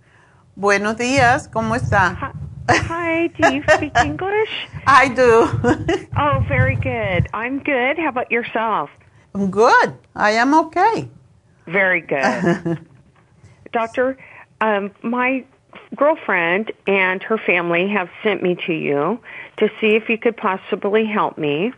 Buenos 0.55 0.95
días, 0.95 1.49
¿cómo 1.49 1.75
está? 1.75 2.31
Hi, 2.33 2.44
do 2.67 3.53
you 3.53 3.63
speak 3.73 3.95
English? 4.03 4.67
I 4.87 5.09
do. 5.09 6.07
oh, 6.17 6.43
very 6.47 6.75
good. 6.75 7.27
I'm 7.33 7.59
good. 7.59 7.97
How 7.97 8.09
about 8.09 8.31
yourself? 8.31 8.89
I'm 9.33 9.51
good. 9.51 9.93
I 10.15 10.31
am 10.31 10.53
okay. 10.53 11.09
Very 11.67 12.01
good. 12.01 12.85
Doctor, 13.71 14.17
um, 14.61 14.91
my 15.01 15.43
girlfriend 15.95 16.71
and 16.87 17.21
her 17.23 17.37
family 17.37 17.89
have 17.89 18.09
sent 18.23 18.41
me 18.41 18.55
to 18.67 18.73
you 18.73 19.19
to 19.57 19.69
see 19.81 19.95
if 19.95 20.09
you 20.09 20.17
could 20.17 20.37
possibly 20.37 21.05
help 21.05 21.37
me. 21.37 21.73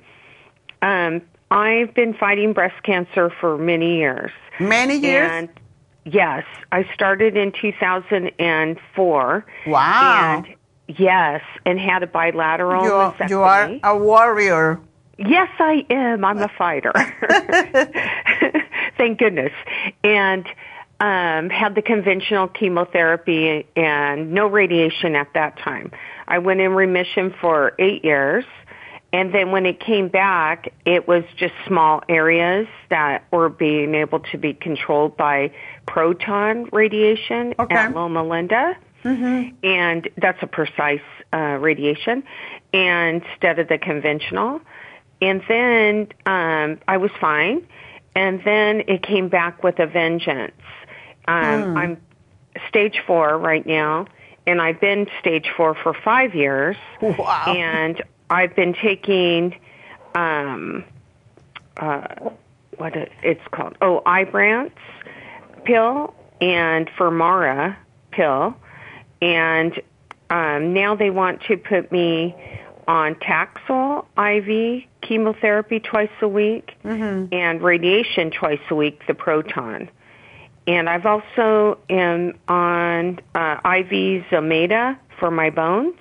Um, 0.81 1.21
I've 1.49 1.93
been 1.93 2.13
fighting 2.13 2.53
breast 2.53 2.83
cancer 2.83 3.31
for 3.39 3.57
many 3.57 3.97
years. 3.97 4.31
Many 4.59 4.97
years? 4.97 5.31
And 5.31 5.49
yes, 6.03 6.45
I 6.71 6.87
started 6.93 7.37
in 7.37 7.51
2004. 7.53 9.45
Wow. 9.65 10.35
And 10.37 10.56
Yes, 10.87 11.41
and 11.65 11.79
had 11.79 12.03
a 12.03 12.07
bilateral 12.07 12.83
you 12.85 12.93
are, 12.93 13.15
you 13.29 13.41
are 13.41 13.79
a 13.83 13.97
warrior. 13.97 14.79
Yes, 15.17 15.49
I 15.59 15.85
am. 15.89 16.23
I'm 16.23 16.37
a 16.37 16.47
fighter. 16.57 16.93
Thank 18.97 19.19
goodness. 19.19 19.51
And 20.03 20.47
um, 20.99 21.49
had 21.49 21.75
the 21.75 21.81
conventional 21.81 22.47
chemotherapy 22.47 23.67
and 23.75 24.31
no 24.31 24.47
radiation 24.47 25.15
at 25.15 25.33
that 25.33 25.57
time. 25.59 25.91
I 26.27 26.39
went 26.39 26.59
in 26.61 26.71
remission 26.71 27.33
for 27.39 27.73
eight 27.79 28.03
years. 28.03 28.45
And 29.13 29.33
then 29.33 29.51
when 29.51 29.65
it 29.65 29.79
came 29.79 30.09
back, 30.09 30.73
it 30.85 31.07
was 31.07 31.23
just 31.37 31.53
small 31.65 32.03
areas 32.09 32.67
that 32.89 33.23
were 33.31 33.47
being 33.49 33.95
able 33.95 34.19
to 34.31 34.37
be 34.37 34.53
controlled 34.53 35.15
by 35.15 35.51
proton 35.85 36.67
radiation 36.73 37.53
Okay. 37.57 37.75
at 37.75 37.95
Loma 37.95 38.23
Linda 38.23 38.75
Mm-hmm. 39.07 39.55
and 39.63 40.09
that's 40.17 40.41
a 40.41 40.47
precise 40.47 40.99
uh, 41.33 41.57
radiation 41.59 42.23
and 42.73 43.23
instead 43.23 43.59
of 43.59 43.67
the 43.67 43.77
conventional. 43.77 44.59
And 45.21 45.41
then 45.47 46.07
um, 46.25 46.79
I 46.87 46.97
was 46.97 47.11
fine, 47.19 47.65
and 48.15 48.41
then 48.43 48.83
it 48.87 49.01
came 49.01 49.29
back 49.29 49.63
with 49.63 49.79
a 49.79 49.87
vengeance. 49.87 50.61
Um, 51.27 51.63
Hmm. 51.63 51.77
I'm 51.77 52.01
stage 52.69 53.01
four 53.07 53.37
right 53.37 53.65
now, 53.65 54.07
and 54.45 54.61
I've 54.61 54.79
been 54.79 55.07
stage 55.19 55.47
four 55.55 55.75
for 55.75 55.93
five 55.93 56.35
years. 56.35 56.77
Wow. 57.01 57.45
And 57.47 58.01
I've 58.29 58.55
been 58.55 58.73
taking 58.73 59.55
um, 60.15 60.83
uh, 61.77 62.07
what 62.77 62.95
it's 63.23 63.41
called? 63.51 63.75
Oh, 63.81 64.01
Ibrance 64.05 64.71
pill 65.65 66.13
and 66.41 66.89
Fermara 66.97 67.77
pill, 68.11 68.55
and 69.21 69.81
um, 70.29 70.73
now 70.73 70.95
they 70.95 71.09
want 71.09 71.41
to 71.43 71.57
put 71.57 71.91
me 71.91 72.35
on 72.87 73.15
Taxol 73.15 74.05
IV 74.17 74.83
chemotherapy 75.01 75.79
twice 75.79 76.09
a 76.21 76.27
week 76.27 76.75
Mm-hmm. 76.83 77.33
and 77.33 77.61
radiation 77.61 78.31
twice 78.31 78.59
a 78.69 78.75
week, 78.75 79.01
the 79.07 79.13
proton. 79.13 79.89
And 80.67 80.89
I've 80.89 81.05
also 81.05 81.77
am 81.89 82.37
on 82.47 83.19
uh, 83.35 83.55
IV 83.63 84.25
Zometa 84.29 84.97
for 85.19 85.31
my 85.31 85.49
bones. 85.49 85.95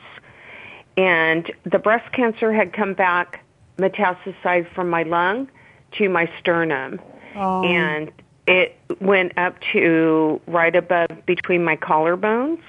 And 0.97 1.51
the 1.65 1.79
breast 1.79 2.13
cancer 2.13 2.53
had 2.53 2.73
come 2.73 2.95
back 2.95 3.45
metastasized 3.79 4.73
from 4.75 4.89
my 4.91 5.03
lung 5.03 5.49
to 5.93 6.09
my 6.09 6.31
sternum. 6.41 7.01
Oh. 7.37 7.63
And 7.65 8.11
it 8.47 8.77
went 9.01 9.37
up 9.39 9.57
to 9.73 10.41
right 10.47 10.75
above 10.75 11.09
between 11.27 11.65
my 11.65 11.77
collarbones. 11.77 12.63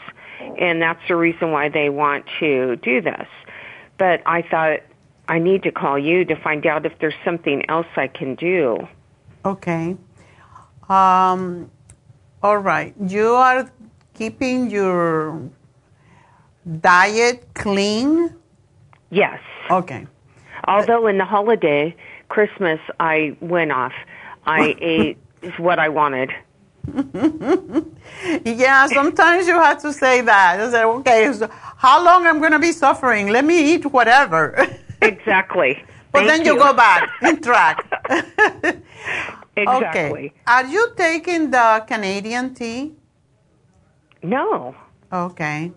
And 0.60 0.82
that's 0.82 1.02
the 1.08 1.16
reason 1.16 1.52
why 1.52 1.70
they 1.70 1.90
want 1.90 2.26
to 2.40 2.76
do 2.78 3.02
this. 3.02 3.28
But 3.98 4.22
I 4.26 4.42
thought 4.42 4.80
I 5.28 5.40
need 5.40 5.64
to 5.64 5.72
call 5.72 5.98
you 5.98 6.26
to 6.26 6.36
find 6.36 6.66
out 6.66 6.86
if 6.86 6.94
there's 7.00 7.16
something 7.26 7.70
else 7.70 7.88
I 7.96 8.08
can 8.08 8.36
do. 8.36 8.88
Okay. 9.44 9.98
Um, 10.90 11.70
all 12.42 12.58
right. 12.58 12.94
You 13.06 13.34
are 13.34 13.72
keeping 14.14 14.70
your 14.70 15.50
diet 16.82 17.46
clean? 17.54 18.34
Yes. 19.10 19.40
Okay. 19.70 20.08
Although 20.68 21.08
in 21.08 21.18
the 21.18 21.26
holiday, 21.26 21.96
Christmas, 22.30 22.80
I 23.00 23.38
went 23.42 23.72
off. 23.72 23.94
I 24.46 24.76
ate 24.82 25.18
what 25.58 25.80
I 25.80 25.90
wanted. 25.90 26.32
Yeah, 28.44 28.88
sometimes 28.88 29.48
you 29.48 29.54
have 29.54 29.82
to 29.82 29.94
say 29.94 30.22
that. 30.22 30.60
You 30.60 30.72
say, 30.72 30.84
okay, 30.84 31.32
so 31.34 31.48
how 31.78 32.04
long 32.04 32.26
I'm 32.26 32.40
going 32.40 32.52
to 32.52 32.60
be 32.60 32.72
suffering? 32.72 33.28
Let 33.28 33.46
me 33.46 33.74
eat 33.74 33.86
whatever. 33.86 34.68
Exactly. 35.02 35.84
but 36.12 36.26
Thank 36.26 36.30
then 36.30 36.46
you, 36.46 36.54
you. 36.54 36.60
go 36.60 36.74
back 36.74 37.08
and 37.22 37.42
track. 37.44 37.86
Exactly. 39.56 40.26
Okay. 40.28 40.34
Are 40.46 40.66
you 40.66 40.94
taking 40.96 41.50
the 41.52 41.84
Canadian 41.88 42.54
tea? 42.54 42.94
No. 44.24 44.76
Okay. 45.12 45.72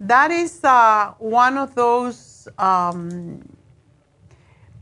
That 0.00 0.30
is 0.30 0.62
uh, 0.64 1.14
one 1.18 1.58
of 1.58 1.74
those 1.74 2.48
um, 2.58 3.42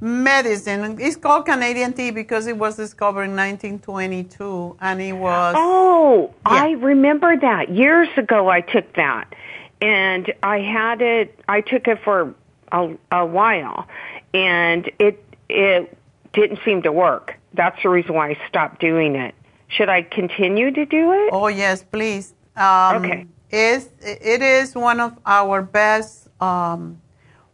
medicine. 0.01 0.99
It's 1.01 1.16
called 1.16 1.47
Canadian 1.47 1.93
tea 1.93 2.11
because 2.11 2.47
it 2.47 2.57
was 2.57 2.77
discovered 2.77 3.25
in 3.25 3.37
1922, 3.37 4.77
and 4.81 5.01
it 5.01 5.12
was. 5.12 5.55
Oh, 5.57 6.35
I 6.45 6.73
remember 6.73 7.37
that. 7.37 7.70
Years 7.70 8.09
ago, 8.16 8.49
I 8.49 8.61
took 8.61 8.95
that. 8.95 9.35
And 9.81 10.33
I 10.43 10.61
had 10.61 11.01
it, 11.03 11.39
I 11.49 11.61
took 11.61 11.87
it 11.87 12.01
for 12.03 12.35
a, 12.73 12.95
a 13.12 13.25
while. 13.25 13.87
And 14.35 14.91
it, 14.99 15.25
it 15.49 15.97
didn't 16.33 16.59
seem 16.65 16.83
to 16.83 16.93
work. 16.93 17.37
That's 17.55 17.81
the 17.83 17.89
reason 17.89 18.15
why 18.15 18.31
I 18.31 18.39
stopped 18.49 18.81
doing 18.81 19.15
it. 19.16 19.35
Should 19.69 19.89
I 19.89 20.03
continue 20.03 20.70
to 20.70 20.87
do 20.87 21.12
it? 21.12 21.31
Oh 21.33 21.49
yes, 21.49 21.83
please. 21.83 22.35
Um, 22.57 23.05
Okay. 23.05 23.27
Is 23.51 23.89
it 24.01 24.43
is 24.43 24.75
one 24.75 25.01
of 25.01 25.19
our 25.25 25.62
best 25.62 26.29
um, 26.41 27.01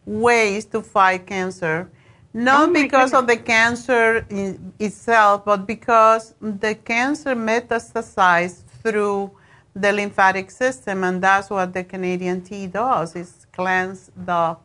ways 0.05 0.65
to 0.65 0.81
fight 0.81 1.25
cancer 1.25 1.89
Not 2.35 2.73
because 2.73 3.13
of 3.13 3.27
the 3.27 3.37
cancer 3.37 4.25
in 4.29 4.73
itself, 4.77 5.45
but 5.45 5.65
because 5.65 6.35
the 6.41 6.75
cancer 6.75 7.33
metastasized 7.33 8.65
through 8.83 9.31
the 9.73 9.93
lymphatic 9.93 10.51
system, 10.51 11.05
and 11.05 11.23
that's 11.23 11.49
what 11.49 11.71
the 11.71 11.85
Canadian 11.85 12.41
tea 12.41 12.67
does: 12.67 13.15
is 13.15 13.47
cleanse 13.53 14.11
the 14.17 14.57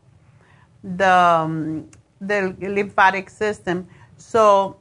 the 0.83 1.09
um, 1.09 1.87
the 2.19 2.53
lymphatic 2.59 3.29
system. 3.29 3.87
So, 4.17 4.75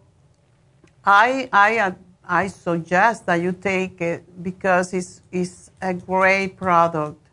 I 1.05 1.49
I 1.53 1.79
uh, 1.79 1.93
I 2.25 2.49
suggest 2.49 3.25
that 3.27 3.37
you 3.37 3.53
take 3.53 4.01
it 4.01 4.43
because 4.43 4.93
it's 4.93 5.23
it's 5.31 5.71
a 5.81 5.95
great 5.95 6.57
product. 6.57 7.25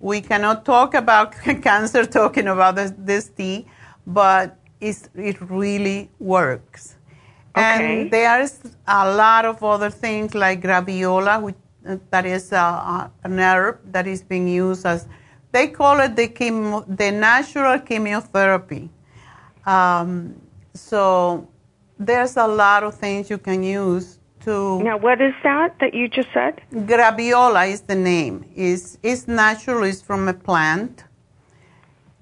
We 0.00 0.20
cannot 0.20 0.64
talk 0.64 0.94
about 0.94 1.32
cancer 1.62 2.04
talking 2.06 2.48
about 2.48 2.74
this, 2.74 2.92
this 2.98 3.28
tea, 3.28 3.66
but 4.04 4.58
it's, 4.80 5.08
it 5.14 5.40
really 5.40 6.10
works. 6.18 6.96
Okay. 7.56 7.64
And 7.64 8.10
there's 8.10 8.60
a 8.86 9.14
lot 9.14 9.44
of 9.46 9.62
other 9.62 9.90
things 9.90 10.34
like 10.34 10.60
graviola, 10.62 11.40
which, 11.40 11.54
uh, 11.88 11.96
that 12.10 12.26
is 12.26 12.52
uh, 12.52 13.08
an 13.24 13.38
herb 13.38 13.80
that 13.92 14.06
is 14.06 14.22
being 14.22 14.48
used 14.48 14.84
as, 14.84 15.08
they 15.52 15.68
call 15.68 16.00
it 16.00 16.16
the, 16.16 16.28
chemo, 16.28 16.84
the 16.96 17.10
natural 17.10 17.78
chemotherapy. 17.78 18.90
Um, 19.64 20.38
so 20.74 21.48
there's 21.98 22.36
a 22.36 22.46
lot 22.46 22.82
of 22.84 22.94
things 22.94 23.30
you 23.30 23.38
can 23.38 23.62
use 23.62 24.18
to. 24.40 24.82
Now, 24.82 24.98
what 24.98 25.22
is 25.22 25.32
that 25.42 25.78
that 25.80 25.94
you 25.94 26.08
just 26.08 26.28
said? 26.34 26.60
Graviola 26.70 27.72
is 27.72 27.80
the 27.80 27.94
name. 27.94 28.44
It's, 28.54 28.98
it's 29.02 29.26
natural, 29.26 29.84
it's 29.84 30.02
from 30.02 30.28
a 30.28 30.34
plant. 30.34 31.04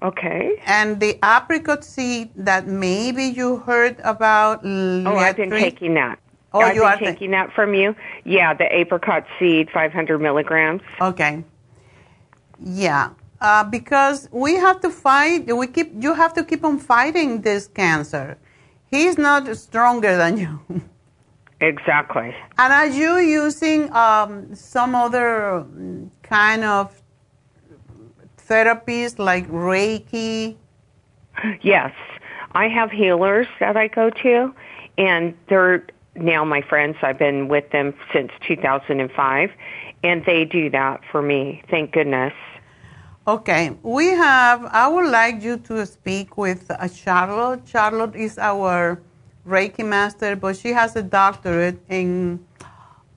Okay. 0.05 0.61
And 0.67 0.99
the 0.99 1.17
apricot 1.23 1.83
seed 1.83 2.29
that 2.35 2.67
maybe 2.67 3.23
you 3.23 3.57
heard 3.57 3.99
about. 4.03 4.61
Oh, 4.63 5.15
I've 5.17 5.35
been 5.35 5.49
taking 5.49 5.95
that. 5.95 6.19
Oh, 6.53 6.59
I've 6.59 6.75
you 6.75 6.81
been 6.81 6.89
are 6.89 6.99
ta- 6.99 7.05
taking 7.05 7.31
that 7.31 7.51
from 7.53 7.73
you. 7.73 7.95
Yeah, 8.23 8.53
the 8.53 8.67
apricot 8.71 9.25
seed, 9.39 9.69
500 9.73 10.19
milligrams. 10.19 10.83
Okay. 11.01 11.43
Yeah, 12.63 13.09
uh, 13.41 13.63
because 13.63 14.29
we 14.31 14.53
have 14.55 14.79
to 14.81 14.91
fight. 14.91 15.53
We 15.55 15.67
keep. 15.67 15.91
You 15.99 16.13
have 16.13 16.33
to 16.35 16.43
keep 16.43 16.63
on 16.63 16.77
fighting 16.77 17.41
this 17.41 17.67
cancer. 17.67 18.37
He's 18.87 19.17
not 19.17 19.43
stronger 19.57 20.15
than 20.15 20.37
you. 20.37 20.83
Exactly. 21.61 22.35
And 22.57 22.73
are 22.73 22.87
you 22.87 23.17
using 23.17 23.91
um, 23.93 24.53
some 24.53 24.93
other 24.93 25.65
mm, 25.65 26.09
kind 26.21 26.63
of 26.63 27.01
therapies 28.49 29.19
like 29.19 29.47
Reiki? 29.49 30.55
Yes, 31.61 31.93
I 32.53 32.67
have 32.69 32.91
healers 32.91 33.47
that 33.59 33.75
I 33.75 33.87
go 33.87 34.09
to, 34.09 34.53
and 34.97 35.33
they're 35.49 35.85
now 36.15 36.45
my 36.45 36.61
friends. 36.61 36.95
I've 37.01 37.19
been 37.19 37.47
with 37.47 37.69
them 37.71 37.93
since 38.13 38.31
2005, 38.47 39.51
and 40.03 40.25
they 40.25 40.45
do 40.45 40.69
that 40.69 41.01
for 41.11 41.21
me. 41.21 41.63
Thank 41.69 41.91
goodness. 41.91 42.33
Okay, 43.27 43.75
we 43.81 44.07
have. 44.07 44.63
I 44.65 44.87
would 44.87 45.09
like 45.09 45.41
you 45.41 45.57
to 45.57 45.85
speak 45.85 46.37
with 46.37 46.69
uh, 46.69 46.87
Charlotte. 46.87 47.67
Charlotte 47.67 48.15
is 48.15 48.37
our 48.37 49.01
Reiki 49.47 49.83
master, 49.83 50.35
but 50.35 50.55
she 50.55 50.69
has 50.69 50.95
a 50.95 51.01
doctorate 51.01 51.79
in 51.89 52.45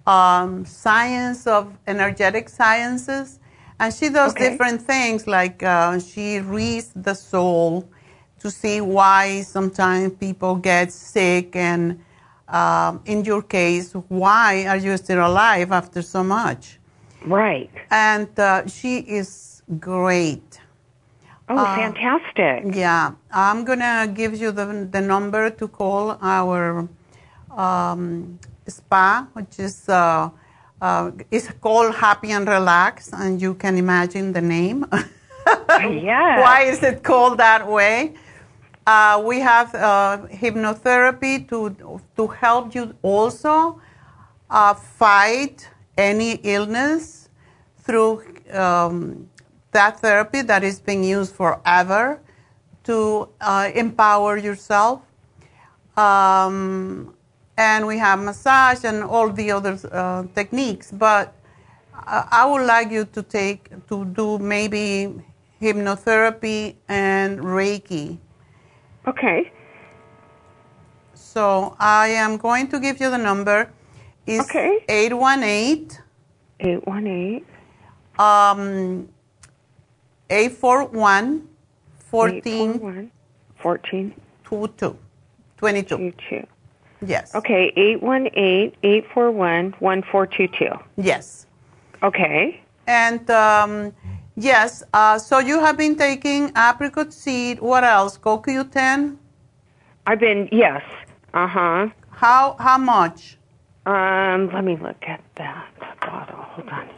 um, 0.07 0.65
science 0.65 1.47
of 1.47 1.77
energetic 1.87 2.49
sciences, 2.49 3.39
and 3.81 3.95
she 3.95 4.09
does 4.11 4.33
Okay. 4.33 4.49
different 4.49 4.83
things. 4.83 5.27
Like 5.27 5.63
uh, 5.63 5.99
she 6.01 6.41
reads 6.41 6.93
the 6.97 7.15
soul 7.15 7.89
to 8.41 8.51
see 8.51 8.81
why 8.81 9.43
sometimes 9.43 10.15
people 10.15 10.57
get 10.57 10.93
sick, 10.93 11.57
and 11.57 12.01
um, 12.49 13.03
in 13.07 13.25
your 13.25 13.43
case, 13.43 13.93
why 14.09 14.67
are 14.67 14.77
you 14.79 14.97
still 14.99 15.27
alive 15.27 15.73
after 15.73 16.03
so 16.03 16.25
much? 16.25 16.79
Right. 17.27 17.71
And 17.91 18.29
uh, 18.39 18.67
she 18.69 18.99
is 18.99 19.63
great. 19.81 20.61
Oh, 21.49 21.57
Uh, 21.59 21.75
fantastic. 21.75 22.65
Yeah, 22.75 23.13
I'm 23.33 23.65
gonna 23.65 24.09
give 24.13 24.37
you 24.41 24.53
the 24.53 24.89
the 24.91 25.01
number 25.01 25.51
to 25.51 25.69
call 25.69 26.19
our 26.23 26.89
um, 27.57 28.39
spa, 28.69 29.29
which 29.35 29.59
is 29.61 29.89
uh, 30.81 31.11
it's 31.31 31.51
called 31.61 31.95
Happy 31.95 32.31
and 32.31 32.47
Relax, 32.49 33.13
and 33.13 33.41
you 33.41 33.55
can 33.55 33.77
imagine 33.77 34.33
the 34.33 34.41
name. 34.43 34.87
Yes. 35.81 36.41
Why 36.43 36.63
is 36.63 36.83
it 36.83 37.03
called 37.03 37.39
that 37.39 37.67
way? 37.67 38.15
Uh, 38.87 39.23
we 39.25 39.41
have 39.41 39.75
uh, 39.75 40.19
hypnotherapy 40.31 41.49
to 41.49 42.01
to 42.17 42.27
help 42.27 42.75
you 42.75 42.95
also 43.03 43.81
uh, 44.51 44.75
fight 44.75 45.69
any 45.97 46.33
illness 46.43 47.29
through 47.85 48.23
um, 48.53 49.29
that 49.73 50.01
therapy 50.01 50.43
that 50.43 50.65
is 50.65 50.81
being 50.81 51.05
used 51.05 51.35
forever 51.35 52.21
to 52.85 53.29
uh, 53.41 53.71
empower 53.75 54.37
yourself. 54.39 55.03
Um, 55.97 57.15
and 57.59 57.87
we 57.87 57.99
have 57.99 58.21
massage 58.21 58.85
and 58.85 59.03
all 59.03 59.29
the 59.31 59.51
other 59.51 59.77
uh, 59.93 60.23
techniques, 60.35 60.93
but 60.93 61.35
I 62.07 62.47
would 62.47 62.65
like 62.65 62.91
you 62.93 63.05
to 63.07 63.23
take 63.23 63.69
to 63.89 64.05
do 64.05 64.39
maybe 64.39 65.13
hypnotherapy 65.61 66.77
and 66.89 67.41
Reiki. 67.41 68.19
Okay. 69.09 69.51
So 71.15 71.77
I 71.81 72.09
am 72.09 72.37
going 72.37 72.69
to 72.69 72.79
give 72.79 73.01
you 73.01 73.11
the 73.11 73.19
number. 73.19 73.71
It's 74.25 74.49
Okay. 74.49 74.85
818 74.89 75.99
818 76.61 77.45
um 78.19 79.09
841 80.31 81.49
14 81.99 82.39
841 82.39 83.11
14 83.57 84.15
22. 84.45 84.99
22. 85.59 85.99
22. 85.99 86.47
Yes. 87.07 87.35
Okay, 87.35 87.73
818 87.77 88.73
841 88.83 89.75
1422. 89.79 90.71
Yes. 90.97 91.47
Okay. 92.03 92.61
And 92.87 93.29
um, 93.31 93.93
yes, 94.37 94.83
uh, 94.95 95.19
so 95.19 95.39
you 95.39 95.61
have 95.61 95.77
been 95.77 95.95
taking 95.97 96.51
apricot 96.57 97.13
seed. 97.13 97.61
What 97.61 97.85
else? 97.85 98.19
CoQ10? 98.19 99.17
I've 100.07 100.21
been, 100.21 100.49
yes. 100.51 100.83
Uh 101.35 101.47
huh. 101.47 101.89
How 102.11 102.57
how 102.59 102.79
much? 102.79 103.37
Um, 103.87 104.51
let 104.53 104.65
me 104.65 104.77
look 104.77 105.03
at 105.07 105.21
that 105.37 105.67
bottle. 106.01 106.37
Hold 106.37 106.69
on. 106.69 106.89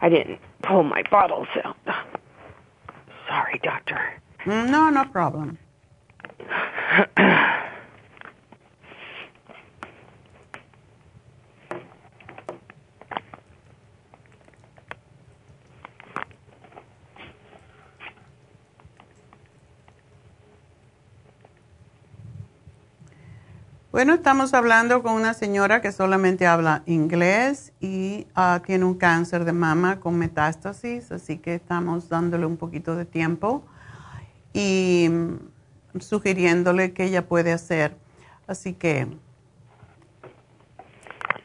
I 0.00 0.08
didn't 0.08 0.40
pull 0.62 0.82
my 0.82 1.02
bottles 1.10 1.48
out. 1.64 1.76
Sorry, 3.28 3.60
doctor. 3.62 4.14
Mm, 4.44 4.70
No, 4.70 4.90
no 4.90 5.04
problem. 5.04 5.58
Bueno, 23.94 24.14
estamos 24.14 24.54
hablando 24.54 25.04
con 25.04 25.12
una 25.12 25.34
señora 25.34 25.80
que 25.80 25.92
solamente 25.92 26.48
habla 26.48 26.82
inglés 26.84 27.72
y 27.78 28.26
ah, 28.34 28.60
tiene 28.66 28.86
un 28.86 28.98
cáncer 28.98 29.44
de 29.44 29.52
mama 29.52 30.00
con 30.00 30.18
metástasis, 30.18 31.12
así 31.12 31.38
que 31.38 31.54
estamos 31.54 32.08
dándole 32.08 32.44
un 32.44 32.56
poquito 32.56 32.96
de 32.96 33.04
tiempo 33.04 33.64
y 34.52 35.06
mm, 35.08 36.00
sugiriéndole 36.00 36.92
que 36.92 37.04
ella 37.04 37.28
puede 37.28 37.52
hacer. 37.52 37.94
Así 38.48 38.72
que, 38.72 39.06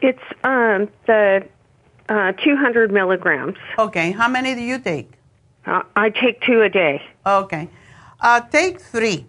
It's 0.01 0.23
um 0.43 0.87
the 1.05 1.47
uh, 2.09 2.31
200 2.43 2.91
milligrams. 2.91 3.59
okay, 3.77 4.11
how 4.11 4.27
many 4.27 4.55
do 4.55 4.61
you 4.61 4.79
take? 4.79 5.11
Uh, 5.67 5.83
I 5.95 6.09
take 6.09 6.41
two 6.41 6.63
a 6.63 6.69
day. 6.69 6.99
Okay, 7.27 7.69
uh, 8.21 8.41
take 8.49 8.79
three. 8.79 9.27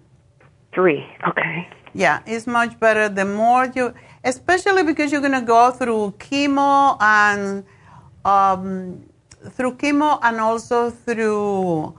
Three. 0.73 1.05
Okay. 1.29 1.69
Yeah, 1.93 2.23
it's 2.27 2.47
much 2.47 2.79
better. 2.79 3.09
The 3.09 3.25
more 3.25 3.67
you, 3.67 3.95
especially 4.25 4.85
because 4.85 5.11
you're 5.11 5.21
going 5.21 5.33
to 5.33 5.41
go 5.41 5.71
through 5.73 6.15
chemo 6.19 6.97
and 7.01 7.65
um, 8.25 9.05
through 9.51 9.75
chemo 9.75 10.19
and 10.23 10.39
also 10.41 10.91
through 10.91 11.99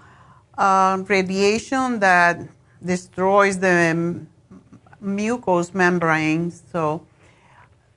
uh, 0.57 1.03
radiation 1.07 1.99
that 1.99 2.39
destroys 2.83 3.59
the 3.59 4.25
mucous 5.01 5.73
membranes. 5.73 6.63
So 6.71 7.05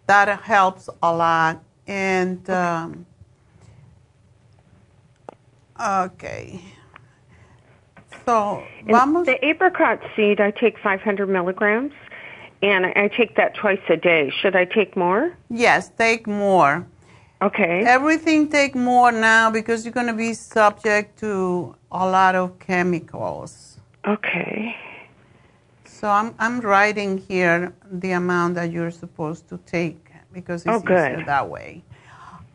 that 0.06 0.40
helps 0.42 0.88
a 1.02 1.14
lot. 1.14 1.62
And 1.86 2.48
um, 2.50 3.06
okay, 5.80 6.60
So, 8.26 8.62
And. 8.88 9.26
The 9.26 9.38
apricot 9.44 10.00
seed, 10.16 10.40
I 10.40 10.50
take 10.50 10.78
500 10.78 11.28
milligrams, 11.28 11.92
and 12.62 12.86
I 12.86 12.92
I 12.96 13.08
take 13.08 13.36
that 13.36 13.54
twice 13.54 13.80
a 13.88 13.96
day. 13.96 14.30
Should 14.40 14.56
I 14.56 14.64
take 14.64 14.96
more? 14.96 15.36
Yes, 15.50 15.90
take 15.90 16.26
more. 16.26 16.86
Okay. 17.42 17.84
Everything 17.84 18.48
take 18.48 18.74
more 18.74 19.12
now 19.12 19.50
because 19.50 19.84
you're 19.84 19.92
going 19.92 20.06
to 20.06 20.14
be 20.14 20.32
subject 20.32 21.18
to 21.18 21.74
a 21.92 22.06
lot 22.08 22.34
of 22.34 22.58
chemicals. 22.58 23.78
Okay. 24.06 24.74
So 25.84 26.08
I'm 26.08 26.34
I'm 26.38 26.60
writing 26.60 27.18
here 27.18 27.74
the 27.90 28.12
amount 28.12 28.54
that 28.54 28.70
you're 28.70 28.90
supposed 28.90 29.48
to 29.48 29.58
take 29.66 29.98
because 30.32 30.62
it's 30.64 30.76
Oh, 30.76 30.80
good. 30.80 31.12
easier 31.12 31.24
that 31.26 31.48
way. 31.48 31.82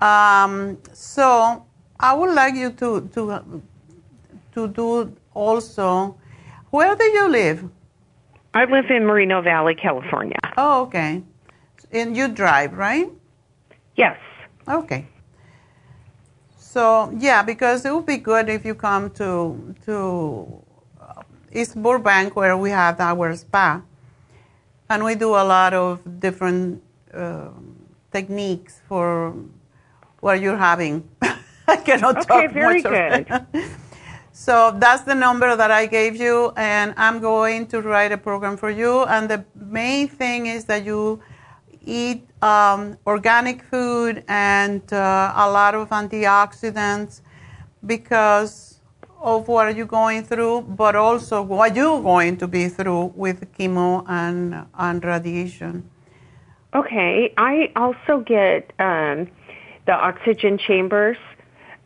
Um, 0.02 0.78
so 0.94 1.64
I 2.00 2.14
would 2.14 2.34
like 2.34 2.56
you 2.56 2.72
to 2.72 3.02
to 3.14 3.62
to 4.54 4.68
do 4.68 5.16
also. 5.34 6.18
Where 6.72 6.96
do 6.96 7.04
you 7.04 7.30
live? 7.30 7.70
I 8.54 8.66
live 8.66 8.86
in 8.90 9.06
Moreno 9.06 9.42
Valley, 9.42 9.76
California. 9.76 10.40
Oh, 10.58 10.84
okay. 10.84 11.24
And 11.92 12.16
you 12.16 12.28
drive, 12.28 12.74
right? 12.78 13.10
Yes. 13.96 14.18
Okay. 14.68 15.08
So 16.58 17.12
yeah, 17.18 17.42
because 17.44 17.86
it 17.86 17.94
would 17.94 18.06
be 18.06 18.18
good 18.18 18.50
if 18.50 18.66
you 18.66 18.76
come 18.76 19.10
to 19.12 19.76
to 19.86 20.64
uh, 21.02 21.24
East 21.52 21.76
Burbank 21.82 22.36
where 22.36 22.56
we 22.58 22.70
have 22.70 23.00
our 23.00 23.36
spa, 23.36 23.82
and 24.90 25.04
we 25.04 25.16
do 25.16 25.30
a 25.36 25.44
lot 25.44 25.74
of 25.74 26.02
different 26.20 26.82
um 27.14 27.76
techniques 28.12 28.82
for 28.88 29.34
what 30.20 30.40
you're 30.42 30.58
having. 30.58 31.04
I 31.68 31.78
cannot 31.78 32.18
Okay, 32.18 32.26
talk 32.28 32.52
very 32.52 32.82
much 32.82 32.86
of 32.86 32.92
good. 32.92 33.28
So 34.40 34.72
that's 34.72 35.04
the 35.04 35.16
number 35.16 35.54
that 35.54 35.70
I 35.70 35.86
gave 35.86 36.16
you, 36.16 36.54
and 36.56 36.94
I'm 36.96 37.20
going 37.20 37.68
to 37.68 37.82
write 37.82 38.14
a 38.14 38.18
program 38.18 38.56
for 38.56 38.70
you. 38.70 39.04
And 39.04 39.30
the 39.30 39.44
main 39.54 40.08
thing 40.08 40.46
is 40.46 40.64
that 40.72 40.86
you 40.86 41.20
eat 41.84 42.26
um, 42.42 42.98
organic 43.06 43.62
food 43.64 44.24
and 44.30 44.82
uh, 44.94 45.34
a 45.36 45.52
lot 45.52 45.76
of 45.76 45.90
antioxidants 45.90 47.20
because 47.86 48.80
of 49.20 49.50
what 49.50 49.68
are 49.68 49.72
you're 49.72 49.86
going 49.86 50.24
through, 50.24 50.62
but 50.62 50.96
also 50.96 51.42
what 51.42 51.76
you're 51.76 52.02
going 52.02 52.38
to 52.38 52.48
be 52.48 52.70
through 52.70 53.12
with 53.18 53.42
chemo 53.58 54.06
and, 54.08 54.66
and 54.78 55.04
radiation. 55.04 55.84
Okay. 56.74 57.34
I 57.36 57.74
also 57.76 58.24
get 58.26 58.72
um, 58.80 59.28
the 59.86 59.92
oxygen 59.92 60.58
chambers 60.58 61.18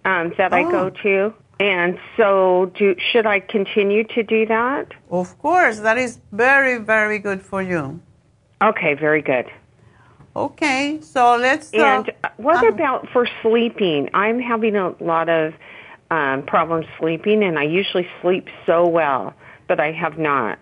um, 0.05 0.33
that 0.37 0.53
I 0.53 0.61
go 0.61 0.85
Oh. 0.85 0.89
to, 1.01 1.33
and 1.63 1.97
so 2.17 2.71
do 2.77 2.95
should 3.11 3.25
I 3.25 3.39
continue 3.39 4.03
to 4.15 4.21
do 4.23 4.45
that? 4.47 4.85
Of 5.09 5.37
course, 5.39 5.79
that 5.79 5.97
is 5.97 6.19
very, 6.31 6.77
very 6.77 7.19
good 7.19 7.41
for 7.41 7.61
you. 7.61 8.01
Okay. 8.61 8.93
Very 8.95 9.21
good. 9.21 9.47
Okay, 10.35 10.99
so 11.01 11.37
let's. 11.37 11.71
uh, 11.73 11.77
And 11.93 12.11
what 12.37 12.63
uh, 12.65 12.69
about 12.73 13.07
for 13.13 13.27
sleeping? 13.43 14.09
I'm 14.13 14.39
having 14.39 14.75
a 14.75 14.89
lot 14.99 15.29
of 15.29 15.53
um, 16.09 16.41
problems 16.53 16.87
sleeping, 16.99 17.43
and 17.43 17.59
I 17.59 17.63
usually 17.63 18.07
sleep 18.21 18.45
so 18.65 18.87
well, 18.87 19.33
but 19.67 19.79
I 19.79 19.91
have 19.91 20.17
not. 20.17 20.57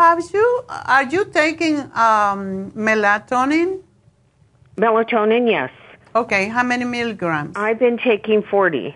Have 0.00 0.20
you? 0.32 0.46
Are 0.68 1.02
you 1.14 1.24
taking 1.24 1.76
um, 2.08 2.70
melatonin? 2.86 3.82
Melatonin, 4.76 5.50
yes. 5.50 5.70
Okay, 6.14 6.48
how 6.48 6.62
many 6.62 6.84
milligrams? 6.84 7.56
I've 7.56 7.78
been 7.78 7.98
taking 7.98 8.42
40. 8.42 8.94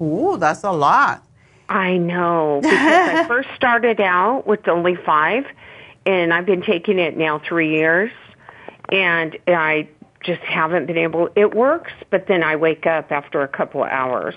Ooh, 0.00 0.36
that's 0.38 0.64
a 0.64 0.72
lot. 0.72 1.22
I 1.68 1.96
know 1.96 2.60
because 2.62 2.78
I 2.78 3.24
first 3.28 3.48
started 3.56 4.00
out 4.00 4.46
with 4.46 4.68
only 4.68 4.96
five, 4.96 5.44
and 6.04 6.32
I've 6.32 6.46
been 6.46 6.62
taking 6.62 6.98
it 6.98 7.16
now 7.16 7.40
three 7.40 7.70
years, 7.70 8.12
and 8.90 9.36
I 9.48 9.88
just 10.22 10.42
haven't 10.42 10.86
been 10.86 10.98
able. 10.98 11.28
It 11.34 11.54
works, 11.54 11.92
but 12.10 12.26
then 12.26 12.42
I 12.42 12.56
wake 12.56 12.86
up 12.86 13.10
after 13.10 13.42
a 13.42 13.48
couple 13.48 13.82
of 13.82 13.90
hours. 13.90 14.34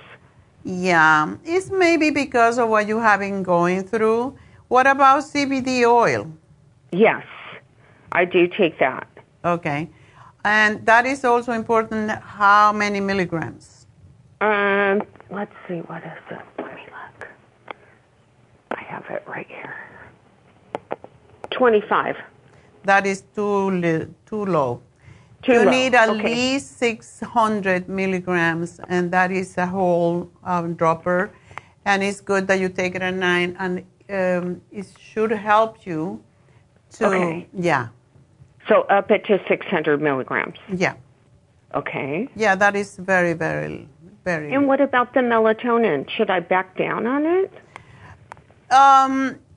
Yeah, 0.63 1.35
it's 1.45 1.69
maybe 1.69 2.09
because 2.09 2.57
of 2.57 2.69
what 2.69 2.87
you 2.87 2.99
have 2.99 3.19
been 3.19 3.43
going 3.43 3.83
through. 3.83 4.37
What 4.67 4.87
about 4.87 5.23
CBD 5.23 5.83
oil? 5.85 6.31
Yes, 6.91 7.25
I 8.11 8.25
do 8.25 8.47
take 8.47 8.79
that. 8.79 9.07
Okay, 9.45 9.89
and 10.43 10.85
that 10.85 11.05
is 11.05 11.23
also 11.23 11.51
important. 11.53 12.11
How 12.11 12.71
many 12.71 12.99
milligrams? 12.99 13.87
Um, 14.41 15.01
let's 15.31 15.51
see, 15.67 15.79
what 15.79 16.03
is 16.03 16.11
it? 16.31 16.39
Let 16.57 16.75
me 16.75 16.81
look. 16.87 17.27
I 18.71 18.81
have 18.83 19.05
it 19.09 19.23
right 19.27 19.47
here. 19.47 19.75
Twenty-five. 21.51 22.15
That 22.83 23.05
is 23.05 23.23
too 23.35 23.71
li- 23.71 24.07
too 24.25 24.45
low. 24.45 24.81
Too 25.41 25.53
you 25.53 25.63
low, 25.65 25.71
need 25.71 25.95
at 25.95 26.09
okay. 26.09 26.23
least 26.35 26.77
600 26.77 27.87
milligrams, 27.87 28.79
and 28.89 29.09
that 29.11 29.31
is 29.31 29.57
a 29.57 29.65
whole 29.65 30.29
um, 30.43 30.73
dropper. 30.75 31.31
And 31.85 32.03
it's 32.03 32.19
good 32.21 32.47
that 32.47 32.59
you 32.59 32.67
take 32.69 32.95
it 32.95 33.01
at 33.01 33.13
night, 33.13 33.55
and 33.57 33.79
um, 34.09 34.61
it 34.71 34.85
should 34.99 35.31
help 35.31 35.85
you 35.85 36.21
to, 36.91 37.05
Okay. 37.07 37.47
yeah, 37.53 37.87
So 38.67 38.81
up 38.89 39.09
it 39.11 39.25
to 39.25 39.39
six 39.47 39.65
hundred 39.67 40.01
milligrams. 40.01 40.57
yeah, 40.75 40.95
Okay. 41.73 42.27
yeah, 42.35 42.55
that 42.55 42.75
is 42.75 42.97
very, 42.97 43.33
very, 43.33 43.87
very. 44.29 44.53
And 44.53 44.67
what 44.67 44.81
about 44.89 45.13
the 45.15 45.21
melatonin? 45.21 45.99
Should 46.15 46.29
I 46.29 46.39
back 46.39 46.77
down 46.77 47.07
on 47.15 47.21
it? 47.25 47.51
Um, 48.81 49.13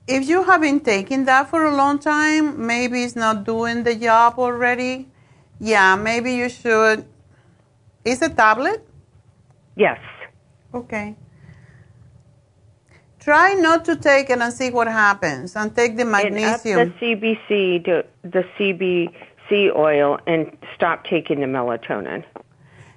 if 0.07 0.27
you 0.27 0.43
have 0.43 0.61
been 0.61 0.79
taking 0.79 1.25
that 1.25 1.49
for 1.51 1.61
a 1.65 1.75
long 1.81 1.99
time, 1.99 2.45
maybe 2.73 3.03
it's 3.03 3.15
not 3.15 3.43
doing 3.43 3.83
the 3.83 3.95
job 3.95 4.39
already. 4.45 4.93
Yeah, 5.59 5.95
maybe 5.95 6.33
you 6.41 6.49
should. 6.49 7.05
Is 8.03 8.21
a 8.21 8.29
tablet? 8.29 8.79
Yes. 9.75 9.99
Okay. 10.73 11.15
Try 13.19 13.53
not 13.53 13.85
to 13.85 13.95
take 13.95 14.29
it 14.29 14.39
and 14.39 14.51
see 14.51 14.69
what 14.69 14.87
happens, 14.87 15.55
and 15.55 15.73
take 15.73 15.95
the 15.95 16.03
And 16.03 16.37
up 16.43 16.61
the 16.63 16.91
CBC, 16.99 17.85
to, 17.85 18.05
the 18.23 18.43
CBC 18.55 19.73
oil, 19.73 20.19
and 20.27 20.57
stop 20.75 21.05
taking 21.05 21.39
the 21.39 21.45
melatonin. 21.45 22.25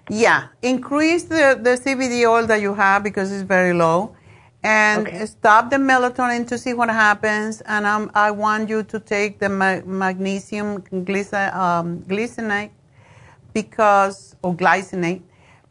Yeah, 0.08 0.48
increase 0.62 1.24
the, 1.24 1.58
the 1.60 1.70
CBD 1.70 2.28
oil 2.28 2.46
that 2.46 2.60
you 2.60 2.74
have 2.74 3.02
because 3.02 3.32
it's 3.32 3.42
very 3.42 3.72
low, 3.72 4.14
and 4.62 5.28
stop 5.28 5.70
the 5.70 5.76
melatonin 5.76 6.46
to 6.48 6.58
see 6.58 6.74
what 6.74 6.88
happens. 6.88 7.60
And 7.62 7.84
um, 7.86 8.10
I 8.14 8.30
want 8.30 8.68
you 8.68 8.84
to 8.84 9.00
take 9.00 9.38
the 9.40 9.48
ma- 9.48 9.82
magnesium 9.84 10.82
glyci- 10.82 11.54
um, 11.54 12.02
glycinate 12.02 12.70
because 13.52 14.36
or 14.42 14.54
glycinate 14.54 15.22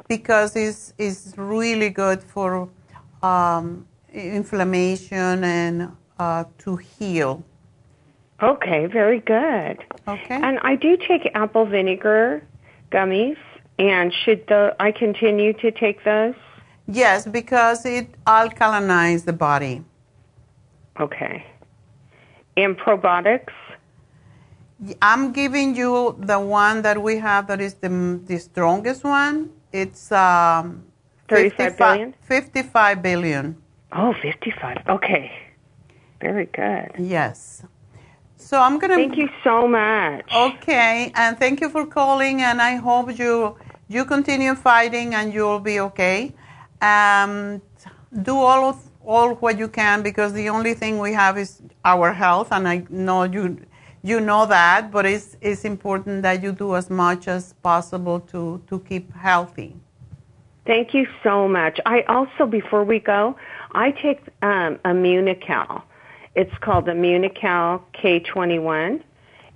because 0.08 0.56
it's 0.56 0.94
it's 0.98 1.34
really 1.38 1.90
good 1.90 2.22
for 2.22 2.70
um, 3.24 3.88
inflammation 4.14 5.44
and 5.44 5.92
uh, 6.20 6.44
to 6.60 6.76
heal. 6.76 7.44
Okay, 8.42 8.86
very 8.88 9.20
good. 9.20 9.84
Okay. 10.08 10.36
And 10.36 10.60
I 10.62 10.76
do 10.76 10.98
take 10.98 11.30
apple 11.36 11.66
vinegar 11.66 12.44
gummies, 12.92 13.38
and 13.78 14.14
should 14.14 14.48
the 14.48 14.76
I 14.80 14.92
continue 14.92 15.54
to 15.54 15.72
take 15.72 16.04
those? 16.04 16.36
Yes, 16.88 17.26
because 17.26 17.86
it 17.86 18.08
alkalinizes 18.26 19.26
the 19.26 19.34
body. 19.34 19.84
Okay. 21.00 21.46
And 22.56 22.78
probiotics? 22.78 23.54
I'm 25.02 25.32
giving 25.32 25.76
you 25.76 26.16
the 26.20 26.40
one 26.40 26.82
that 26.84 27.02
we 27.02 27.18
have 27.18 27.48
that 27.48 27.60
is 27.60 27.74
the, 27.76 28.22
the 28.26 28.38
strongest 28.38 29.04
one. 29.04 29.50
It's 29.72 30.12
um, 30.12 30.86
35 31.28 31.76
55 31.76 31.78
billion? 31.78 32.16
55 32.22 33.02
billion. 33.02 33.62
Oh, 33.92 34.14
55. 34.22 34.78
Okay. 34.88 35.32
Very 36.22 36.46
good. 36.46 36.92
Yes. 36.98 37.64
So 38.38 38.60
I'm 38.60 38.78
going 38.80 38.92
to. 38.92 38.96
Thank 38.96 39.18
you 39.18 39.30
so 39.44 39.68
much. 39.68 40.26
Okay, 40.32 41.12
and 41.16 41.38
thank 41.38 41.62
you 41.62 41.70
for 41.70 41.86
calling, 41.86 42.42
and 42.42 42.62
I 42.62 42.76
hope 42.76 43.18
you 43.18 43.56
you 43.88 44.06
continue 44.06 44.56
fighting 44.56 45.16
and 45.16 45.34
you'll 45.34 45.60
be 45.60 45.80
okay. 45.80 46.34
Um, 46.82 47.62
do 48.22 48.36
all 48.36 48.70
of, 48.70 48.78
all 49.06 49.36
what 49.36 49.58
you 49.58 49.68
can 49.68 50.02
because 50.02 50.34
the 50.34 50.50
only 50.50 50.74
thing 50.74 51.00
we 51.00 51.14
have 51.14 51.38
is 51.38 51.62
our 51.84 52.14
health, 52.14 52.50
and 52.52 52.68
I 52.68 52.84
know 52.90 53.24
you 53.24 53.58
you 54.02 54.20
know 54.20 54.46
that, 54.46 54.92
but 54.92 55.06
it's 55.06 55.38
it's 55.42 55.66
important 55.66 56.22
that 56.24 56.44
you 56.44 56.52
do 56.52 56.76
as 56.76 56.90
much 56.90 57.28
as 57.28 57.54
possible 57.64 58.20
to 58.32 58.62
to 58.68 58.80
keep 58.80 59.14
healthy. 59.16 59.76
Thank 60.66 60.94
you 60.96 61.08
so 61.24 61.48
much. 61.48 61.80
I 61.86 62.02
also, 62.04 62.48
before 62.48 62.84
we 62.84 63.00
go, 63.00 63.36
I 63.74 63.92
take 63.92 64.22
um, 64.42 64.80
Immunical. 64.84 65.84
It's 66.34 66.58
called 66.60 66.86
Immunical 66.86 67.82
K21, 67.94 69.02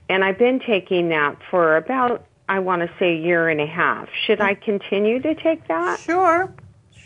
and 0.08 0.24
I've 0.24 0.38
been 0.38 0.60
taking 0.60 1.10
that 1.10 1.38
for 1.50 1.78
about, 1.78 2.26
I 2.50 2.60
want 2.60 2.82
to 2.82 2.90
say, 3.00 3.10
a 3.14 3.20
year 3.30 3.48
and 3.50 3.62
a 3.62 3.68
half. 3.68 4.08
Should 4.26 4.42
I 4.42 4.54
continue 4.56 5.22
to 5.22 5.34
take 5.36 5.68
that? 5.68 6.00
Sure, 6.00 6.52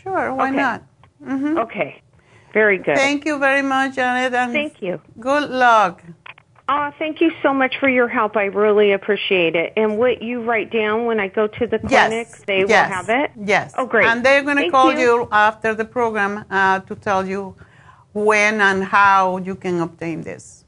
sure. 0.02 0.34
Why 0.34 0.48
Okay. 0.48 0.56
not? 0.56 0.82
hmm 1.22 1.58
Okay. 1.58 1.90
Very 2.52 2.78
good. 2.78 2.96
Thank 2.96 3.24
you 3.28 3.38
very 3.38 3.62
much, 3.62 3.96
Janet. 3.96 4.32
and 4.32 4.52
Thank 4.52 4.80
you. 4.80 5.00
Good 5.18 5.50
luck. 5.50 6.02
Oh, 6.68 6.90
thank 6.98 7.20
you 7.20 7.30
so 7.42 7.52
much 7.52 7.74
for 7.80 7.88
your 7.98 8.08
help. 8.08 8.36
I 8.44 8.44
really 8.64 8.92
appreciate 8.92 9.54
it. 9.62 9.68
And 9.76 9.98
what 9.98 10.22
you 10.22 10.36
write 10.48 10.70
down 10.72 11.04
when 11.08 11.18
I 11.20 11.28
go 11.28 11.44
to 11.58 11.66
the 11.72 11.78
clinic, 11.78 12.28
Yes. 12.30 12.42
they 12.46 12.60
yes. 12.60 12.68
will 12.70 12.94
have 12.98 13.08
it? 13.22 13.28
Yes. 13.54 13.74
Oh, 13.76 13.86
great. 13.86 14.06
And 14.06 14.24
they're 14.24 14.42
going 14.48 14.56
to 14.64 14.70
call 14.70 14.92
you. 14.92 14.98
you. 15.00 15.28
after 15.48 15.74
the 15.74 15.84
program 15.84 16.32
uh, 16.50 16.80
to 16.88 16.94
tell 17.08 17.22
you 17.32 17.54
when 18.14 18.60
and 18.62 18.78
how 18.84 19.36
you 19.48 19.56
can 19.56 19.76
obtain 19.80 20.22
this. 20.22 20.64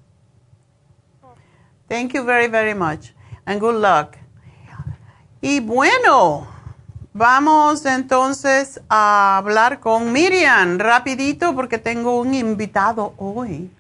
Thank 1.89 2.13
you 2.15 2.25
very, 2.25 2.49
very 2.49 2.75
much. 2.75 3.15
And 3.47 3.61
good 3.61 3.77
luck. 3.77 4.19
Y 5.49 5.61
bueno, 5.61 6.45
vamos 7.13 7.87
entonces 7.87 8.83
a 8.89 9.39
hablar 9.39 9.79
con 9.79 10.13
Miriam 10.13 10.77
rapidito 10.77 11.55
porque 11.55 11.79
tengo 11.79 12.19
un 12.19 12.35
invitado 12.35 13.15
hoy. 13.17 13.71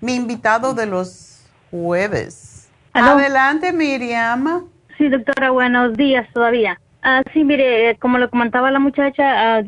Mi 0.00 0.16
invitado 0.16 0.74
de 0.74 0.86
los 0.86 1.48
jueves. 1.70 2.68
¿Aló? 2.94 3.10
Adelante, 3.10 3.72
Miriam. 3.72 4.64
Sí, 4.96 5.08
doctora, 5.08 5.50
buenos 5.50 5.96
días 5.96 6.26
todavía. 6.34 6.80
Ah, 7.02 7.22
sí, 7.32 7.44
mire, 7.44 7.90
eh, 7.90 7.96
como 8.00 8.18
le 8.18 8.28
comentaba 8.28 8.72
la 8.72 8.80
muchacha, 8.80 9.58
ah, 9.58 9.62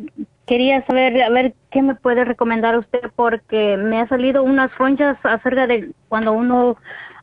quería 0.48 0.84
saber, 0.84 1.22
a 1.22 1.30
ver, 1.30 1.54
qué 1.70 1.80
me 1.80 1.94
puede 1.94 2.24
recomendar 2.24 2.76
usted 2.76 3.08
porque 3.14 3.76
me 3.76 4.00
ha 4.00 4.08
salido 4.08 4.42
unas 4.42 4.76
ronchas 4.76 5.16
acerca 5.22 5.68
de 5.68 5.92
cuando 6.08 6.32
uno, 6.32 6.76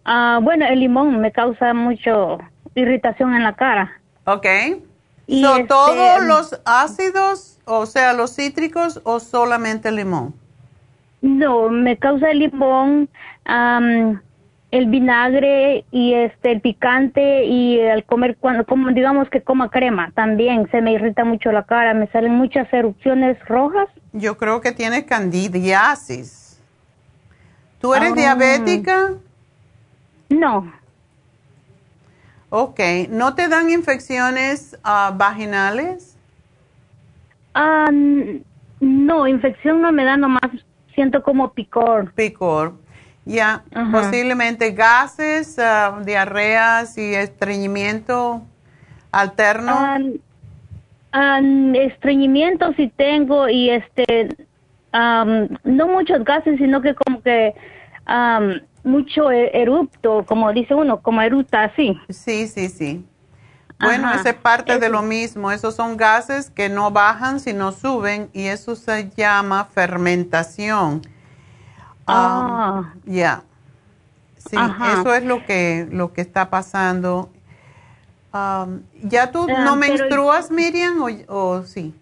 ah, 0.05 0.39
bueno, 0.41 0.65
el 0.65 0.79
limón 0.79 1.19
me 1.19 1.33
causa 1.33 1.73
mucho 1.73 2.37
irritación 2.79 3.33
en 3.35 3.43
la 3.43 3.53
cara. 3.53 3.99
Ok. 4.25 4.45
Y 5.27 5.43
So, 5.43 5.55
este, 5.57 5.67
¿Todos 5.67 6.23
los 6.23 6.61
ácidos, 6.65 7.59
o 7.65 7.85
sea, 7.85 8.13
los 8.13 8.35
cítricos 8.35 9.01
o 9.03 9.19
solamente 9.19 9.89
el 9.89 9.97
limón? 9.97 10.33
No, 11.21 11.69
me 11.69 11.97
causa 11.97 12.29
el 12.31 12.39
limón, 12.39 13.09
el 14.71 14.85
vinagre 14.87 15.83
y 15.91 16.13
este 16.13 16.51
el 16.51 16.61
picante 16.61 17.45
y 17.45 17.81
al 17.81 18.03
comer 18.05 18.37
cuando 18.39 18.65
como 18.65 18.89
digamos 18.91 19.29
que 19.29 19.41
coma 19.41 19.69
crema 19.69 20.11
también 20.13 20.69
se 20.71 20.81
me 20.81 20.91
irrita 20.91 21.23
mucho 21.23 21.51
la 21.51 21.63
cara, 21.63 21.93
me 21.93 22.07
salen 22.07 22.33
muchas 22.33 22.71
erupciones 22.73 23.37
rojas. 23.47 23.87
Yo 24.13 24.37
creo 24.37 24.61
que 24.61 24.71
tienes 24.71 25.03
candidiasis. 25.05 26.61
¿Tú 27.81 27.93
eres 27.93 28.11
Ah. 28.11 28.15
diabética? 28.15 29.13
No. 30.29 30.71
Ok. 32.49 32.79
¿No 33.09 33.35
te 33.35 33.47
dan 33.47 33.69
infecciones 33.69 34.77
ah, 34.83 35.13
vaginales? 35.15 36.17
Ah, 37.53 37.87
n- 37.89 38.43
no, 38.79 39.27
infección 39.27 39.81
no 39.81 39.91
me 39.91 40.05
da 40.05 40.17
nomás, 40.17 40.49
siento 40.93 41.23
como 41.23 41.51
picor. 41.53 42.13
Picor. 42.13 42.73
Ya, 43.25 43.63
posiblemente 43.91 44.71
gases, 44.71 45.59
ah, 45.59 45.99
diarreas 46.05 46.97
y 46.97 47.13
estreñimiento 47.13 48.41
alterno. 49.11 49.73
Ah, 51.11 51.41
estreñimiento 51.73 52.71
sí 52.73 52.91
tengo 52.95 53.49
y 53.49 53.71
este, 53.71 54.29
no 54.93 55.87
muchos 55.87 56.23
gases, 56.23 56.57
sino 56.57 56.81
que 56.81 56.95
como 56.95 57.21
que 57.21 57.53
mucho 58.87 59.31
e- 59.31 59.51
erupto, 59.53 60.25
como 60.25 60.51
dice 60.53 60.73
uno, 60.73 61.01
como 61.01 61.21
eruta 61.21 61.63
así. 61.65 61.97
Sí, 62.09 62.47
sí, 62.47 62.69
sí. 62.69 63.05
Bueno, 63.79 64.07
Ajá. 64.07 64.19
esa 64.21 64.29
es 64.31 64.35
parte 64.35 64.79
de 64.79 64.89
lo 64.89 65.03
mismo. 65.03 65.51
Esos 65.51 65.75
son 65.75 65.97
gases 65.97 66.49
que 66.49 66.67
no 66.69 66.89
bajan, 66.89 67.39
sino 67.39 67.71
suben, 67.71 68.29
y 68.33 68.45
eso 68.47 68.75
se 68.75 69.11
llama 69.15 69.65
fermentación. 69.65 71.01
Ah. 72.07 72.91
Um, 72.95 73.01
Ya. 73.05 73.43
Sí, 74.37 74.55
Ajá. 74.57 74.93
eso 75.01 75.13
es 75.13 75.23
lo 75.25 75.45
que, 75.45 75.87
lo 75.91 76.13
que 76.13 76.21
está 76.21 76.49
pasando. 76.49 77.29
Um, 78.33 78.81
¿Ya 79.03 79.31
tú 79.31 79.41
no 79.47 79.55
pero- 79.55 79.75
menstruas, 79.75 80.49
Miriam, 80.51 81.01
o, 81.01 81.09
o 81.27 81.63
sí? 81.63 81.93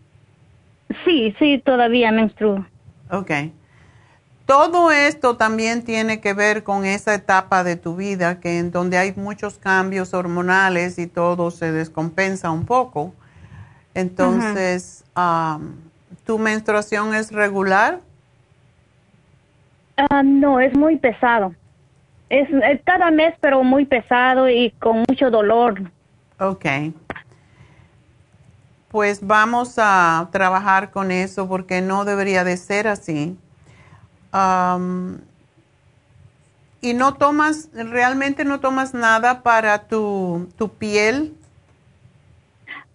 Sí, 1.03 1.35
sí, 1.39 1.61
todavía 1.65 2.11
menstruo. 2.11 2.65
Ok. 3.09 3.31
Todo 4.45 4.91
esto 4.91 5.38
también 5.38 5.84
tiene 5.84 6.22
que 6.22 6.34
ver 6.34 6.63
con 6.63 6.85
esa 6.85 7.15
etapa 7.15 7.63
de 7.63 7.77
tu 7.77 7.95
vida 7.95 8.39
que 8.39 8.59
en 8.59 8.69
donde 8.69 8.97
hay 8.97 9.13
muchos 9.15 9.57
cambios 9.57 10.13
hormonales 10.13 10.99
y 10.99 11.07
todo 11.07 11.49
se 11.49 11.72
descompensa 11.72 12.51
un 12.51 12.65
poco. 12.65 13.13
Entonces, 13.95 15.03
am, 15.15 15.76
¿tu 16.26 16.38
menstruación 16.38 17.15
es 17.15 17.31
regular? 17.31 18.01
Ah, 19.97 20.22
no, 20.22 20.59
es 20.59 20.76
muy 20.77 20.97
pesado. 20.97 21.55
Es, 22.30 22.47
es 22.49 22.81
cada 22.84 23.09
mes, 23.09 23.34
pero 23.41 23.63
muy 23.63 23.85
pesado 23.85 24.47
y 24.47 24.72
con 24.80 25.05
mucho 25.07 25.31
dolor. 25.31 25.81
Ok. 26.39 26.65
Pues 28.89 29.26
vamos 29.26 29.76
a 29.77 30.30
trabajar 30.31 30.91
con 30.91 31.09
eso 31.11 31.47
porque 31.47 31.81
no 31.81 32.05
debería 32.05 32.43
de 32.43 32.57
ser 32.57 32.88
así. 32.88 33.38
Am, 34.37 35.21
y 36.81 36.93
no 36.93 37.13
tomas, 37.13 37.69
realmente 37.73 38.43
no 38.43 38.59
tomas 38.59 38.93
nada 38.93 39.43
para 39.43 39.87
tu, 39.87 40.49
tu 40.57 40.67
piel. 40.67 41.33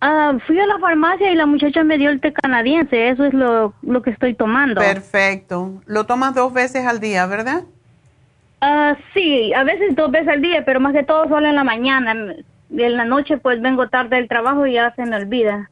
Ah, 0.02 0.36
fui 0.46 0.60
a 0.60 0.66
la 0.66 0.78
farmacia 0.78 1.32
y 1.32 1.34
la 1.34 1.46
muchacha 1.46 1.82
me 1.82 1.96
dio 1.96 2.10
el 2.10 2.20
té 2.20 2.34
canadiense, 2.34 3.08
eso 3.08 3.24
es 3.24 3.32
lo, 3.32 3.72
lo 3.80 4.02
que 4.02 4.10
estoy 4.10 4.34
tomando. 4.34 4.82
Perfecto. 4.82 5.80
Lo 5.86 6.04
tomas 6.04 6.34
dos 6.34 6.52
veces 6.52 6.84
al 6.86 7.00
día, 7.00 7.24
¿verdad? 7.24 7.62
Ah, 8.60 8.98
sí, 9.14 9.54
a 9.54 9.64
veces 9.64 9.96
dos 9.96 10.10
veces 10.10 10.28
al 10.28 10.42
día, 10.42 10.62
pero 10.66 10.78
más 10.78 10.92
que 10.92 11.04
todo 11.04 11.26
solo 11.26 11.48
en 11.48 11.56
la 11.56 11.64
mañana. 11.64 12.12
En 12.12 12.96
la 12.98 13.04
noche 13.06 13.38
pues 13.38 13.62
vengo 13.62 13.88
tarde 13.88 14.16
del 14.16 14.28
trabajo 14.28 14.66
y 14.66 14.74
ya 14.74 14.94
se 14.94 15.06
me 15.06 15.16
olvida. 15.16 15.70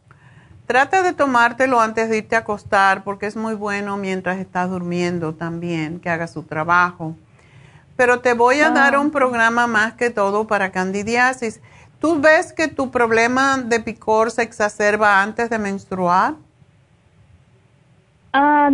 Trata 0.69 1.03
de 1.03 1.15
tomártelo 1.15 1.81
antes 1.81 2.11
de 2.11 2.19
irte 2.19 2.37
a 2.37 2.41
acostar 2.41 3.03
porque 3.03 3.25
es 3.25 3.37
muy 3.37 3.55
bueno 3.55 3.97
mientras 3.97 4.37
estás 4.37 4.69
durmiendo 4.69 5.33
también, 5.33 5.99
que 5.99 6.11
haga 6.11 6.27
su 6.27 6.43
trabajo. 6.43 7.17
Pero 7.97 8.21
te 8.21 8.35
voy 8.35 8.61
a 8.61 8.69
dar 8.69 8.99
un 8.99 9.11
programa 9.11 9.67
más 9.67 9.95
que 9.95 10.11
todo 10.11 10.47
para 10.47 10.71
candidiasis. 10.71 11.63
¿Tú 12.03 12.21
ves 12.21 12.53
que 12.53 12.69
tu 12.69 12.91
problema 12.91 13.57
de 13.57 13.81
picor 13.81 14.31
se 14.31 14.43
exacerba 14.43 15.23
antes 15.23 15.49
de 15.49 15.59
menstruar? 15.59 16.35
Ah, 18.35 18.69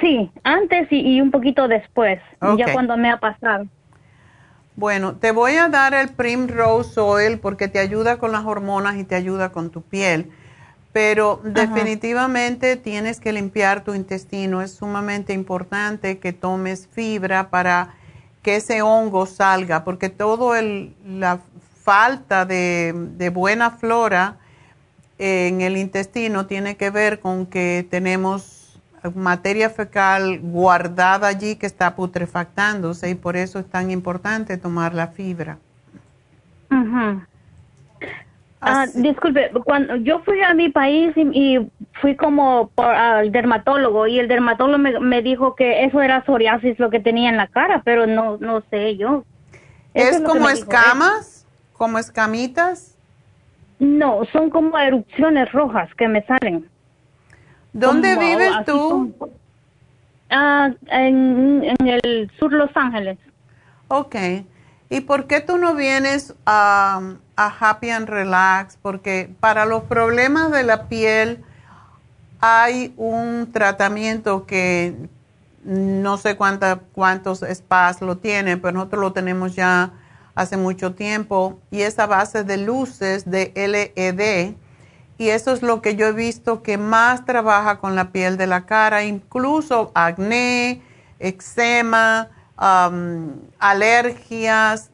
sí, 0.00 0.30
antes 0.44 0.86
y, 0.92 1.16
y 1.16 1.20
un 1.20 1.32
poquito 1.32 1.66
después, 1.66 2.20
ya 2.56 2.72
cuando 2.72 2.96
me 2.96 3.10
ha 3.10 3.16
pasado. 3.18 3.66
Bueno, 4.76 5.16
te 5.16 5.32
voy 5.32 5.56
a 5.56 5.68
dar 5.68 5.94
el 5.94 6.10
Primrose 6.10 7.00
Oil 7.00 7.40
porque 7.40 7.66
te 7.66 7.80
ayuda 7.80 8.18
con 8.18 8.30
las 8.30 8.44
hormonas 8.44 8.94
y 8.98 9.02
te 9.04 9.16
ayuda 9.16 9.50
con 9.50 9.70
tu 9.70 9.82
piel. 9.82 10.30
Pero 10.92 11.40
definitivamente 11.42 12.76
tienes 12.76 13.18
que 13.18 13.32
limpiar 13.32 13.82
tu 13.82 13.94
intestino. 13.94 14.60
Es 14.60 14.72
sumamente 14.72 15.32
importante 15.32 16.18
que 16.18 16.32
tomes 16.32 16.86
fibra 16.92 17.48
para 17.48 17.94
que 18.42 18.56
ese 18.56 18.82
hongo 18.82 19.24
salga, 19.26 19.84
porque 19.84 20.10
todo 20.10 20.54
el, 20.54 20.94
la 21.06 21.40
falta 21.82 22.44
de, 22.44 22.92
de 23.16 23.30
buena 23.30 23.70
flora 23.70 24.36
en 25.18 25.60
el 25.60 25.76
intestino 25.76 26.46
tiene 26.46 26.76
que 26.76 26.90
ver 26.90 27.20
con 27.20 27.46
que 27.46 27.86
tenemos 27.88 28.62
materia 29.14 29.68
fecal 29.70 30.40
guardada 30.40 31.28
allí 31.28 31.56
que 31.56 31.66
está 31.66 31.96
putrefactándose 31.96 33.10
y 33.10 33.14
por 33.14 33.36
eso 33.36 33.58
es 33.58 33.66
tan 33.66 33.90
importante 33.90 34.56
tomar 34.56 34.94
la 34.94 35.08
fibra. 35.08 35.58
Ah, 38.64 38.86
disculpe, 38.94 39.50
cuando 39.64 39.96
yo 39.96 40.20
fui 40.20 40.40
a 40.40 40.54
mi 40.54 40.68
país 40.68 41.12
y, 41.16 41.22
y 41.56 41.70
fui 42.00 42.14
como 42.14 42.68
por- 42.74 42.86
al 42.86 43.32
dermatólogo 43.32 44.06
y 44.06 44.20
el 44.20 44.28
dermatólogo 44.28 44.78
me, 44.78 45.00
me 45.00 45.20
dijo 45.20 45.56
que 45.56 45.84
eso 45.84 46.00
era 46.00 46.24
psoriasis 46.24 46.78
lo 46.78 46.88
que 46.88 47.00
tenía 47.00 47.28
en 47.28 47.36
la 47.36 47.48
cara, 47.48 47.82
pero 47.84 48.06
no 48.06 48.36
no 48.38 48.62
sé 48.70 48.96
yo. 48.96 49.24
Eso 49.94 50.10
¿Es 50.10 50.20
como 50.22 50.48
dijo 50.48 50.48
escamas? 50.48 51.44
¿Como 51.72 51.98
escamitas? 51.98 52.96
No, 53.80 54.24
son 54.32 54.48
como 54.48 54.78
erupciones 54.78 55.50
rojas 55.50 55.92
que 55.96 56.06
me 56.06 56.22
salen. 56.24 56.68
¿Dónde 57.72 58.14
Como 58.14 58.28
vives 58.28 58.52
tú? 58.64 59.14
Ah, 60.30 60.70
en, 60.86 61.64
en 61.64 61.88
el 61.88 62.30
sur 62.38 62.52
Los 62.52 62.70
Ángeles. 62.76 63.18
Ok. 63.88 64.14
¿Y 64.88 65.00
por 65.00 65.26
qué 65.26 65.40
tú 65.40 65.58
no 65.58 65.74
vienes 65.74 66.34
a, 66.46 67.16
a 67.36 67.46
Happy 67.46 67.90
and 67.90 68.08
Relax? 68.08 68.76
Porque 68.80 69.30
para 69.40 69.64
los 69.66 69.84
problemas 69.84 70.50
de 70.50 70.62
la 70.62 70.88
piel 70.88 71.44
hay 72.40 72.92
un 72.96 73.50
tratamiento 73.52 74.46
que 74.46 74.96
no 75.64 76.16
sé 76.16 76.36
cuánta, 76.36 76.80
cuántos 76.92 77.40
spas 77.40 78.00
lo 78.00 78.18
tienen, 78.18 78.60
pero 78.60 78.72
nosotros 78.72 79.00
lo 79.00 79.12
tenemos 79.12 79.54
ya 79.54 79.92
hace 80.34 80.56
mucho 80.56 80.94
tiempo 80.94 81.60
y 81.70 81.82
es 81.82 81.98
a 81.98 82.06
base 82.06 82.42
de 82.42 82.56
luces 82.56 83.30
de 83.30 83.52
LED 83.54 84.54
y 85.18 85.28
eso 85.28 85.52
es 85.52 85.62
lo 85.62 85.82
que 85.82 85.94
yo 85.94 86.06
he 86.06 86.12
visto 86.12 86.62
que 86.62 86.78
más 86.78 87.24
trabaja 87.24 87.78
con 87.78 87.94
la 87.94 88.10
piel 88.10 88.36
de 88.36 88.46
la 88.48 88.66
cara, 88.66 89.04
incluso 89.04 89.92
acné, 89.94 90.82
eczema, 91.20 92.30
alergias, 93.58 94.90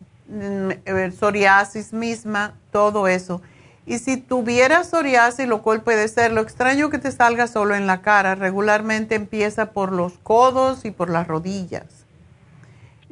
psoriasis 1.13 1.93
misma, 1.93 2.55
todo 2.71 3.09
eso. 3.09 3.41
Y 3.87 3.99
si 3.99 4.19
tuvieras 4.19 4.91
psoriasis, 4.91 5.49
lo 5.49 5.63
cual 5.63 5.83
puede 5.83 6.09
ser, 6.09 6.33
lo 6.33 6.43
extraño 6.43 6.91
que 6.91 6.99
te 6.99 7.11
salga 7.11 7.47
solo 7.47 7.75
en 7.75 7.87
la 7.87 8.03
cara, 8.03 8.35
regularmente 8.35 9.15
empieza 9.15 9.73
por 9.73 9.93
los 9.93 10.19
codos 10.19 10.85
y 10.85 10.91
por 10.91 11.09
las 11.09 11.27
rodillas. 11.27 12.07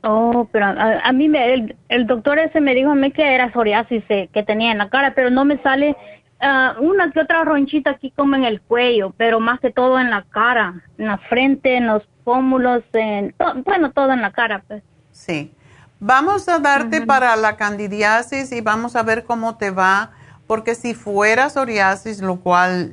Oh, 0.02 0.46
pero 0.52 0.66
a, 0.66 1.10
mí 1.12 1.28
me, 1.28 1.74
el, 1.88 2.06
doctor 2.06 2.38
ese 2.38 2.60
me 2.60 2.74
dijo 2.74 2.90
a 2.90 2.94
mí 2.94 3.10
que 3.10 3.34
era 3.34 3.50
psoriasis 3.52 4.04
eh, 4.10 4.28
que 4.32 4.42
tenía 4.42 4.70
en 4.70 4.78
la 4.78 4.90
cara, 4.90 5.14
pero 5.14 5.30
no 5.30 5.44
me 5.44 5.56
sale 5.62 5.96
uh, 6.42 6.80
una 6.80 7.10
que 7.10 7.20
otra 7.20 7.42
ronchita 7.42 7.92
aquí 7.92 8.10
como 8.10 8.36
en 8.36 8.44
el 8.44 8.60
cuello, 8.60 9.14
pero 9.16 9.40
más 9.40 9.58
que 9.60 9.72
todo 9.72 9.98
en 9.98 10.10
la 10.10 10.24
cara, 10.30 10.74
en 10.98 11.06
la 11.06 11.16
frente, 11.16 11.76
en 11.76 11.86
los 11.86 12.06
pómulos, 12.22 12.84
en, 12.92 13.34
bueno, 13.64 13.92
todo 13.92 14.12
en 14.12 14.20
la 14.20 14.30
cara. 14.30 14.62
Pues. 14.68 14.82
Sí. 15.10 15.50
Vamos 16.00 16.48
a 16.48 16.58
darte 16.58 17.00
para 17.06 17.34
la 17.36 17.56
candidiasis 17.56 18.52
y 18.52 18.60
vamos 18.60 18.96
a 18.96 19.02
ver 19.02 19.24
cómo 19.24 19.56
te 19.56 19.70
va, 19.70 20.10
porque 20.46 20.74
si 20.74 20.94
fuera 20.94 21.48
psoriasis, 21.48 22.20
lo 22.20 22.36
cual 22.36 22.92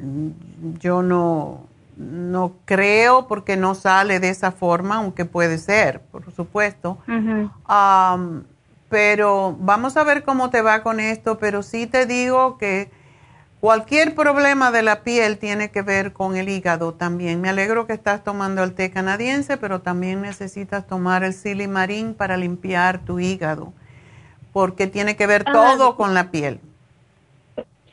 yo 0.79 1.03
no, 1.03 1.67
no 1.97 2.53
creo 2.65 3.27
porque 3.27 3.57
no 3.57 3.75
sale 3.75 4.19
de 4.19 4.29
esa 4.29 4.51
forma, 4.51 4.95
aunque 4.95 5.25
puede 5.25 5.57
ser, 5.57 5.99
por 5.99 6.31
supuesto. 6.31 6.97
pero 8.89 9.55
vamos 9.59 9.97
a 9.97 10.03
ver 10.03 10.23
cómo 10.23 10.49
te 10.49 10.61
va 10.61 10.83
con 10.83 10.99
esto, 10.99 11.39
pero 11.39 11.63
sí 11.63 11.87
te 11.87 12.05
digo 12.05 12.57
que 12.57 12.91
cualquier 13.63 14.13
problema 14.13 14.71
de 14.71 14.83
la 14.83 15.03
piel 15.03 15.37
tiene 15.37 15.71
que 15.71 15.83
ver 15.83 16.11
con 16.11 16.35
el 16.35 16.49
hígado 16.49 16.95
también. 16.95 17.39
Me 17.39 17.47
alegro 17.47 17.87
que 17.87 17.93
estás 17.93 18.21
tomando 18.21 18.61
el 18.61 18.73
té 18.73 18.91
canadiense, 18.91 19.55
pero 19.55 19.79
también 19.79 20.21
necesitas 20.21 20.85
tomar 20.85 21.23
el 21.23 21.31
silimarín 21.31 22.13
para 22.13 22.35
limpiar 22.35 23.05
tu 23.05 23.21
hígado, 23.21 23.71
porque 24.51 24.87
tiene 24.87 25.15
que 25.15 25.27
ver 25.27 25.45
ah, 25.45 25.53
todo 25.53 25.95
con 25.95 26.13
la 26.13 26.29
piel. 26.29 26.59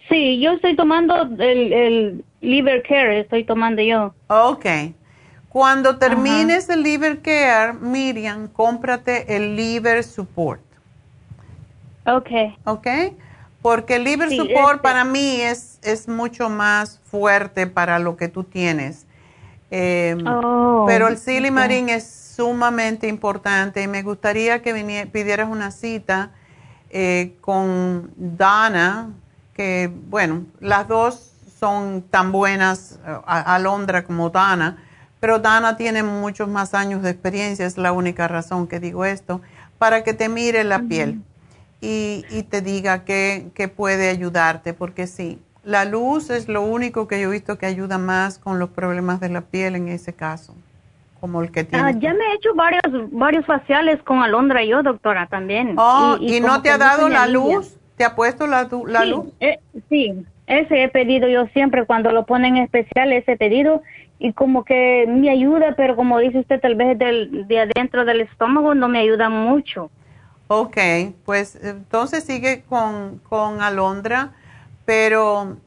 Sí, 0.08 0.40
yo 0.40 0.54
estoy 0.54 0.74
tomando 0.74 1.22
el, 1.38 1.72
el 1.72 2.24
liver 2.40 2.82
care, 2.82 3.20
estoy 3.20 3.44
tomando 3.44 3.80
yo. 3.80 4.12
Ok. 4.26 4.66
Cuando 5.50 5.98
termines 5.98 6.68
el 6.68 6.82
liver 6.82 7.22
care, 7.22 7.74
Miriam, 7.74 8.48
cómprate 8.48 9.36
el 9.36 9.54
liver 9.54 10.02
support. 10.02 10.62
Ok. 12.06 12.28
Ok. 12.64 12.88
Porque 13.62 13.96
el 13.96 14.04
liver 14.04 14.30
support 14.30 14.76
este 14.76 14.82
para 14.82 15.04
mí 15.04 15.40
es, 15.40 15.78
es 15.82 16.08
mucho 16.08 16.48
más 16.48 17.00
fuerte 17.10 17.66
para 17.66 17.98
lo 17.98 18.16
que 18.16 18.28
tú 18.28 18.44
tienes. 18.44 19.06
Em, 19.70 20.26
oh, 20.26 20.84
pero 20.86 21.08
el 21.08 21.18
silimarín 21.18 21.88
es 21.88 22.04
sumamente 22.36 23.06
importante 23.06 23.82
y 23.82 23.86
me 23.86 24.02
gustaría 24.02 24.62
que 24.62 25.08
pidieras 25.12 25.48
una 25.48 25.70
cita 25.70 26.32
eh, 26.90 27.36
con 27.40 28.10
Dana, 28.16 29.10
que, 29.54 29.92
bueno, 30.08 30.44
las 30.58 30.88
dos 30.88 31.30
son 31.58 32.02
tan 32.02 32.32
buenas, 32.32 32.98
eh, 33.06 33.16
Alondra 33.26 34.02
como 34.04 34.30
Dana, 34.30 34.82
pero 35.20 35.38
Dana 35.38 35.76
tiene 35.76 36.02
muchos 36.02 36.48
más 36.48 36.74
años 36.74 37.02
de 37.02 37.10
experiencia, 37.10 37.66
es 37.66 37.76
la 37.76 37.92
única 37.92 38.26
razón 38.26 38.66
que 38.66 38.80
digo 38.80 39.04
esto, 39.04 39.40
para 39.78 40.02
que 40.02 40.14
te 40.14 40.28
mire 40.28 40.64
la 40.64 40.80
piel 40.80 41.22
y, 41.80 42.24
y, 42.30 42.42
te 42.42 42.60
diga 42.60 43.04
que, 43.04 43.72
puede 43.74 44.10
ayudarte, 44.10 44.74
porque 44.74 45.06
sí, 45.06 45.38
la 45.64 45.84
luz 45.84 46.30
es 46.30 46.48
lo 46.48 46.62
único 46.62 47.08
que 47.08 47.20
yo 47.20 47.28
he 47.28 47.32
visto 47.32 47.58
que 47.58 47.66
ayuda 47.66 47.98
más 47.98 48.38
con 48.38 48.58
los 48.58 48.70
problemas 48.70 49.20
de 49.20 49.30
la 49.30 49.40
piel 49.42 49.76
en 49.76 49.88
ese 49.88 50.12
caso, 50.12 50.54
como 51.20 51.42
el 51.42 51.50
que 51.50 51.64
tiene. 51.64 51.84
Ah, 51.84 51.92
ya 51.92 52.12
me 52.12 52.24
he 52.24 52.34
hecho 52.34 52.54
varios, 52.54 53.10
varios 53.10 53.46
faciales 53.46 54.02
con 54.02 54.22
Alondra 54.22 54.62
y 54.62 54.68
yo, 54.68 54.82
doctora, 54.82 55.26
también. 55.26 55.74
Oh, 55.78 56.16
¿y, 56.20 56.40
no 56.40 56.60
te 56.60 56.70
ha 56.70 56.78
dado 56.78 57.08
la 57.08 57.26
luz? 57.26 57.76
¿Te 57.96 58.04
ha 58.04 58.14
puesto 58.14 58.46
la, 58.46 58.68
la 58.86 59.04
luz? 59.04 59.26
Eh, 59.40 59.58
sí, 59.88 60.14
ese 60.46 60.82
he 60.82 60.88
pedido 60.88 61.28
yo 61.28 61.46
siempre 61.48 61.86
cuando 61.86 62.10
lo 62.12 62.26
ponen 62.26 62.56
especial, 62.56 63.12
ese 63.12 63.36
pedido 63.36 63.82
y 64.18 64.34
como 64.34 64.64
que 64.64 65.06
me 65.08 65.30
ayuda, 65.30 65.74
pero 65.76 65.96
como 65.96 66.18
dice 66.18 66.40
usted, 66.40 66.60
tal 66.60 66.74
vez 66.74 66.98
del, 66.98 67.46
de 67.48 67.60
adentro 67.60 68.04
del 68.04 68.20
estómago 68.20 68.74
no 68.74 68.88
me 68.88 68.98
ayuda 68.98 69.30
mucho. 69.30 69.90
Ok, 70.52 70.78
pues 71.24 71.56
entonces 71.62 72.24
sigue 72.24 72.64
con, 72.68 73.18
con 73.20 73.62
Alondra, 73.62 74.32
pero 74.84 75.58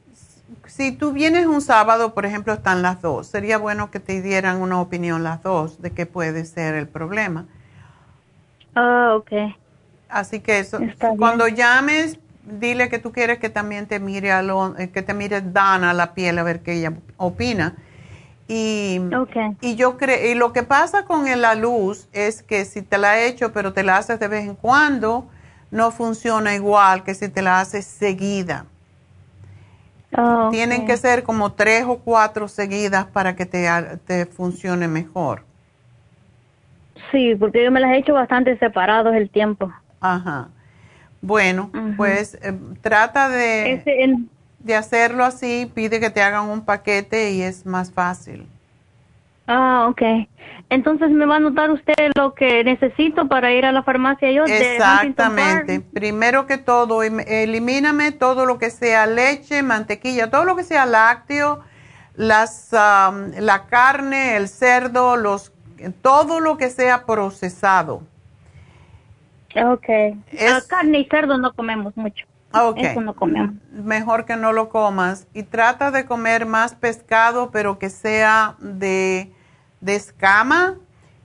si 0.66 0.92
tú 0.92 1.12
vienes 1.12 1.46
un 1.46 1.62
sábado, 1.62 2.12
por 2.12 2.26
ejemplo, 2.26 2.52
están 2.52 2.82
las 2.82 3.00
dos, 3.00 3.26
sería 3.26 3.56
bueno 3.56 3.90
que 3.90 3.98
te 3.98 4.20
dieran 4.20 4.60
una 4.60 4.78
opinión 4.82 5.24
las 5.24 5.42
dos 5.42 5.80
de 5.80 5.92
qué 5.92 6.04
puede 6.04 6.44
ser 6.44 6.74
el 6.74 6.86
problema. 6.86 7.46
Ah, 8.74 9.14
ok. 9.16 9.32
Así 10.10 10.40
que 10.40 10.58
eso, 10.58 10.80
cuando 11.18 11.48
llames, 11.48 12.18
dile 12.44 12.90
que 12.90 12.98
tú 12.98 13.10
quieres 13.10 13.38
que 13.38 13.48
también 13.48 13.86
te 13.86 13.98
mire 14.00 14.32
a 14.32 14.42
eh, 14.78 14.90
que 14.90 15.00
te 15.00 15.14
mire 15.14 15.40
Dana 15.40 15.94
la 15.94 16.12
piel 16.12 16.38
a 16.38 16.42
ver 16.42 16.60
qué 16.60 16.74
ella 16.74 16.92
opina. 17.16 17.74
Y, 18.46 19.00
y 19.60 19.76
yo 19.76 19.96
creo, 19.96 20.30
y 20.30 20.34
lo 20.34 20.52
que 20.52 20.62
pasa 20.62 21.04
con 21.06 21.24
la 21.40 21.54
luz 21.54 22.08
es 22.12 22.42
que 22.42 22.64
si 22.64 22.82
te 22.82 22.98
la 22.98 23.18
he 23.18 23.28
hecho, 23.28 23.52
pero 23.52 23.72
te 23.72 23.82
la 23.82 23.96
haces 23.96 24.20
de 24.20 24.28
vez 24.28 24.44
en 24.44 24.54
cuando, 24.54 25.26
no 25.70 25.90
funciona 25.90 26.54
igual 26.54 27.04
que 27.04 27.14
si 27.14 27.28
te 27.28 27.42
la 27.42 27.60
haces 27.60 27.86
seguida. 27.86 28.66
Oh, 30.16 30.48
Tienen 30.50 30.86
que 30.86 30.96
ser 30.96 31.24
como 31.24 31.52
tres 31.52 31.84
o 31.86 31.98
cuatro 31.98 32.46
seguidas 32.48 33.06
para 33.06 33.34
que 33.34 33.46
te, 33.46 33.68
te 34.06 34.26
funcione 34.26 34.86
mejor. 34.86 35.42
Sí, 37.10 37.34
porque 37.34 37.64
yo 37.64 37.70
me 37.70 37.80
las 37.80 37.92
he 37.92 37.98
hecho 37.98 38.14
bastante 38.14 38.56
separados 38.58 39.14
el 39.14 39.30
tiempo. 39.30 39.72
Ajá. 40.00 40.48
Bueno, 41.20 41.70
pues 41.96 42.34
eh, 42.42 42.52
trata 42.82 43.28
de, 43.30 43.82
de 44.64 44.74
hacerlo 44.74 45.24
así, 45.24 45.70
pide 45.72 46.00
que 46.00 46.10
te 46.10 46.22
hagan 46.22 46.48
un 46.48 46.64
paquete 46.64 47.30
y 47.32 47.42
es 47.42 47.64
más 47.64 47.92
fácil. 47.92 48.48
Ah, 49.46 49.86
ok. 49.88 50.02
Entonces 50.70 51.10
me 51.10 51.26
va 51.26 51.34
a 51.34 51.36
anotar 51.36 51.70
usted 51.70 52.12
lo 52.16 52.34
que 52.34 52.64
necesito 52.64 53.28
para 53.28 53.52
ir 53.52 53.66
a 53.66 53.72
la 53.72 53.82
farmacia 53.82 54.32
yo. 54.32 54.44
Exactamente. 54.44 55.80
Primero 55.80 56.46
que 56.46 56.56
todo, 56.56 57.02
em, 57.02 57.20
elimíname 57.20 58.10
todo 58.10 58.46
lo 58.46 58.58
que 58.58 58.70
sea 58.70 59.06
leche, 59.06 59.62
mantequilla, 59.62 60.30
todo 60.30 60.44
lo 60.44 60.56
que 60.56 60.64
sea 60.64 60.86
lácteo, 60.86 61.60
las, 62.16 62.72
la 62.72 63.66
carne, 63.68 64.36
el 64.36 64.48
cerdo, 64.48 65.16
los, 65.16 65.52
todo 66.00 66.40
lo 66.40 66.56
que 66.56 66.70
sea 66.70 67.04
procesado 67.04 68.02
Ok. 69.56 69.88
Ah, 70.40 70.60
carne 70.68 71.00
y 71.00 71.04
cerdo 71.04 71.38
no 71.38 71.52
comemos 71.52 71.96
mucho. 71.96 72.26
Ok. 72.54 72.78
Eso 72.78 73.00
no 73.00 73.14
comemos. 73.14 73.54
Mejor 73.72 74.24
que 74.24 74.36
no 74.36 74.52
lo 74.52 74.68
comas. 74.68 75.26
Y 75.34 75.42
trata 75.42 75.90
de 75.90 76.06
comer 76.06 76.46
más 76.46 76.74
pescado, 76.74 77.50
pero 77.50 77.78
que 77.78 77.90
sea 77.90 78.56
de, 78.60 79.32
escama 79.84 80.76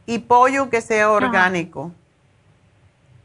y 0.05 0.19
pollo 0.19 0.69
que 0.69 0.81
sea 0.81 1.11
orgánico. 1.11 1.91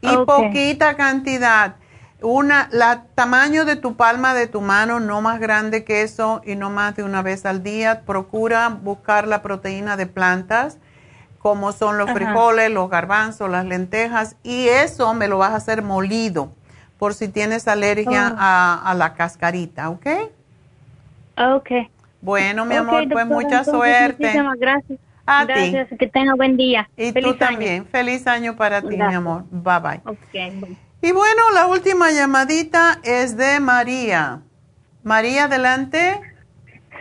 Y 0.01 0.15
poquita 0.25 0.95
cantidad. 0.95 1.75
Una, 2.21 2.69
la 2.71 3.03
tamaño 3.15 3.65
de 3.65 3.75
tu 3.75 3.95
palma 3.95 4.33
de 4.33 4.47
tu 4.47 4.61
mano, 4.61 4.99
no 4.99 5.21
más 5.21 5.39
grande 5.39 5.83
que 5.83 6.01
eso 6.01 6.41
y 6.45 6.55
no 6.55 6.69
más 6.69 6.95
de 6.95 7.03
una 7.03 7.21
vez 7.21 7.45
al 7.45 7.63
día. 7.63 8.01
Procura 8.05 8.69
buscar 8.69 9.27
la 9.27 9.41
proteína 9.41 9.97
de 9.97 10.05
plantas 10.05 10.77
como 11.39 11.73
son 11.73 11.99
los 11.99 12.09
frijoles, 12.09 12.71
los 12.71 12.89
garbanzos, 12.89 13.51
las 13.51 13.65
lentejas, 13.65 14.35
y 14.41 14.67
eso 14.67 15.13
me 15.13 15.27
lo 15.27 15.37
vas 15.37 15.51
a 15.51 15.57
hacer 15.57 15.83
molido 15.83 16.49
por 17.05 17.13
si 17.13 17.27
tienes 17.27 17.67
alergia 17.67 18.33
oh. 18.33 18.37
a, 18.39 18.95
la 18.97 19.13
cascarita, 19.13 19.91
¿ok? 19.91 20.07
Ok. 21.37 21.69
Bueno, 22.19 22.65
mi 22.65 22.73
amor, 22.73 23.07
pues 23.07 23.27
mucha 23.27 23.63
suerte. 23.63 24.23
Muchísimas 24.23 24.57
gracias. 24.57 24.99
A 25.27 25.45
gracias, 25.45 25.87
que 25.99 26.07
tenga 26.07 26.33
buen 26.33 26.57
día. 26.57 26.89
Y 26.97 27.13
tú 27.13 27.35
también. 27.35 27.85
Feliz 27.85 28.25
año 28.25 28.55
para 28.55 28.81
ti, 28.81 28.97
mi 28.97 29.13
amor. 29.13 29.43
Bye 29.51 29.79
bye. 29.81 30.01
Okay. 30.03 30.79
Y 31.03 31.11
bueno, 31.11 31.43
la 31.53 31.67
última 31.67 32.09
llamadita 32.09 32.99
es 33.03 33.37
de 33.37 33.59
María. 33.59 34.41
María, 35.03 35.43
adelante. 35.43 36.19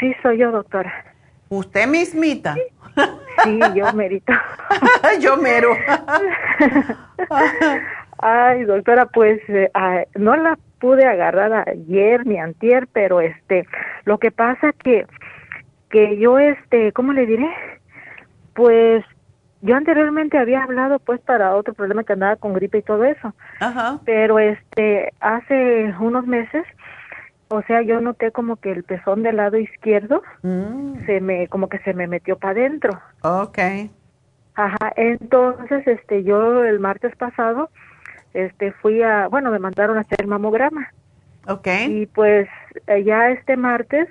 Sí, 0.01 0.13
soy 0.23 0.37
yo, 0.37 0.53
doctora. 0.53 0.93
Usted 1.49 1.89
mismita. 1.89 2.57
Sí, 3.43 3.59
yo 3.75 3.91
merito. 3.95 4.35
yo 5.23 5.39
mero. 5.39 5.75
Ay, 8.19 8.65
doctora, 8.65 9.07
pues 9.07 9.41
eh, 9.49 9.71
no 10.17 10.37
la 10.37 10.59
pude 10.81 11.07
agarrar 11.07 11.69
ayer 11.69 12.27
ni 12.27 12.39
antier, 12.39 12.87
pero 12.93 13.21
este, 13.21 13.67
lo 14.05 14.19
que 14.19 14.31
pasa 14.31 14.73
que 14.73 15.07
que 15.91 16.19
yo 16.19 16.39
este, 16.41 16.91
¿cómo 16.93 17.13
le 17.13 17.25
diré? 17.25 17.49
Pues 18.55 19.05
yo 19.63 19.77
anteriormente 19.77 20.37
había 20.39 20.65
hablado 20.65 20.99
pues 20.99 21.21
para 21.21 21.55
otro 21.55 21.73
problema 21.73 22.03
que 22.05 22.13
andaba 22.15 22.35
con 22.37 22.53
gripe 22.53 22.79
y 22.79 22.83
todo 22.83 23.05
eso. 23.05 23.33
Ajá. 23.61 24.01
Pero 24.05 24.39
este, 24.41 25.13
hace 25.21 25.95
unos 26.01 26.27
meses 26.27 26.65
O 27.49 27.63
sea, 27.63 27.83
yo 27.83 28.01
noté 28.01 28.33
como 28.33 28.57
que 28.57 28.73
el 28.73 28.83
pezón 28.83 29.23
del 29.23 29.37
lado 29.37 29.57
izquierdo 29.57 30.23
Mm. 30.43 31.07
se 31.07 31.21
me, 31.21 31.47
como 31.49 31.69
que 31.69 31.79
se 31.81 31.95
me 31.95 32.07
metió 32.09 32.37
para 32.39 32.53
adentro. 32.53 33.01
Okay. 33.23 33.91
Ajá, 34.57 34.93
entonces, 34.97 35.87
este, 35.87 36.25
yo 36.25 36.65
el 36.65 36.81
martes 36.81 37.15
pasado, 37.17 37.71
este, 38.35 38.73
fui 38.73 39.03
a, 39.03 39.29
bueno, 39.29 39.51
me 39.51 39.59
mandaron 39.59 39.97
a 39.97 40.03
hacer 40.03 40.27
mamograma. 40.27 40.89
Okay. 41.47 42.03
Y 42.03 42.07
pues 42.07 42.49
eh, 42.87 43.05
ya 43.05 43.31
este 43.31 43.57
martes, 43.57 44.09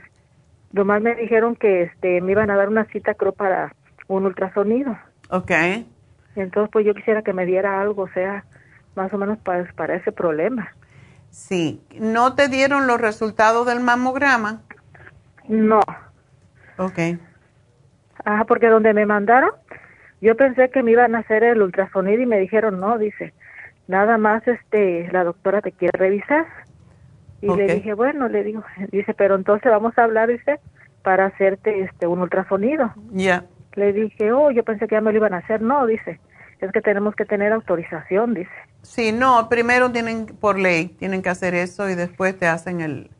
nomás 0.72 1.02
me 1.02 1.16
dijeron 1.16 1.56
que, 1.56 1.84
este, 1.84 2.22
me 2.22 2.32
iban 2.32 2.50
a 2.50 2.56
dar 2.56 2.70
una 2.70 2.86
cita, 2.86 3.14
creo, 3.14 3.34
para 3.34 3.74
un 4.08 4.26
ultrasonido. 4.26 4.98
Okay. 5.30 5.88
Entonces, 6.36 6.70
pues 6.72 6.86
yo 6.86 6.94
quisiera 6.94 7.22
que 7.22 7.34
me 7.34 7.46
diera 7.46 7.82
algo, 7.82 8.04
o 8.04 8.10
sea, 8.10 8.46
más 8.96 9.14
o 9.14 9.18
menos 9.18 9.38
para, 9.40 9.66
para 9.74 9.96
ese 9.96 10.12
problema. 10.12 10.72
Sí. 11.30 11.82
¿No 12.00 12.36
te 12.36 12.48
dieron 12.48 12.88
los 12.88 13.02
resultados 13.02 13.66
del 13.68 13.80
mamograma? 13.80 14.62
No. 15.48 15.82
Okay. 16.78 17.20
Ajá, 18.24 18.46
porque 18.46 18.68
donde 18.68 18.94
me 18.94 19.06
mandaron, 19.06 19.52
yo 20.22 20.38
pensé 20.38 20.70
que 20.70 20.84
me 20.84 20.92
iban 20.92 21.16
a 21.16 21.20
hacer 21.20 21.44
el 21.44 21.62
ultrasonido 21.62 22.22
y 22.22 22.26
me 22.26 22.40
dijeron, 22.40 22.80
no, 22.80 22.98
dice, 22.98 23.34
nada 23.88 24.18
más, 24.18 24.48
este, 24.48 25.10
la 25.12 25.24
doctora 25.24 25.62
te 25.62 25.72
quiere 25.72 25.98
revisar. 25.98 26.46
Y 27.42 27.54
le 27.54 27.76
dije, 27.76 27.94
bueno, 27.94 28.30
le 28.30 28.44
digo, 28.44 28.64
dice, 28.92 29.14
pero 29.14 29.36
entonces 29.36 29.72
vamos 29.72 29.98
a 29.98 30.04
hablar, 30.04 30.30
dice, 30.30 30.60
para 31.02 31.26
hacerte, 31.26 31.82
este, 31.82 32.08
un 32.08 32.20
ultrasonido. 32.20 32.94
Ya. 33.12 33.46
Le 33.76 33.92
dije, 33.92 34.32
oh, 34.32 34.52
yo 34.52 34.64
pensé 34.64 34.88
que 34.88 34.96
ya 34.96 35.02
me 35.02 35.12
lo 35.12 35.18
iban 35.18 35.34
a 35.34 35.38
hacer. 35.38 35.62
No, 35.62 35.86
dice, 35.86 36.20
es 36.60 36.72
que 36.72 36.82
tenemos 36.82 37.16
que 37.16 37.26
tener 37.26 37.52
autorización, 37.52 38.34
dice. 38.34 38.52
Sí, 38.82 39.12
no, 39.12 39.50
primero 39.50 39.92
tienen, 39.92 40.26
por 40.26 40.58
ley, 40.58 40.88
tienen 40.88 41.22
que 41.22 41.30
hacer 41.30 41.54
eso 41.54 41.90
y 41.90 41.96
después 41.96 42.38
te 42.38 42.48
hacen 42.48 42.82
el, 42.82 43.12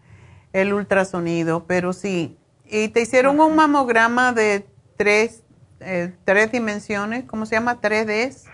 el 0.54 0.74
ultrasonido, 0.74 1.66
pero 1.68 1.94
sí. 1.94 2.38
¿Y 2.66 2.90
te 2.90 3.02
hicieron 3.02 3.40
un 3.40 3.56
mamograma 3.56 4.32
de 4.32 4.66
tres, 4.96 5.44
eh, 5.82 6.14
tres 6.24 6.52
dimensiones? 6.52 7.26
¿Cómo 7.26 7.46
se 7.46 7.56
llama? 7.56 7.82
¿3D? 7.82 8.50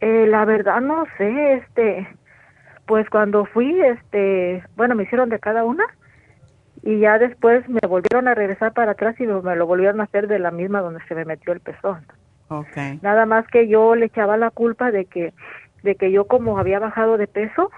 Eh, 0.00 0.26
la 0.26 0.44
verdad 0.44 0.80
no 0.80 1.04
sé, 1.16 1.54
este, 1.54 2.06
pues 2.86 3.08
cuando 3.10 3.46
fui, 3.46 3.80
este, 3.80 4.62
bueno, 4.76 4.94
me 4.94 5.04
hicieron 5.04 5.28
de 5.28 5.38
cada 5.38 5.64
una 5.64 5.84
y 6.82 7.00
ya 7.00 7.18
después 7.18 7.68
me 7.68 7.80
volvieron 7.88 8.28
a 8.28 8.34
regresar 8.34 8.72
para 8.74 8.92
atrás 8.92 9.16
y 9.18 9.26
me 9.26 9.56
lo 9.56 9.66
volvieron 9.66 10.00
a 10.00 10.04
hacer 10.04 10.28
de 10.28 10.38
la 10.38 10.50
misma 10.50 10.80
donde 10.82 11.00
se 11.08 11.14
me 11.14 11.24
metió 11.24 11.52
el 11.52 11.60
pezón. 11.60 12.04
Okay. 12.48 12.98
Nada 13.02 13.26
más 13.26 13.46
que 13.48 13.66
yo 13.68 13.94
le 13.96 14.06
echaba 14.06 14.36
la 14.36 14.50
culpa 14.50 14.90
de 14.90 15.06
que, 15.06 15.32
de 15.82 15.94
que 15.96 16.12
yo 16.12 16.26
como 16.26 16.58
había 16.58 16.78
bajado 16.78 17.16
de 17.16 17.26
peso 17.26 17.70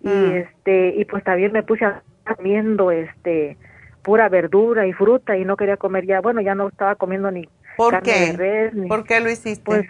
y 0.00 0.08
Mm. 0.08 0.36
este, 0.36 0.94
y 0.96 1.04
pues 1.04 1.24
también 1.24 1.52
me 1.52 1.62
puse 1.64 1.84
a 1.84 2.02
comiendo, 2.36 2.90
este, 2.90 3.56
pura 4.02 4.28
verdura 4.28 4.86
y 4.86 4.92
fruta 4.92 5.36
y 5.36 5.44
no 5.44 5.56
quería 5.56 5.76
comer 5.76 6.06
ya, 6.06 6.20
bueno, 6.20 6.40
ya 6.40 6.54
no 6.54 6.68
estaba 6.68 6.94
comiendo 6.94 7.30
ni 7.30 7.48
¿Por 7.76 7.92
carne 7.92 8.12
qué? 8.12 8.26
de 8.26 8.32
res, 8.32 8.74
ni- 8.74 8.88
¿Por 8.88 9.04
qué 9.04 9.20
lo 9.20 9.30
hiciste? 9.30 9.64
pues 9.64 9.86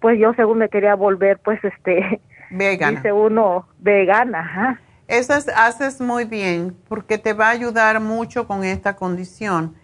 pues 0.00 0.18
yo 0.18 0.32
según 0.34 0.58
me 0.58 0.68
quería 0.68 0.94
volver 0.94 1.38
pues 1.38 1.62
este 1.64 2.20
Vegana. 2.50 2.96
dice 2.96 3.12
uno 3.12 3.66
vegana 3.78 4.40
ajá 4.40 4.80
Esas 5.06 5.48
haces 5.48 6.00
muy 6.00 6.24
bien 6.24 6.76
porque 6.88 7.18
te 7.18 7.32
va 7.32 7.46
a 7.48 7.50
ayudar 7.50 8.00
mucho 8.00 8.46
con 8.46 8.64
esta 8.64 8.96
condición. 8.96 9.74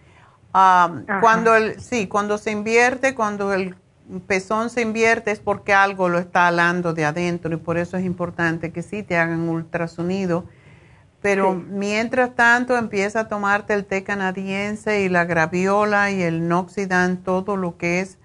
Ajá. 0.53 1.19
cuando 1.21 1.55
el, 1.55 1.79
sí, 1.79 2.07
cuando 2.07 2.37
se 2.37 2.51
invierte, 2.51 3.13
cuando 3.13 3.53
el 3.53 3.75
pezón 4.25 4.69
se 4.69 4.81
invierte 4.81 5.31
es 5.31 5.39
porque 5.39 5.73
algo 5.73 6.09
lo 6.09 6.17
está 6.17 6.47
alando 6.47 6.93
de 6.93 7.05
adentro 7.05 7.53
y 7.53 7.57
por 7.57 7.77
eso 7.77 7.97
es 7.97 8.05
importante 8.05 8.71
que 8.71 8.81
sí 8.81 9.03
te 9.03 9.17
hagan 9.17 9.47
ultrasonido. 9.49 10.45
Pero 11.21 11.53
Sí. 11.53 11.65
mientras 11.71 12.33
tanto 12.35 12.77
empieza 12.77 13.21
a 13.21 13.27
tomarte 13.27 13.73
el 13.73 13.85
té 13.85 14.03
canadiense 14.03 15.01
y 15.01 15.09
la 15.09 15.25
graviola 15.25 16.09
y 16.11 16.21
el 16.23 16.47
noxidan, 16.47 17.17
todo 17.17 17.57
lo 17.57 17.77
que 17.77 17.99
es 17.99 18.17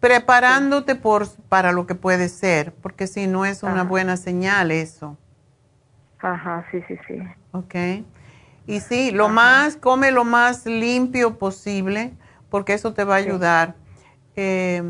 preparándote 0.00 0.94
por, 0.96 1.28
para 1.48 1.72
lo 1.72 1.86
que 1.86 1.94
puede 1.94 2.28
ser, 2.28 2.74
porque 2.74 3.06
si 3.06 3.26
no 3.26 3.44
es 3.46 3.62
una 3.62 3.82
Ajá. 3.82 3.84
buena 3.84 4.16
señal 4.16 4.70
eso. 4.70 5.16
ajá 6.18 6.64
sí 6.70 6.82
sí 6.88 6.96
sí 7.06 7.18
Ok. 7.52 7.74
Y 8.66 8.80
sí, 8.80 9.10
lo 9.12 9.28
más, 9.28 9.76
come 9.76 10.10
lo 10.12 10.24
más 10.24 10.66
limpio 10.66 11.38
posible, 11.38 12.14
porque 12.50 12.74
eso 12.74 12.92
te 12.92 13.04
va 13.04 13.14
a 13.14 13.18
ayudar. 13.18 13.76
Eh, 14.36 14.82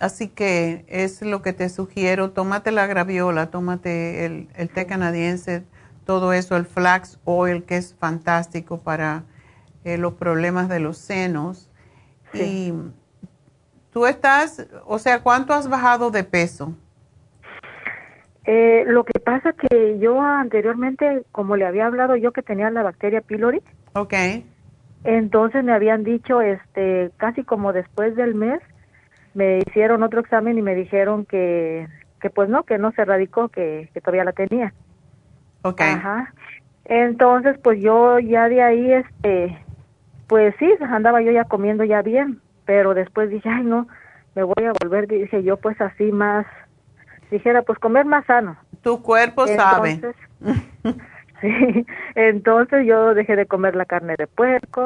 así 0.00 0.28
que 0.28 0.84
es 0.88 1.22
lo 1.22 1.42
que 1.42 1.52
te 1.52 1.68
sugiero. 1.68 2.32
Tómate 2.32 2.72
la 2.72 2.86
graviola, 2.86 3.50
tómate 3.50 4.26
el, 4.26 4.48
el 4.56 4.70
té 4.70 4.86
canadiense, 4.86 5.64
todo 6.04 6.32
eso, 6.32 6.56
el 6.56 6.66
flax 6.66 7.20
oil, 7.24 7.64
que 7.64 7.76
es 7.76 7.94
fantástico 7.94 8.80
para 8.82 9.24
eh, 9.84 9.96
los 9.98 10.14
problemas 10.14 10.68
de 10.68 10.80
los 10.80 10.98
senos. 10.98 11.70
Y 12.32 12.72
tú 13.92 14.06
estás, 14.06 14.66
o 14.86 14.98
sea, 14.98 15.22
¿cuánto 15.22 15.52
has 15.52 15.68
bajado 15.68 16.10
de 16.10 16.24
peso? 16.24 16.74
eh, 18.44 18.84
lo 18.86 19.04
que 19.04 19.20
pasa 19.20 19.52
que 19.52 19.98
yo 19.98 20.20
anteriormente 20.20 21.22
como 21.30 21.56
le 21.56 21.66
había 21.66 21.86
hablado 21.86 22.16
yo 22.16 22.32
que 22.32 22.42
tenía 22.42 22.70
la 22.70 22.82
bacteria 22.82 23.20
pylori 23.20 23.60
Ok. 23.92 24.14
entonces 25.04 25.62
me 25.62 25.72
habían 25.72 26.04
dicho 26.04 26.40
este 26.40 27.10
casi 27.18 27.44
como 27.44 27.72
después 27.72 28.16
del 28.16 28.34
mes 28.34 28.60
me 29.34 29.58
hicieron 29.58 30.02
otro 30.02 30.20
examen 30.20 30.58
y 30.58 30.62
me 30.62 30.74
dijeron 30.74 31.26
que 31.26 31.86
que 32.20 32.30
pues 32.30 32.48
no 32.48 32.64
que 32.64 32.78
no 32.78 32.92
se 32.92 33.04
radicó 33.04 33.48
que, 33.50 33.90
que 33.92 34.00
todavía 34.00 34.24
la 34.24 34.32
tenía 34.32 34.72
Ok. 35.62 35.82
Ajá. 35.82 36.32
Entonces, 36.86 37.58
pues 37.62 37.80
yo 37.82 38.18
ya 38.18 38.48
de 38.48 38.62
ahí, 38.62 38.92
este, 38.94 39.58
pues 40.26 40.54
sí, 40.58 40.72
andaba 40.80 41.20
yo 41.20 41.30
ya 41.32 41.44
comiendo 41.44 41.84
ya 41.84 42.00
bien, 42.00 42.40
pero 42.70 42.94
después 42.94 43.30
dije, 43.30 43.48
ay 43.48 43.64
no, 43.64 43.88
me 44.36 44.44
voy 44.44 44.64
a 44.64 44.70
volver, 44.80 45.08
dije 45.08 45.42
yo 45.42 45.56
pues 45.56 45.80
así 45.80 46.12
más, 46.12 46.46
dijera 47.28 47.62
pues 47.62 47.80
comer 47.80 48.04
más 48.04 48.24
sano. 48.26 48.56
Tu 48.80 49.02
cuerpo 49.02 49.44
sabe. 49.48 49.90
Entonces, 49.90 50.22
sí, 51.40 51.84
entonces 52.14 52.86
yo 52.86 53.12
dejé 53.14 53.34
de 53.34 53.46
comer 53.46 53.74
la 53.74 53.86
carne 53.86 54.14
de 54.16 54.28
puerco, 54.28 54.84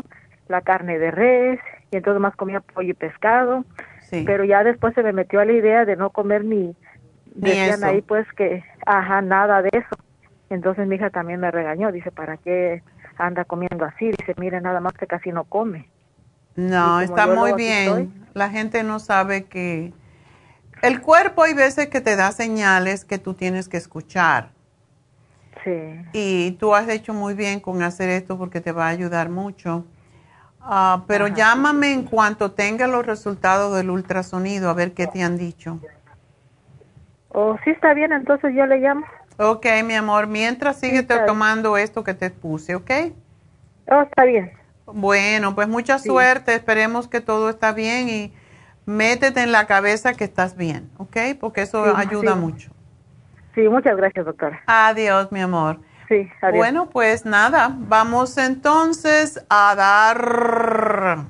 la 0.49 0.63
carne 0.63 0.99
de 0.99 1.11
res, 1.11 1.61
y 1.91 1.99
entonces 1.99 2.23
más 2.23 2.35
comía 2.37 2.61
pollo 2.61 2.89
y 2.89 2.95
pescado, 2.95 3.67
Sí. 4.01 4.23
pero 4.27 4.45
ya 4.45 4.65
después 4.65 4.95
se 4.95 5.03
me 5.03 5.13
metió 5.13 5.41
a 5.41 5.45
la 5.45 5.53
idea 5.53 5.85
de 5.85 5.97
no 5.97 6.09
comer 6.09 6.43
ni, 6.43 6.75
Ni 7.35 7.51
decían 7.51 7.81
eso. 7.81 7.87
ahí 7.87 8.01
pues 8.01 8.27
que, 8.33 8.65
ajá, 8.87 9.21
nada 9.21 9.61
de 9.61 9.69
eso. 9.73 9.95
Entonces 10.49 10.89
mi 10.89 10.95
hija 10.97 11.11
también 11.11 11.39
me 11.39 11.51
regañó, 11.51 11.93
dice, 11.93 12.11
¿para 12.11 12.39
qué 12.39 12.83
anda 13.19 13.45
comiendo 13.45 13.85
así? 13.85 14.07
Dice, 14.11 14.33
mire, 14.39 14.63
nada 14.63 14.81
más 14.81 14.95
que 14.95 15.07
casi 15.07 15.33
no 15.33 15.45
come. 15.45 15.87
No, 16.57 17.01
está 17.01 17.27
muy 17.27 17.53
bien. 17.55 17.89
estoy. 17.89 18.13
La 18.35 18.51
gente 18.51 18.83
no 18.83 18.99
sabe 18.99 19.45
que 19.45 19.93
el 20.83 21.01
cuerpo 21.01 21.43
hay 21.43 21.55
veces 21.55 21.89
que 21.89 22.01
te 22.01 22.17
da 22.17 22.33
señales 22.33 23.05
que 23.05 23.19
tú 23.19 23.35
tienes 23.35 23.69
que 23.69 23.77
escuchar. 23.77 24.51
Sí. 25.63 25.97
Y 26.13 26.53
tú 26.53 26.75
has 26.75 26.89
hecho 26.89 27.15
muy 27.15 27.35
bien 27.35 27.61
con 27.61 27.83
hacer 27.83 28.11
esto 28.11 28.37
porque 28.37 28.61
te 28.61 28.73
va 28.73 28.87
a 28.87 28.91
ayudar 28.91 29.31
mucho. 29.31 29.85
Ah, 30.61 31.05
pero 31.07 31.29
llámame 31.29 31.93
en 31.93 32.05
cuanto 32.05 32.53
tenga 32.53 32.87
los 32.87 33.05
resultados 33.05 33.75
del 33.77 33.91
ultrasonido 33.91 34.71
a 34.71 34.75
ver 34.75 34.93
qué 34.93 35.07
te 35.07 35.23
han 35.23 35.37
dicho. 35.37 35.79
O 37.29 37.57
sí 37.65 37.71
está 37.71 37.95
bien, 37.95 38.13
entonces 38.13 38.55
yo 38.55 38.65
le 38.67 38.79
llamo. 38.79 39.05
Ok, 39.39 39.67
mi 39.85 39.95
amor, 39.95 40.27
mientras 40.27 40.79
sigue 40.79 41.01
está 41.01 41.17
bien. 41.17 41.27
tomando 41.27 41.77
esto 41.77 42.05
que 42.05 42.15
te 42.15 42.31
puse, 42.31 42.75
¿ok? 42.77 42.91
Oh, 43.91 44.03
está 44.03 44.25
bien. 44.25 44.53
Bueno, 44.87 45.55
pues 45.55 45.69
mucha 45.69 45.99
Sí. 45.99 46.09
suerte, 46.09 46.55
esperemos 46.55 47.09
que 47.09 47.21
todo 47.21 47.49
está 47.51 47.73
bien 47.73 48.09
y 48.09 48.35
métete 48.87 49.41
en 49.43 49.53
la 49.53 49.67
cabeza 49.67 50.15
que 50.15 50.25
estás 50.25 50.57
bien, 50.57 50.91
¿ok? 50.99 51.17
Porque 51.41 51.63
eso 51.63 51.85
Sí, 51.85 51.93
ayuda 51.97 52.35
sí. 52.35 52.39
mucho. 52.39 52.71
Sí, 53.55 53.63
muchas 53.63 53.97
gracias, 53.97 54.27
doctora. 54.27 54.63
Adiós, 54.67 55.31
mi 55.33 55.41
amor. 55.41 55.81
Sí, 56.09 56.29
adiós. 56.43 56.57
Bueno, 56.59 56.91
pues 56.91 57.25
nada, 57.25 57.71
vamos 57.73 58.37
entonces 58.37 59.41
a 59.49 59.75
dar 59.75 61.27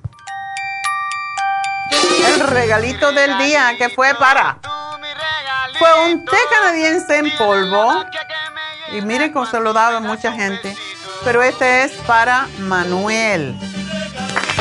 el 2.26 2.40
regalito 2.48 3.12
del 3.12 3.38
día 3.38 3.74
que 3.78 3.88
fue 3.90 4.14
para. 4.18 4.58
Fue 5.78 6.12
un 6.12 6.24
té 6.24 6.36
canadiense 6.50 7.18
en 7.18 7.30
polvo. 7.36 8.04
Y 8.92 9.00
miren 9.02 9.32
cómo 9.32 9.46
se 9.46 9.60
lo 9.60 9.72
daba 9.72 10.00
mucha 10.00 10.32
gente. 10.32 10.76
Pero 11.24 11.42
este 11.42 11.84
es 11.84 11.92
para 12.06 12.46
Manuel. 12.60 13.56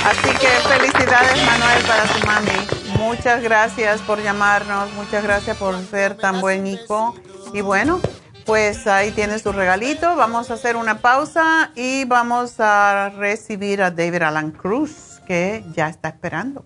Así 0.06 0.30
que 0.40 0.48
felicidades 0.48 1.46
Manuel 1.46 1.84
para 1.86 2.08
su 2.08 2.26
mami. 2.26 2.98
Muchas 2.98 3.44
gracias 3.44 4.02
por 4.02 4.22
llamarnos, 4.22 4.92
muchas 4.94 5.24
gracias 5.24 5.58
por 5.58 5.78
ser 5.86 6.16
tan 6.16 6.42
buen 6.42 6.66
hijo. 6.66 7.16
Y 7.54 7.62
bueno, 7.62 8.00
pues 8.46 8.88
ahí 8.88 9.12
tiene 9.12 9.40
su 9.40 9.52
regalito. 9.52 10.16
Vamos 10.16 10.52
a 10.52 10.56
hacer 10.56 10.76
una 10.76 11.00
pausa 11.00 11.72
y 11.76 12.06
vamos 12.06 12.56
a 12.60 13.12
recibir 13.18 13.82
a 13.82 13.92
David 13.92 14.24
Alan 14.24 14.52
Cruz, 14.52 15.22
que 15.28 15.64
ya 15.76 15.90
está 15.90 16.10
esperando. 16.10 16.66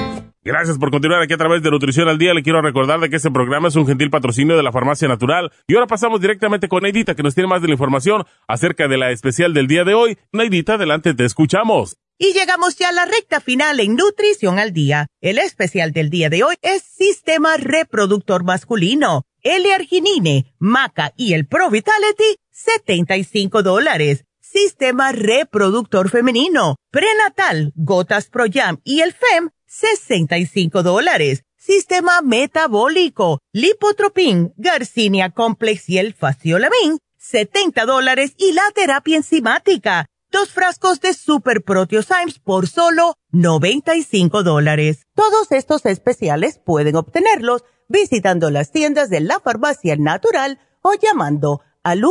Gracias 0.43 0.79
por 0.79 0.89
continuar 0.89 1.21
aquí 1.21 1.33
a 1.33 1.37
través 1.37 1.61
de 1.61 1.69
Nutrición 1.69 2.09
al 2.09 2.17
Día. 2.17 2.33
Le 2.33 2.41
quiero 2.41 2.63
recordar 2.63 2.99
de 2.99 3.11
que 3.11 3.17
este 3.17 3.29
programa 3.29 3.67
es 3.67 3.75
un 3.75 3.85
gentil 3.85 4.09
patrocinio 4.09 4.57
de 4.57 4.63
la 4.63 4.71
Farmacia 4.71 5.07
Natural. 5.07 5.51
Y 5.67 5.75
ahora 5.75 5.85
pasamos 5.85 6.19
directamente 6.19 6.67
con 6.67 6.81
Neidita, 6.81 7.13
que 7.13 7.21
nos 7.21 7.35
tiene 7.35 7.47
más 7.47 7.61
de 7.61 7.67
la 7.67 7.75
información 7.75 8.25
acerca 8.47 8.87
de 8.87 8.97
la 8.97 9.11
especial 9.11 9.53
del 9.53 9.67
día 9.67 9.83
de 9.83 9.93
hoy. 9.93 10.17
Neidita, 10.31 10.73
adelante, 10.73 11.13
te 11.13 11.25
escuchamos. 11.25 11.97
Y 12.17 12.33
llegamos 12.33 12.75
ya 12.75 12.89
a 12.89 12.91
la 12.91 13.05
recta 13.05 13.39
final 13.39 13.79
en 13.79 13.95
Nutrición 13.95 14.57
al 14.57 14.73
Día. 14.73 15.05
El 15.21 15.37
especial 15.37 15.91
del 15.91 16.09
día 16.09 16.31
de 16.31 16.43
hoy 16.43 16.55
es 16.63 16.81
Sistema 16.81 17.57
Reproductor 17.57 18.43
Masculino, 18.43 19.25
L-Arginine, 19.43 20.55
Maca 20.57 21.13
y 21.17 21.33
el 21.33 21.45
Pro 21.45 21.69
Vitality, 21.69 22.37
75 22.49 23.61
dólares. 23.61 24.25
Sistema 24.39 25.11
Reproductor 25.11 26.09
Femenino, 26.09 26.77
Prenatal, 26.89 27.71
Gotas 27.75 28.27
Pro 28.27 28.45
Jam 28.51 28.79
y 28.83 28.99
el 28.99 29.13
FEM, 29.13 29.51
65 29.71 30.83
dólares. 30.83 31.45
Sistema 31.55 32.21
metabólico, 32.21 33.39
lipotropin, 33.53 34.53
Garcinia 34.57 35.29
Complex 35.29 35.87
y 35.87 35.97
el 35.97 36.13
faciolamin, 36.13 36.97
70 37.17 37.85
dólares 37.85 38.33
y 38.37 38.51
la 38.51 38.63
terapia 38.75 39.15
enzimática. 39.15 40.07
Dos 40.29 40.51
frascos 40.51 40.99
de 40.99 41.13
Super 41.13 41.63
Proteosymes 41.63 42.39
por 42.39 42.67
solo 42.67 43.15
95 43.31 44.43
dólares. 44.43 45.03
Todos 45.15 45.53
estos 45.53 45.85
especiales 45.85 46.59
pueden 46.59 46.97
obtenerlos 46.97 47.63
visitando 47.87 48.49
las 48.49 48.71
tiendas 48.71 49.09
de 49.09 49.21
la 49.21 49.39
farmacia 49.39 49.95
natural 49.95 50.59
o 50.81 50.95
llamando 50.95 51.61
al 51.83 52.01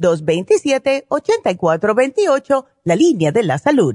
1-800-227-8428, 0.00 2.66
la 2.84 2.96
línea 2.96 3.30
de 3.30 3.44
la 3.44 3.58
salud 3.58 3.94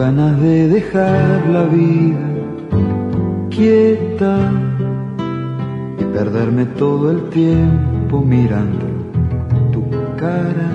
Ganas 0.00 0.40
de 0.40 0.66
dejar 0.66 1.46
la 1.48 1.64
vida 1.64 2.18
quieta 3.50 4.50
y 5.98 6.04
perderme 6.04 6.64
todo 6.64 7.10
el 7.10 7.28
tiempo 7.28 8.22
mirando 8.22 8.86
tu 9.70 9.84
cara. 10.16 10.70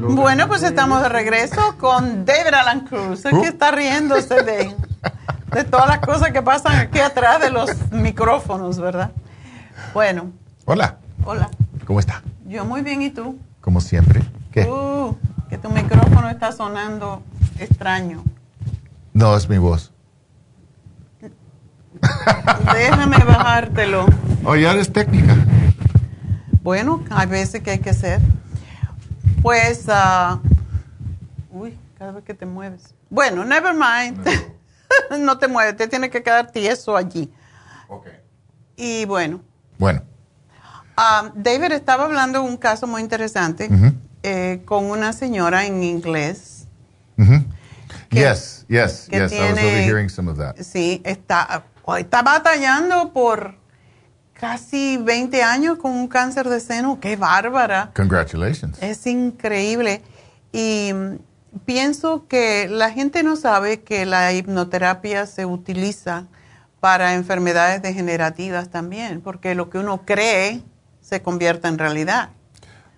Bueno, 0.00 0.48
pues 0.48 0.64
estamos 0.64 1.00
de 1.02 1.08
regreso 1.08 1.76
con 1.78 2.24
David 2.24 2.54
Alan 2.54 2.80
Cruz, 2.80 3.24
el 3.24 3.40
que 3.40 3.46
está 3.46 3.70
riéndose 3.70 4.42
de, 4.42 4.74
de 5.52 5.64
todas 5.64 5.86
las 5.86 6.00
cosas 6.00 6.32
que 6.32 6.42
pasan 6.42 6.74
aquí 6.74 6.98
atrás 6.98 7.40
de 7.40 7.50
los 7.50 7.70
micrófonos, 7.92 8.80
¿verdad? 8.80 9.12
Bueno. 9.92 10.32
Hola. 10.64 10.96
Hola. 11.24 11.50
¿Cómo 11.86 12.00
está? 12.00 12.20
Yo 12.48 12.64
muy 12.64 12.82
bien, 12.82 13.00
¿y 13.00 13.10
tú? 13.10 13.38
Como 13.60 13.80
siempre. 13.80 14.22
¿Qué? 14.50 14.64
Uh, 14.64 15.16
que 15.48 15.56
tu 15.56 15.70
micrófono 15.70 16.28
está 16.30 16.50
sonando 16.50 17.22
extraño. 17.58 18.22
No, 19.12 19.36
es 19.36 19.48
mi 19.48 19.58
voz. 19.58 19.92
Déjame 22.74 23.18
bajártelo. 23.18 24.06
Oye, 24.44 24.62
ya 24.62 24.72
eres 24.72 24.92
técnica. 24.92 25.36
Bueno, 26.62 27.04
hay 27.10 27.26
veces 27.26 27.62
que 27.62 27.72
hay 27.72 27.78
que 27.78 27.90
hacer. 27.90 28.20
Pues, 29.42 29.84
ah, 29.88 30.40
uy, 31.50 31.78
cada 31.98 32.12
vez 32.12 32.24
que 32.24 32.34
te 32.34 32.46
mueves. 32.46 32.94
Bueno, 33.10 33.44
never 33.44 33.74
mind. 33.74 34.26
no 35.18 35.38
te 35.38 35.48
mueves, 35.48 35.76
te 35.76 35.88
tiene 35.88 36.10
que 36.10 36.22
quedar 36.22 36.50
tieso 36.50 36.96
allí. 36.96 37.32
Ok. 37.88 38.06
Y 38.76 39.04
bueno. 39.04 39.40
Bueno. 39.78 40.02
ah, 40.96 41.30
David 41.34 41.72
estaba 41.72 42.04
hablando 42.04 42.42
de 42.42 42.48
un 42.48 42.56
caso 42.56 42.86
muy 42.86 43.02
interesante 43.02 43.68
eh, 44.22 44.62
con 44.64 44.86
una 44.86 45.12
señora 45.12 45.66
en 45.66 45.82
inglés. 45.82 46.53
Yes, 48.10 48.64
yes, 48.68 49.08
que 49.10 49.18
yes. 49.18 49.32
I 49.32 49.40
was 49.40 49.54
tiene- 49.54 49.68
overhearing 49.68 50.08
some 50.08 50.30
of 50.30 50.38
that. 50.38 50.56
Sí, 50.58 51.00
está, 51.04 51.64
está 51.98 52.22
batallando 52.22 53.12
por 53.12 53.56
casi 54.32 54.96
20 54.98 55.42
años 55.42 55.78
con 55.78 55.92
un 55.92 56.08
cáncer 56.08 56.48
de 56.48 56.60
seno. 56.60 56.98
¡Qué 57.00 57.16
bárbara! 57.16 57.92
Congratulations. 57.94 58.82
Es 58.82 59.06
increíble. 59.06 60.02
Y 60.52 60.92
mm, 60.92 61.18
pienso 61.64 62.26
que 62.28 62.68
la 62.68 62.90
gente 62.90 63.22
no 63.22 63.36
sabe 63.36 63.82
que 63.82 64.06
la 64.06 64.32
hipnoterapia 64.32 65.26
se 65.26 65.46
utiliza 65.46 66.26
para 66.80 67.14
enfermedades 67.14 67.80
degenerativas 67.80 68.68
también, 68.68 69.20
porque 69.22 69.54
lo 69.54 69.70
que 69.70 69.78
uno 69.78 70.04
cree 70.04 70.62
se 71.00 71.22
convierte 71.22 71.68
en 71.68 71.78
realidad. 71.78 72.30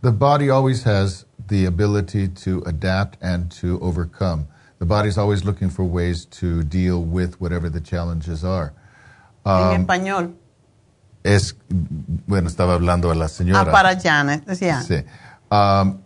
The 0.03 0.11
body 0.11 0.49
always 0.51 0.87
has 0.87 1.26
the 1.49 1.67
ability 1.67 2.29
to 2.45 2.63
adapt 2.67 3.17
and 3.23 3.51
to 3.61 3.79
overcome. 3.81 4.47
The 4.79 4.85
body's 4.87 5.17
always 5.19 5.45
looking 5.45 5.71
for 5.71 5.85
ways 5.85 6.27
to 6.41 6.63
deal 6.63 7.03
with 7.03 7.37
whatever 7.41 7.71
the 7.71 7.81
challenges 7.81 8.45
are. 8.45 8.73
en 9.45 9.53
Um, 9.53 9.81
español. 9.87 10.35
es, 11.23 11.57
bueno, 12.27 12.49
estaba 12.49 12.75
hablando 12.75 13.11
a 13.11 13.15
la 13.15 13.29
señora. 13.29 13.61
Ah, 13.63 13.71
para 13.73 13.99
Janet, 14.01 14.45
decía. 14.45 14.83
Sí. 14.83 15.05
Um, 15.51 15.99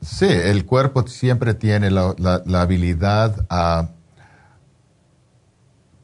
sí, 0.00 0.26
el 0.26 0.64
cuerpo 0.64 1.06
siempre 1.06 1.54
tiene 1.54 1.90
la, 1.90 2.14
la- 2.18 2.42
la 2.46 2.62
habilidad 2.62 3.44
a 3.50 3.88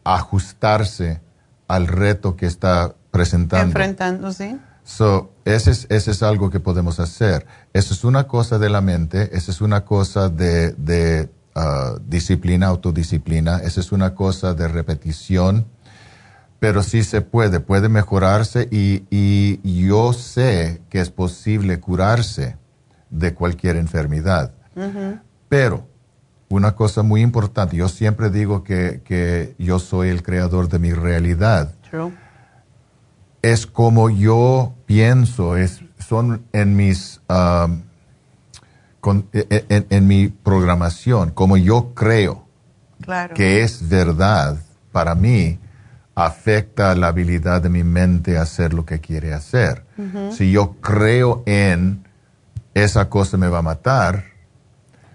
ajustarse 0.05 1.21
al 1.69 1.87
reto 1.87 2.37
que 2.37 2.47
está 2.47 2.95
presentando. 3.11 3.67
Enfrentando, 3.67 4.33
sí. 4.33 4.59
So, 4.91 5.31
ese 5.45 5.71
es, 5.71 5.87
ese 5.89 6.11
es 6.11 6.21
algo 6.25 6.51
que 6.51 6.59
podemos 6.59 6.99
hacer. 6.99 7.47
Eso 7.73 7.95
es 7.95 8.03
una 8.03 8.25
cosa 8.25 8.59
de 8.59 8.69
la 8.69 8.81
mente, 8.81 9.31
eso 9.37 9.53
es 9.53 9.61
una 9.61 9.85
cosa 9.85 10.29
de, 10.29 10.73
de 10.73 11.31
ah, 11.55 11.95
disciplina, 12.05 12.67
autodisciplina, 12.67 13.59
eso 13.59 13.81
es 13.81 13.93
una 13.93 14.17
cosa 14.17 14.53
de 14.53 14.67
repetición, 14.67 15.67
pero 16.59 16.83
sí 16.83 17.05
se 17.05 17.21
puede, 17.21 17.61
puede 17.61 17.89
mejorarse 17.89 18.67
y, 18.69 19.05
y 19.11 19.87
yo 19.87 20.13
sé 20.13 20.83
que 20.91 21.01
es 21.01 21.11
posible 21.11 21.79
curarse 21.79 22.57
de 23.11 23.33
cualquier 23.33 23.77
enfermedad. 23.77 24.53
Pero 25.49 25.87
una 26.49 26.75
cosa 26.75 27.05
muy 27.05 27.23
importante, 27.23 27.77
yo 27.77 27.89
siempre 27.89 28.29
digo 28.29 28.65
que, 28.65 29.03
que 29.05 29.55
yo 29.57 29.79
soy 29.79 30.09
el 30.09 30.25
creador 30.25 30.69
de 30.69 30.81
mi 30.81 30.93
realidad 30.93 31.75
True. 31.89 32.13
Es 33.43 33.67
como 33.67 34.11
yo 34.11 34.75
pienso, 34.87 35.57
es, 35.57 35.81
son 35.99 36.43
en 36.53 36.77
mis, 36.77 37.21
um, 37.29 37.83
con- 39.01 39.27
e- 39.33 39.47
e- 39.51 39.65
en, 39.69 39.87
en 39.91 40.07
mi 40.07 40.29
programación, 40.29 41.31
como 41.31 41.57
yo 41.57 41.95
creo 41.95 42.45
Claro. 43.03 43.35
que 43.35 43.63
es 43.63 43.89
verdad 43.89 44.59
para 44.93 45.15
mí, 45.15 45.59
afecta 46.15 46.95
la 46.95 47.09
habilidad 47.09 47.63
de 47.63 47.71
mi 47.71 47.83
mente 47.85 48.37
a 48.37 48.43
hacer 48.43 48.75
lo 48.75 48.85
que 48.85 49.01
quiere 49.01 49.33
hacer. 49.33 49.85
Si 50.37 50.51
yo 50.51 50.73
creo 50.81 51.43
en 51.47 52.07
esa 52.75 53.09
cosa 53.09 53.37
me 53.37 53.49
va 53.49 53.59
a 53.59 53.63
matar, 53.63 54.25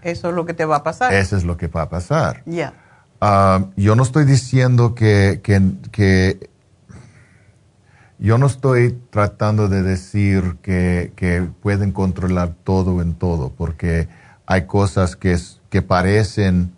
Eso 0.02 0.30
es 0.30 0.36
lo 0.36 0.46
que 0.46 0.54
te 0.54 0.66
va 0.66 0.78
a 0.78 0.84
pasar. 0.84 1.14
eso 1.14 1.36
es 1.38 1.44
lo 1.44 1.58
que 1.58 1.68
va 1.68 1.84
a 1.84 1.90
pasar. 1.90 2.42
Ya. 2.46 2.74
Ah, 3.22 3.66
yo 3.76 3.96
no 3.96 4.04
estoy 4.04 4.26
diciendo 4.26 4.94
que, 4.96 5.42
que, 5.44 5.62
que- 5.92 6.50
yo 8.26 8.40
no 8.40 8.48
estoy 8.48 9.00
tratando 9.12 9.68
de 9.68 9.84
decir 9.84 10.58
que, 10.64 11.14
que 11.16 11.48
pueden 11.62 11.92
controlar 11.92 12.56
todo 12.64 13.04
en 13.04 13.14
todo, 13.14 13.52
porque 13.52 14.08
hay 14.48 14.66
cosas 14.66 15.16
que 15.16 15.82
parecen 15.84 16.74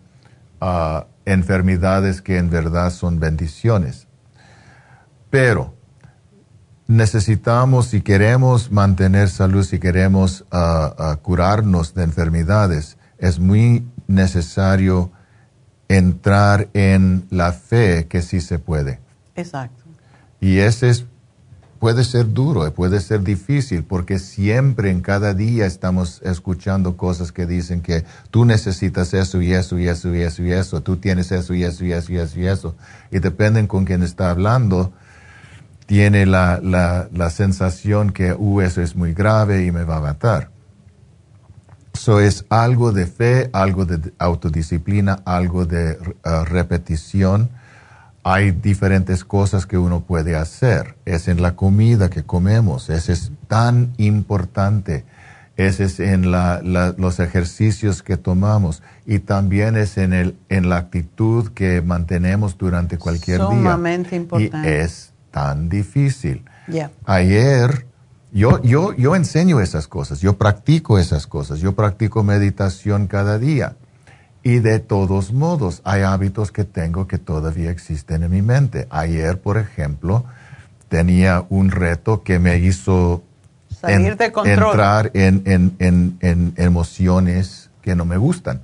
ah, 0.60 1.06
enfermedades 1.24 2.20
que 2.20 2.36
en 2.36 2.50
verdad 2.50 2.90
son 2.90 3.18
bendiciones. 3.18 4.08
Pero 5.30 5.74
necesitamos, 6.86 7.86
si 7.86 8.02
queremos 8.02 8.70
mantener 8.70 9.30
salud, 9.30 9.64
si 9.64 9.78
queremos 9.78 10.44
ah, 10.50 10.94
ah, 10.98 11.16
curarnos 11.22 11.94
de 11.94 12.04
enfermedades, 12.04 12.98
es 13.16 13.38
muy 13.38 13.86
necesario 14.06 15.12
entrar 15.88 16.68
en 16.74 17.26
la 17.30 17.52
fe 17.52 18.06
que 18.06 18.20
sí 18.20 18.42
se 18.42 18.58
puede. 18.58 19.00
Exacto. 19.34 19.84
Y 20.42 20.58
ese 20.58 20.90
es, 20.90 21.06
puede 21.78 22.04
ser 22.04 22.32
duro, 22.32 22.72
puede 22.72 23.00
ser 23.00 23.22
difícil, 23.22 23.84
porque 23.84 24.18
siempre 24.18 24.90
en 24.90 25.00
cada 25.00 25.34
día 25.34 25.66
estamos 25.66 26.20
escuchando 26.22 26.96
cosas 26.96 27.32
que 27.32 27.46
dicen 27.46 27.80
que 27.80 28.04
tú 28.30 28.44
necesitas 28.44 29.14
eso 29.14 29.40
y 29.40 29.52
eso 29.52 29.78
y 29.78 29.88
eso 29.88 30.14
y 30.14 30.20
eso 30.20 30.42
y 30.42 30.52
eso, 30.52 30.82
tú 30.82 30.96
tienes 30.96 31.30
eso 31.32 31.54
y 31.54 31.64
eso 31.64 31.84
y 31.84 31.92
eso 31.92 32.12
y 32.12 32.18
eso 32.18 32.40
y 32.40 32.46
eso. 32.46 32.74
Y 33.10 33.20
dependen 33.20 33.66
con 33.66 33.84
quien 33.84 34.02
está 34.02 34.30
hablando, 34.30 34.92
tiene 35.86 36.26
la, 36.26 36.60
la, 36.62 37.08
la 37.12 37.30
sensación 37.30 38.10
que, 38.10 38.32
uh, 38.32 38.60
eso 38.60 38.82
es 38.82 38.96
muy 38.96 39.14
grave 39.14 39.64
y 39.64 39.72
me 39.72 39.84
va 39.84 39.96
a 39.96 40.00
matar. 40.00 40.50
Eso 41.94 42.20
es 42.20 42.44
algo 42.48 42.92
de 42.92 43.06
fe, 43.06 43.50
algo 43.52 43.84
de 43.84 44.12
autodisciplina, 44.18 45.20
algo 45.24 45.64
de 45.64 45.98
uh, 46.24 46.44
repetición. 46.44 47.50
Hay 48.30 48.50
diferentes 48.50 49.24
cosas 49.24 49.64
que 49.64 49.78
uno 49.78 50.00
puede 50.00 50.36
hacer. 50.36 50.96
Es 51.06 51.28
en 51.28 51.40
la 51.40 51.56
comida 51.56 52.10
que 52.10 52.24
comemos. 52.24 52.90
Ese 52.90 53.12
es 53.14 53.32
tan 53.46 53.92
importante. 53.96 55.04
Ese 55.56 55.84
es 55.84 55.98
en 55.98 56.30
la, 56.30 56.60
la- 56.62 56.94
los 56.98 57.20
ejercicios 57.20 58.02
que 58.02 58.16
tomamos. 58.16 58.82
Y 59.06 59.20
también 59.20 59.76
es 59.76 59.96
en, 59.96 60.12
el, 60.12 60.36
en 60.50 60.68
la 60.68 60.76
actitud 60.76 61.48
que 61.52 61.80
mantenemos 61.80 62.58
durante 62.58 62.98
cualquier 62.98 63.38
día. 63.38 63.48
Sumamente 63.48 64.14
Y 64.14 64.18
importante. 64.18 64.80
es 64.82 65.12
tan 65.30 65.68
difícil. 65.68 66.44
Ya. 66.68 66.90
Ayer, 67.06 67.86
yo, 68.30 68.62
yo, 68.62 68.92
yo 68.94 69.16
enseño 69.16 69.60
esas 69.60 69.88
cosas, 69.88 70.20
yo 70.20 70.36
practico 70.36 70.98
esas 70.98 71.26
cosas, 71.26 71.60
yo 71.60 71.74
practico 71.74 72.22
meditación 72.22 73.06
cada 73.06 73.38
día. 73.38 73.74
Y 74.48 74.60
de 74.60 74.78
todos 74.78 75.30
modos, 75.34 75.82
hay 75.84 76.00
hábitos 76.02 76.52
que 76.52 76.64
tengo 76.64 77.06
que 77.06 77.18
todavía 77.18 77.70
existen 77.70 78.22
en 78.22 78.30
mi 78.30 78.40
mente. 78.40 78.86
Ayer, 78.88 79.38
por 79.38 79.58
ejemplo, 79.58 80.24
tenía 80.88 81.44
un 81.50 81.70
reto 81.70 82.22
que 82.22 82.38
me 82.38 82.56
hizo 82.56 83.22
Salir 83.78 84.16
de 84.16 84.32
control. 84.32 84.70
entrar 84.70 85.10
en, 85.12 85.42
en- 85.44 85.76
en- 85.80 86.16
en 86.22 86.54
emociones 86.56 87.68
que 87.82 87.94
no 87.94 88.06
me 88.06 88.16
gustan 88.16 88.62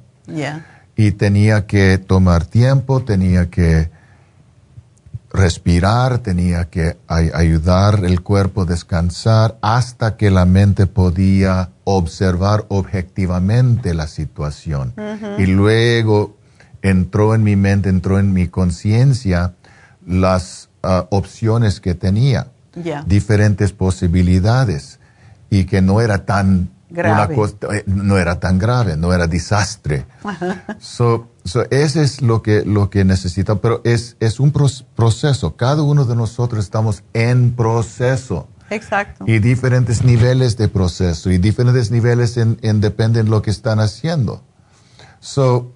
y 0.97 1.11
tenía 1.13 1.67
que 1.67 1.99
tomar 1.99 2.47
tiempo, 2.47 3.03
tenía 3.03 3.51
que 3.51 3.91
respirar, 5.35 6.19
tenía 6.21 6.71
que 6.71 6.97
ay- 7.09 7.31
ayudar 7.35 8.05
el 8.05 8.23
cuerpo 8.23 8.63
a 8.63 8.67
descansar 8.67 9.59
hasta 9.63 10.17
que 10.17 10.31
la 10.31 10.45
mente 10.47 10.87
podía 10.87 11.71
observar 11.83 12.65
objetivamente 12.69 13.95
la 13.95 14.07
situación. 14.07 14.95
Y 15.39 15.47
luego 15.47 16.37
entró 16.83 17.35
en 17.35 17.43
mi 17.43 17.57
mente, 17.57 17.89
entró 17.89 18.21
en 18.21 18.33
mi 18.33 18.47
conciencia 18.47 19.55
las 20.07 20.69
ah, 20.85 21.07
opciones 21.11 21.81
que 21.81 21.95
tenía, 21.95 22.47
diferentes 23.07 23.73
posibilidades. 23.73 25.01
Y 25.51 25.65
que 25.67 25.83
no 25.83 26.01
era 26.01 26.25
tan 26.25 26.71
una 27.13 27.27
cosa- 27.35 27.57
eh, 27.73 27.85
no 27.87 28.17
era 28.19 28.39
tan 28.41 28.59
grave, 28.59 28.97
no 28.97 29.13
era 29.13 29.27
desastre. 29.27 30.07
So, 30.81 31.29
so 31.45 31.63
ese 31.71 32.03
es 32.03 32.23
lo 32.23 32.43
que, 32.43 32.65
lo 32.65 32.89
que 32.91 33.05
necesita, 33.05 33.57
pero 33.57 33.81
es, 33.85 34.17
es 34.21 34.41
un 34.41 34.53
proceso. 34.53 35.57
Cada 35.57 35.83
uno 35.83 36.05
de 36.05 36.15
nosotros 36.17 36.65
estamos 36.65 37.03
en 37.13 37.53
proceso 37.53 38.49
Exacto. 38.71 39.25
y 39.27 39.39
diferentes 39.41 40.03
niveles 40.05 40.57
de 40.57 40.69
proceso 40.69 41.31
y 41.31 41.39
diferentes 41.39 41.91
niveles 41.91 42.37
en, 42.37 42.59
en 42.63 42.81
dependen 42.81 43.27
de 43.27 43.31
lo 43.31 43.43
que 43.43 43.51
están 43.51 43.79
haciendo. 43.81 44.43
So, 45.21 45.73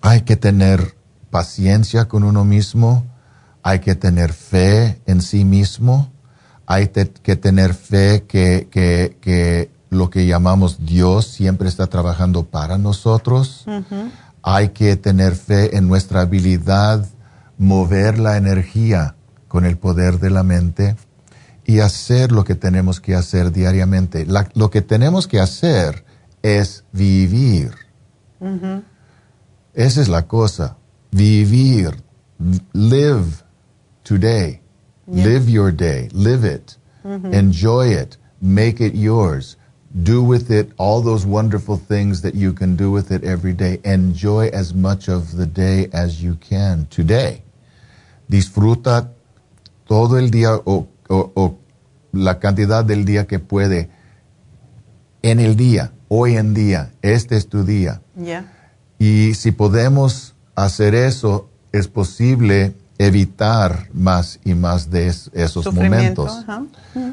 hay 0.00 0.22
que 0.22 0.36
tener 0.36 0.94
paciencia 1.30 2.06
con 2.06 2.22
uno 2.24 2.44
mismo, 2.44 3.04
hay 3.62 3.80
que 3.80 3.94
tener 3.94 4.32
fe 4.32 5.00
en 5.06 5.20
sí 5.20 5.44
mismo, 5.44 6.12
hay 6.66 6.86
te- 6.86 7.08
que 7.10 7.36
tener 7.36 7.74
fe 7.74 8.24
que, 8.28 8.68
que, 8.70 9.16
que 9.20 9.70
lo 9.90 10.10
que 10.10 10.26
llamamos 10.26 10.84
Dios 10.84 11.26
siempre 11.26 11.68
está 11.68 11.86
trabajando 11.86 12.44
para 12.44 12.78
nosotros. 12.78 13.64
Hay 14.42 14.70
que 14.70 14.96
tener 14.96 15.34
fe 15.34 15.76
en 15.76 15.88
nuestra 15.88 16.22
habilidad, 16.22 17.06
mover 17.58 18.18
la 18.18 18.36
energía 18.36 19.14
con 19.48 19.64
el 19.64 19.76
poder 19.76 20.18
de 20.20 20.30
la 20.30 20.42
mente 20.42 20.96
y 21.64 21.80
hacer 21.80 22.30
lo 22.32 22.44
que 22.44 22.54
tenemos 22.54 23.00
que 23.00 23.14
hacer 23.14 23.50
diariamente. 23.52 24.24
La- 24.26 24.48
lo 24.54 24.70
que 24.70 24.82
tenemos 24.82 25.26
que 25.26 25.40
hacer 25.40 26.04
es 26.42 26.84
vivir. 26.92 27.72
Esa 29.74 30.00
es 30.00 30.08
la 30.08 30.26
cosa. 30.26 30.76
Vivir. 31.10 32.02
Live 32.72 33.42
today. 34.04 34.60
Yeah. 35.10 35.24
Live 35.26 35.50
your 35.50 35.72
day. 35.74 36.08
Live 36.12 36.44
it. 36.44 36.72
Enjoy 37.32 37.92
it. 37.92 38.16
Make 38.40 38.84
it 38.84 38.94
yours. 38.94 39.56
Do 39.98 40.22
with 40.22 40.50
it 40.50 40.72
all 40.76 41.00
those 41.02 41.24
wonderful 41.24 41.78
things 41.78 42.20
that 42.20 42.34
you 42.34 42.52
can 42.52 42.76
do 42.76 42.90
with 42.90 43.10
it 43.10 43.24
every 43.24 43.54
day. 43.54 43.80
Enjoy 43.82 44.48
as 44.52 44.74
much 44.74 45.08
of 45.08 45.36
the 45.36 45.46
day 45.46 45.88
as 45.92 46.20
you 46.22 46.36
can 46.36 46.86
today. 46.90 47.42
Disfruta 48.28 49.08
todo 49.88 50.18
el 50.18 50.30
día 50.30 50.54
o, 50.54 50.86
o- 51.08 51.32
o 51.34 51.58
la 52.12 52.38
cantidad 52.38 52.84
del 52.84 53.04
día 53.06 53.26
que 53.26 53.38
puede 53.38 53.88
en 55.22 55.40
el 55.40 55.56
día, 55.56 55.92
hoy 56.08 56.36
en 56.36 56.52
día. 56.52 56.90
Este 57.00 57.36
es 57.36 57.48
tu 57.48 57.64
día. 57.64 58.02
Ya. 58.16 58.52
Y 58.98 59.32
si 59.34 59.50
podemos 59.52 60.34
hacer 60.54 60.94
eso, 60.94 61.48
es 61.72 61.88
posible 61.88 62.74
evitar 62.98 63.88
más 63.94 64.40
y 64.44 64.54
más 64.54 64.90
de 64.90 65.06
es- 65.08 65.30
esos 65.32 65.64
momentos. 65.72 66.44
Mm. 66.94 67.10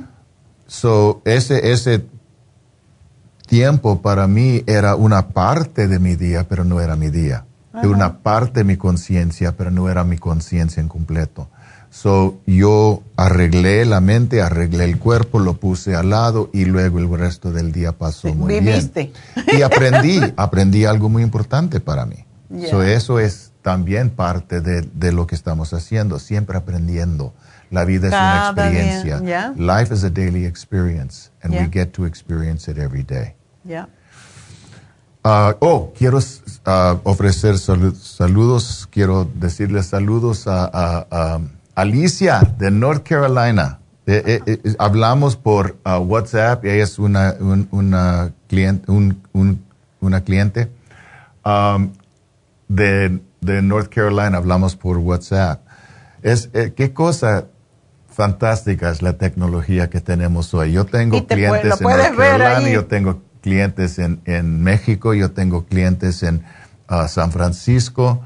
So, 0.67 1.21
ese, 1.25 1.71
ese 1.71 2.05
tiempo 3.57 4.01
para 4.01 4.27
mí 4.27 4.63
era 4.65 4.95
una 4.95 5.27
parte 5.27 5.87
de 5.87 5.99
mi 5.99 6.15
día, 6.15 6.47
pero 6.49 6.63
no 6.65 6.81
era 6.81 6.95
mi 6.95 7.09
día. 7.09 7.45
Era 7.71 7.87
una 7.89 8.17
parte 8.19 8.61
de 8.61 8.63
mi 8.63 8.77
conciencia, 8.77 9.55
pero 9.55 9.69
no 9.69 9.89
era 9.89 10.03
mi 10.03 10.17
conciencia 10.17 10.81
en 10.81 10.87
completo. 10.87 11.49
So, 11.91 12.39
yo 12.47 13.03
arreglé 13.15 13.85
la 13.85 14.01
mente, 14.01 14.41
arreglé 14.41 14.85
el 14.85 14.97
cuerpo, 14.97 15.37
lo 15.37 15.53
puse 15.59 15.93
al 15.95 16.09
lado 16.09 16.49
y 16.51 16.65
luego 16.65 16.97
el 16.97 17.07
resto 17.15 17.51
del 17.51 17.71
día 17.71 17.91
pasó 17.91 18.33
muy 18.33 18.59
Viviste. 18.59 19.11
bien. 19.35 19.59
Y 19.59 19.61
aprendí, 19.61 20.19
aprendí 20.35 20.85
algo 20.85 21.09
muy 21.09 21.21
importante 21.21 21.79
para 21.79 22.07
mí. 22.07 22.25
Yeah. 22.49 22.69
So, 22.71 22.81
eso 22.81 23.19
es 23.19 23.51
también 23.61 24.09
parte 24.09 24.61
de, 24.61 24.81
de 24.81 25.11
lo 25.11 25.27
que 25.27 25.35
estamos 25.35 25.73
haciendo, 25.73 26.17
siempre 26.17 26.57
aprendiendo. 26.57 27.33
La 27.69 27.85
vida 27.85 28.07
es 28.07 28.11
Cada 28.13 28.51
una 28.53 28.69
día, 28.69 28.93
experiencia. 28.95 29.19
yeah. 29.23 29.53
Life 29.79 29.93
is 29.93 30.03
a 30.03 30.09
daily 30.09 30.45
experience, 30.45 31.29
and 31.43 31.53
Yeah. 31.53 31.63
we 31.63 31.69
get 31.71 31.91
to 31.93 32.05
experience 32.05 32.69
it 32.71 32.77
every 32.79 33.03
day. 33.03 33.33
Ya. 33.63 33.87
Ah, 35.23 35.55
oh, 35.59 35.93
quiero 35.97 36.19
ah, 36.65 36.97
ofrecer 37.03 37.55
salu- 37.55 37.95
saludos, 37.95 38.87
quiero 38.91 39.25
decirles 39.35 39.85
saludos 39.87 40.47
a, 40.47 40.65
a- 40.65 41.07
a 41.09 41.39
Alicia 41.75 42.41
de 42.57 42.71
North 42.71 43.07
Carolina. 43.07 43.79
Eh, 44.05 44.41
eh, 44.45 44.59
eh, 44.65 44.75
hablamos 44.79 45.37
por 45.37 45.77
ah, 45.85 45.97
WhatsApp, 45.99 46.65
ella 46.65 46.83
es 46.83 46.99
una, 46.99 47.35
un- 47.39 47.69
una, 47.71 48.33
cliente, 48.49 48.91
un- 48.91 49.21
un- 49.31 49.63
una 50.01 50.21
cliente 50.25 50.69
um, 51.45 51.93
de, 52.67 53.21
de 53.39 53.61
North 53.61 53.87
Carolina, 53.93 54.37
hablamos 54.37 54.75
por 54.75 54.97
WhatsApp. 54.97 55.61
Es, 56.21 56.49
eh, 56.53 56.73
¿Qué 56.75 56.91
cosa 56.91 57.45
fantástica 58.09 58.89
es 58.91 59.01
la 59.01 59.13
tecnología 59.13 59.89
que 59.89 60.01
tenemos 60.01 60.53
hoy? 60.53 60.73
Yo 60.73 60.85
tengo 60.85 61.25
clientes 61.25 61.77
puede- 61.79 62.07
en 62.07 62.15
North 62.15 62.17
Carolina, 62.17 62.57
ahí. 62.57 62.73
yo 62.73 62.85
tengo 62.87 63.21
clientes 63.43 63.99
en, 63.99 64.21
en 64.25 64.63
México, 64.63 65.13
yo 65.13 65.31
tengo 65.31 65.65
clientes 65.65 66.23
en 66.23 66.43
uh, 66.89 67.07
San 67.07 67.31
Francisco. 67.31 68.21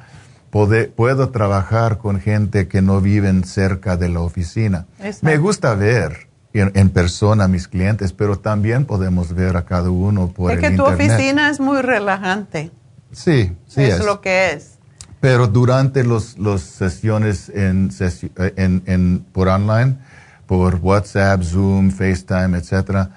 Puedo 0.52 1.30
trabajar 1.30 1.98
con 1.98 2.22
gente 2.22 2.68
que 2.68 2.82
no 2.82 3.02
viven 3.02 3.44
cerca 3.44 3.98
de 3.98 4.10
la 4.10 4.22
oficina. 4.22 4.86
Exacto. 5.00 5.26
Me 5.26 5.38
gusta 5.38 5.76
ver 5.76 6.28
en, 6.54 6.72
en, 6.74 6.90
persona 6.90 7.44
a 7.44 7.48
mis 7.48 7.68
clientes, 7.68 8.14
pero 8.14 8.40
también 8.40 8.86
podemos 8.86 9.34
ver 9.34 9.58
a 9.58 9.66
cada 9.66 9.90
uno 9.90 10.30
por 10.30 10.52
es 10.52 10.58
el 10.58 10.62
que 10.62 10.78
tu 10.78 10.88
internet. 10.88 11.12
oficina 11.12 11.50
es 11.50 11.60
muy 11.60 11.82
relajante. 11.82 12.72
Sí, 13.12 13.52
sí 13.68 13.84
es, 13.84 14.00
es. 14.00 14.06
lo 14.06 14.22
que 14.22 14.54
es. 14.54 14.78
Pero 15.20 15.48
durante 15.48 16.04
las 16.04 16.38
los 16.38 16.62
sesiones 16.62 17.50
en, 17.50 17.92
sesi 17.92 18.32
en, 18.56 18.84
en, 18.86 19.26
por 19.32 19.48
online, 19.48 19.98
por 20.46 20.76
WhatsApp, 20.76 21.42
Zoom, 21.44 21.92
FaceTime, 21.92 22.58
etcétera, 22.58 23.10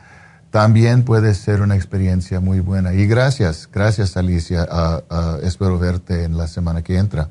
también 0.50 1.04
puede 1.04 1.34
ser 1.34 1.62
una 1.62 1.76
experiencia 1.76 2.40
muy 2.40 2.60
buena. 2.60 2.92
Y 2.92 3.06
gracias, 3.06 3.68
gracias 3.72 4.16
Alicia. 4.16 4.66
Uh, 4.70 5.14
uh, 5.14 5.46
espero 5.46 5.78
verte 5.78 6.24
en 6.24 6.36
la 6.36 6.46
semana 6.46 6.82
que 6.82 6.96
entra. 6.96 7.28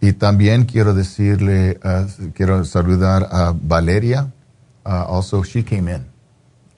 Y 0.00 0.12
también 0.14 0.64
quiero 0.64 0.94
decirle, 0.94 1.78
uh, 1.84 2.30
quiero 2.34 2.64
saludar 2.64 3.28
a 3.30 3.54
Valeria. 3.54 4.32
also, 4.84 5.44
she 5.44 5.62
came 5.62 5.88
in. 5.88 6.04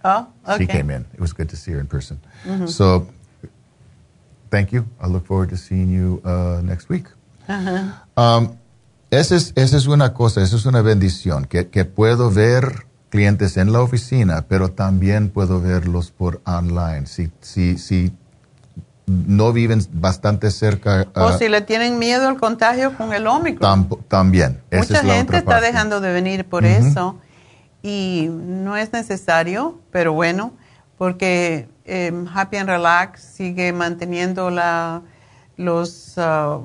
Oh, 0.05 0.27
okay. 0.45 0.59
She 0.59 0.67
came 0.67 0.91
in. 0.95 1.07
It 1.15 1.21
was 1.21 1.33
good 1.33 1.49
to 1.49 1.57
see 1.57 1.73
her 1.73 1.81
in 1.81 1.87
person. 1.87 2.19
Mm 2.45 2.61
-hmm. 2.61 2.69
So, 2.69 3.07
thank 4.51 4.71
you. 4.73 4.85
I 5.01 5.09
look 5.09 5.25
forward 5.27 5.51
to 5.51 5.57
seeing 5.57 5.91
you 5.91 6.21
next 6.63 6.91
week. 6.91 7.09
-huh. 7.47 7.93
Um, 8.17 8.57
esa 9.11 9.37
es, 9.37 9.53
esa 9.57 9.77
es 9.77 9.87
una 9.87 10.15
cosa, 10.15 10.43
esa 10.43 10.57
es 10.57 10.67
una 10.67 10.83
bendición, 10.83 11.45
que, 11.45 11.69
que 11.69 11.85
puedo 11.85 12.31
ver 12.31 12.87
clientes 13.13 13.59
en 13.59 13.75
la 13.75 13.83
oficina, 13.83 14.47
pero 14.49 14.71
también 14.71 15.29
puedo 15.29 15.61
verlos 15.61 16.11
por 16.11 16.41
online. 16.47 17.05
Si, 17.05 17.31
si, 17.43 17.77
si 17.77 18.11
no 19.07 19.53
viven 19.53 19.87
bastante 19.93 20.51
cerca. 20.51 21.07
O 21.15 21.29
uh, 21.29 21.39
si 21.39 21.51
le 21.51 21.61
tienen 21.61 21.99
miedo 21.99 22.27
al 22.27 22.39
contagio 22.39 22.97
con 22.97 23.13
el 23.13 23.27
Omicron. 23.27 23.61
Tam, 23.61 23.99
también. 24.09 24.63
Esa 24.71 24.81
Mucha 24.81 24.99
es 25.01 25.05
la 25.05 25.15
gente 25.15 25.37
otra 25.37 25.39
está 25.41 25.61
dejando 25.61 26.01
de 26.01 26.11
venir 26.11 26.47
por 26.47 26.65
eso 26.65 27.19
y 27.83 28.29
no 28.31 28.79
es 28.79 28.95
necesario, 28.95 29.79
pero 29.91 30.15
bueno, 30.15 30.55
porque 30.97 31.69
eh, 31.85 32.13
Happy 32.33 32.57
and 32.57 32.71
Relax 32.71 33.21
sigue 33.21 33.75
manteniendo 33.75 34.49
la, 34.49 35.03
los 35.59 36.15
ah, 36.17 36.61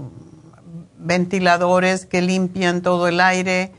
ventiladores 0.97 2.05
que 2.05 2.21
limpian 2.21 2.81
todo 2.81 3.09
el 3.09 3.19
aire, 3.19 3.73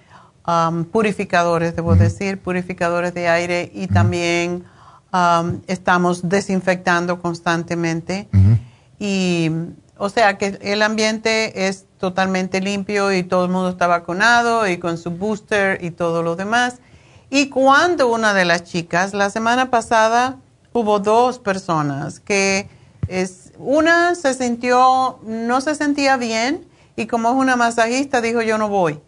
um, 0.49 0.85
purificadores, 0.85 1.77
debo 1.77 1.95
decir, 1.95 2.41
purificadores 2.41 3.13
de 3.13 3.29
aire 3.29 3.71
y 3.75 3.87
también 3.87 4.65
um, 5.13 5.61
estamos 5.67 6.29
desinfectando 6.29 7.21
constantemente. 7.21 8.29
Y 8.99 9.51
o 9.99 10.09
sea 10.09 10.39
que 10.39 10.59
el 10.63 10.83
ambiente 10.83 11.69
es 11.69 11.85
totalmente 11.99 12.61
limpio 12.61 13.13
y 13.13 13.25
todo 13.25 13.45
el 13.45 13.51
mundo 13.51 13.69
está 13.69 13.87
vacunado 13.87 14.67
y 14.69 14.79
con 14.79 14.97
su 14.97 15.11
booster 15.11 15.85
y 15.85 15.91
todo 15.91 16.23
lo 16.23 16.37
demás. 16.37 16.77
Y 17.31 17.51
cuando 17.51 18.09
una 18.09 18.33
de 18.33 18.45
las 18.45 18.65
chicas, 18.65 19.13
la 19.13 19.29
semana 19.29 19.71
pasada 19.71 20.39
hubo 20.73 21.01
dos 21.01 21.39
personas 21.39 22.21
que 22.21 22.69
es, 23.09 23.53
una 23.59 24.15
se 24.15 24.35
sintió, 24.35 25.19
no 25.25 25.61
se 25.61 25.75
sentía 25.75 26.17
bien 26.17 26.67
y 26.97 27.07
como 27.07 27.31
es 27.31 27.35
una 27.35 27.57
masajista 27.57 28.21
dijo 28.21 28.41
yo 28.43 28.57
no 28.57 28.69
voy, 28.69 29.01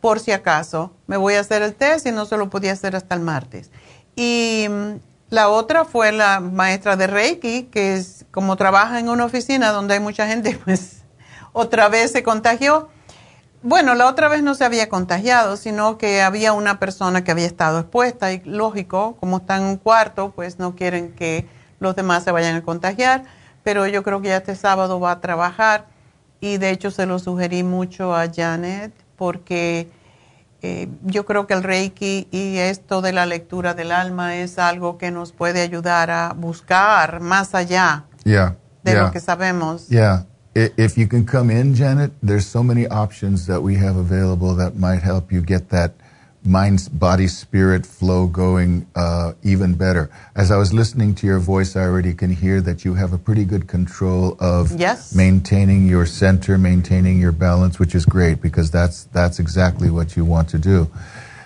por 0.00 0.20
si 0.20 0.32
acaso, 0.32 0.92
me 1.06 1.16
voy 1.16 1.34
a 1.34 1.40
hacer 1.40 1.62
el 1.62 1.74
test 1.74 2.06
y 2.06 2.12
no 2.12 2.24
se 2.26 2.36
lo 2.36 2.50
podía 2.50 2.72
hacer 2.72 2.94
hasta 2.94 3.14
el 3.14 3.20
martes. 3.20 3.70
Y 4.14 4.66
mm, 4.68 4.94
la 5.30 5.48
otra 5.48 5.84
fue 5.84 6.12
la 6.12 6.40
maestra 6.40 6.96
de 6.96 7.06
Reiki, 7.06 7.64
que 7.64 7.94
es 7.94 8.24
como 8.30 8.56
trabaja 8.56 8.98
en 8.98 9.08
una 9.08 9.24
oficina 9.24 9.72
donde 9.72 9.94
hay 9.94 10.00
mucha 10.00 10.26
gente, 10.26 10.58
pues 10.64 11.02
otra 11.52 11.88
vez 11.88 12.12
se 12.12 12.22
contagió. 12.22 12.88
Bueno, 13.60 13.96
la 13.96 14.06
otra 14.06 14.28
vez 14.28 14.42
no 14.42 14.54
se 14.54 14.64
había 14.64 14.88
contagiado, 14.88 15.56
sino 15.56 15.98
que 15.98 16.22
había 16.22 16.52
una 16.52 16.78
persona 16.78 17.24
que 17.24 17.32
había 17.32 17.46
estado 17.46 17.80
expuesta 17.80 18.32
y 18.32 18.40
lógico, 18.44 19.16
como 19.18 19.38
está 19.38 19.56
en 19.56 19.64
un 19.64 19.76
cuarto, 19.76 20.30
pues 20.30 20.60
no 20.60 20.76
quieren 20.76 21.12
que 21.14 21.48
los 21.80 21.96
demás 21.96 22.22
se 22.22 22.30
vayan 22.30 22.54
a 22.54 22.62
contagiar, 22.62 23.24
pero 23.64 23.88
yo 23.88 24.04
creo 24.04 24.20
que 24.20 24.28
ya 24.28 24.36
este 24.36 24.54
sábado 24.54 25.00
va 25.00 25.10
a 25.10 25.20
trabajar 25.20 25.86
y 26.40 26.58
de 26.58 26.70
hecho 26.70 26.92
se 26.92 27.06
lo 27.06 27.18
sugerí 27.18 27.64
mucho 27.64 28.14
a 28.14 28.28
Janet 28.32 28.92
porque 29.18 29.90
eh, 30.62 30.88
yo 31.04 31.26
creo 31.26 31.46
que 31.46 31.54
el 31.54 31.62
Reiki 31.62 32.28
y 32.30 32.56
esto 32.56 33.02
de 33.02 33.12
la 33.12 33.26
lectura 33.26 33.74
del 33.74 33.92
alma 33.92 34.36
es 34.36 34.58
algo 34.58 34.96
que 34.96 35.10
nos 35.10 35.32
puede 35.32 35.60
ayudar 35.60 36.10
a 36.10 36.32
buscar 36.34 37.20
más 37.20 37.54
allá 37.54 38.04
Yeah. 38.24 38.56
de 38.82 38.92
yeah. 38.92 39.02
lo 39.02 39.10
que 39.12 39.20
sabemos. 39.20 39.88
Yeah. 39.88 40.24
If 40.54 40.96
you 40.96 41.06
can 41.08 41.24
come 41.24 41.50
in, 41.50 41.74
Janet, 41.74 42.10
there's 42.20 42.46
so 42.46 42.62
many 42.64 42.86
options 42.88 43.46
that 43.46 43.62
we 43.62 43.76
have 43.76 43.96
available 43.96 44.56
that 44.56 44.74
might 44.74 45.02
help 45.02 45.30
you 45.30 45.40
get 45.40 45.68
that 45.68 45.92
mind, 46.44 46.88
body, 46.92 47.26
spirit 47.26 47.84
flow 47.84 48.26
going 48.26 48.86
uh, 48.94 49.32
even 49.42 49.74
better. 49.74 50.10
As 50.34 50.50
I 50.50 50.56
was 50.56 50.72
listening 50.72 51.14
to 51.16 51.26
your 51.26 51.38
voice, 51.38 51.76
I 51.76 51.82
already 51.82 52.14
can 52.14 52.30
hear 52.30 52.60
that 52.62 52.84
you 52.84 52.94
have 52.94 53.12
a 53.12 53.18
pretty 53.18 53.44
good 53.44 53.66
control 53.66 54.36
of 54.40 54.72
Yes. 54.78 55.14
maintaining 55.14 55.86
your 55.86 56.06
center, 56.06 56.56
maintaining 56.58 57.18
your 57.20 57.32
balance, 57.32 57.78
which 57.78 57.94
is 57.94 58.06
great 58.06 58.40
because 58.40 58.70
that's 58.70 59.04
that's 59.12 59.38
exactly 59.38 59.90
what 59.90 60.16
you 60.16 60.24
want 60.24 60.48
to 60.50 60.58
do. 60.58 60.90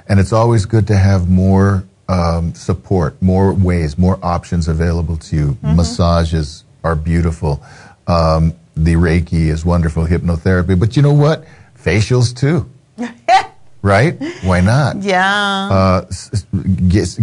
And 0.09 0.21
it's 0.21 0.33
always 0.33 0.67
good 0.67 0.87
to 0.89 0.97
have 0.97 1.29
more 1.29 1.85
um, 2.09 2.55
support, 2.55 3.21
more 3.23 3.53
ways, 3.55 3.97
more 3.97 4.19
options 4.23 4.69
available 4.69 5.17
to 5.17 5.37
you. 5.37 5.59
Massages 5.63 6.65
are 6.85 6.97
beautiful. 6.97 7.63
Um, 8.07 8.55
the 8.77 8.95
Reiki 8.95 9.49
is 9.49 9.65
wonderful, 9.65 10.07
hypnotherapy. 10.07 10.79
But 10.79 10.97
you 10.97 11.03
know 11.03 11.13
what? 11.13 11.45
Facials 11.79 12.35
too. 12.37 12.69
right? 13.83 14.17
Why 14.43 14.61
not? 14.61 14.97
Ya. 15.03 15.69
Uh, 15.71 16.07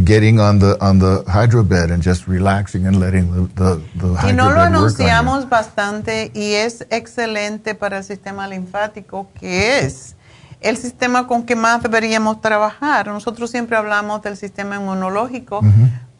getting 0.03 0.39
on 0.39 0.59
the 0.59 0.77
on 0.81 0.99
the 0.99 1.23
hydro 1.27 1.63
bed 1.63 1.91
and 1.91 2.03
just 2.03 2.27
relaxing 2.27 2.85
and 2.85 2.99
letting 2.99 3.31
the 3.31 3.47
the, 3.55 3.81
the 3.95 4.13
hydro 4.15 4.29
Y 4.29 4.33
no 4.33 4.51
lo 4.51 4.61
anunciamos 4.61 5.47
bastante 5.49 6.31
y 6.33 6.53
es 6.53 6.85
excelente 6.89 7.73
para 7.73 7.99
el 7.99 8.03
sistema 8.03 8.47
linfático, 8.47 9.29
que 9.39 9.79
es 9.79 10.15
el 10.61 10.77
sistema 10.77 11.25
con 11.25 11.43
que 11.43 11.55
más 11.55 11.81
deberíamos 11.81 12.41
trabajar. 12.41 13.07
Nosotros 13.07 13.49
siempre 13.49 13.77
hablamos 13.77 14.21
del 14.21 14.35
sistema 14.35 14.75
inmunológico, 14.75 15.61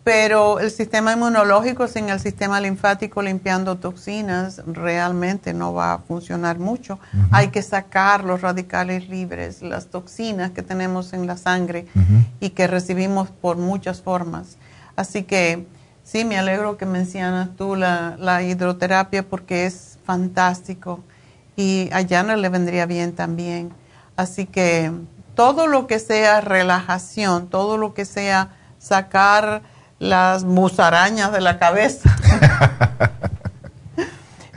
pero 0.10 0.60
el 0.60 0.72
sistema 0.72 1.14
inmunológico 1.14 1.88
sin 1.88 2.10
el 2.10 2.20
sistema 2.20 2.60
linfático 2.60 3.22
limpiando 3.22 3.76
toxinas 3.76 4.60
realmente 4.66 5.54
no 5.54 5.72
va 5.76 5.94
a 5.94 6.00
funcionar 6.00 6.58
mucho. 6.58 6.98
Hay 7.30 7.50
que 7.50 7.62
sacar 7.62 8.24
los 8.24 8.42
radicales 8.42 9.08
libres, 9.08 9.62
las 9.62 9.86
toxinas 9.86 10.50
que 10.50 10.64
tenemos 10.64 11.14
en 11.14 11.28
la 11.28 11.38
sangre 11.38 11.86
y 12.40 12.50
que 12.50 12.66
recibimos 12.66 13.30
por 13.30 13.58
muchas 13.58 14.02
formas. 14.02 14.58
Así 14.96 15.22
que 15.22 15.68
sí, 16.04 16.26
me 16.26 16.40
alegro 16.40 16.76
que 16.76 16.88
mencionas 16.88 17.56
tú 17.56 17.76
la, 17.76 18.16
la 18.18 18.42
hidroterapia 18.42 19.22
porque 19.22 19.68
es 19.68 20.00
fantástico 20.06 21.02
y 21.56 21.88
a 21.94 22.04
Janet 22.04 22.40
le 22.40 22.50
vendría 22.50 22.88
bien 22.88 23.14
también. 23.14 23.72
Así 24.16 24.48
que 24.48 24.92
todo 25.36 25.68
lo 25.68 25.86
que 25.86 26.00
sea 26.00 26.42
relajación, 26.42 27.48
todo 27.48 27.78
lo 27.78 27.94
que 27.94 28.06
sea 28.06 28.56
sacar 28.80 29.62
las 30.00 30.46
musarañas 30.46 31.32
de 31.32 31.42
la 31.42 31.60
cabeza. 31.60 32.10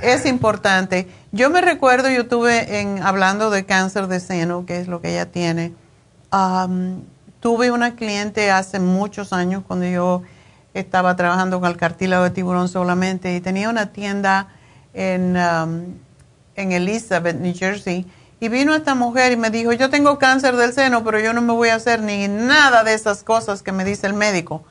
es 0.02 0.24
importante. 0.26 1.08
Yo 1.32 1.50
me 1.50 1.60
recuerdo, 1.60 2.08
yo 2.08 2.26
tuve 2.26 2.80
en 2.80 3.02
hablando 3.02 3.50
de 3.50 3.64
cáncer 3.64 4.06
de 4.06 4.20
seno, 4.20 4.66
que 4.66 4.80
es 4.80 4.88
lo 4.88 5.00
que 5.00 5.10
ella 5.10 5.26
tiene. 5.26 5.72
am, 6.30 7.02
tuve 7.40 7.72
una 7.72 7.96
cliente 7.96 8.52
hace 8.52 8.78
muchos 8.78 9.32
años 9.32 9.64
cuando 9.66 9.86
yo 9.86 10.22
estaba 10.74 11.16
trabajando 11.16 11.60
con 11.60 11.70
el 11.70 11.76
cartílago 11.76 12.22
de 12.22 12.30
tiburón 12.30 12.68
solamente 12.68 13.34
y 13.34 13.40
tenía 13.40 13.68
una 13.68 13.92
tienda 13.92 14.46
en, 14.94 15.36
am, 15.36 15.96
en 16.54 16.72
Elizabeth, 16.72 17.36
New 17.36 17.54
Jersey. 17.54 18.06
Y 18.38 18.48
vino 18.48 18.74
esta 18.74 18.94
mujer 18.94 19.32
y 19.32 19.36
me 19.36 19.50
dijo, 19.50 19.72
yo 19.72 19.88
tengo 19.88 20.18
cáncer 20.18 20.56
del 20.56 20.72
seno, 20.72 21.04
pero 21.04 21.20
yo 21.20 21.32
no 21.32 21.40
me 21.42 21.52
voy 21.52 21.68
a 21.68 21.76
hacer 21.76 22.00
ni 22.00 22.26
nada 22.26 22.82
de 22.82 22.94
esas 22.94 23.22
cosas 23.22 23.62
que 23.62 23.70
me 23.70 23.84
dice 23.84 24.06
el 24.06 24.14
médico. 24.14 24.64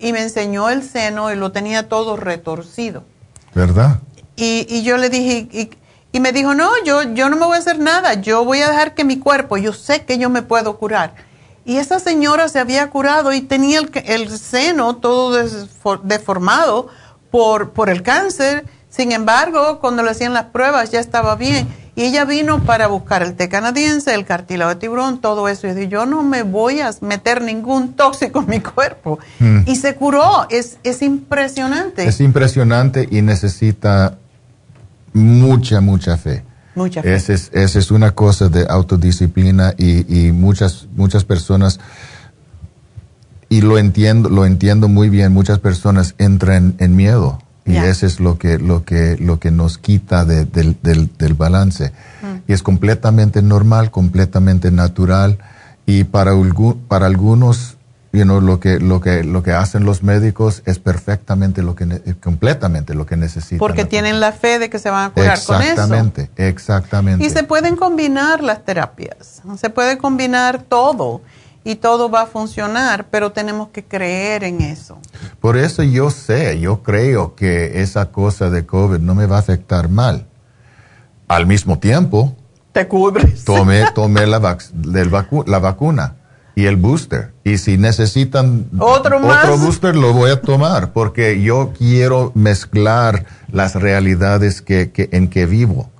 Y 0.00 0.12
me 0.12 0.22
enseñó 0.22 0.70
el 0.70 0.82
seno 0.82 1.30
y 1.30 1.36
lo 1.36 1.52
tenía 1.52 1.88
todo 1.88 2.16
retorcido. 2.16 3.04
¿Verdad? 3.54 4.00
Y, 4.34 4.66
y 4.68 4.82
yo 4.82 4.96
le 4.96 5.10
dije, 5.10 5.48
y, 5.52 5.70
y 6.12 6.20
me 6.20 6.32
dijo, 6.32 6.54
no, 6.54 6.70
yo, 6.84 7.02
yo 7.02 7.28
no 7.28 7.36
me 7.36 7.46
voy 7.46 7.56
a 7.56 7.60
hacer 7.60 7.78
nada, 7.78 8.14
yo 8.14 8.44
voy 8.44 8.62
a 8.62 8.68
dejar 8.68 8.94
que 8.94 9.04
mi 9.04 9.18
cuerpo, 9.18 9.56
yo 9.58 9.72
sé 9.72 10.04
que 10.04 10.18
yo 10.18 10.30
me 10.30 10.42
puedo 10.42 10.78
curar. 10.78 11.14
Y 11.64 11.76
esa 11.76 12.00
señora 12.00 12.48
se 12.48 12.58
había 12.58 12.88
curado 12.90 13.32
y 13.32 13.42
tenía 13.42 13.78
el, 13.78 13.90
el 14.06 14.38
seno 14.38 14.96
todo 14.96 15.36
deformado 16.02 16.88
por, 17.30 17.70
por 17.70 17.90
el 17.90 18.02
cáncer. 18.02 18.64
Sin 18.90 19.12
embargo, 19.12 19.78
cuando 19.80 20.02
le 20.02 20.10
hacían 20.10 20.34
las 20.34 20.46
pruebas 20.46 20.90
ya 20.90 20.98
estaba 20.98 21.36
bien. 21.36 21.68
Y 21.94 22.02
ella 22.02 22.24
vino 22.24 22.62
para 22.64 22.88
buscar 22.88 23.22
el 23.22 23.34
té 23.34 23.48
canadiense, 23.48 24.14
el 24.14 24.24
cartílago 24.24 24.70
de 24.70 24.76
tiburón, 24.76 25.20
todo 25.20 25.48
eso. 25.48 25.68
Y 25.68 25.74
dijo, 25.74 25.90
yo 25.90 26.06
no 26.06 26.22
me 26.22 26.42
voy 26.42 26.80
a 26.80 26.90
meter 27.00 27.42
ningún 27.42 27.94
tóxico 27.94 28.40
en 28.40 28.48
mi 28.48 28.60
cuerpo. 28.60 29.18
Mm. 29.38 29.60
Y 29.66 29.76
se 29.76 29.94
curó. 29.94 30.46
Es, 30.50 30.78
es 30.82 31.02
impresionante. 31.02 32.06
Es 32.06 32.20
impresionante 32.20 33.06
y 33.10 33.22
necesita 33.22 34.18
mucha, 35.12 35.80
mucha 35.80 36.16
fe. 36.16 36.42
Mucha 36.74 37.02
fe. 37.02 37.14
Esa 37.14 37.32
es, 37.32 37.50
esa 37.52 37.78
es 37.78 37.90
una 37.90 38.12
cosa 38.12 38.48
de 38.48 38.66
autodisciplina 38.68 39.74
y, 39.76 40.26
y 40.26 40.32
muchas, 40.32 40.86
muchas 40.96 41.24
personas, 41.24 41.80
y 43.48 43.60
lo 43.60 43.78
entiendo, 43.78 44.28
lo 44.28 44.46
entiendo 44.46 44.88
muy 44.88 45.10
bien, 45.10 45.32
muchas 45.32 45.58
personas 45.58 46.14
entran 46.18 46.74
en 46.78 46.96
miedo 46.96 47.40
y 47.66 47.76
eso 47.76 48.06
es 48.06 48.18
lo 48.20 48.36
que, 48.38 48.58
lo 48.58 48.84
que, 48.84 49.16
lo 49.20 49.38
que 49.38 49.50
nos 49.50 49.78
quita 49.78 50.24
de- 50.24 50.44
del, 50.44 50.76
del, 50.82 51.10
del 51.18 51.34
balance. 51.34 51.92
Mm. 52.22 52.50
Y 52.50 52.52
es 52.52 52.62
completamente 52.62 53.42
normal, 53.42 53.90
completamente 53.90 54.70
natural 54.70 55.38
y 55.86 56.04
para, 56.04 56.32
para 56.88 57.06
algunos, 57.06 57.76
you 58.12 58.22
know, 58.24 58.40
lo 58.40 58.58
que, 58.58 58.80
lo 58.80 59.00
que, 59.00 59.22
lo 59.22 59.42
que 59.42 59.52
hacen 59.52 59.84
los 59.84 60.02
médicos 60.02 60.62
es 60.64 60.78
perfectamente 60.80 61.62
lo 61.62 61.74
que, 61.76 61.86
ne- 61.86 62.00
completamente 62.20 62.94
lo 62.94 63.06
que 63.06 63.16
necesitan. 63.16 63.58
Porque 63.58 63.84
tienen 63.84 64.18
la 64.20 64.32
fe 64.32 64.58
de 64.58 64.68
que 64.70 64.78
se 64.78 64.90
van 64.90 65.10
a 65.10 65.10
curar 65.10 65.38
con 65.44 65.60
eso. 65.62 65.70
Exactamente, 65.70 66.30
exactamente. 66.36 67.24
Y 67.24 67.30
se 67.30 67.44
pueden 67.44 67.76
combinar 67.76 68.42
las 68.42 68.64
terapias, 68.64 69.42
se 69.60 69.70
puede 69.70 69.96
combinar 69.98 70.62
todo 70.62 71.20
y 71.64 71.74
todo 71.76 72.10
va 72.10 72.22
a 72.22 72.26
funcionar, 72.26 73.06
pero 73.10 73.32
tenemos 73.32 73.68
que 73.68 73.84
creer 73.84 74.44
en 74.44 74.60
eso. 74.62 74.98
Por 75.40 75.56
eso 75.56 75.82
yo 75.82 76.10
sé, 76.10 76.58
yo 76.60 76.82
creo 76.82 77.34
que 77.34 77.82
esa 77.82 78.06
cosa 78.12 78.48
de 78.50 78.64
COVID 78.66 78.98
no 78.98 79.14
me 79.14 79.26
va 79.26 79.36
a 79.36 79.40
afectar 79.40 79.88
mal. 79.88 80.26
Al 81.28 81.46
mismo 81.46 81.78
tiempo, 81.78 82.34
Te 82.72 82.88
cubres. 82.88 83.44
tomé, 83.44 83.84
tomé 83.94 84.26
la, 84.26 84.40
vac- 84.40 84.70
del 84.72 85.10
vacu- 85.10 85.46
la 85.46 85.58
vacuna 85.58 86.16
y 86.56 86.64
el 86.66 86.76
booster. 86.76 87.32
Y 87.44 87.58
si 87.58 87.78
necesitan 87.78 88.66
Otro 88.78 89.20
más. 89.20 89.60
booster, 89.60 89.94
lo 89.96 90.12
voy 90.12 90.30
a 90.30 90.40
tomar 90.40 90.92
porque 90.92 91.40
yo 91.42 91.72
quiero 91.76 92.32
mezclar 92.34 93.26
las 93.52 93.74
realidades 93.74 94.60
que, 94.62 94.90
que- 94.92 95.08
en 95.12 95.28
que 95.28 95.46
vivo. 95.46 95.90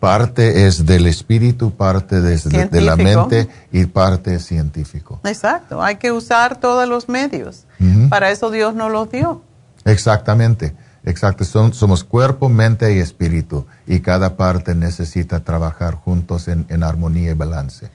Parte 0.00 0.66
es 0.66 0.86
del 0.86 1.06
espíritu, 1.06 1.72
parte 1.72 2.22
de, 2.22 2.36
de 2.38 2.80
la 2.80 2.96
mente 2.96 3.48
y 3.70 3.84
parte 3.84 4.34
es 4.36 4.46
científico. 4.46 5.20
Exacto, 5.24 5.82
hay 5.82 5.96
que 5.96 6.10
usar 6.10 6.58
todos 6.58 6.88
los 6.88 7.08
medios. 7.08 7.66
Para 8.08 8.30
eso 8.30 8.50
Dios 8.50 8.74
nos 8.74 8.90
los 8.90 9.10
dio. 9.10 9.42
Exactamente, 9.84 10.74
exacto. 11.04 11.44
Son- 11.44 11.74
somos 11.74 12.02
cuerpo, 12.02 12.48
mente 12.48 12.94
y 12.94 12.98
espíritu 12.98 13.66
y 13.86 14.00
cada 14.00 14.36
parte 14.38 14.74
necesita 14.74 15.40
trabajar 15.40 15.94
juntos 15.96 16.48
en, 16.48 16.64
en 16.70 16.82
armonía 16.82 17.32
y 17.32 17.34
balance. 17.34 17.90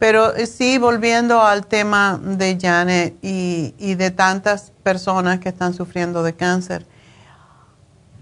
Pero 0.00 0.34
eh, 0.34 0.46
sí, 0.46 0.76
volviendo 0.78 1.40
al 1.40 1.66
tema 1.66 2.20
de 2.22 2.58
Janet 2.60 3.14
y, 3.22 3.74
y 3.78 3.94
de 3.94 4.10
tantas 4.10 4.72
personas 4.82 5.38
que 5.38 5.50
están 5.50 5.72
sufriendo 5.72 6.24
de 6.24 6.34
cáncer, 6.34 6.84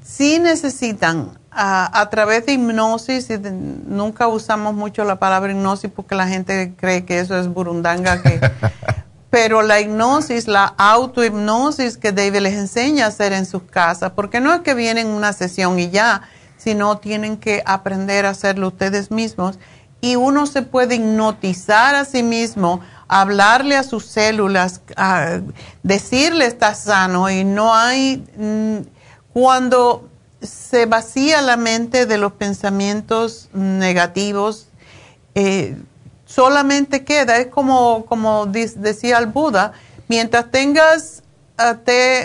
sí 0.05 0.39
necesitan 0.39 1.39
a, 1.55 2.01
a 2.01 2.09
través 2.11 2.47
de 2.47 2.53
hipnosis, 2.55 3.29
y 3.31 3.37
de- 3.37 3.51
nunca 3.51 4.27
usamos 4.29 4.75
mucho 4.75 5.05
la 5.05 5.17
palabra 5.19 5.53
hipnosis 5.53 5.91
porque 5.95 6.15
la 6.15 6.27
gente 6.27 6.73
cree 6.77 7.05
que 7.05 7.19
eso 7.21 7.39
es 7.39 7.49
burundanga, 7.49 8.23
que, 8.23 8.41
pero 9.31 9.63
la 9.63 9.81
hipnosis, 9.81 10.49
la 10.49 10.65
autohipnosis 10.65 11.97
que 11.99 12.13
David 12.13 12.41
les 12.41 12.55
enseña 12.55 13.05
a 13.05 13.09
hacer 13.09 13.33
en 13.33 13.47
sus 13.47 13.63
casas, 13.65 14.13
porque 14.15 14.41
no 14.41 14.53
es 14.55 14.61
que 14.61 14.75
vienen 14.75 15.09
una 15.09 15.33
sesión 15.33 15.79
y 15.79 15.91
ya, 15.91 16.23
sino 16.57 16.99
tienen 16.99 17.37
que 17.37 17.63
aprender 17.67 18.25
a 18.27 18.31
hacerlo 18.31 18.69
ustedes 18.69 19.11
mismos 19.11 19.59
y 20.01 20.17
uno 20.17 20.47
se 20.47 20.63
puede 20.63 20.97
hipnotizar 20.97 21.95
a 21.95 22.05
sí 22.05 22.23
mismo, 22.23 22.81
hablarle 23.09 23.77
a 23.77 23.83
sus 23.83 24.07
células, 24.07 24.81
a- 24.97 25.41
decirle 25.83 26.47
estás 26.47 26.81
sano 26.81 27.29
y 27.31 27.45
no 27.45 27.75
hay 27.75 28.25
mm, 28.37 28.79
cuando 29.33 30.09
se 30.43 30.87
vacía 30.87 31.41
la 31.43 31.57
mente 31.57 32.07
de 32.07 32.19
los 32.19 32.33
pensamientos 32.33 33.49
negativos, 33.53 34.69
eh, 35.35 35.77
solamente 36.27 37.05
queda, 37.05 37.37
es 37.39 37.47
como, 37.49 38.05
como 38.07 38.47
decía 38.47 39.19
el 39.19 39.27
Buda, 39.27 39.73
mientras 40.09 40.51
tengas 40.51 41.23
ah, 41.59 41.77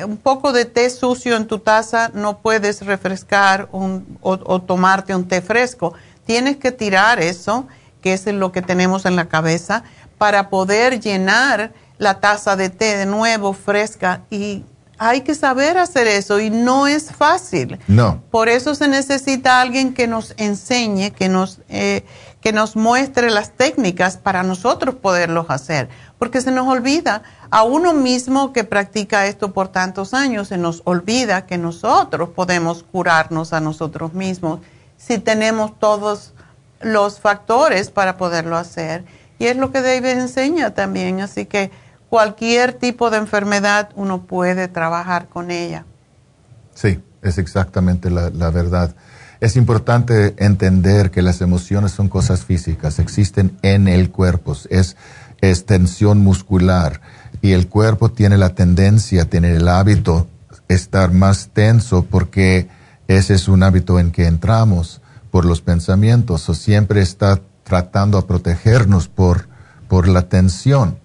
un 0.05 0.17
poco 0.17 0.51
de 0.53 0.65
té 0.65 0.89
sucio 0.89 1.35
en 1.35 1.47
tu 1.47 1.59
taza, 1.59 2.09
no 2.13 2.39
puedes 2.39 2.81
refrescar 2.85 3.67
un- 3.71 4.17
o 4.21 4.61
tomarte 4.61 5.13
un 5.13 5.27
té 5.27 5.41
fresco. 5.41 5.93
Tienes 6.25 6.57
que 6.57 6.71
tirar 6.71 7.19
eso, 7.21 7.67
que 8.01 8.13
es 8.13 8.25
lo 8.27 8.51
que 8.51 8.61
tenemos 8.61 9.05
en 9.05 9.15
la 9.15 9.27
cabeza, 9.27 9.83
para 10.17 10.49
poder 10.49 10.99
llenar 10.99 11.71
la 11.97 12.19
taza 12.19 12.55
de 12.55 12.69
té 12.69 12.97
de 12.97 13.05
nuevo 13.05 13.53
fresca 13.53 14.21
y 14.29 14.63
hay 14.98 15.22
que 15.22 15.35
saber 15.35 15.77
hacer 15.77 16.08
eso 16.08 16.40
y 16.40 16.50
no 16.50 16.88
es 16.88 17.11
fácil. 17.11 17.80
No. 17.88 18.24
Por 18.32 18.50
eso 18.50 18.76
se 18.76 18.88
necesita 18.88 19.61
alguien 19.61 19.93
que 19.93 20.08
nos 20.08 20.34
enseñe, 20.38 21.11
que 21.11 21.30
nos, 21.30 21.59
eh, 21.69 22.03
que 22.42 22.51
nos 22.51 22.76
muestre 22.76 23.30
las 23.30 23.51
técnicas 23.51 24.17
para 24.17 24.43
nosotros 24.43 24.95
poderlos 24.95 25.48
hacer. 25.50 25.90
Porque 26.17 26.42
se 26.42 26.51
nos 26.51 26.67
olvida, 26.67 27.24
a 27.50 27.64
uno 27.64 27.93
mismo 27.93 28.53
que 28.53 28.64
practica 28.64 29.27
esto 29.27 29.53
por 29.53 29.69
tantos 29.69 30.14
años, 30.14 30.50
se 30.50 30.58
nos 30.58 30.82
olvida 30.85 31.45
que 31.45 31.58
nosotros 31.58 32.30
podemos 32.30 32.84
curarnos 32.84 33.53
a 33.53 33.59
nosotros 33.59 34.14
mismos 34.14 34.59
si 34.98 35.19
tenemos 35.19 35.77
todos 35.80 36.34
los 36.82 37.19
factores 37.19 37.92
para 37.92 38.17
poderlo 38.17 38.58
hacer. 38.58 39.06
Y 39.40 39.45
es 39.45 39.58
lo 39.58 39.72
que 39.72 39.82
David 39.82 40.19
enseña 40.19 40.74
también. 40.74 41.22
Así 41.22 41.45
que 41.45 41.72
cualquier 42.10 42.74
tipo 42.74 43.10
de 43.10 43.18
enfermedad 43.18 43.90
uno 43.95 44.24
puede 44.24 44.68
trabajar 44.68 45.27
con 45.27 45.52
ella. 45.52 45.86
Sí, 46.74 47.02
es 47.22 47.38
exactamente 47.38 48.10
la, 48.10 48.50
verdad. 48.52 48.95
Es 49.40 49.56
importante 49.56 50.36
entender 50.38 51.11
que 51.11 51.22
las 51.22 51.42
emociones 51.42 51.92
son 51.92 52.10
cosas 52.10 52.44
físicas, 52.44 53.00
existen 53.00 53.58
en 53.61 53.88
el 53.88 54.10
cuerpo, 54.10 54.56
es, 54.69 54.95
es 55.42 55.66
tensión 55.66 56.19
muscular 56.19 57.02
y 57.42 57.52
el 57.52 57.68
cuerpo 57.68 58.10
tiene 58.10 58.38
la 58.38 58.56
tendencia, 58.56 59.26
tiene 59.26 59.56
el 59.56 59.68
hábito 59.68 60.27
estar 60.68 61.11
más 61.11 61.50
tenso 61.53 62.03
porque 62.03 62.68
ese 63.08 63.36
es 63.36 63.48
un 63.48 63.64
hábito 63.64 64.00
en 64.00 64.11
que 64.11 64.26
entramos 64.26 65.02
por 65.32 65.45
los 65.45 65.61
pensamientos 65.61 66.50
o 66.50 66.53
siempre 66.53 67.02
está 67.02 67.42
tratando 67.64 68.18
a 68.18 68.26
protegernos 68.27 69.08
por, 69.08 69.48
por 69.88 70.08
la 70.08 70.24
tensión. 70.24 70.98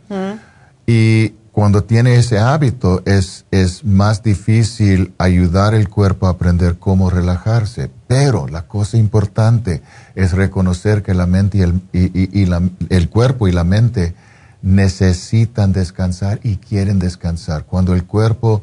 Y 0.87 1.35
cuando 1.53 1.85
tiene 1.85 2.17
ese 2.17 2.39
hábito 2.39 3.03
es, 3.05 3.45
es 3.51 3.85
más 3.85 4.23
difícil 4.23 5.13
ayudar 5.19 5.75
el 5.75 5.89
cuerpo 5.89 6.27
a 6.27 6.31
aprender 6.31 6.79
cómo 6.79 7.11
relajarse. 7.11 7.91
Pero 8.09 8.49
la 8.49 8.67
cosa 8.67 8.97
importante 8.97 9.83
es 10.15 10.33
reconocer 10.33 11.03
que 11.03 11.15
la 11.15 11.27
mente 11.27 11.59
y 11.59 11.61
el, 11.63 11.81
y, 11.93 12.41
y- 12.43 12.47
la- 12.47 12.63
el 12.89 13.09
cuerpo 13.11 13.49
y 13.49 13.53
la 13.53 13.65
mente 13.65 14.15
necesitan 14.63 15.73
descansar 15.73 16.41
y 16.43 16.57
quieren 16.57 16.99
descansar. 16.99 17.65
Cuando 17.65 17.95
el 17.95 18.05
cuerpo 18.05 18.63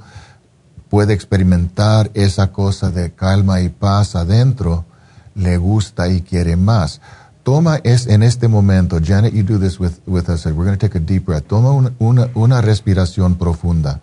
puede 0.90 1.14
experimentar 1.14 2.10
esa 2.16 2.52
cosa 2.52 2.90
de 2.90 3.12
calma 3.12 3.62
y 3.62 3.70
paz 3.70 4.16
adentro, 4.16 4.86
le 5.36 5.58
gusta 5.58 6.08
y 6.08 6.22
quiere 6.22 6.56
más. 6.56 7.00
Toma 7.50 7.82
es 7.84 8.06
en 8.06 8.22
este 8.22 8.48
momento, 8.48 9.00
Janet, 9.04 9.34
you 9.34 9.42
do 9.42 9.58
this 9.58 9.80
with, 9.80 9.94
with 10.06 10.30
us. 10.30 10.46
We're 10.46 10.66
going 10.66 10.78
to 10.78 10.88
take 10.88 10.96
a 10.96 11.00
deep 11.00 11.26
breath. 11.26 11.48
Toma 11.48 11.72
una, 11.98 12.30
una, 12.36 12.62
respiración 12.62 13.40
profunda. 13.40 14.02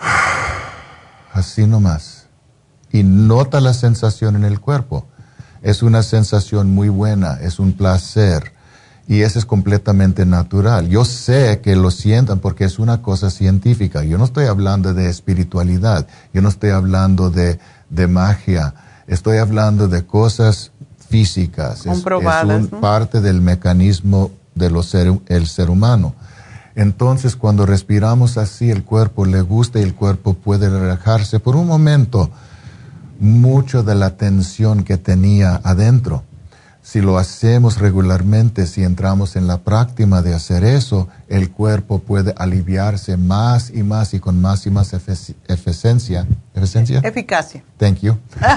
Así 1.34 1.66
nomás. 1.66 2.28
Y 2.90 3.02
nota 3.02 3.60
la 3.60 3.74
sensación 3.74 4.36
en 4.36 4.44
el 4.44 4.58
cuerpo. 4.58 5.04
Es 5.60 5.82
una 5.82 6.02
sensación 6.02 6.70
muy 6.70 6.88
buena, 6.88 7.34
es 7.34 7.58
un 7.58 7.74
placer. 7.74 8.54
Y 9.06 9.20
eso 9.20 9.38
es 9.38 9.44
completamente 9.44 10.24
natural. 10.24 10.88
Yo 10.88 11.04
sé 11.04 11.60
que 11.62 11.76
lo 11.76 11.90
sientan 11.90 12.38
porque 12.38 12.64
es 12.64 12.78
una 12.78 13.02
cosa 13.02 13.28
científica. 13.28 14.02
Yo 14.02 14.16
no 14.16 14.24
estoy 14.24 14.46
hablando 14.46 14.94
de 14.94 15.10
espiritualidad, 15.10 16.06
yo 16.32 16.40
no 16.40 16.48
estoy 16.48 16.70
hablando 16.70 17.28
de, 17.30 17.58
de 17.90 18.06
magia, 18.06 18.72
estoy 19.10 19.38
hablando 19.38 19.88
de 19.88 20.04
cosas 20.06 20.72
físicas. 21.08 21.80
Es- 21.80 21.92
Comprobadas, 21.92 22.44
Es, 22.58 22.64
un 22.64 22.70
¿no? 22.72 22.80
parte 22.80 23.20
del 23.20 23.40
mecanismo 23.40 24.30
del 24.54 24.82
ser, 24.82 25.12
el 25.26 25.46
ser 25.46 25.70
humano. 25.70 26.14
Entonces, 26.76 27.34
cuando 27.36 27.66
respiramos 27.66 28.38
así, 28.38 28.70
el 28.70 28.84
cuerpo 28.84 29.26
le 29.26 29.42
gusta 29.42 29.80
y 29.80 29.82
el 29.82 29.94
cuerpo 29.94 30.34
puede 30.34 30.70
relajarse 30.70 31.40
por 31.40 31.56
un 31.56 31.66
momento 31.66 32.30
mucho 33.18 33.82
de 33.82 33.94
la 33.96 34.16
tensión 34.16 34.84
que 34.84 34.96
tenía 34.96 35.60
adentro. 35.64 36.22
Si 36.82 37.02
lo 37.02 37.18
hacemos 37.18 37.78
regularmente, 37.78 38.66
si 38.66 38.82
entramos 38.82 39.36
en 39.36 39.46
la 39.46 39.58
práctica 39.58 40.22
de 40.22 40.34
hacer 40.34 40.64
eso, 40.64 41.08
el 41.28 41.50
cuerpo 41.50 41.98
puede 41.98 42.34
aliviarse 42.36 43.18
más 43.18 43.70
y 43.70 43.82
más 43.82 44.14
y 44.14 44.20
con 44.20 44.40
más 44.40 44.66
y 44.66 44.70
más 44.70 44.94
eficiencia. 44.94 46.26
¿Eficiencia? 46.54 47.00
Eficacia. 47.04 47.62
Thank 47.78 48.00
you. 48.00 48.18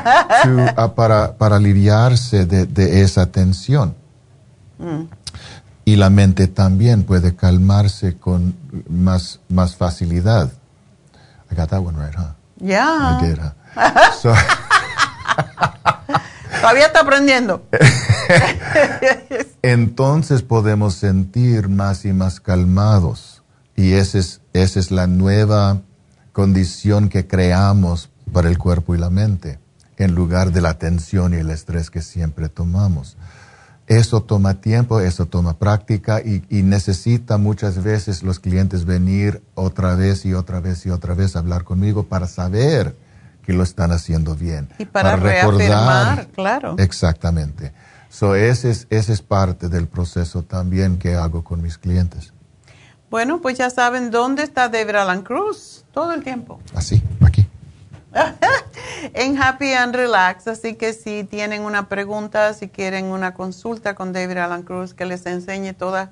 Uh, 0.45 0.93
para, 0.93 1.37
para, 1.37 1.55
aliviarse 1.55 2.45
de, 2.45 3.01
esa 3.01 3.27
tensión. 3.27 3.95
Mm. 4.77 5.03
Y 5.85 5.95
la 5.95 6.09
mente 6.09 6.47
también 6.47 7.03
puede 7.03 7.35
calmarse 7.35 8.17
con 8.17 8.55
más, 8.89 9.39
más 9.47 9.75
facilidad. 9.77 10.51
I 11.49 11.55
got 11.55 11.69
that 11.69 11.79
one 11.79 11.97
right, 11.97 12.13
huh? 12.13 12.33
Yeah. 12.59 13.19
I 13.21 13.25
did, 13.25 13.37
huh? 13.37 14.35
Todavía 16.63 16.85
está 16.85 17.01
aprendiendo. 17.01 17.67
Entonces 19.61 20.43
podemos 20.43 20.93
sentir 20.93 21.67
más 21.67 22.05
y 22.05 22.13
más 22.13 22.39
calmados. 22.39 23.43
Y 23.75 23.95
esa 23.95 24.19
es, 24.19 24.39
esa 24.53 24.79
es 24.79 24.89
la 24.89 25.05
nueva 25.07 25.81
condición 26.31 27.09
que 27.09 27.27
creamos 27.27 28.09
para 28.31 28.47
el 28.47 28.57
cuerpo 28.57 28.95
y 28.95 28.97
la 28.97 29.09
mente, 29.09 29.59
en 29.97 30.15
lugar 30.15 30.53
de 30.53 30.61
la 30.61 30.75
tensión 30.75 31.33
y 31.33 31.37
el 31.39 31.49
estrés 31.49 31.89
que 31.89 32.01
siempre 32.01 32.47
tomamos. 32.47 33.17
Eso 33.87 34.23
toma 34.23 34.61
tiempo, 34.61 35.01
eso 35.01 35.25
toma 35.25 35.59
práctica 35.59 36.21
y, 36.21 36.45
y, 36.49 36.63
necesita 36.63 37.37
muchas 37.37 37.83
veces 37.83 38.23
los 38.23 38.39
clientes 38.39 38.85
venir 38.85 39.43
otra 39.53 39.95
vez 39.95 40.25
y 40.25 40.33
otra 40.33 40.61
vez 40.61 40.85
y 40.85 40.91
otra 40.91 41.13
vez 41.13 41.35
a 41.35 41.39
hablar 41.39 41.65
conmigo 41.65 42.03
para 42.03 42.25
saber 42.25 42.95
que 43.45 43.53
lo 43.53 43.63
están 43.63 43.91
haciendo 43.91 44.35
bien. 44.35 44.69
Y 44.79 44.85
para, 44.85 45.15
recordar, 45.15 46.27
claro. 46.27 46.75
Exactamente. 46.79 47.73
So, 48.09 48.35
ese, 48.35 48.71
es, 48.71 48.87
ese 48.89 49.13
es 49.13 49.21
parte 49.21 49.69
del 49.69 49.87
proceso 49.87 50.43
también 50.43 50.97
que 50.97 51.15
hago 51.15 51.43
con 51.43 51.61
mis 51.61 51.77
clientes. 51.77 52.33
Bueno, 53.09 53.41
pues 53.41 53.57
ya 53.57 53.69
saben 53.69 54.11
dónde 54.11 54.43
está 54.43 54.69
David 54.69 54.95
Alan 54.95 55.23
Cruz 55.23 55.85
todo 55.91 56.13
el 56.13 56.23
tiempo. 56.23 56.59
Así, 56.75 57.01
aquí. 57.21 57.47
en 59.13 59.41
Happy 59.41 59.73
and 59.73 59.95
Relax. 59.95 60.47
Así 60.47 60.75
que 60.75 60.93
si 60.93 61.23
tienen 61.23 61.63
una 61.63 61.89
pregunta, 61.89 62.53
si 62.53 62.69
quieren 62.69 63.05
una 63.05 63.33
consulta 63.33 63.95
con 63.95 64.13
David 64.13 64.37
Alan 64.37 64.63
Cruz, 64.63 64.93
que 64.93 65.05
les 65.05 65.25
enseñe 65.25 65.73
todas 65.73 66.09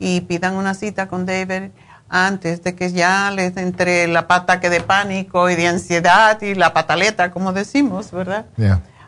y 0.00 0.22
pidan 0.22 0.56
una 0.56 0.74
cita 0.74 1.06
con 1.06 1.26
David 1.26 1.70
antes 2.08 2.64
de 2.64 2.74
que 2.74 2.90
ya 2.90 3.30
les 3.30 3.56
entre 3.56 4.08
la 4.08 4.26
pata 4.26 4.58
que 4.58 4.68
de 4.68 4.80
pánico 4.80 5.48
y 5.48 5.54
de 5.54 5.68
ansiedad 5.68 6.42
y 6.42 6.56
la 6.56 6.72
pataleta, 6.72 7.30
como 7.30 7.52
decimos, 7.52 8.10
¿verdad? 8.10 8.46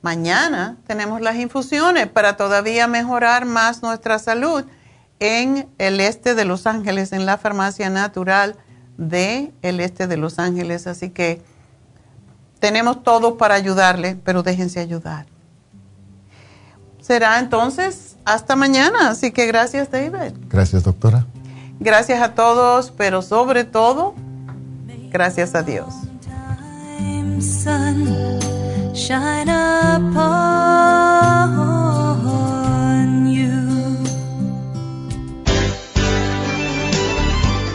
mañana 0.00 0.78
tenemos 0.88 1.20
las 1.20 1.36
infusiones 1.36 2.08
para 2.08 2.36
todavía 2.36 2.88
mejorar 2.88 3.44
más 3.44 3.82
nuestra 3.82 4.18
salud 4.18 4.64
en 5.22 5.68
el 5.78 6.00
este 6.00 6.34
de 6.34 6.44
Los 6.44 6.66
Ángeles, 6.66 7.12
en 7.12 7.26
la 7.26 7.38
farmacia 7.38 7.88
natural 7.90 8.56
de 8.96 9.52
el 9.62 9.78
este 9.78 10.08
de 10.08 10.16
Los 10.16 10.40
Ángeles. 10.40 10.88
Así 10.88 11.10
que 11.10 11.40
tenemos 12.58 13.04
todo 13.04 13.38
para 13.38 13.54
ayudarle, 13.54 14.16
pero 14.24 14.42
déjense 14.42 14.80
ayudar. 14.80 15.26
Será 17.00 17.38
entonces 17.38 18.16
hasta 18.24 18.56
mañana. 18.56 19.10
Así 19.10 19.30
que 19.30 19.46
gracias, 19.46 19.92
David. 19.92 20.34
Gracias, 20.48 20.82
doctora. 20.82 21.24
Gracias 21.78 22.20
a 22.20 22.34
todos, 22.34 22.92
pero 22.96 23.22
sobre 23.22 23.62
todo, 23.62 24.14
gracias 25.12 25.54
a 25.54 25.62
Dios. 25.62 25.94